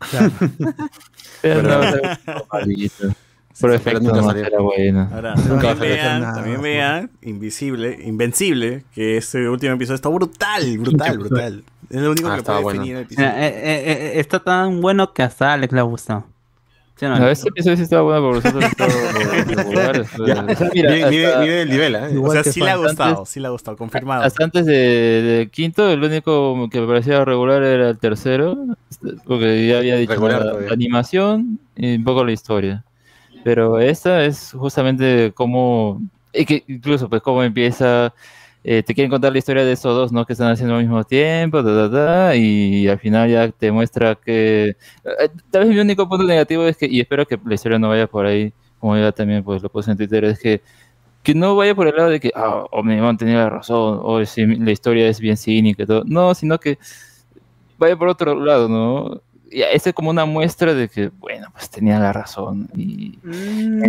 Pero 1.42 1.62
no, 1.62 1.80
nunca. 1.84 2.62
Ahora, 5.12 5.34
también 5.34 5.78
vean, 5.78 6.22
también 6.34 7.10
Invisible, 7.22 7.98
Invencible, 8.04 8.84
que 8.94 9.18
este 9.18 9.48
último 9.48 9.74
episodio 9.74 9.96
está 9.96 10.08
brutal, 10.08 10.78
brutal, 10.78 11.18
brutal. 11.18 11.64
Es 11.90 12.00
lo 12.00 12.12
único 12.12 12.28
Ah, 12.30 12.36
que 12.36 12.42
puede 12.42 12.62
bueno. 12.62 12.80
definir 12.80 12.96
el 12.96 13.02
episodio. 13.04 13.28
Mira, 13.28 13.46
eh, 13.46 13.50
eh, 13.50 13.82
eh, 13.84 14.12
está 14.20 14.38
tan 14.40 14.80
bueno 14.80 15.12
que 15.12 15.22
hasta 15.22 15.52
Alex 15.52 15.72
le 15.72 15.80
ha 15.80 15.84
gustado. 15.84 16.24
¿Sí 17.02 17.08
no? 17.08 17.18
No, 17.18 17.28
este 17.28 17.48
episodio 17.48 17.76
sí 17.76 17.82
estaba 17.82 18.02
bueno, 18.20 18.40
pero. 18.42 18.60
O 20.52 20.54
sea, 20.54 20.70
mira, 20.72 21.10
mide 21.10 21.62
el 21.62 21.68
nivel, 21.70 21.94
¿eh? 21.96 22.16
o 22.16 22.30
sea, 22.30 22.44
sí 22.44 22.60
le 22.60 22.70
ha 22.70 22.76
gustado, 22.76 23.10
Antes- 23.16 23.28
sí 23.28 23.40
le 23.40 23.48
ha 23.48 23.50
gustado, 23.50 23.76
confirmado. 23.76 24.22
Hasta 24.22 24.44
antes 24.44 24.66
de, 24.66 24.72
de 24.72 25.48
quinto, 25.50 25.90
el 25.90 26.02
único 26.02 26.68
que 26.70 26.80
me 26.80 26.86
parecía 26.86 27.24
regular 27.24 27.62
era 27.64 27.90
el 27.90 27.98
tercero, 27.98 28.56
este, 28.88 29.14
porque 29.26 29.66
ya 29.66 29.78
había 29.78 29.96
dicho 29.96 30.12
Regular 30.12 30.44
la, 30.44 30.52
la 30.60 30.72
animación 30.72 31.58
y 31.74 31.96
un 31.96 32.04
poco 32.04 32.24
la 32.24 32.32
historia. 32.32 32.84
Pero 33.42 33.80
esta 33.80 34.24
es 34.24 34.52
justamente 34.52 35.32
que 36.46 36.62
incluso 36.68 37.08
pues 37.08 37.20
cómo 37.20 37.42
empieza, 37.42 38.14
eh, 38.64 38.82
te 38.82 38.94
quieren 38.94 39.10
contar 39.10 39.32
la 39.32 39.38
historia 39.38 39.64
de 39.64 39.72
esos 39.72 39.94
dos, 39.94 40.12
¿no? 40.12 40.24
Que 40.26 40.34
están 40.34 40.50
haciendo 40.52 40.74
al 40.76 40.82
mismo 40.82 41.04
tiempo, 41.04 41.62
ta, 41.64 41.90
ta, 41.90 41.90
ta, 41.90 42.36
y 42.36 42.88
al 42.88 42.98
final 42.98 43.30
ya 43.30 43.50
te 43.50 43.72
muestra 43.72 44.14
que, 44.16 44.76
eh, 45.04 45.28
tal 45.50 45.62
vez 45.64 45.70
mi 45.70 45.78
único 45.80 46.08
punto 46.08 46.24
negativo 46.24 46.64
es 46.66 46.76
que, 46.76 46.86
y 46.86 47.00
espero 47.00 47.26
que 47.26 47.38
la 47.44 47.54
historia 47.54 47.78
no 47.78 47.88
vaya 47.88 48.06
por 48.06 48.26
ahí, 48.26 48.52
como 48.78 48.96
ya 48.96 49.12
también 49.12 49.44
pues 49.44 49.62
lo 49.62 49.68
puse 49.70 49.90
en 49.90 49.96
Twitter, 49.96 50.24
es 50.24 50.38
que 50.38 50.62
que 51.22 51.34
no 51.34 51.54
vaya 51.56 51.74
por 51.74 51.86
el 51.86 51.96
lado 51.96 52.10
de 52.10 52.20
que, 52.20 52.32
ah, 52.34 52.64
Omniman 52.72 53.16
tenía 53.16 53.36
la 53.38 53.50
razón, 53.50 54.00
o 54.02 54.24
si 54.26 54.44
la 54.46 54.72
historia 54.72 55.08
es 55.08 55.20
bien 55.20 55.36
cínica 55.36 55.84
y 55.84 55.86
todo. 55.86 56.02
No, 56.04 56.34
sino 56.34 56.58
que 56.58 56.78
vaya 57.78 57.96
por 57.96 58.08
otro 58.08 58.34
lado, 58.34 58.68
¿no? 58.68 59.22
Y 59.54 59.60
esa 59.62 59.90
es 59.90 59.94
como 59.94 60.08
una 60.10 60.24
muestra 60.24 60.72
de 60.72 60.88
que, 60.88 61.10
bueno, 61.18 61.48
pues 61.52 61.68
tenía 61.68 61.98
la 61.98 62.12
razón. 62.12 62.68
Y 62.74 63.18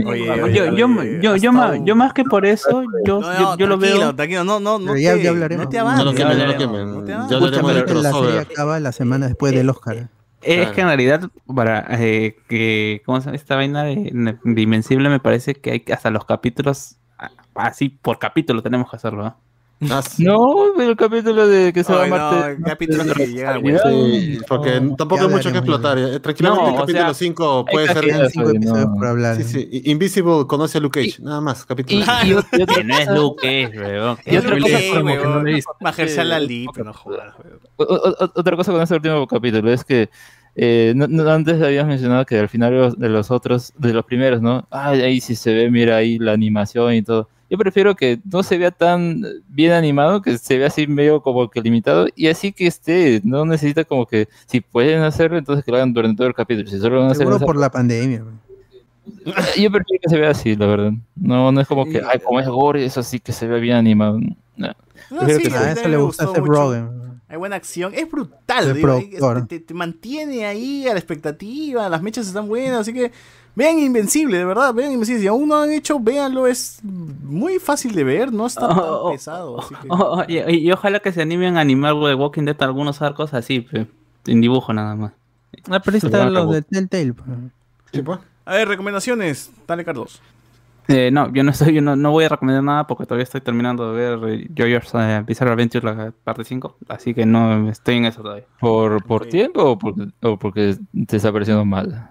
Oye, 0.06 0.26
yo, 0.26 0.34
oye, 0.44 0.54
yo, 0.56 0.76
yo, 0.76 0.88
oye, 0.88 1.20
yo, 1.22 1.34
has 1.34 1.42
yo 1.42 1.54
ma- 1.54 1.66
estado- 1.68 1.86
yo 1.86 1.96
más 1.96 2.14
que 2.14 2.24
por 2.26 2.46
eso, 2.46 2.84
yo, 3.06 3.20
No, 3.22 3.34
yo, 3.34 3.40
no, 3.40 3.58
yo 3.58 3.68
lo 3.68 3.78
veo. 3.78 4.14
tranquilo, 4.16 4.44
no, 4.44 4.60
no, 4.60 4.78
no 4.78 4.98
ya- 4.98 5.14
te, 5.14 5.24
ya 5.24 5.30
hablaremos. 5.30 5.66
no 5.66 5.70
te 5.70 5.78
No 5.78 5.84
lo 5.86 5.90
avances, 5.90 6.16
quemen, 6.26 6.38
no 6.38 6.46
lo 6.48 6.58
quemen. 6.58 7.08
Ya 7.08 7.16
avances. 7.16 7.38
hablaremos 7.38 7.76
del 7.88 8.04
la 8.04 8.12
serie 8.12 8.40
acaba 8.40 8.80
la 8.80 8.92
semana 8.92 9.28
después 9.28 9.54
del 9.54 9.70
Oscar. 9.70 10.10
Es 10.42 10.58
Claro. 10.58 10.72
que 10.76 10.82
en 10.82 10.88
realidad, 10.88 11.30
para 11.56 11.88
eh, 11.92 12.36
que, 12.50 13.02
¿cómo 13.06 13.22
se 13.22 13.26
llama 13.28 13.36
esta 13.38 13.56
vaina 13.56 13.84
de, 13.86 14.38
de 14.44 14.62
Invencible? 14.62 15.08
Me 15.08 15.22
parece 15.22 15.56
que 15.56 15.72
hay 15.72 15.80
que 15.80 15.94
hasta 15.94 16.10
los 16.10 16.26
capítulos, 16.26 16.98
así 17.56 17.88
por 17.88 18.20
capítulo 18.20 18.62
tenemos 18.62 18.90
que 18.90 18.98
hacerlo. 18.98 19.24
¿no? 19.24 19.38
Ah, 19.92 20.04
no, 20.20 20.56
pero 20.78 20.90
el 20.92 20.96
capítulo 20.98 21.48
de 21.48 21.74
que 21.74 21.84
se 21.84 21.94
va 21.94 22.04
a 22.04 22.08
no, 22.08 22.16
Marte. 22.18 22.52
el 22.52 22.64
capítulo 22.64 23.04
no 23.04 23.14
que 23.14 23.28
llega. 23.28 23.60
Sí, 23.84 24.40
porque 24.48 24.80
No. 24.82 24.96
tampoco 24.96 25.24
hay 25.24 25.30
mucho 25.30 25.52
que 25.52 25.58
explotar. 25.58 25.98
eh, 25.98 26.20
Tranquilamente 26.20 26.64
No, 26.66 26.70
el 26.74 26.80
capítulo 26.80 27.06
sea, 27.06 27.14
5 27.14 27.66
hay 27.68 27.74
puede 27.74 27.88
ser... 27.94 28.32
cinco 28.32 28.44
no. 28.50 28.56
episodios 28.56 28.86
por 28.98 29.08
hablar. 29.08 29.36
Sí, 29.38 29.44
sí. 29.44 29.82
Invisible 29.86 30.46
conoce 30.48 30.78
a 30.78 30.82
Luke 30.82 31.00
Cage, 31.02 31.22
nada 31.22 31.42
más, 31.42 31.66
capítulo 31.66 32.00
Y, 32.02 32.04
5. 32.04 32.18
y 32.26 32.32
ot- 32.34 32.48
y 32.58 32.62
otra 32.62 32.76
Que 32.76 32.84
no 32.84 32.98
es 32.98 33.08
Luke, 33.10 33.64
es, 33.64 33.76
weón. 33.76 34.18
Y 34.26 34.38
otra 34.38 34.60
cosa 34.60 34.78
como 34.94 35.08
que 35.10 35.24
no 35.24 35.44
le 35.44 36.34
Ali, 36.34 36.66
pero 36.74 36.86
no 36.86 36.94
jodas, 36.94 37.34
otra 37.78 38.56
cosa 38.56 38.72
con 38.72 38.82
este 38.82 38.96
último 38.96 39.28
capítulo 39.28 39.72
es 39.72 39.84
que 39.84 40.10
eh, 40.56 40.94
no- 40.96 41.08
no, 41.08 41.28
antes 41.30 41.62
habías 41.62 41.86
mencionado 41.88 42.26
que 42.26 42.38
al 42.38 42.48
final 42.50 42.72
de 42.72 42.78
los, 42.78 43.00
de 43.00 43.10
los 43.10 43.32
otros, 43.32 43.74
de 43.78 43.92
los 43.94 44.06
primeros, 44.06 44.42
¿no? 44.42 44.68
Ay, 44.70 45.02
ahí 45.02 45.20
sí 45.22 45.36
se 45.36 45.54
ve, 45.54 45.72
mira 45.72 45.96
ahí 45.98 46.20
la 46.20 46.34
animación 46.34 46.94
y 46.94 47.02
todo. 47.02 47.28
Yo 47.54 47.58
prefiero 47.60 47.96
que 47.96 48.20
no 48.32 48.42
se 48.42 48.58
vea 48.58 48.72
tan 48.72 49.22
bien 49.48 49.74
animado, 49.74 50.24
que 50.24 50.40
se 50.40 50.58
vea 50.58 50.70
así 50.70 50.88
medio 50.88 51.22
como 51.22 51.52
que 51.52 51.62
limitado, 51.62 52.08
y 52.16 52.26
así 52.28 52.52
que 52.52 52.66
esté, 52.66 53.22
no 53.24 53.46
necesita 53.46 53.84
como 53.84 54.08
que, 54.08 54.28
si 54.48 54.60
pueden 54.60 55.04
hacerlo, 55.04 55.38
entonces 55.38 55.64
que 55.64 55.70
lo 55.70 55.78
hagan 55.78 55.94
durante 55.94 56.18
todo 56.18 56.26
el 56.28 56.34
capítulo. 56.34 56.68
Si 56.68 56.80
solo 56.80 56.96
van 57.02 57.10
a 57.10 57.12
hacer 57.12 57.20
Seguro 57.20 57.36
esa- 57.36 57.46
por 57.46 57.56
la 57.58 57.70
pandemia. 57.70 58.24
man. 58.24 58.40
Yo 59.56 59.70
prefiero 59.72 60.02
que 60.02 60.10
se 60.10 60.18
vea 60.18 60.32
así, 60.32 60.56
la 60.56 60.66
verdad. 60.66 60.94
No, 61.16 61.52
no 61.52 61.62
es 61.62 61.68
como 61.68 61.86
que, 61.86 62.02
ay, 62.04 62.22
como 62.26 62.40
es 62.40 62.48
gore, 62.48 62.84
eso 62.86 63.04
sí 63.04 63.20
que 63.20 63.32
se 63.32 63.46
vea 63.46 63.60
bien 63.60 63.76
animado. 63.76 64.20
No. 64.58 64.68
No, 65.12 65.20
Prefiero 65.20 65.40
sí, 65.42 65.48
que 65.50 65.56
a 65.56 65.72
eso 65.74 65.88
le 65.88 65.98
gusta 65.98 66.24
a 66.24 66.26
gustó 66.30 66.42
Hay 67.34 67.40
buena 67.40 67.56
acción. 67.56 67.94
Es 67.96 68.08
brutal. 68.12 68.76
Digo, 68.76 68.96
es- 68.96 69.06
productor. 69.10 69.48
te, 69.48 69.60
te 69.60 69.74
mantiene 69.74 70.46
ahí 70.46 70.88
a 70.88 70.94
la 70.94 71.00
expectativa. 71.00 71.90
Las 71.90 72.04
mechas 72.04 72.28
están 72.28 72.48
buenas. 72.48 72.82
Así 72.82 72.94
que 72.94 73.12
vean 73.56 73.80
Invencible, 73.80 74.38
de 74.38 74.46
verdad. 74.46 74.72
Vean 74.72 74.92
Invencible. 74.92 75.20
Si 75.22 75.26
aún 75.28 75.48
no 75.50 75.58
han 75.60 75.72
hecho, 75.72 76.00
véanlo. 76.00 76.46
Es 76.46 76.78
muy 76.84 77.58
fácil 77.58 77.96
de 77.96 78.04
ver. 78.04 78.32
No 78.32 78.46
está 78.46 78.68
tan 78.68 78.78
Oh, 78.78 79.08
oh, 79.08 79.12
pesado. 79.14 79.60
Así 79.62 79.74
que... 79.74 79.88
Oh, 79.90 80.20
oh, 80.20 80.24
y, 80.28 80.72
ojalá 80.72 81.00
que 81.00 81.12
se 81.12 81.24
animen 81.24 81.58
a 81.58 81.62
animar 81.62 81.94
The 81.96 82.14
Walking 82.14 82.44
Dead 82.44 82.56
algunos 82.62 83.02
arcos 83.02 83.34
así, 83.34 83.62
pe, 83.62 83.88
en 84.28 84.40
dibujo 84.40 84.72
nada 84.72 84.94
más. 84.96 85.14
Ah, 85.72 85.80
pero 85.84 85.98
están 85.98 86.32
los 86.36 86.52
de 86.52 86.62
Telltale. 86.62 87.14
pues. 87.14 87.28
Sí, 87.92 88.04
pues. 88.04 88.20
A 88.46 88.54
ver, 88.54 88.68
recomendaciones. 88.68 89.50
Dale, 89.66 89.84
Carlos. 89.84 90.22
Eh, 90.90 91.12
no, 91.12 91.32
yo 91.34 91.44
no 91.44 91.52
estoy, 91.52 91.74
yo 91.74 91.82
no, 91.82 91.96
no 91.96 92.12
voy 92.12 92.26
a 92.26 92.30
recomendar 92.30 92.64
nada 92.64 92.88
porque 92.88 93.06
todavía 93.06 93.24
estoy 93.24 93.40
terminando 93.42 93.94
de 93.94 94.18
ver 94.18 94.30
eh, 94.34 94.48
JoJo's 94.56 94.94
eh, 94.96 95.24
Bizarre 95.26 95.52
Adventure 95.52 95.86
la 95.96 96.12
parte 96.24 96.44
5, 96.44 96.78
así 96.90 97.14
que 97.14 97.26
no 97.26 97.70
estoy 97.70 97.96
en 97.96 98.06
eso 98.06 98.22
todavía. 98.22 98.46
¿Por, 98.60 99.04
por 99.06 99.24
Ok. 99.24 99.30
tiempo 99.30 99.64
o, 99.64 99.78
por- 99.78 99.96
o 100.22 100.38
porque 100.38 100.76
te 101.08 101.18
está 101.18 101.32
pareciendo 101.32 101.64
mal? 101.64 102.10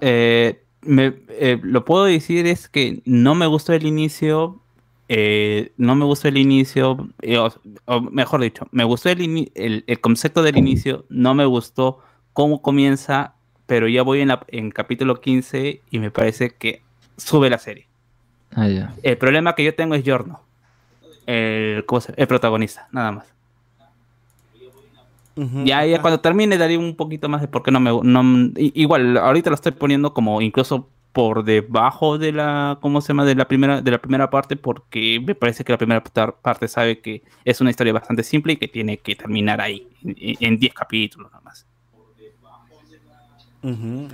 Eh, 0.00 0.62
me- 0.82 1.14
eh, 1.28 1.60
lo 1.62 1.84
puedo 1.84 2.04
decir 2.04 2.46
es 2.46 2.68
que 2.68 3.02
no 3.04 3.34
me 3.34 3.46
gustó 3.46 3.74
el 3.74 3.84
inicio, 3.86 4.60
eh, 5.08 5.72
no 5.76 5.94
me 5.94 6.06
gustó 6.06 6.28
el 6.28 6.38
inicio, 6.38 7.08
eh, 7.20 7.36
o, 7.38 7.52
o 7.84 8.00
mejor 8.00 8.40
dicho, 8.40 8.66
me 8.72 8.84
gustó 8.84 9.10
el, 9.10 9.18
ini- 9.20 9.50
el, 9.54 9.84
el 9.86 10.00
concepto 10.00 10.42
del 10.42 10.56
inicio, 10.56 11.04
no 11.10 11.34
me 11.34 11.44
gustó 11.44 11.98
cómo 12.32 12.62
comienza, 12.62 13.34
pero 13.66 13.88
ya 13.88 14.02
voy 14.02 14.20
en, 14.22 14.28
la, 14.28 14.44
en 14.48 14.70
capítulo 14.70 15.20
15 15.20 15.82
y 15.90 15.98
me 15.98 16.10
parece 16.10 16.50
que 16.54 16.82
sube 17.18 17.50
la 17.50 17.58
serie. 17.58 17.88
Ah, 18.54 18.68
ya. 18.68 18.94
El 19.02 19.18
problema 19.18 19.54
que 19.54 19.64
yo 19.64 19.74
tengo 19.74 19.94
es 19.94 20.02
Giorno, 20.04 20.40
el, 21.26 21.84
¿cómo 21.86 22.00
se- 22.00 22.14
el 22.16 22.26
protagonista, 22.26 22.88
nada 22.92 23.12
más. 23.12 23.26
Ujú. 25.36 25.64
Ya, 25.64 25.84
ya 25.84 26.00
cuando 26.00 26.20
termine 26.20 26.56
daré 26.56 26.78
un 26.78 26.96
poquito 26.96 27.28
más 27.28 27.42
de 27.42 27.48
por 27.48 27.62
qué 27.62 27.70
no 27.70 27.78
me... 27.78 27.90
No, 28.02 28.22
i- 28.56 28.72
igual, 28.74 29.18
ahorita 29.18 29.50
lo 29.50 29.54
estoy 29.54 29.72
poniendo 29.72 30.14
como 30.14 30.40
incluso 30.40 30.88
por 31.12 31.44
debajo 31.44 32.16
de 32.16 32.32
la... 32.32 32.78
¿Cómo 32.80 33.02
se 33.02 33.08
llama? 33.08 33.26
De 33.26 33.34
la 33.34 33.46
primera, 33.46 33.82
de 33.82 33.90
la 33.90 33.98
primera 33.98 34.30
parte 34.30 34.56
porque 34.56 35.20
me 35.22 35.34
parece 35.34 35.62
que 35.62 35.72
la 35.72 35.78
primera 35.78 36.02
par- 36.02 36.36
parte 36.36 36.68
sabe 36.68 37.00
que 37.00 37.22
es 37.44 37.60
una 37.60 37.68
historia 37.68 37.92
bastante 37.92 38.22
simple 38.22 38.54
y 38.54 38.56
que 38.56 38.68
tiene 38.68 38.96
que 38.96 39.14
terminar 39.14 39.60
ahí, 39.60 39.86
en 40.04 40.36
en 40.40 40.58
10 40.58 40.72
capítulos 40.72 41.30
nada 41.30 41.42
más. 41.44 41.66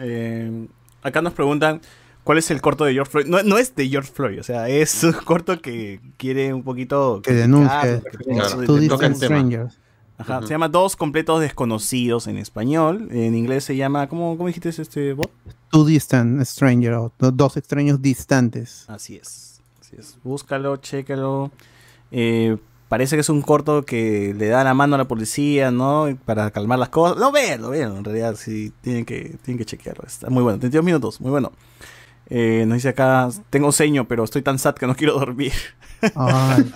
Eh, 0.01 0.67
acá 1.03 1.21
nos 1.23 1.33
preguntan 1.35 1.81
cuál 2.25 2.39
es 2.39 2.51
el 2.51 2.61
corto 2.61 2.85
de 2.85 2.93
George 2.95 3.11
Floyd. 3.11 3.27
No, 3.27 3.43
no 3.43 3.59
es 3.59 3.75
de 3.75 3.89
George 3.89 4.11
Floyd, 4.13 4.41
o 4.41 4.43
sea, 4.43 4.69
es 4.69 5.03
un 5.05 5.13
corto 5.13 5.61
que 5.61 6.01
quiere 6.17 6.53
un 6.55 6.63
poquito. 6.63 7.21
Que 7.23 7.33
denuncia. 7.33 8.03
Ajá, 10.19 10.39
Ujú. 10.39 10.47
Se 10.47 10.55
llama 10.55 10.69
Dos 10.69 10.95
completos 10.97 11.41
desconocidos 11.41 12.27
en 12.27 12.37
español. 12.37 13.09
En 13.11 13.35
inglés 13.35 13.65
se 13.65 13.77
llama. 13.77 14.09
¿Cómo, 14.09 14.37
cómo 14.37 14.47
dijiste 14.47 14.69
este 14.69 15.15
bot? 15.15 15.31
Two 15.71 15.85
Distant 15.85 16.43
Strangers. 16.45 16.97
o 16.97 17.13
do- 17.19 17.33
Dos 17.33 17.57
extraños 17.57 18.01
distantes. 18.01 18.85
Así 18.89 19.17
es. 19.17 19.61
Así 19.81 19.97
es. 19.99 20.19
Búscalo, 20.23 20.77
chécalo. 20.77 21.51
Eh, 22.13 22.57
parece 22.89 23.17
que 23.17 23.21
es 23.23 23.29
un 23.31 23.43
corto 23.43 23.85
que 23.85 24.35
le 24.37 24.49
da 24.49 24.63
la 24.63 24.75
mano 24.75 24.95
a 24.95 24.99
la 24.99 25.09
policía, 25.09 25.71
¿no? 25.71 26.07
Para 26.25 26.51
calmar 26.51 26.79
las 26.79 26.91
cosas. 26.91 27.17
No, 27.19 27.33
véanlo, 27.33 27.71
véanlo. 27.71 27.97
En 27.99 28.05
realidad, 28.05 28.37
sí, 28.37 28.73
tienen 28.83 29.05
que, 29.05 29.39
tienen 29.43 29.59
que 29.59 29.65
chequearlo. 29.65 30.05
Está 30.07 30.29
muy 30.31 30.43
bueno. 30.43 30.59
32 30.59 30.85
minutos, 30.85 31.21
muy 31.21 31.31
bueno. 31.31 31.53
Eh, 32.35 32.65
nos 32.67 32.77
dice 32.77 32.89
acá, 32.89 33.29
tengo 33.51 33.71
sueño, 33.73 34.09
pero 34.09 34.25
estoy 34.25 34.41
tan 34.41 34.59
sad 34.59 34.75
que 34.75 34.87
no 34.87 34.95
quiero 34.95 35.15
dormir. 35.19 35.53
Ay, 36.17 36.65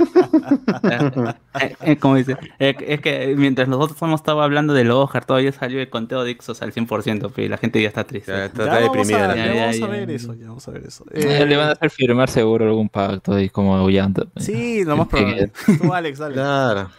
Eh, 1.58 1.74
eh, 1.80 1.96
como 1.96 2.16
dice, 2.16 2.36
eh, 2.58 2.76
es 2.86 3.00
que 3.00 3.34
mientras 3.38 3.66
nosotros 3.66 4.00
hemos 4.02 4.20
estado 4.20 4.42
hablando 4.42 4.74
del 4.74 4.90
Oscar, 4.90 5.24
todavía 5.24 5.50
salió 5.52 5.80
el 5.80 5.88
conteo 5.88 6.22
de 6.22 6.32
Ixos 6.32 6.60
al 6.60 6.72
100%, 6.74 7.32
pero 7.34 7.48
la 7.48 7.56
gente 7.56 7.80
ya 7.80 7.88
está 7.88 8.04
triste. 8.04 8.30
Ya, 8.30 8.38
Ya 8.38 8.44
está, 8.44 8.62
está 8.64 8.74
vamos, 8.80 8.92
deprimida. 8.92 9.24
a, 9.24 9.28
la 9.28 9.36
ya 9.36 9.46
Ya, 9.46 9.54
ya, 9.54 9.60
vamos 9.66 9.82
a 9.82 9.86
ver 9.86 10.10
eso, 10.10 10.34
ya 10.34 10.46
vamos 10.48 10.68
a 10.68 10.70
ver 10.72 10.84
eso. 10.86 11.04
Eh, 11.12 11.46
Le 11.46 11.56
van 11.56 11.68
a 11.70 11.72
hacer 11.72 11.88
firmar 11.90 12.28
seguro 12.28 12.66
algún 12.66 12.90
pacto 12.90 13.32
ahí 13.32 13.48
como 13.48 13.74
aullando. 13.74 14.28
Sí, 14.36 14.84
lo 14.84 14.96
más 14.98 15.08
Que- 15.08 15.16
probable. 15.16 15.52
Tú, 15.80 15.94
Alex, 15.94 16.18
dale. 16.18 16.34
Claro. 16.34 16.90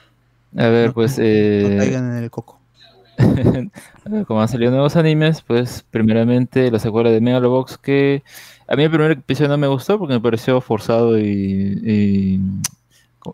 A 0.58 0.68
ver, 0.68 0.94
pues... 0.94 1.18
no 1.20 1.24
Eh, 1.24 1.76
caigan 1.78 2.18
en 2.18 2.24
el 2.24 2.32
coco. 2.32 2.57
Como 4.28 4.42
han 4.42 4.48
salido 4.48 4.72
nuevos 4.72 4.96
animes, 4.96 5.42
pues 5.42 5.86
primeramente 5.90 6.72
la 6.72 6.80
secuela 6.80 7.10
de 7.10 7.22
Megalobox 7.22 7.78
que 7.78 8.24
a 8.68 8.76
mí 8.76 8.84
el 8.84 8.92
primer 8.92 9.12
episodio 9.12 9.50
no 9.50 9.58
me 9.58 9.68
gustó 9.68 9.98
porque 9.98 10.14
me 10.14 10.22
pareció 10.22 10.62
forzado 10.62 11.18
y, 11.18 11.24
y 11.24 12.40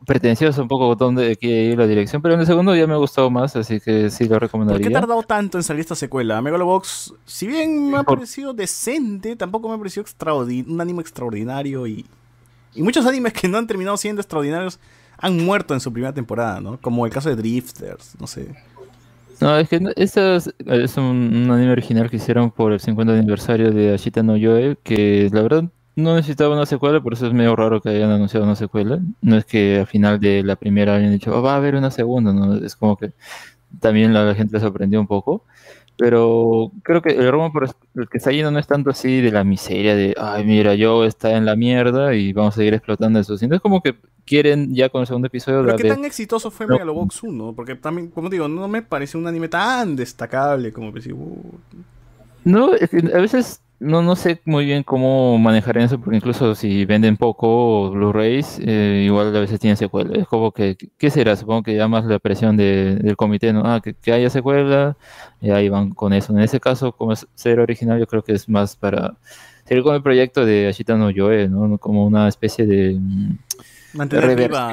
pretencioso 0.05 0.61
un 0.61 0.67
poco 0.67 0.95
donde 0.95 1.35
quiere 1.37 1.71
ir 1.71 1.77
la 1.77 1.87
dirección, 1.87 2.21
pero 2.21 2.35
en 2.35 2.41
el 2.41 2.45
segundo 2.45 2.75
ya 2.75 2.87
me 2.87 2.95
gustó 2.95 3.29
más, 3.29 3.55
así 3.55 3.79
que 3.79 4.09
sí 4.09 4.25
lo 4.25 4.39
¿Por 4.39 4.39
qué 4.39 4.45
recomendaría. 4.45 4.87
ha 4.87 5.01
tardado 5.01 5.23
tanto 5.23 5.57
en 5.57 5.63
salir 5.63 5.81
esta 5.81 5.95
secuela? 5.95 6.41
Megalobox, 6.41 7.13
si 7.25 7.47
bien 7.47 7.89
me 7.89 7.97
ha 7.97 8.03
parecido 8.03 8.53
decente, 8.53 9.35
tampoco 9.35 9.67
me 9.69 9.75
ha 9.75 9.77
parecido 9.77 10.05
un 10.67 10.81
anime 10.81 11.01
extraordinario 11.01 11.85
y, 11.87 12.05
y 12.73 12.81
muchos 12.81 13.05
animes 13.05 13.33
que 13.33 13.47
no 13.47 13.57
han 13.57 13.67
terminado 13.67 13.97
siendo 13.97 14.21
extraordinarios 14.21 14.79
han 15.17 15.37
muerto 15.37 15.73
en 15.73 15.79
su 15.79 15.91
primera 15.93 16.13
temporada, 16.13 16.59
¿no? 16.59 16.79
Como 16.81 17.05
el 17.05 17.11
caso 17.11 17.29
de 17.29 17.35
Drifters, 17.35 18.15
no 18.19 18.27
sé. 18.27 18.53
No, 19.43 19.57
es 19.57 19.67
que 19.67 19.81
este 19.97 20.37
es, 20.37 20.53
es 20.67 20.95
un, 20.95 21.49
anime 21.51 21.73
original 21.73 22.09
que 22.09 22.15
hicieron 22.15 22.49
por 22.49 22.71
el 22.71 22.79
50 22.79 23.11
aniversario 23.11 23.71
de 23.71 23.93
Ashita 23.93 24.23
no 24.23 24.37
Yoe, 24.37 24.77
que 24.83 25.29
la 25.33 25.41
verdad 25.41 25.65
no 25.97 26.15
necesitaba 26.15 26.55
una 26.55 26.65
secuela, 26.65 27.01
por 27.01 27.11
eso 27.11 27.27
es 27.27 27.33
medio 27.33 27.53
raro 27.53 27.81
que 27.81 27.89
hayan 27.89 28.09
anunciado 28.09 28.45
una 28.45 28.55
secuela. 28.55 28.99
No 29.21 29.35
es 29.35 29.43
que 29.43 29.79
al 29.81 29.87
final 29.87 30.21
de 30.21 30.43
la 30.43 30.55
primera 30.55 30.95
hayan 30.95 31.11
dicho, 31.11 31.37
"Oh, 31.37 31.41
va 31.41 31.55
a 31.55 31.57
haber 31.57 31.75
una 31.75 31.91
segunda, 31.91 32.31
¿no? 32.31 32.55
Es 32.55 32.77
como 32.77 32.95
que 32.95 33.11
también 33.81 34.13
la, 34.13 34.23
la 34.25 34.35
gente 34.35 34.59
sorprendió 34.61 35.01
un 35.01 35.07
poco. 35.07 35.43
Pero 35.97 36.71
creo 36.81 37.01
que 37.01 37.09
el 37.11 37.31
rumbo 37.31 37.51
por 37.53 37.63
el 37.95 38.09
que 38.09 38.17
está 38.17 38.31
yendo 38.31 38.49
no 38.51 38.57
es 38.59 38.65
tanto 38.67 38.89
así 38.89 39.21
de 39.21 39.31
la 39.31 39.43
miseria 39.43 39.95
de, 39.95 40.15
ay, 40.19 40.43
mira, 40.43 40.73
yo 40.73 41.05
está 41.05 41.37
en 41.37 41.45
la 41.45 41.55
mierda 41.55 42.15
y 42.15 42.33
vamos 42.33 42.55
a 42.55 42.57
seguir 42.57 42.73
explotando 42.73 43.19
eso, 43.19 43.37
sino 43.37 43.55
es 43.55 43.61
como 43.61 43.81
que 43.81 43.95
quieren 44.25 44.73
ya 44.73 44.89
con 44.89 45.01
el 45.01 45.07
segundo 45.07 45.27
episodio 45.27 45.61
Pero 45.63 45.75
qué 45.77 45.83
darle- 45.83 45.95
tan 45.95 46.05
exitoso 46.05 46.49
fue 46.49 46.65
No. 46.65 46.73
Megalobox 46.73 47.23
1, 47.23 47.53
porque 47.55 47.75
también, 47.75 48.07
como 48.09 48.29
digo, 48.29 48.47
no 48.47 48.67
me 48.67 48.81
parece 48.81 49.17
un 49.17 49.27
anime 49.27 49.49
tan 49.49 49.95
destacable 49.95 50.73
como 50.73 50.91
pensé. 50.91 51.13
uh, 51.13 51.51
No, 52.43 52.73
es 52.73 52.89
que 52.89 52.97
a 52.97 53.19
veces 53.21 53.61
no, 53.83 54.01
no 54.01 54.15
sé 54.15 54.41
muy 54.45 54.65
bien 54.65 54.83
cómo 54.83 55.37
manejar 55.37 55.77
eso, 55.77 55.99
porque 55.99 56.17
incluso 56.17 56.55
si 56.55 56.85
venden 56.85 57.17
poco 57.17 57.91
Blu-rays, 57.91 58.59
eh, 58.63 59.03
igual 59.05 59.35
a 59.35 59.39
veces 59.41 59.59
tienen 59.59 59.77
secuela. 59.77 60.17
Es 60.17 60.27
como 60.27 60.51
que, 60.51 60.77
¿qué 60.97 61.09
será? 61.11 61.35
Supongo 61.35 61.63
que 61.63 61.75
ya 61.75 61.87
más 61.87 62.05
la 62.05 62.19
presión 62.19 62.57
de- 62.57 62.95
del 62.95 63.15
comité, 63.17 63.53
¿no? 63.53 63.63
Ah, 63.65 63.81
que, 63.83 63.93
que 63.93 64.13
haya 64.13 64.29
secuela, 64.29 64.95
y 65.41 65.51
ahí 65.51 65.69
van 65.69 65.91
con 65.91 66.13
eso. 66.13 66.33
En 66.33 66.39
ese 66.39 66.59
caso, 66.59 66.91
como 66.93 67.13
es 67.13 67.27
ser 67.35 67.59
original, 67.59 67.99
yo 67.99 68.07
creo 68.07 68.23
que 68.23 68.33
es 68.33 68.47
más 68.49 68.75
para 68.75 69.15
seguir 69.65 69.83
con 69.83 69.95
el 69.95 70.01
proyecto 70.01 70.45
de 70.45 70.67
Ashita 70.67 70.95
no 70.95 71.09
Yoe, 71.09 71.47
¿no? 71.49 71.77
Como 71.77 72.05
una 72.05 72.27
especie 72.27 72.65
de 72.65 72.97
mm, 72.99 73.37
mantener 73.93 74.35
viva 74.35 74.71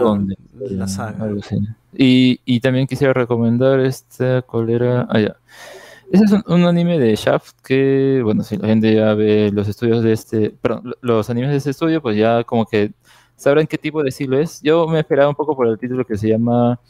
de, 0.59 0.77
la 0.77 0.87
saga. 0.87 1.25
algo 1.25 1.41
así. 1.41 1.57
Y, 1.97 2.41
y 2.45 2.61
también 2.61 2.87
quisiera 2.87 3.13
recomendar 3.13 3.81
esta, 3.81 4.43
¿cuál 4.43 4.71
era? 4.71 5.07
Ah, 5.11 5.21
ya. 5.21 5.37
Ese 6.11 6.25
es 6.25 6.33
un, 6.47 6.65
anime 6.65 6.99
de 6.99 7.15
Shaft 7.15 7.61
que, 7.63 8.21
bueno, 8.25 8.43
si 8.43 8.57
la 8.57 8.67
gente 8.69 8.93
ya 8.95 9.15
ve 9.15 9.51
los 9.53 9.69
estudios 9.69 10.03
de 10.03 10.13
este, 10.13 10.51
perdón, 10.51 10.83
lo- 10.85 10.97
los 11.03 11.31
animes 11.31 11.51
de 11.53 11.57
este 11.59 11.71
estudio, 11.71 12.03
pues 12.03 12.17
ya 12.17 12.43
como 12.45 12.67
que 12.67 12.93
sabrán 13.37 13.67
qué 13.69 13.79
tipo 13.79 14.03
de 14.03 14.09
estilo 14.09 14.39
es. 14.39 14.61
Yo 14.63 14.89
me 14.89 14.99
esperaba 15.01 15.29
un 15.29 15.37
poco 15.37 15.55
por 15.57 15.69
el 15.69 15.79
título 15.79 16.05
que 16.05 16.19
se 16.19 16.29
llama 16.29 16.81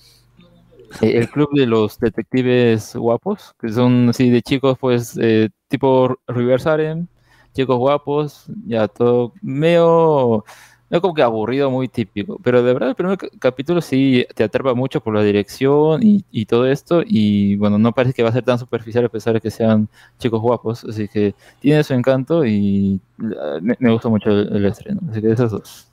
eh, 1.02 1.18
El 1.18 1.28
Club 1.30 1.50
de 1.54 1.66
los 1.66 1.98
Detectives 1.98 2.94
Guapos, 2.96 3.54
que 3.60 3.68
son 3.70 4.08
así 4.10 4.30
de 4.30 4.42
chicos, 4.42 4.76
pues, 4.78 5.16
eh, 5.20 5.50
tipo 5.68 6.16
Reverse 6.26 6.68
Harem, 6.68 7.06
chicos 7.54 7.78
guapos, 7.78 8.46
ya 8.66 8.88
todo 8.88 9.32
medio, 9.42 10.44
no 10.90 11.00
como 11.00 11.14
que 11.14 11.22
aburrido, 11.22 11.70
muy 11.70 11.88
típico, 11.88 12.38
pero 12.42 12.62
de 12.62 12.72
verdad 12.74 12.90
el 12.90 12.94
primer 12.96 13.16
ca- 13.18 13.28
capítulo 13.38 13.80
sí 13.80 14.26
te 14.34 14.44
atrapa 14.44 14.74
mucho 14.74 15.00
por 15.00 15.14
la 15.14 15.22
dirección 15.22 16.02
y, 16.02 16.24
y 16.30 16.46
todo 16.46 16.66
esto, 16.66 17.02
y 17.06 17.56
bueno, 17.56 17.78
no 17.78 17.92
parece 17.92 18.14
que 18.14 18.22
va 18.22 18.30
a 18.30 18.32
ser 18.32 18.44
tan 18.44 18.58
superficial 18.58 19.04
a 19.04 19.08
pesar 19.08 19.34
de 19.34 19.40
que 19.40 19.50
sean 19.50 19.88
chicos 20.18 20.40
guapos, 20.40 20.84
así 20.84 21.08
que 21.08 21.34
tiene 21.60 21.84
su 21.84 21.94
encanto 21.94 22.44
y 22.44 23.00
eh, 23.22 23.60
me, 23.62 23.76
me 23.80 23.92
gustó 23.92 24.10
mucho 24.10 24.30
el, 24.30 24.54
el 24.56 24.66
estreno, 24.66 25.00
así 25.10 25.20
que 25.22 25.32
esos 25.32 25.50
dos. 25.52 25.86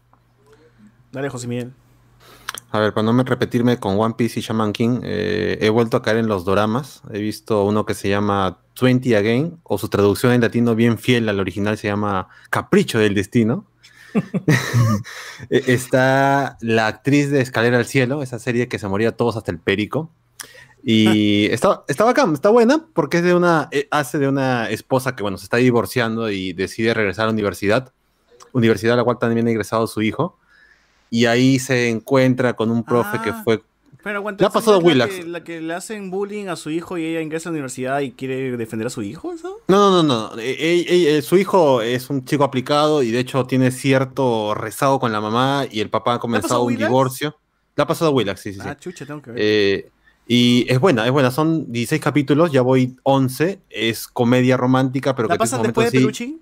Dale, 1.12 1.30
José 1.30 1.48
Miguel. 1.48 1.74
A 2.72 2.80
ver, 2.80 2.94
para 2.94 3.06
no 3.06 3.14
me 3.14 3.24
repetirme 3.24 3.80
con 3.80 3.98
One 4.00 4.16
Piece 4.18 4.40
y 4.40 4.44
Shaman 4.44 4.74
King, 4.74 5.00
eh, 5.04 5.58
he 5.62 5.70
vuelto 5.70 5.96
a 5.98 6.02
caer 6.02 6.18
en 6.18 6.28
los 6.28 6.44
doramas. 6.44 7.02
He 7.14 7.20
visto 7.20 7.64
uno 7.64 7.86
que 7.86 7.94
se 7.94 8.10
llama 8.10 8.60
20 8.82 9.16
Again, 9.16 9.60
o 9.64 9.78
su 9.78 9.88
traducción 9.88 10.34
en 10.34 10.42
latino 10.42 10.76
bien 10.76 10.98
fiel 10.98 11.30
al 11.30 11.40
original 11.40 11.78
se 11.78 11.88
llama 11.88 12.28
Capricho 12.50 13.00
del 13.00 13.16
Destino. 13.16 13.66
Eh, 15.50 15.64
Está 15.68 16.58
la 16.62 16.88
actriz 16.88 17.30
de 17.32 17.42
Escalera 17.42 17.78
al 17.78 17.86
Cielo, 17.86 18.24
esa 18.24 18.40
serie 18.40 18.68
que 18.68 18.80
se 18.80 18.88
moría 18.88 19.12
todos 19.16 19.38
hasta 19.38 19.52
el 19.52 19.60
perico. 19.60 20.12
Y 20.84 21.48
está, 21.48 21.84
está 21.88 22.06
bacán, 22.06 22.34
está 22.34 22.50
buena, 22.50 22.86
porque 22.94 23.18
es 23.18 23.24
de 23.24 23.34
una, 23.34 23.68
eh, 23.72 23.88
hace 23.92 24.20
de 24.20 24.28
una 24.30 24.70
esposa 24.70 25.16
que, 25.16 25.24
bueno, 25.24 25.38
se 25.38 25.44
está 25.44 25.58
divorciando 25.58 26.30
y 26.32 26.54
decide 26.54 26.94
regresar 26.94 27.24
a 27.24 27.26
la 27.28 27.34
universidad, 27.34 27.92
universidad 28.54 28.94
a 28.94 28.98
la 28.98 29.04
cual 29.04 29.18
también 29.20 29.48
ha 29.48 29.52
ingresado 29.52 29.86
su 29.88 30.02
hijo, 30.02 30.38
y 31.10 31.26
ahí 31.26 31.60
se 31.60 31.90
encuentra 31.90 32.54
con 32.54 32.72
un 32.72 32.84
profe 32.84 33.20
que 33.22 33.32
Ah. 33.32 33.42
fue... 33.44 33.64
Pero 34.08 34.20
aguanta, 34.20 34.42
Le 34.44 34.48
ha 34.48 34.50
pasado 34.50 34.76
a 34.76 34.80
¿es 34.80 34.84
la 34.84 34.88
Willax. 34.88 35.16
que- 35.16 35.24
La 35.26 35.44
que 35.44 35.60
le 35.62 35.74
hacen 35.74 36.10
bullying 36.10 36.48
a 36.48 36.56
su 36.56 36.70
hijo 36.70 36.98
y 36.98 37.06
ella 37.06 37.20
ingresa 37.20 37.50
a 37.50 37.52
la 37.52 37.56
universidad 37.56 38.00
y 38.00 38.12
quiere 38.12 38.56
defender 38.56 38.88
a 38.88 38.90
su 38.90 39.02
hijo, 39.04 39.34
¿eso? 39.34 39.60
No, 39.68 39.78
no, 39.92 40.02
no, 40.02 40.30
no. 40.34 40.40
Eh, 40.40 40.56
eh, 40.58 41.18
eh, 41.18 41.22
su 41.22 41.38
hijo 41.38 41.82
es 41.82 42.10
un 42.10 42.24
chico 42.24 42.46
aplicado 42.46 43.04
y 43.04 43.12
de 43.12 43.20
hecho 43.20 43.46
tiene 43.46 43.70
cierto 43.72 44.54
rezago 44.54 45.00
con 45.02 45.12
la 45.12 45.20
mamá 45.20 45.66
y 45.70 45.82
el 45.82 45.90
papá 45.90 46.14
ha 46.14 46.20
comenzado 46.20 46.62
un 46.62 46.68
Willax? 46.68 46.88
divorcio. 46.90 47.36
Le 47.76 47.84
ha 47.84 47.86
pasado 47.88 48.12
a 48.12 48.14
Willax, 48.14 48.40
sí, 48.40 48.54
sí, 48.54 48.60
sí. 48.62 48.66
Ah, 48.68 48.78
chucha, 48.80 49.06
tengo 49.06 49.22
que 49.22 49.32
ver. 49.32 49.40
Eh, 49.44 49.90
y 50.26 50.66
es 50.72 50.80
buena, 50.80 51.06
es 51.06 51.12
buena. 51.12 51.30
Son 51.30 51.70
16 51.70 52.02
capítulos, 52.02 52.52
ya 52.52 52.62
voy 52.62 52.96
11. 53.04 53.60
Es 53.70 54.08
comedia 54.08 54.56
romántica, 54.56 55.16
pero 55.16 55.28
¿La 55.28 55.36
que 55.36 55.40
pasan 55.40 55.64
después 55.64 55.92
de 55.92 56.00
Peluche? 56.00 56.34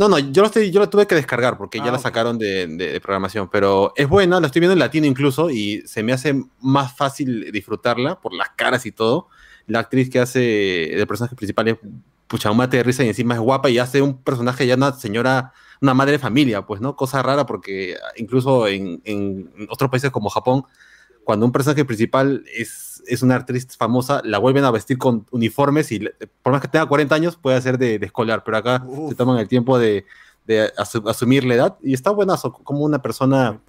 No, 0.00 0.08
no, 0.08 0.18
yo, 0.18 0.40
lo 0.40 0.46
estoy, 0.46 0.70
yo 0.70 0.80
la 0.80 0.88
tuve 0.88 1.06
que 1.06 1.14
descargar 1.14 1.58
porque 1.58 1.78
Ah, 1.78 1.84
ya 1.84 1.90
la 1.92 1.98
ok. 1.98 2.02
sacaron 2.04 2.38
de, 2.38 2.66
de- 2.66 2.92
de 2.92 3.00
programación, 3.02 3.50
pero 3.50 3.92
es 3.96 4.08
buena, 4.08 4.40
la 4.40 4.46
estoy 4.46 4.60
viendo 4.60 4.72
en 4.72 4.78
latino 4.78 5.06
incluso 5.06 5.50
y 5.50 5.82
se 5.86 6.02
me 6.02 6.14
hace 6.14 6.42
más 6.58 6.96
fácil 6.96 7.52
disfrutarla 7.52 8.18
por 8.18 8.32
las 8.32 8.48
caras 8.56 8.86
y 8.86 8.92
todo. 8.92 9.28
La 9.66 9.80
actriz 9.80 10.08
que 10.08 10.18
hace 10.18 10.94
el 10.98 11.06
personaje 11.06 11.36
principal 11.36 11.68
es 11.68 11.76
pucha, 12.26 12.50
un 12.50 12.56
mate 12.56 12.78
de 12.78 12.82
risa 12.82 13.04
y 13.04 13.08
encima 13.08 13.34
es 13.34 13.40
guapa 13.40 13.68
y 13.68 13.78
hace 13.78 14.00
un 14.00 14.16
personaje 14.22 14.66
ya 14.66 14.74
una 14.76 14.94
señora, 14.94 15.52
una 15.82 15.92
madre 15.92 16.12
de 16.12 16.18
familia, 16.18 16.64
pues, 16.64 16.80
¿no? 16.80 16.96
Cosa 16.96 17.22
rara 17.22 17.44
porque 17.44 17.96
incluso 18.16 18.68
en, 18.68 19.02
en 19.04 19.52
otros 19.68 19.90
países 19.90 20.10
como 20.10 20.30
Japón, 20.30 20.64
cuando 21.24 21.46
un 21.46 21.52
personaje 21.52 21.84
principal 21.84 22.44
es, 22.56 23.02
es 23.06 23.22
una 23.22 23.36
actriz 23.36 23.66
famosa, 23.76 24.20
la 24.24 24.38
vuelven 24.38 24.64
a 24.64 24.70
vestir 24.70 24.98
con 24.98 25.26
uniformes 25.30 25.92
y 25.92 26.00
por 26.42 26.52
más 26.52 26.60
que 26.62 26.68
tenga 26.68 26.86
40 26.86 27.14
años 27.14 27.36
puede 27.36 27.60
ser 27.62 27.78
de, 27.78 27.98
de 27.98 28.06
escolar, 28.06 28.42
pero 28.44 28.56
acá 28.56 28.82
Uf. 28.86 29.10
se 29.10 29.14
toman 29.14 29.38
el 29.38 29.46
tiempo 29.48 29.78
de, 29.78 30.04
de 30.46 30.72
asu- 30.76 31.08
asumir 31.08 31.44
la 31.44 31.54
edad 31.54 31.76
y 31.82 31.94
está 31.94 32.10
buenazo 32.10 32.52
como 32.52 32.80
una 32.80 33.00
persona 33.02 33.60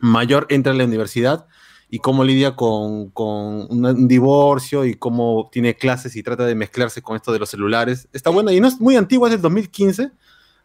mayor 0.00 0.46
entra 0.50 0.72
a 0.72 0.76
la 0.76 0.84
universidad 0.84 1.46
y 1.92 1.98
cómo 1.98 2.22
lidia 2.22 2.54
con, 2.54 3.10
con 3.10 3.66
un, 3.70 3.84
un 3.84 4.06
divorcio 4.08 4.84
y 4.84 4.94
cómo 4.94 5.48
tiene 5.50 5.74
clases 5.74 6.14
y 6.16 6.22
trata 6.22 6.44
de 6.46 6.54
mezclarse 6.54 7.02
con 7.02 7.16
esto 7.16 7.32
de 7.32 7.38
los 7.40 7.50
celulares. 7.50 8.06
Está 8.12 8.30
buena 8.30 8.52
y 8.52 8.60
no 8.60 8.68
es 8.68 8.80
muy 8.80 8.94
antigua, 8.96 9.26
es 9.28 9.32
del 9.32 9.40
2015, 9.42 10.10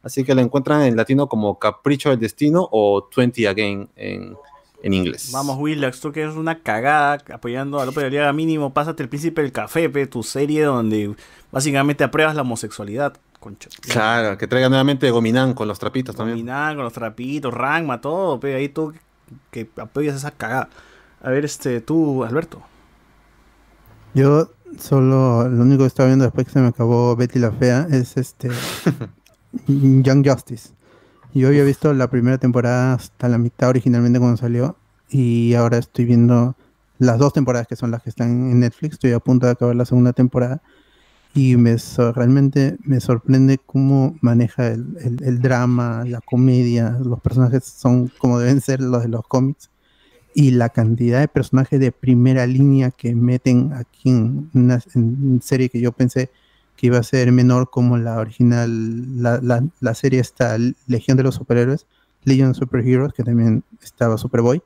así 0.03 0.23
que 0.23 0.35
la 0.35 0.41
encuentran 0.43 0.84
en 0.84 0.95
latino 0.95 1.27
como 1.27 1.57
Capricho 1.57 2.10
del 2.11 2.19
Destino 2.19 2.68
o 2.72 3.10
20 3.15 3.47
Again 3.47 3.89
en, 3.95 4.35
en 4.84 4.93
inglés. 4.93 5.30
Vamos, 5.31 5.57
Willax, 5.57 5.99
tú 5.99 6.11
que 6.11 6.22
eres 6.22 6.35
una 6.35 6.60
cagada 6.60 7.18
apoyando 7.34 7.80
a 7.80 7.85
López 7.85 8.02
de 8.02 8.07
Aliaga 8.07 8.34
mínimo, 8.34 8.73
pásate 8.73 9.03
el 9.03 9.10
príncipe 9.10 9.41
del 9.41 9.52
café, 9.52 9.89
pe, 9.89 10.07
tu 10.07 10.23
serie 10.23 10.64
donde 10.64 11.15
básicamente 11.52 12.03
apruebas 12.03 12.35
la 12.35 12.41
homosexualidad. 12.41 13.18
Concha. 13.39 13.69
Claro, 13.81 14.38
que 14.38 14.47
traiga 14.47 14.69
nuevamente 14.69 15.10
Gominán 15.11 15.53
con 15.53 15.68
los 15.68 15.77
trapitos 15.77 16.15
también. 16.15 16.38
Dominar 16.38 16.76
con 16.76 16.84
los 16.84 16.93
trapitos, 16.93 17.53
Rangma, 17.53 18.02
todo, 18.02 18.39
pe, 18.39 18.56
ahí 18.56 18.69
tú 18.69 18.93
que 19.52 19.69
apoyas 19.77 20.15
esa 20.15 20.31
cagada. 20.31 20.69
A 21.22 21.30
ver, 21.30 21.45
este, 21.45 21.81
tú, 21.81 22.23
Alberto. 22.23 22.61
Yo 24.14 24.49
solo, 24.80 25.47
lo 25.47 25.61
único 25.64 25.84
que 25.84 25.88
estaba 25.88 26.07
viendo 26.07 26.26
después 26.26 26.47
que 26.47 26.53
se 26.53 26.60
me 26.60 26.68
acabó 26.68 27.15
Betty 27.15 27.39
la 27.39 27.52
Fea 27.52 27.88
es 27.91 28.18
este 28.18 28.49
Young 29.68 30.27
Justice. 30.27 30.69
Yo 31.36 31.49
había 31.49 31.64
visto 31.64 31.94
la 31.94 32.10
primera 32.10 32.38
temporada 32.38 32.94
hasta 32.94 33.28
la 33.30 33.38
mitad 33.38 33.70
originalmente 33.70 34.20
cuando 34.20 34.38
salió 34.38 34.78
y 35.10 35.53
ahora 35.53 35.78
estoy 35.78 36.06
viendo 36.06 36.56
las 36.98 37.20
dos 37.20 37.34
temporadas 37.34 37.68
que 37.68 37.76
son 37.76 37.91
las 37.91 38.02
que 38.03 38.10
están 38.10 38.30
en 38.52 38.60
Netflix. 38.62 38.94
Estoy 38.94 39.12
a 39.12 39.20
punto 39.20 39.45
de 39.45 39.52
acabar 39.52 39.76
la 39.76 39.86
segunda 39.86 40.14
temporada 40.14 40.62
y 41.34 41.57
me 41.57 41.78
realmente 42.16 42.78
me 42.84 42.99
sorprende 43.02 43.60
cómo 43.66 44.18
maneja 44.22 44.68
el, 44.70 44.98
el- 45.02 45.24
el 45.24 45.41
drama, 45.41 46.06
la 46.06 46.22
comedia. 46.22 46.98
Los 47.03 47.20
personajes 47.22 47.66
son 47.66 48.10
como 48.20 48.40
deben 48.40 48.62
ser 48.62 48.82
los 48.82 49.03
de 49.03 49.10
los 49.10 49.28
cómics 49.28 49.70
y 50.34 50.52
la 50.52 50.70
cantidad 50.70 51.22
de 51.22 51.28
personajes 51.28 51.80
de 51.80 51.91
primera 51.91 52.48
línea 52.48 52.91
que 52.91 53.16
meten 53.16 53.74
aquí 53.74 54.10
en 54.10 54.49
una 54.53 54.82
en 54.95 55.18
una 55.34 55.41
serie 55.41 55.70
que 55.70 55.82
yo 55.82 55.91
pensé 55.94 56.30
que 56.76 56.88
iba 56.88 56.97
a 56.97 57.03
ser 57.03 57.31
menor 57.31 57.69
como 57.69 57.97
la 57.97 58.18
original, 58.19 59.22
la, 59.22 59.39
la, 59.41 59.64
la 59.80 59.95
serie 59.95 60.19
esta 60.19 60.57
Legión 60.88 61.18
de 61.18 61.23
los 61.23 61.35
Superhéroes, 61.35 61.88
Legion 62.23 62.52
of 62.52 62.57
Superheroes, 62.57 63.14
que 63.14 63.23
también 63.23 63.64
estaba 63.81 64.18
Superboy, 64.18 64.61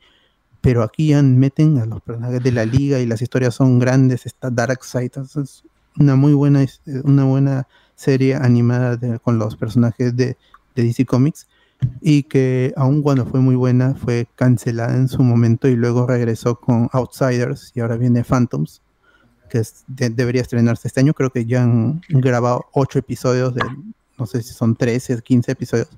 pero 0.61 0.83
aquí 0.83 1.09
ya 1.09 1.21
meten 1.23 1.77
a 1.77 1.85
los 1.85 2.01
personajes 2.01 2.43
de 2.43 2.51
la 2.51 2.65
liga 2.65 2.99
y 2.99 3.05
las 3.05 3.21
historias 3.21 3.55
son 3.55 3.79
grandes, 3.79 4.25
está 4.25 4.49
Darkseid, 4.49 5.05
entonces 5.05 5.63
una 5.97 6.15
muy 6.15 6.33
buena, 6.33 6.63
his- 6.63 6.81
una 7.03 7.23
buena 7.25 7.67
serie 7.95 8.35
animada 8.35 8.97
con 9.19 9.37
los 9.39 9.55
personajes 9.55 10.15
de, 10.15 10.37
de 10.75 10.83
DC 10.83 11.05
Comics. 11.05 11.47
Y 12.01 12.23
que 12.23 12.73
aun 12.75 13.01
cuando 13.01 13.25
fue 13.25 13.39
muy 13.39 13.55
buena 13.55 13.95
fue 13.95 14.27
cancelada 14.35 14.95
en 14.97 15.07
su 15.07 15.23
momento 15.23 15.69
y 15.69 15.77
luego 15.77 16.05
regresó 16.07 16.59
con 16.59 16.89
Outsiders 16.91 17.71
y 17.73 17.79
ahora 17.79 17.95
viene 17.95 18.25
Phantoms 18.25 18.81
que 19.49 19.59
es- 19.59 19.83
de- 19.87 20.09
debería 20.09 20.41
estrenarse 20.41 20.87
este 20.87 20.99
año. 21.01 21.13
Creo 21.13 21.29
que 21.31 21.45
ya 21.45 21.63
han 21.63 22.01
grabado 22.09 22.65
ocho 22.73 22.99
episodios 22.99 23.53
de 23.55 23.61
no 24.17 24.25
sé 24.25 24.41
si 24.43 24.53
son 24.53 24.75
13 24.75 25.21
15 25.21 25.51
episodios. 25.53 25.89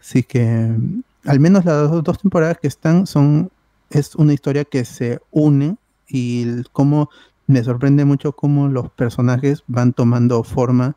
Así 0.00 0.22
que 0.22 0.44
mm, 0.44 1.02
al 1.26 1.40
menos 1.40 1.64
las 1.64 1.90
dos, 1.90 2.02
dos 2.04 2.18
temporadas 2.18 2.58
que 2.60 2.68
están 2.68 3.06
son 3.06 3.50
es 3.90 4.14
una 4.14 4.32
historia 4.34 4.64
que 4.64 4.84
se 4.84 5.20
une 5.30 5.76
y 6.06 6.42
el- 6.42 6.66
cómo 6.72 7.10
me 7.46 7.62
sorprende 7.64 8.04
mucho 8.04 8.32
cómo 8.32 8.68
los 8.68 8.90
personajes 8.90 9.62
van 9.66 9.92
tomando 9.94 10.44
forma 10.44 10.96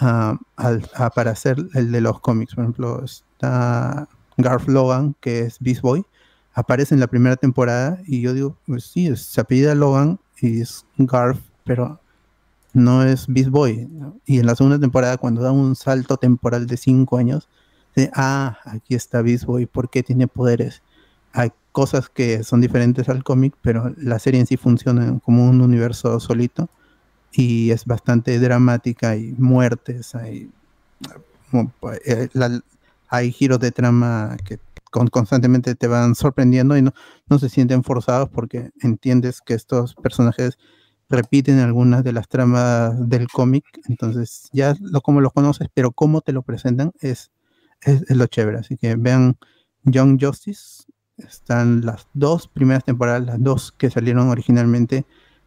ah, 0.00 0.38
al- 0.56 0.88
ah, 0.94 1.10
para 1.10 1.32
hacer 1.32 1.56
el 1.74 1.92
de 1.92 2.00
los 2.00 2.20
cómics. 2.20 2.54
Por 2.54 2.64
ejemplo, 2.64 3.04
está 3.04 4.08
Garth 4.38 4.66
Logan, 4.68 5.14
que 5.20 5.40
es 5.40 5.58
Beast 5.60 5.82
Boy, 5.82 6.02
aparece 6.54 6.94
en 6.94 7.00
la 7.00 7.06
primera 7.08 7.36
temporada 7.36 8.00
y 8.06 8.22
yo 8.22 8.32
digo, 8.32 8.56
pues 8.66 8.84
sí, 8.84 9.14
se 9.16 9.40
apellida 9.42 9.74
Logan 9.74 10.18
y 10.42 10.60
es 10.60 10.84
Garth, 10.98 11.40
pero 11.64 12.00
no 12.74 13.04
es 13.04 13.26
Beast 13.28 13.50
Boy. 13.50 13.88
Y 14.26 14.38
en 14.38 14.46
la 14.46 14.56
segunda 14.56 14.78
temporada, 14.78 15.16
cuando 15.16 15.42
da 15.42 15.52
un 15.52 15.76
salto 15.76 16.16
temporal 16.16 16.66
de 16.66 16.76
cinco 16.76 17.16
años, 17.16 17.48
de, 17.94 18.10
ah, 18.14 18.58
aquí 18.64 18.94
está 18.94 19.22
Beast 19.22 19.44
Boy, 19.44 19.66
¿por 19.66 19.90
qué 19.90 20.02
tiene 20.02 20.26
poderes? 20.26 20.82
Hay 21.32 21.52
cosas 21.70 22.08
que 22.08 22.44
son 22.44 22.60
diferentes 22.60 23.08
al 23.08 23.24
cómic, 23.24 23.54
pero 23.62 23.94
la 23.96 24.18
serie 24.18 24.40
en 24.40 24.46
sí 24.46 24.56
funciona 24.56 25.18
como 25.24 25.48
un 25.48 25.60
universo 25.60 26.18
solito 26.20 26.68
y 27.32 27.70
es 27.70 27.86
bastante 27.86 28.38
dramática, 28.38 29.10
hay 29.10 29.34
muertes, 29.38 30.14
hay, 30.14 30.50
eh, 32.04 32.28
hay 33.08 33.32
giros 33.32 33.60
de 33.60 33.72
trama 33.72 34.36
que 34.44 34.58
con- 34.92 35.08
constantemente 35.08 35.74
te 35.74 35.88
van 35.88 36.14
sorprendiendo 36.14 36.76
y 36.76 36.82
no, 36.82 36.92
no 37.28 37.40
se 37.40 37.48
sienten 37.48 37.82
forzados 37.82 38.28
porque 38.28 38.70
entiendes 38.80 39.40
que 39.40 39.54
estos 39.54 39.96
personajes 39.96 40.58
repiten 41.08 41.58
algunas 41.58 42.04
de 42.04 42.12
las 42.12 42.28
tramas 42.28 43.08
del 43.08 43.28
cómic, 43.28 43.64
entonces 43.88 44.48
ya 44.52 44.74
lo 44.80 45.00
como 45.00 45.20
los 45.20 45.32
conoces, 45.32 45.68
pero 45.74 45.90
cómo 45.92 46.20
te 46.20 46.32
lo 46.32 46.42
presentan 46.42 46.92
es, 47.00 47.32
es, 47.82 48.08
lo 48.10 48.26
chévere. 48.26 48.58
Así 48.58 48.76
que 48.76 48.96
vean 48.96 49.36
Young 49.84 50.18
Justice, 50.20 50.84
están 51.18 51.84
las 51.84 52.06
dos 52.14 52.48
primeras 52.48 52.84
temporadas, 52.84 53.24
las 53.24 53.42
dos 53.42 53.72
que 53.72 53.90
salieron 53.90 54.28
originalmente 54.28 55.04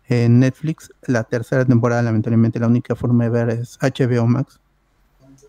en 0.07 0.39
Netflix. 0.39 0.91
La 1.07 1.23
tercera 1.23 1.65
temporada, 1.65 2.03
lamentablemente, 2.03 2.59
la 2.59 2.67
única 2.67 2.95
forma 2.95 3.23
de 3.23 3.29
ver 3.31 3.49
es 3.49 3.79
HBO 3.81 4.27
Max. 4.27 4.59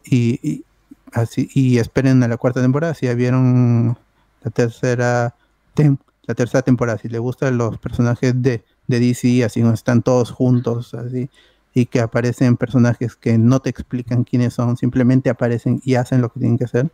Y 0.04 0.64
así, 1.12 1.48
y 1.54 1.78
esperen 1.78 2.22
a 2.22 2.28
la 2.28 2.36
cuarta 2.36 2.60
temporada. 2.62 2.94
Si 2.94 3.06
ya 3.06 3.14
vieron 3.14 3.96
la 4.42 4.50
tercera, 4.50 5.34
tem- 5.74 5.98
la 6.26 6.34
tercera 6.34 6.62
temporada, 6.62 6.98
si 6.98 7.08
les 7.08 7.20
gustan 7.20 7.56
los 7.58 7.78
personajes 7.78 8.40
de, 8.42 8.64
de 8.86 9.00
DC, 9.00 9.44
así 9.44 9.60
donde 9.60 9.74
están 9.76 10.02
todos 10.02 10.30
juntos, 10.30 10.94
así, 10.94 11.30
y 11.74 11.86
que 11.86 12.00
aparecen 12.00 12.56
personajes 12.56 13.16
que 13.16 13.38
no 13.38 13.60
te 13.60 13.70
explican 13.70 14.24
quiénes 14.24 14.54
son, 14.54 14.76
simplemente 14.76 15.30
aparecen 15.30 15.80
y 15.84 15.94
hacen 15.94 16.20
lo 16.20 16.30
que 16.30 16.40
tienen 16.40 16.58
que 16.58 16.64
hacer. 16.64 16.90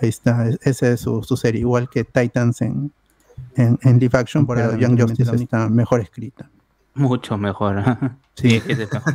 Ahí 0.00 0.08
está, 0.08 0.48
es- 0.48 0.58
esa 0.62 0.88
es 0.90 1.00
su, 1.00 1.22
su 1.22 1.36
serie, 1.36 1.60
igual 1.60 1.88
que 1.90 2.04
Titans 2.04 2.62
en, 2.62 2.92
en, 3.56 3.78
en 3.82 3.98
live 3.98 4.16
action, 4.18 4.46
pero 4.46 4.70
Young 4.80 4.92
Justice 5.08 5.30
está 5.44 5.68
mejor 5.68 6.00
escrita. 6.00 6.48
Mucho 6.94 7.36
mejor. 7.38 7.82
Sí. 8.34 8.62
que 8.62 8.72
es 8.72 8.78
mejor. 8.92 9.12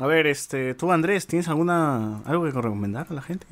A 0.00 0.06
ver, 0.08 0.26
este, 0.26 0.74
tú, 0.74 0.90
Andrés, 0.90 1.28
¿tienes 1.28 1.46
alguna 1.46 2.18
algo 2.24 2.42
que 2.42 2.50
recomendar 2.50 3.06
a 3.08 3.14
la 3.14 3.22
gente? 3.22 3.46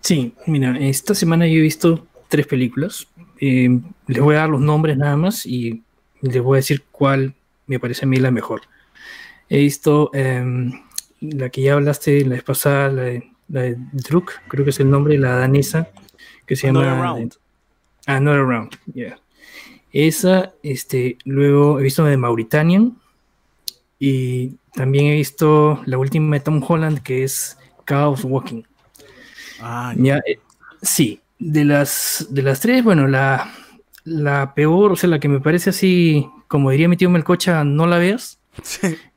Sí, 0.00 0.32
mira, 0.46 0.78
esta 0.78 1.12
semana 1.12 1.48
yo 1.48 1.54
he 1.54 1.62
visto 1.62 2.06
tres 2.28 2.46
películas. 2.46 3.08
Eh, 3.40 3.80
les 4.06 4.22
voy 4.22 4.36
a 4.36 4.40
dar 4.40 4.48
los 4.48 4.60
nombres 4.60 4.96
nada 4.96 5.16
más 5.16 5.44
y 5.44 5.82
les 6.22 6.40
voy 6.40 6.56
a 6.56 6.62
decir 6.62 6.84
cuál 6.92 7.34
me 7.66 7.80
parece 7.80 8.04
a 8.04 8.08
mí 8.08 8.18
la 8.18 8.30
mejor. 8.30 8.62
He 9.48 9.58
visto 9.58 10.10
em, 10.14 10.72
la 11.20 11.50
que 11.50 11.62
ya 11.62 11.74
hablaste 11.74 12.24
la 12.24 12.36
vez 12.36 12.44
pasada, 12.44 12.90
la 12.90 13.02
de, 13.02 13.30
la 13.48 13.62
de 13.62 13.76
Druk, 13.92 14.32
creo 14.48 14.64
que 14.64 14.70
es 14.70 14.80
el 14.80 14.88
nombre, 14.88 15.18
la 15.18 15.36
danesa, 15.36 15.88
que 16.46 16.56
se 16.56 16.68
Another 16.68 16.90
llama 16.90 17.02
Round. 17.02 17.34
Another 18.06 18.44
Round, 18.44 18.78
yeah. 18.94 19.18
Esa, 19.92 20.52
este, 20.62 21.18
luego 21.24 21.80
he 21.80 21.82
visto 21.82 22.04
de 22.04 22.16
Mauritanian 22.16 22.96
y 23.98 24.54
también 24.74 25.06
he 25.06 25.14
visto 25.16 25.80
la 25.86 25.98
última 25.98 26.36
de 26.36 26.40
Tom 26.40 26.62
Holland 26.66 27.00
que 27.02 27.24
es 27.24 27.58
Chaos 27.86 28.24
Walking. 28.24 28.62
Ah, 29.60 29.94
Ya, 29.96 30.18
eh, 30.18 30.38
sí, 30.82 31.20
de 31.38 31.64
las, 31.64 32.26
de 32.30 32.42
las 32.42 32.60
tres, 32.60 32.82
bueno, 32.84 33.06
la 33.06 33.52
la 34.04 34.54
peor, 34.54 34.92
o 34.92 34.96
sea, 34.96 35.10
la 35.10 35.20
que 35.20 35.28
me 35.28 35.40
parece 35.40 35.70
así, 35.70 36.26
como 36.48 36.70
diría 36.70 36.88
mi 36.88 36.96
tío 36.96 37.10
Melcocha, 37.10 37.64
no 37.64 37.86
la 37.86 37.98
veas, 37.98 38.38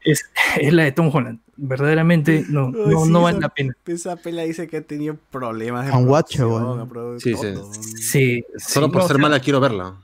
es, 0.04 0.26
es 0.60 0.74
la 0.74 0.84
de 0.84 0.92
Tom 0.92 1.10
Holland. 1.14 1.40
Verdaderamente 1.56 2.44
no, 2.50 2.70
no, 2.72 3.06
sí, 3.06 3.12
no 3.12 3.22
vale 3.22 3.38
esa- 3.38 3.48
la 3.48 3.54
pena. 3.54 3.78
Esa 3.86 4.16
pela 4.18 4.42
dice 4.44 4.68
que 4.68 4.78
ha 4.78 4.82
tenido 4.82 5.16
problemas 5.32 5.86
de 5.86 5.92
producción, 5.92 6.80
ha 6.80 6.86
produ- 6.86 7.20
Sí, 7.20 7.34
sí. 7.36 7.54
Sí, 8.02 8.46
Solo 8.58 8.88
sí, 8.88 8.92
por 8.92 9.02
no, 9.04 9.08
ser 9.08 9.16
o 9.16 9.20
sea, 9.20 9.22
mala 9.22 9.40
quiero 9.40 9.60
verla. 9.62 9.96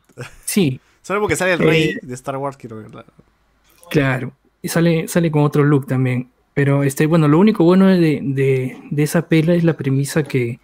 Sí, 0.45 0.79
Solo 1.01 1.21
porque 1.21 1.35
sale 1.35 1.53
el 1.53 1.61
Eh, 1.61 1.65
rey 1.65 1.95
de 2.01 2.13
Star 2.13 2.37
Wars, 2.37 2.55
quiero 2.57 2.77
verla. 2.77 3.03
Claro, 3.89 4.31
y 4.61 4.67
sale, 4.67 5.07
sale 5.07 5.31
con 5.31 5.43
otro 5.43 5.63
look 5.63 5.87
también. 5.87 6.29
Pero 6.53 6.83
este, 6.83 7.05
bueno, 7.07 7.27
lo 7.27 7.39
único 7.39 7.63
bueno 7.63 7.87
de, 7.87 8.19
de, 8.21 8.77
de 8.91 9.03
esa 9.03 9.27
pela 9.27 9.53
es 9.55 9.63
la 9.63 9.77
premisa 9.77 10.23
que, 10.23 10.59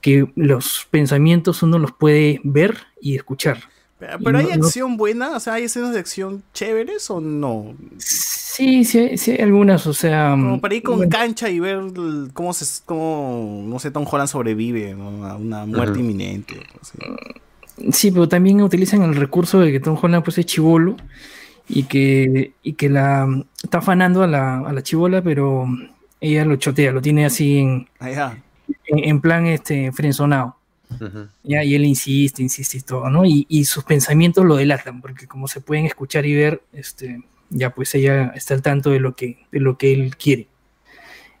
que 0.00 0.26
los 0.36 0.86
pensamientos 0.90 1.62
uno 1.62 1.78
los 1.78 1.92
puede 1.92 2.40
ver 2.44 2.76
y 3.00 3.16
escuchar. 3.16 3.58
Pero, 3.98 4.38
hay 4.38 4.44
no- 4.46 4.56
no- 4.56 4.66
acción 4.66 4.96
buena, 4.98 5.36
o 5.36 5.40
sea, 5.40 5.54
hay 5.54 5.64
escenas 5.64 5.94
de 5.94 5.98
acción 6.00 6.42
chéveres 6.52 7.08
o 7.10 7.20
no. 7.20 7.74
Sí, 7.96 8.84
sí, 8.84 8.98
hay- 8.98 9.16
sí 9.18 9.30
hay 9.30 9.38
algunas, 9.40 9.86
o 9.86 9.94
sea. 9.94 10.32
Como 10.32 10.60
para 10.60 10.74
ir 10.74 10.82
con 10.82 10.96
bueno, 10.98 11.10
cancha 11.10 11.48
y 11.48 11.58
ver 11.58 11.80
cómo 12.34 12.52
se, 12.52 12.82
cómo, 12.84 13.64
no 13.66 13.78
sé, 13.78 13.90
Tom 13.90 14.04
Holland 14.08 14.28
sobrevive 14.28 14.94
¿no? 14.94 15.24
a 15.26 15.36
una 15.36 15.64
muerte 15.64 16.00
inminente. 16.00 16.60
así. 16.80 16.98
Sí, 17.92 18.10
pero 18.10 18.28
también 18.28 18.60
utilizan 18.62 19.02
el 19.02 19.16
recurso 19.16 19.60
de 19.60 19.72
que 19.72 19.80
Tom 19.80 19.98
Holland 20.00 20.24
pues 20.24 20.38
es 20.38 20.46
chivolo 20.46 20.96
y 21.68 21.84
que, 21.84 22.52
y 22.62 22.74
que 22.74 22.88
la 22.88 23.26
está 23.62 23.78
afanando 23.78 24.22
a 24.22 24.26
la, 24.26 24.58
a 24.58 24.72
la 24.72 24.82
chivola, 24.82 25.22
pero 25.22 25.66
ella 26.20 26.44
lo 26.44 26.56
chotea, 26.56 26.92
lo 26.92 27.02
tiene 27.02 27.24
así 27.26 27.58
en, 27.58 27.88
Ah, 28.00 28.36
en, 28.86 28.98
en 29.04 29.20
plan 29.20 29.46
este 29.46 29.90
frenzonado. 29.92 30.56
Ya, 31.42 31.64
y 31.64 31.74
él 31.74 31.84
insiste, 31.84 32.40
insiste 32.42 32.78
y 32.78 32.80
todo, 32.82 33.10
¿no? 33.10 33.24
Y, 33.24 33.46
y 33.48 33.64
sus 33.64 33.82
pensamientos 33.82 34.44
lo 34.44 34.54
delatan, 34.54 35.00
porque 35.00 35.26
como 35.26 35.48
se 35.48 35.60
pueden 35.60 35.86
escuchar 35.86 36.24
y 36.24 36.34
ver, 36.34 36.62
este, 36.72 37.20
ya 37.50 37.70
pues 37.70 37.92
ella 37.96 38.28
está 38.36 38.54
al 38.54 38.62
tanto 38.62 38.90
de 38.90 39.00
lo 39.00 39.16
que, 39.16 39.38
de 39.50 39.58
lo 39.58 39.76
que 39.76 39.92
él 39.92 40.16
quiere. 40.16 40.46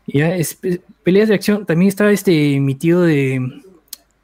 Ya, 0.08 0.34
es, 0.34 0.54
pe- 0.54 0.80
peleas 1.04 1.28
de 1.28 1.36
acción, 1.36 1.66
también 1.66 1.88
está 1.88 2.10
este, 2.10 2.58
mi 2.58 2.74
tío 2.74 3.00
de, 3.02 3.36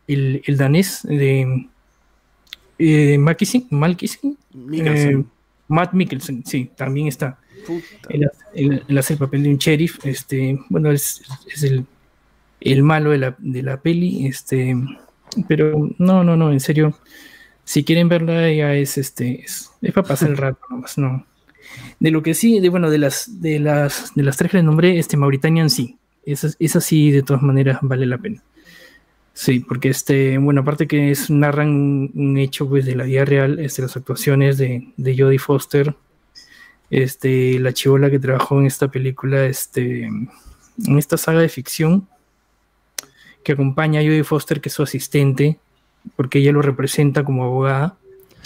el, 0.08 0.42
el 0.44 0.56
danés, 0.56 1.02
de 1.04 1.68
eh, 2.80 3.18
Mikkelsen. 3.18 4.36
eh, 4.72 5.24
Matt 5.68 5.92
Mikkelsen, 5.92 6.44
sí, 6.46 6.70
también 6.76 7.06
está. 7.08 7.38
Él, 8.08 8.28
él- 8.54 8.82
él 8.88 8.98
hace 8.98 9.12
el 9.12 9.18
papel 9.18 9.42
de 9.44 9.50
un 9.50 9.56
sheriff, 9.58 10.04
este, 10.04 10.58
bueno, 10.68 10.90
es, 10.90 11.22
es 11.52 11.62
el, 11.62 11.84
el 12.60 12.82
malo 12.82 13.10
de 13.10 13.18
la, 13.18 13.36
de 13.38 13.62
la 13.62 13.76
peli, 13.80 14.26
este, 14.26 14.74
pero 15.46 15.90
no, 15.98 16.24
no, 16.24 16.36
no, 16.36 16.50
en 16.52 16.60
serio, 16.60 16.98
si 17.64 17.84
quieren 17.84 18.08
verla 18.08 18.52
ya 18.52 18.74
es, 18.74 18.98
este, 18.98 19.42
es, 19.44 19.70
es 19.82 19.92
para 19.92 20.08
pasar 20.08 20.30
el 20.30 20.36
rato 20.44 20.58
nomás, 20.70 20.98
no. 20.98 21.24
De 22.00 22.10
lo 22.10 22.22
que 22.22 22.34
sí, 22.34 22.58
de, 22.58 22.68
bueno, 22.68 22.90
de 22.90 22.98
las, 22.98 23.40
de 23.40 23.60
las, 23.60 24.12
de 24.14 24.22
las 24.24 24.36
tres 24.36 24.50
que 24.50 24.56
les 24.56 24.64
nombré, 24.64 24.98
este, 24.98 25.16
Mauritanian 25.16 25.70
sí, 25.70 25.96
esa, 26.26 26.48
esa 26.58 26.80
sí, 26.80 27.10
de 27.12 27.22
todas 27.22 27.42
maneras, 27.42 27.78
vale 27.82 28.06
la 28.06 28.18
pena. 28.18 28.42
Sí, 29.32 29.60
porque 29.60 29.88
este, 29.88 30.38
bueno, 30.38 30.60
aparte 30.62 30.86
que 30.86 31.10
es, 31.10 31.30
narran 31.30 31.68
un, 31.68 32.10
un 32.14 32.38
hecho 32.38 32.68
pues 32.68 32.84
de 32.84 32.96
la 32.96 33.04
vida 33.04 33.24
real, 33.24 33.58
este, 33.58 33.82
las 33.82 33.96
actuaciones 33.96 34.58
de, 34.58 34.92
de 34.96 35.16
Jodie 35.16 35.38
Foster, 35.38 35.94
este, 36.90 37.58
la 37.58 37.72
chivola 37.72 38.10
que 38.10 38.18
trabajó 38.18 38.60
en 38.60 38.66
esta 38.66 38.90
película, 38.90 39.46
este, 39.46 40.04
en 40.04 40.98
esta 40.98 41.16
saga 41.16 41.40
de 41.40 41.48
ficción, 41.48 42.08
que 43.44 43.52
acompaña 43.52 44.00
a 44.00 44.02
Jodie 44.02 44.24
Foster, 44.24 44.60
que 44.60 44.68
es 44.68 44.74
su 44.74 44.82
asistente, 44.82 45.58
porque 46.16 46.40
ella 46.40 46.52
lo 46.52 46.60
representa 46.62 47.24
como 47.24 47.44
abogada. 47.44 47.96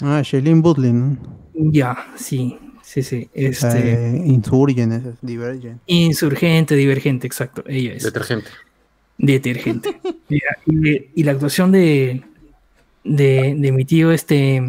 Ah, 0.03 0.23
Shailene 0.23 0.61
Woodley, 0.61 0.93
¿no? 0.93 1.17
Ya, 1.55 2.13
sí, 2.17 2.59
sí, 2.83 3.03
sí. 3.03 3.29
Este, 3.33 4.17
eh, 4.17 4.23
Insurgent, 4.27 4.93
esa 4.93 5.09
es 5.09 5.17
Divergent. 5.23 5.81
insurgente, 5.87 6.77
divergente, 6.77 7.27
exacto. 7.27 7.65
Ella 7.67 7.95
es. 7.95 8.03
Detergente. 8.05 8.51
Detergente. 9.19 10.01
Y, 10.29 10.41
y 11.15 11.23
la 11.23 11.33
actuación 11.33 11.73
de, 11.73 12.23
de, 13.05 13.55
de 13.57 13.73
mi 13.73 13.85
tío, 13.85 14.11
este 14.13 14.63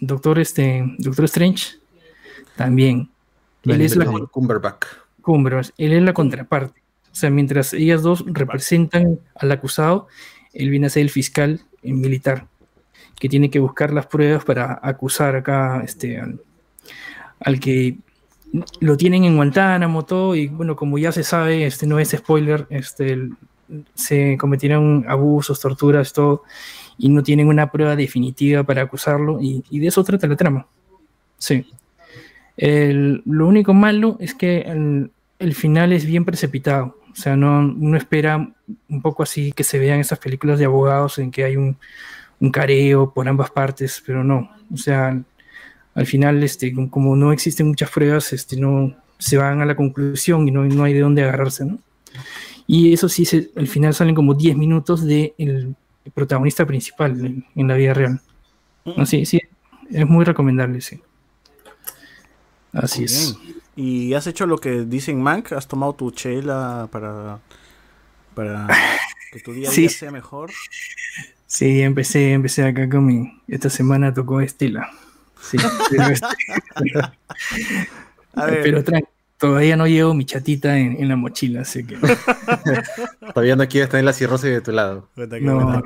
doctor, 0.00 0.38
este 0.38 0.84
doctor 0.98 1.24
Strange, 1.24 1.76
también. 2.56 3.08
Él 3.64 3.80
es 3.80 3.96
la, 3.96 4.06
Cumberbatch. 4.06 4.86
Cumberbatch, 5.20 5.70
él 5.78 5.92
es 5.92 6.02
la 6.02 6.12
contraparte. 6.12 6.80
O 7.10 7.14
sea, 7.14 7.30
mientras 7.30 7.74
ellas 7.74 8.02
dos 8.02 8.24
representan 8.26 9.18
al 9.34 9.50
acusado, 9.52 10.06
él 10.52 10.70
viene 10.70 10.86
a 10.86 10.90
ser 10.90 11.02
el 11.02 11.10
fiscal 11.10 11.60
militar, 11.82 12.46
que 13.18 13.28
tiene 13.28 13.50
que 13.50 13.58
buscar 13.58 13.92
las 13.92 14.06
pruebas 14.06 14.44
para 14.44 14.78
acusar 14.82 15.34
acá 15.34 15.82
este, 15.84 16.20
al, 16.20 16.40
al 17.40 17.58
que 17.60 17.96
lo 18.80 18.96
tienen 18.96 19.24
en 19.24 19.36
Guantánamo, 19.36 20.04
todo, 20.04 20.36
y 20.36 20.46
bueno, 20.46 20.76
como 20.76 20.96
ya 20.98 21.10
se 21.12 21.24
sabe, 21.24 21.66
este 21.66 21.86
no 21.86 21.98
es 21.98 22.10
spoiler, 22.10 22.66
este, 22.70 23.12
el- 23.12 23.34
se 23.94 24.36
cometieron 24.38 25.04
abusos, 25.08 25.60
torturas, 25.60 26.12
todo, 26.12 26.42
y 26.96 27.08
no 27.08 27.22
tienen 27.22 27.48
una 27.48 27.70
prueba 27.70 27.94
definitiva 27.96 28.64
para 28.64 28.82
acusarlo, 28.82 29.40
y, 29.40 29.64
y 29.70 29.78
de 29.78 29.88
eso 29.88 30.02
trata 30.04 30.26
la 30.26 30.36
trama. 30.36 30.66
Sí. 31.38 31.66
El- 32.56 33.22
lo 33.24 33.46
único 33.46 33.72
malo 33.74 34.16
es 34.20 34.34
que 34.34 34.62
el, 34.62 35.10
el 35.38 35.54
final 35.54 35.92
es 35.92 36.04
bien 36.04 36.24
precipitado. 36.24 36.98
O 37.12 37.14
sea, 37.20 37.36
no, 37.36 37.58
uno 37.60 37.96
espera 37.96 38.48
un 38.88 39.02
poco 39.02 39.22
así 39.22 39.52
que 39.52 39.64
se 39.64 39.78
vean 39.78 40.00
esas 40.00 40.18
películas 40.18 40.58
de 40.58 40.64
abogados 40.66 41.18
en 41.18 41.30
que 41.30 41.44
hay 41.44 41.56
un, 41.56 41.76
un 42.40 42.50
careo 42.50 43.12
por 43.12 43.28
ambas 43.28 43.50
partes, 43.50 44.02
pero 44.06 44.22
no. 44.22 44.50
O 44.72 44.76
sea, 44.76 45.20
al 45.94 46.06
final, 46.06 46.42
este, 46.44 46.72
como 46.90 47.16
no 47.16 47.32
existen 47.32 47.66
muchas 47.66 47.90
pruebas, 47.90 48.32
este, 48.32 48.56
no 48.56 48.94
se 49.18 49.36
van 49.36 49.60
a 49.60 49.66
la 49.66 49.74
conclusión 49.74 50.46
y 50.46 50.52
no, 50.52 50.64
no 50.64 50.84
hay 50.84 50.92
de 50.94 51.00
dónde 51.00 51.22
agarrarse, 51.22 51.64
¿no? 51.64 51.78
Y 52.68 52.92
eso 52.92 53.08
sí, 53.08 53.24
se- 53.24 53.50
al 53.56 53.66
final 53.66 53.94
salen 53.94 54.14
como 54.14 54.34
10 54.34 54.56
minutos 54.56 55.04
del 55.04 55.32
el 55.38 55.74
protagonista 56.14 56.64
principal 56.66 57.18
en, 57.24 57.44
en 57.56 57.66
la 57.68 57.74
vida 57.74 57.94
real. 57.94 58.20
No, 58.84 59.04
sí, 59.06 59.24
sí, 59.26 59.40
es 59.90 60.06
muy 60.06 60.24
recomendable, 60.24 60.80
sí. 60.80 61.00
Así 62.72 63.04
es. 63.04 63.36
¿Y 63.74 64.12
has 64.14 64.26
hecho 64.26 64.46
lo 64.46 64.58
que 64.58 64.84
dicen 64.84 65.20
Mank? 65.22 65.52
¿Has 65.52 65.66
tomado 65.66 65.94
tu 65.94 66.10
chela 66.10 66.88
para, 66.92 67.38
para 68.34 68.68
que 69.32 69.40
tu 69.40 69.52
día 69.52 69.68
a 69.68 69.72
Sí. 69.72 69.82
día 69.82 69.90
sea 69.90 70.10
mejor? 70.10 70.50
Sí, 71.46 71.80
empecé, 71.82 72.32
empecé 72.32 72.64
acá 72.64 72.88
con 72.88 73.06
mi. 73.06 73.40
Esta 73.48 73.70
semana 73.70 74.12
tocó 74.12 74.40
Estela. 74.42 74.90
Sí, 75.40 75.56
pero, 75.90 76.08
este- 76.08 76.26
A 78.34 78.44
ver, 78.46 78.60
pero 78.62 78.84
tran- 78.84 79.06
todavía 79.38 79.76
no 79.76 79.86
llevo 79.86 80.14
mi 80.14 80.24
chatita 80.24 80.76
en, 80.78 80.96
en 81.00 81.08
la 81.08 81.16
mochila, 81.16 81.62
así 81.62 81.84
que. 81.84 81.96
Todavía 83.34 83.56
no 83.56 83.66
quieres 83.68 83.88
tener 83.90 84.04
la 84.04 84.12
cirrosis 84.12 84.50
de 84.50 84.60
tu 84.60 84.72
lado. 84.72 85.08
no, 85.40 85.82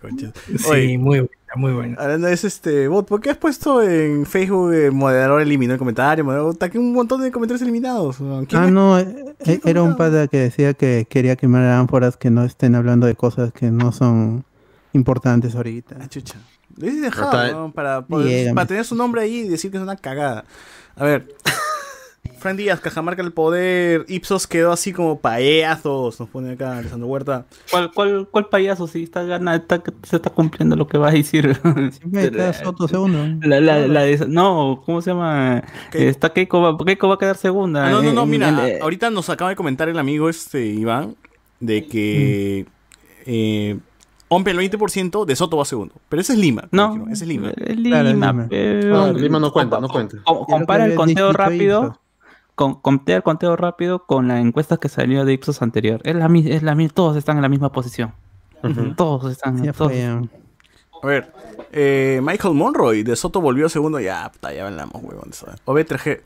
concha. 0.00 0.32
Sí, 0.56 0.68
Oye. 0.68 0.98
muy 0.98 1.18
buena, 1.20 1.30
muy 1.56 1.72
buena. 1.72 1.96
Hablando 2.02 2.26
de 2.26 2.34
eso, 2.34 2.46
este, 2.46 2.88
bot, 2.88 3.06
¿por 3.06 3.20
qué 3.20 3.30
has 3.30 3.36
puesto 3.36 3.82
en 3.82 4.26
Facebook 4.26 4.72
eh, 4.72 4.90
moderador 4.90 5.40
eliminó 5.42 5.72
el 5.74 5.78
comentario? 5.78 6.24
Moderador, 6.24 6.56
un 6.74 6.92
montón 6.92 7.22
de 7.22 7.30
comentarios 7.30 7.62
eliminados. 7.62 8.20
weón. 8.20 8.46
¿Quién 8.46 8.62
Ah, 8.62 8.70
no, 8.70 8.98
eh, 8.98 9.34
¿Quién 9.44 9.56
eh, 9.58 9.60
era 9.64 9.82
un 9.82 9.96
pata 9.96 10.26
que 10.28 10.38
decía 10.38 10.74
que 10.74 11.06
quería 11.08 11.36
quemar 11.36 11.64
ánforas 11.64 12.16
que 12.16 12.30
no 12.30 12.44
estén 12.44 12.74
hablando 12.74 13.06
de 13.06 13.14
cosas 13.14 13.52
que 13.52 13.70
no 13.70 13.92
son 13.92 14.44
importantes 14.92 15.54
ahorita. 15.54 15.96
Ah, 16.00 16.08
chucha. 16.08 16.38
Lo 16.76 16.84
hubiese 16.86 17.00
dejado, 17.02 17.52
¿no? 17.52 17.72
Para, 17.72 18.02
poder- 18.06 18.54
para 18.54 18.66
tener 18.66 18.84
su 18.84 18.94
nombre 18.94 19.22
ahí 19.22 19.38
y 19.40 19.48
decir 19.48 19.70
que 19.70 19.76
es 19.76 19.82
una 19.82 19.96
cagada. 19.96 20.44
A 20.96 21.04
ver. 21.04 21.28
Fran 22.38 22.56
Díaz, 22.56 22.80
Cajamarca 22.80 23.22
el 23.22 23.32
poder. 23.32 24.04
Ipsos 24.08 24.46
quedó 24.46 24.70
así 24.72 24.92
como 24.92 25.20
payasos. 25.20 26.20
Nos 26.20 26.28
pone 26.28 26.52
acá 26.52 26.78
Alessandro 26.78 27.08
Huerta. 27.08 27.46
¿Cuál, 27.70 27.90
cuál, 27.92 28.28
cuál 28.30 28.46
payaso? 28.48 28.86
Si 28.86 29.02
está 29.02 29.22
gana, 29.24 29.56
está, 29.56 29.82
se 30.04 30.16
está 30.16 30.30
cumpliendo 30.30 30.76
lo 30.76 30.86
que 30.86 30.98
va 30.98 31.08
a 31.08 31.12
decir. 31.12 31.54
Siempre 31.92 32.24
está 32.26 32.52
Soto 32.52 32.86
segundo. 32.86 33.18
La, 33.46 33.60
la, 33.60 33.86
la 33.88 34.02
de- 34.02 34.26
no, 34.28 34.82
¿cómo 34.86 35.00
se 35.02 35.10
llama? 35.10 35.62
¿Qué? 35.90 36.08
Está 36.08 36.32
Keiko 36.32 36.60
va, 36.60 36.84
Keiko 36.84 37.08
va 37.08 37.14
a 37.14 37.18
quedar 37.18 37.36
segunda. 37.36 37.86
Ah, 37.86 37.90
no, 37.90 38.02
no, 38.02 38.12
no, 38.12 38.22
En- 38.22 38.30
mira, 38.30 38.48
en- 38.48 38.58
eh, 38.58 38.78
ahorita 38.82 39.10
nos 39.10 39.28
acaba 39.30 39.50
de 39.50 39.56
comentar 39.56 39.88
el 39.88 39.98
amigo 39.98 40.28
este 40.28 40.64
Iván 40.66 41.16
de 41.60 41.86
que 41.86 42.66
eh, 43.26 43.78
Hombre 44.30 44.52
el 44.52 44.58
20%, 44.58 45.24
de 45.24 45.34
Soto 45.36 45.56
va 45.56 45.64
segundo. 45.64 45.94
Pero 46.10 46.20
ese 46.20 46.34
es 46.34 46.38
Lima. 46.38 46.68
No, 46.70 47.06
ese 47.10 47.24
es 47.24 47.28
Lima. 47.28 47.50
Lima, 47.56 47.82
Claro, 47.88 48.08
es 48.10 48.14
Lima. 48.14 48.46
pero- 48.48 48.88
No, 48.90 49.12
Lima 49.14 49.40
no 49.40 49.50
cuenta, 49.52 49.80
no 49.80 49.88
cuenta. 49.88 50.18
com- 50.22 50.44
compara 50.44 50.84
el 50.84 50.94
conteo 50.94 51.32
rápido. 51.32 51.98
Con, 52.58 52.74
compara 52.80 53.18
el 53.18 53.22
conteo 53.22 53.54
rápido 53.54 54.04
con 54.04 54.26
la 54.26 54.40
encuesta 54.40 54.78
que 54.78 54.88
salió 54.88 55.24
de 55.24 55.32
Ipsos 55.32 55.62
anterior. 55.62 56.00
Es 56.02 56.16
la, 56.16 56.26
es 56.44 56.64
la, 56.64 56.76
todos 56.92 57.16
están 57.16 57.36
en 57.36 57.42
la 57.42 57.48
misma 57.48 57.70
posición. 57.70 58.12
Todos 58.96 59.30
están. 59.30 59.62
Ya 59.62 59.72
todos- 59.72 59.92
fue. 59.92 60.04
A 61.00 61.06
ver, 61.06 61.32
eh, 61.70 62.20
Michael 62.20 62.54
Monroy 62.54 63.04
de 63.04 63.14
Soto 63.14 63.40
volvió 63.40 63.68
segundo. 63.68 64.00
Ya, 64.00 64.28
puta, 64.32 64.52
ya 64.52 64.66
hablamos, 64.66 65.00
huevón. 65.04 65.30
OB3G. 65.66 66.20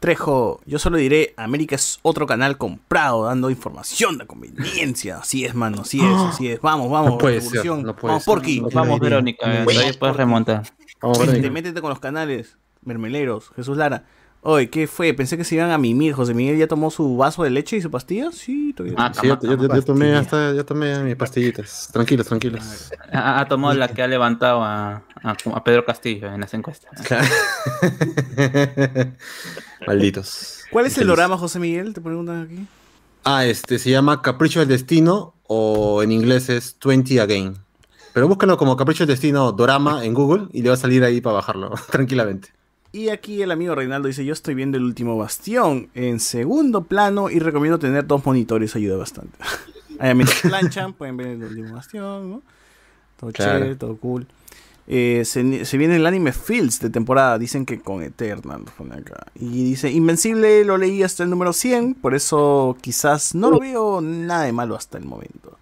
Trejo, 0.00 0.62
yo 0.64 0.78
solo 0.78 0.96
diré, 0.96 1.34
América 1.36 1.74
es 1.74 1.98
otro 2.00 2.26
canal 2.26 2.56
comprado, 2.56 3.24
dando 3.26 3.50
información 3.50 4.16
de 4.16 4.26
conveniencia. 4.26 5.18
Así 5.18 5.44
es, 5.44 5.54
mano, 5.54 5.82
así 5.82 6.00
es, 6.00 6.06
así 6.30 6.48
es. 6.48 6.62
Vamos, 6.62 6.90
vamos, 6.90 7.10
No 7.12 7.18
puede 7.18 7.42
ser, 7.42 7.66
no 7.66 7.94
puede 7.94 8.12
vamos, 8.12 8.24
ser. 8.24 8.32
Porky. 8.34 8.60
No 8.62 8.68
Vamos. 8.72 9.00
Verónica. 9.00 9.62
Eh, 9.62 9.66
todavía 9.66 9.92
puedes 9.98 10.16
remontar. 10.16 10.62
Vamos, 11.02 11.18
Métete, 11.18 11.32
Verónica. 11.42 11.50
métete 11.52 11.80
con 11.82 11.90
los 11.90 12.00
canales. 12.00 12.56
Mermeleros. 12.82 13.50
Jesús 13.54 13.76
Lara. 13.76 14.04
Oye, 14.46 14.68
¿qué 14.68 14.86
fue? 14.86 15.14
Pensé 15.14 15.38
que 15.38 15.44
se 15.44 15.54
iban 15.54 15.70
a 15.70 15.78
mimir. 15.78 16.12
José 16.12 16.34
Miguel 16.34 16.58
ya 16.58 16.68
tomó 16.68 16.90
su 16.90 17.16
vaso 17.16 17.42
de 17.44 17.50
leche 17.50 17.78
y 17.78 17.80
su 17.80 17.90
pastilla. 17.90 18.30
Sí, 18.30 18.74
todavía. 18.76 18.94
Ah, 18.98 19.10
Sí, 19.18 19.26
yo, 19.26 19.38
yo- 19.40 19.56
yo- 19.56 19.74
yo 19.74 19.82
tomé 19.82 20.14
hasta, 20.14 20.52
ya 20.52 20.64
tomé 20.64 20.98
mis 21.02 21.16
pastillitas. 21.16 21.88
Tranquilos, 21.92 22.26
tranquilos. 22.26 22.90
Ha, 23.10 23.40
ha 23.40 23.48
tomado 23.48 23.72
la 23.74 23.88
que 23.88 24.02
ha 24.02 24.06
levantado 24.06 24.62
a, 24.62 25.02
a- 25.22 25.36
a 25.54 25.64
Pedro 25.64 25.84
Castillo 25.86 26.30
en 26.32 26.40
las 26.42 26.52
encuestas. 26.52 26.90
Malditos. 29.86 30.64
¿Cuál 30.70 30.86
es 30.86 30.98
el 30.98 31.06
dorama, 31.06 31.36
José 31.38 31.58
Miguel? 31.58 31.94
Te 31.94 32.00
preguntan 32.00 32.42
aquí. 32.42 32.66
Ah, 33.24 33.44
este 33.46 33.78
se 33.78 33.90
llama 33.90 34.22
Capricho 34.22 34.60
del 34.60 34.68
Destino 34.68 35.34
o 35.46 36.02
en 36.02 36.12
inglés 36.12 36.48
es 36.50 36.76
20 36.84 37.20
Again. 37.20 37.56
Pero 38.12 38.28
búscalo 38.28 38.56
como 38.56 38.76
Capricho 38.76 39.04
del 39.06 39.14
Destino 39.14 39.50
Dorama 39.52 40.04
en 40.04 40.14
Google 40.14 40.46
y 40.52 40.62
le 40.62 40.68
va 40.68 40.74
a 40.74 40.78
salir 40.78 41.02
ahí 41.02 41.20
para 41.20 41.34
bajarlo 41.36 41.70
tranquilamente. 41.90 42.50
Y 42.94 43.08
aquí 43.08 43.42
el 43.42 43.50
amigo 43.50 43.74
Reinaldo 43.74 44.06
dice, 44.06 44.24
yo 44.24 44.32
estoy 44.32 44.54
viendo 44.54 44.78
el 44.78 44.84
último 44.84 45.16
bastión 45.16 45.88
en 45.94 46.20
segundo 46.20 46.84
plano 46.84 47.28
y 47.28 47.40
recomiendo 47.40 47.76
tener 47.76 48.06
dos 48.06 48.24
monitores, 48.24 48.76
ayuda 48.76 48.96
bastante. 48.96 49.36
Ahí 49.98 50.14
mientras 50.14 50.42
planchan, 50.42 50.92
pueden 50.92 51.16
ver 51.16 51.26
el 51.26 51.42
último 51.42 51.74
bastión, 51.74 52.30
¿no? 52.30 52.42
Todo 53.18 53.32
Claro. 53.32 53.58
chévere, 53.58 53.74
todo 53.74 53.96
cool. 53.96 54.28
Eh, 54.86 55.22
se, 55.24 55.64
se 55.64 55.76
viene 55.76 55.96
el 55.96 56.06
anime 56.06 56.32
Fields 56.32 56.78
de 56.78 56.88
temporada, 56.88 57.36
dicen 57.36 57.66
que 57.66 57.80
con 57.80 58.00
Eternal. 58.00 58.62
pone 58.78 58.94
acá. 58.94 59.26
Y 59.34 59.64
dice, 59.64 59.90
Invencible 59.90 60.64
lo 60.64 60.76
leí 60.78 61.02
hasta 61.02 61.24
el 61.24 61.30
número 61.30 61.52
100, 61.52 61.94
por 61.94 62.14
eso 62.14 62.76
quizás 62.80 63.34
no 63.34 63.50
lo 63.50 63.58
veo 63.58 64.00
nada 64.02 64.44
de 64.44 64.52
malo 64.52 64.76
hasta 64.76 64.98
el 64.98 65.04
momento. 65.04 65.58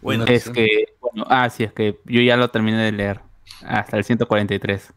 Bueno, 0.00 0.24
Es 0.26 0.48
que, 0.50 0.66
bueno, 1.00 1.26
ah, 1.28 1.48
sí, 1.48 1.62
es 1.62 1.72
que 1.72 2.00
yo 2.06 2.22
ya 2.22 2.36
lo 2.36 2.50
terminé 2.50 2.78
de 2.82 2.90
leer 2.90 3.20
hasta 3.64 3.96
el 3.98 4.02
143. 4.04 4.92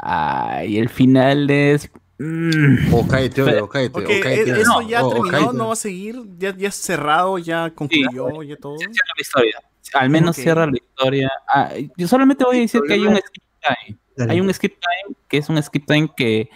Ah, 0.00 0.62
y 0.64 0.78
el 0.78 0.88
final 0.88 1.50
es. 1.50 1.90
mm, 2.18 2.92
O 2.94 2.98
oye, 3.00 3.60
o 3.60 3.68
cáete, 3.68 3.90
porque 3.90 4.06
o 4.06 4.10
eh, 4.10 4.42
eso 4.60 4.80
ya 4.82 5.02
O- 5.04 5.08
o 5.08 5.12
terminó, 5.14 5.52
no 5.52 5.66
va 5.68 5.72
a 5.72 5.76
seguir, 5.76 6.20
ya, 6.38 6.56
ya 6.56 6.68
es 6.68 6.74
cerrado, 6.76 7.38
ya 7.38 7.70
concluyó, 7.74 8.42
ya 8.42 8.56
todo. 8.56 8.78
cierra 8.78 9.12
la 9.16 9.20
historia. 9.20 9.60
Al 9.94 10.10
menos 10.10 10.36
cierra 10.36 10.66
la 10.66 10.76
historia. 10.76 11.30
Ah, 11.52 11.72
yo 11.96 12.06
solamente 12.08 12.44
voy 12.44 12.58
a 12.58 12.60
decir 12.60 12.82
que 12.86 12.94
hay 12.94 13.06
un 13.06 13.16
skip 13.16 13.42
time. 13.62 13.98
Dale. 14.16 14.32
Hay 14.32 14.40
un 14.40 14.52
skip 14.54 14.72
time 14.72 15.16
que 15.28 15.36
es 15.38 15.48
un 15.48 15.62
skip 15.62 15.86
time 15.86 16.10
que 16.16 16.48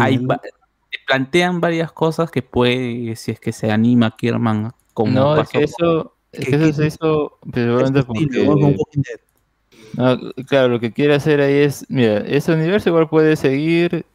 hay 0.00 0.16
va- 0.18 0.40
plantean 1.06 1.60
varias 1.60 1.92
cosas 1.92 2.30
que 2.30 2.42
puede, 2.42 3.14
si 3.16 3.32
es 3.32 3.40
que 3.40 3.52
se 3.52 3.70
anima 3.70 4.14
Kierman 4.16 4.72
como 4.94 5.12
No, 5.12 5.36
es 5.36 5.48
que 5.48 5.64
eso, 5.64 6.16
es 6.32 6.48
que 6.48 6.56
eso 6.56 6.72
se 6.72 6.86
hizo 6.86 7.38
estilo, 7.42 8.76
porque... 8.76 9.16
No, 9.96 10.18
claro, 10.46 10.68
lo 10.68 10.80
que 10.80 10.92
quiere 10.92 11.14
hacer 11.14 11.40
ahí 11.40 11.54
es, 11.54 11.84
mira, 11.88 12.18
ese 12.18 12.52
universo 12.52 12.88
igual 12.88 13.08
puede 13.08 13.36
seguir, 13.36 14.06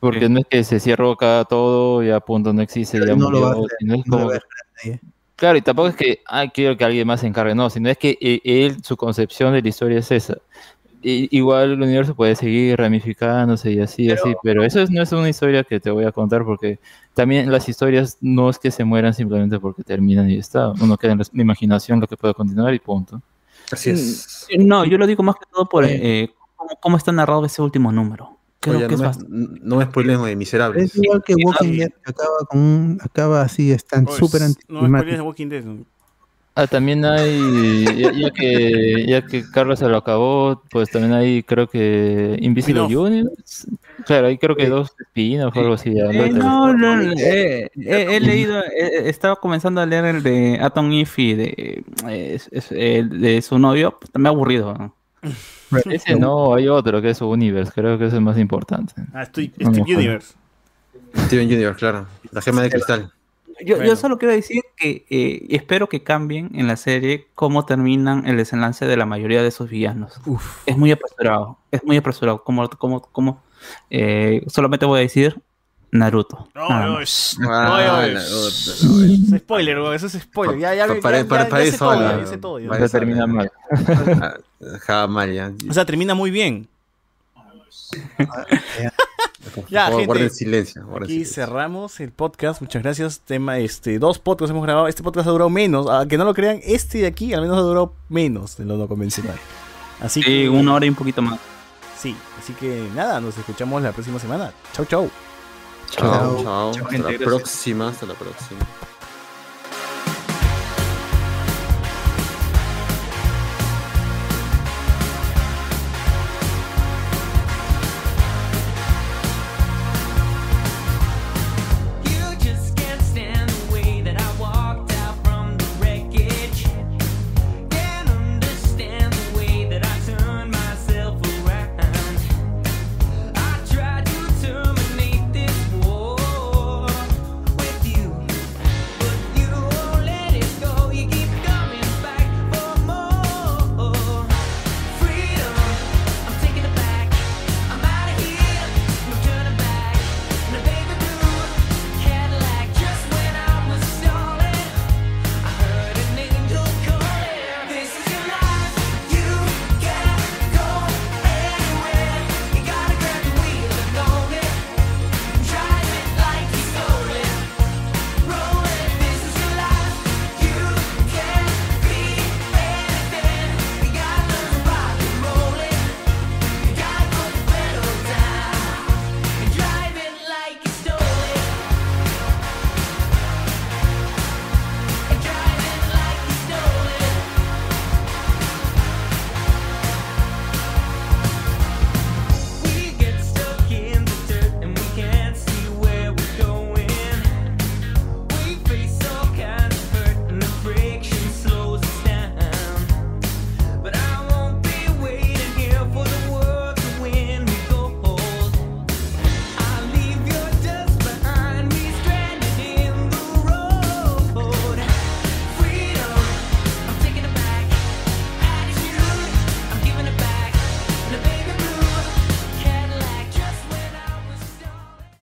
porque 0.00 0.26
Sí. 0.26 0.28
no 0.30 0.40
es 0.40 0.46
que 0.46 0.64
se 0.64 0.80
cierró 0.80 1.12
acá 1.12 1.44
todo, 1.48 2.02
ya 2.02 2.20
punto 2.20 2.52
no 2.52 2.62
existe, 2.62 2.98
ya 2.98 3.14
No 3.14 3.30
lo 3.30 3.40
va 3.42 3.48
a 3.48 3.54
murió, 3.54 3.66
hacer, 3.66 3.78
no 3.86 3.96
lo 3.96 4.02
como 4.04 4.26
va 4.28 4.34
a 4.34 4.36
hacer 4.36 5.00
claro, 5.36 5.58
y 5.58 5.62
tampoco 5.62 5.88
es 5.88 5.96
que, 5.96 6.20
ah, 6.26 6.46
quiero 6.48 6.76
que 6.76 6.84
alguien 6.84 7.06
más 7.06 7.20
se 7.20 7.26
encargue, 7.26 7.54
no, 7.54 7.68
sino 7.68 7.90
es 7.90 7.98
que 7.98 8.16
eh, 8.20 8.40
él, 8.44 8.76
su 8.82 8.96
concepción 8.96 9.52
de 9.52 9.60
la 9.62 9.68
historia 9.68 9.98
es 9.98 10.10
esa. 10.10 10.38
I- 11.02 11.28
igual 11.30 11.72
el 11.72 11.82
universo 11.82 12.14
puede 12.14 12.34
seguir 12.34 12.78
ramificándose 12.78 13.70
y 13.72 13.80
así, 13.80 14.10
así, 14.10 14.34
pero 14.42 14.64
eso 14.64 14.80
es- 14.80 14.90
no 14.90 15.02
es 15.02 15.12
una 15.12 15.28
historia 15.28 15.62
que 15.62 15.78
te 15.78 15.90
voy 15.90 16.04
a 16.04 16.12
contar 16.12 16.44
porque 16.44 16.78
también 17.14 17.52
las 17.52 17.68
historias 17.68 18.16
no 18.22 18.48
es 18.48 18.58
que 18.58 18.70
se 18.70 18.84
mueran 18.84 19.12
simplemente 19.14 19.60
porque 19.60 19.82
terminan 19.84 20.30
y 20.30 20.36
está, 20.38 20.70
uno 20.80 20.96
queda 20.96 21.12
en 21.12 21.18
la 21.18 21.42
imaginación 21.42 22.00
lo 22.00 22.06
que 22.08 22.16
puede 22.16 22.32
continuar 22.34 22.72
y 22.74 22.78
punto. 22.78 23.20
Así 23.70 23.90
es. 23.90 24.46
No, 24.58 24.84
yo 24.84 24.98
lo 24.98 25.06
digo 25.06 25.22
más 25.22 25.36
que 25.36 25.46
todo 25.50 25.68
por 25.68 25.84
eh, 25.84 26.30
cómo, 26.56 26.70
cómo 26.80 26.96
está 26.96 27.12
narrado 27.12 27.44
ese 27.44 27.62
último 27.62 27.92
número. 27.92 28.38
Creo 28.60 28.78
Oye, 28.78 28.88
que 28.88 28.96
no, 28.96 29.10
es 29.10 29.18
me, 29.28 29.48
no 29.60 29.76
me 29.76 29.84
spoileen 29.84 30.22
de 30.22 30.36
miserables. 30.36 30.84
Es 30.84 30.96
igual 30.96 31.22
que 31.24 31.34
Walking 31.34 31.78
Dead, 31.78 31.90
que 32.04 32.10
acaba, 32.10 32.38
con 32.48 32.60
un, 32.60 32.98
acaba 33.02 33.42
así, 33.42 33.70
están 33.70 34.08
súper 34.08 34.42
No 34.68 34.82
me 34.82 34.98
spoilees 34.98 35.18
de. 35.18 35.22
Walking 35.22 35.48
Dead. 35.48 35.64
¿No? 36.56 36.62
Ah, 36.62 36.66
también 36.66 37.04
hay, 37.04 37.84
ya, 37.98 38.12
ya 38.12 38.30
que, 38.30 39.04
ya 39.06 39.22
que 39.22 39.44
Carlos 39.50 39.78
se 39.78 39.88
lo 39.88 39.98
acabó, 39.98 40.62
pues 40.70 40.90
también 40.90 41.12
hay, 41.12 41.42
creo 41.42 41.68
que 41.68 42.36
Invisible 42.40 42.82
Spin-off. 42.82 43.06
Universe. 43.06 43.68
Claro, 44.06 44.28
ahí 44.28 44.38
creo 44.38 44.56
que 44.56 44.68
dos 44.68 44.94
spin-offs 45.08 45.56
o 45.56 45.60
algo 45.60 45.74
así. 45.74 45.90
Eh, 45.90 46.30
¿no? 46.32 46.72
no, 46.72 46.96
no, 46.96 47.12
eh, 47.12 47.70
he, 47.76 48.16
he 48.16 48.20
leído, 48.20 48.58
eh, 48.60 49.02
estaba 49.08 49.36
comenzando 49.36 49.80
a 49.80 49.86
leer 49.86 50.06
el 50.06 50.22
de 50.22 50.58
Atom 50.60 50.90
Eve 50.92 51.10
y 51.16 51.34
de, 51.34 51.84
eh, 52.08 53.04
de 53.10 53.42
su 53.42 53.58
novio, 53.58 53.98
pues, 54.00 54.10
me 54.14 54.28
ha 54.28 54.32
aburrido. 54.32 54.72
¿no? 54.74 54.94
Ese 55.90 56.16
no, 56.16 56.54
hay 56.54 56.68
otro 56.68 57.02
que 57.02 57.10
es 57.10 57.20
Universe, 57.20 57.72
creo 57.74 57.98
que 57.98 58.06
ese 58.06 58.16
es 58.16 58.22
más 58.22 58.38
importante. 58.38 58.94
Ah, 59.12 59.24
estoy, 59.24 59.52
No, 59.58 59.72
Steve 59.72 59.84
no, 59.92 59.98
Universe. 59.98 60.34
Steven 61.26 61.46
Universe, 61.48 61.78
claro. 61.78 62.06
La 62.30 62.40
gema 62.40 62.62
de 62.62 62.70
cristal. 62.70 63.12
Yo, 63.64 63.76
Bueno. 63.76 63.90
yo 63.90 63.96
solo 63.96 64.18
quiero 64.18 64.34
decir 64.34 64.62
que 64.76 65.06
eh, 65.10 65.46
espero 65.50 65.88
que 65.88 66.02
cambien 66.02 66.50
en 66.54 66.66
la 66.66 66.76
serie 66.76 67.26
cómo 67.34 67.64
terminan 67.64 68.26
el 68.26 68.36
desenlace 68.36 68.86
de 68.86 68.96
la 68.96 69.06
mayoría 69.06 69.42
de 69.42 69.48
esos 69.48 69.70
villanos. 69.70 70.20
Es 70.66 70.76
muy 70.76 70.92
apresurado, 70.92 71.58
es 71.70 71.82
muy 71.84 71.96
apresurado. 71.96 72.44
Como, 72.44 72.68
como, 72.68 73.00
como, 73.02 73.42
eh, 73.90 74.42
solamente 74.48 74.84
voy 74.86 74.98
a 74.98 75.02
decir 75.02 75.40
Naruto. 75.92 76.48
No, 76.54 76.68
no, 76.68 77.02
shh. 77.04 77.38
Ah. 77.48 78.06
Es 78.06 79.40
spoiler, 79.40 79.78
eso 79.94 80.06
es 80.06 80.12
spoiler. 80.14 80.58
Ya, 80.58 80.74
ya, 80.74 80.86
Pa- 80.86 80.94
ya, 80.94 81.00
para- 81.00 81.18
ya, 81.22 81.28
para- 81.28 81.44
ya 81.44 81.48
para 81.50 81.62
sé 81.62 81.68
eso 81.70 81.78
todo, 81.78 81.90
habla, 81.90 82.18
ya 82.18 82.26
sé 82.26 82.36
todo, 82.38 82.58
ya. 82.60 82.68
eso 82.76 82.88
termina 82.88 83.26
mal 83.26 83.50
ya. 85.32 85.52
O 85.68 85.72
sea, 85.72 85.84
termina 85.84 86.14
muy 86.14 86.30
bien. 86.30 86.68
Por 89.54 89.66
Ya, 89.70 89.82
favor, 89.84 89.92
gente. 90.00 90.06
guarden 90.06 90.30
silencio. 90.30 90.82
guarden 90.84 91.04
Aquí 91.04 91.12
silencio. 91.12 91.34
cerramos 91.46 92.00
el 92.00 92.10
podcast. 92.12 92.60
Muchas 92.60 92.82
gracias. 92.82 93.20
Tema, 93.20 93.58
este, 93.58 93.98
dos 93.98 94.18
podcasts 94.18 94.50
hemos 94.50 94.64
grabado. 94.64 94.88
Este 94.88 95.02
podcast 95.02 95.28
ha 95.28 95.30
durado 95.30 95.50
menos. 95.50 95.86
Aunque 95.88 96.18
no 96.18 96.24
lo 96.24 96.34
crean, 96.34 96.60
este 96.64 96.98
de 96.98 97.06
aquí 97.06 97.32
al 97.32 97.42
menos 97.42 97.56
ha 97.58 97.62
durado 97.62 97.94
menos 98.08 98.56
de 98.56 98.64
lo 98.64 98.76
no 98.76 98.88
convencional. 98.88 99.36
Así 100.00 100.20
Sí, 100.22 100.26
que 100.26 100.48
una 100.48 100.74
hora 100.74 100.84
y 100.86 100.88
un 100.90 100.94
poquito 100.94 101.22
más. 101.22 101.38
sí, 101.98 102.14
así 102.38 102.52
que 102.54 102.86
nada, 102.94 103.20
nos 103.20 103.38
escuchamos 103.38 103.80
la 103.82 103.92
próxima 103.92 104.18
semana. 104.18 104.52
Chau, 104.72 104.84
chau. 104.84 105.10
Chao, 105.90 106.10
Chao. 106.10 106.42
chao. 106.42 106.42
Chao, 106.42 106.68
Hasta 106.70 106.90
gente, 106.90 106.98
la 106.98 107.08
gracias. 107.10 107.28
próxima. 107.28 107.88
Hasta 107.88 108.06
la 108.06 108.14
próxima. 108.14 108.60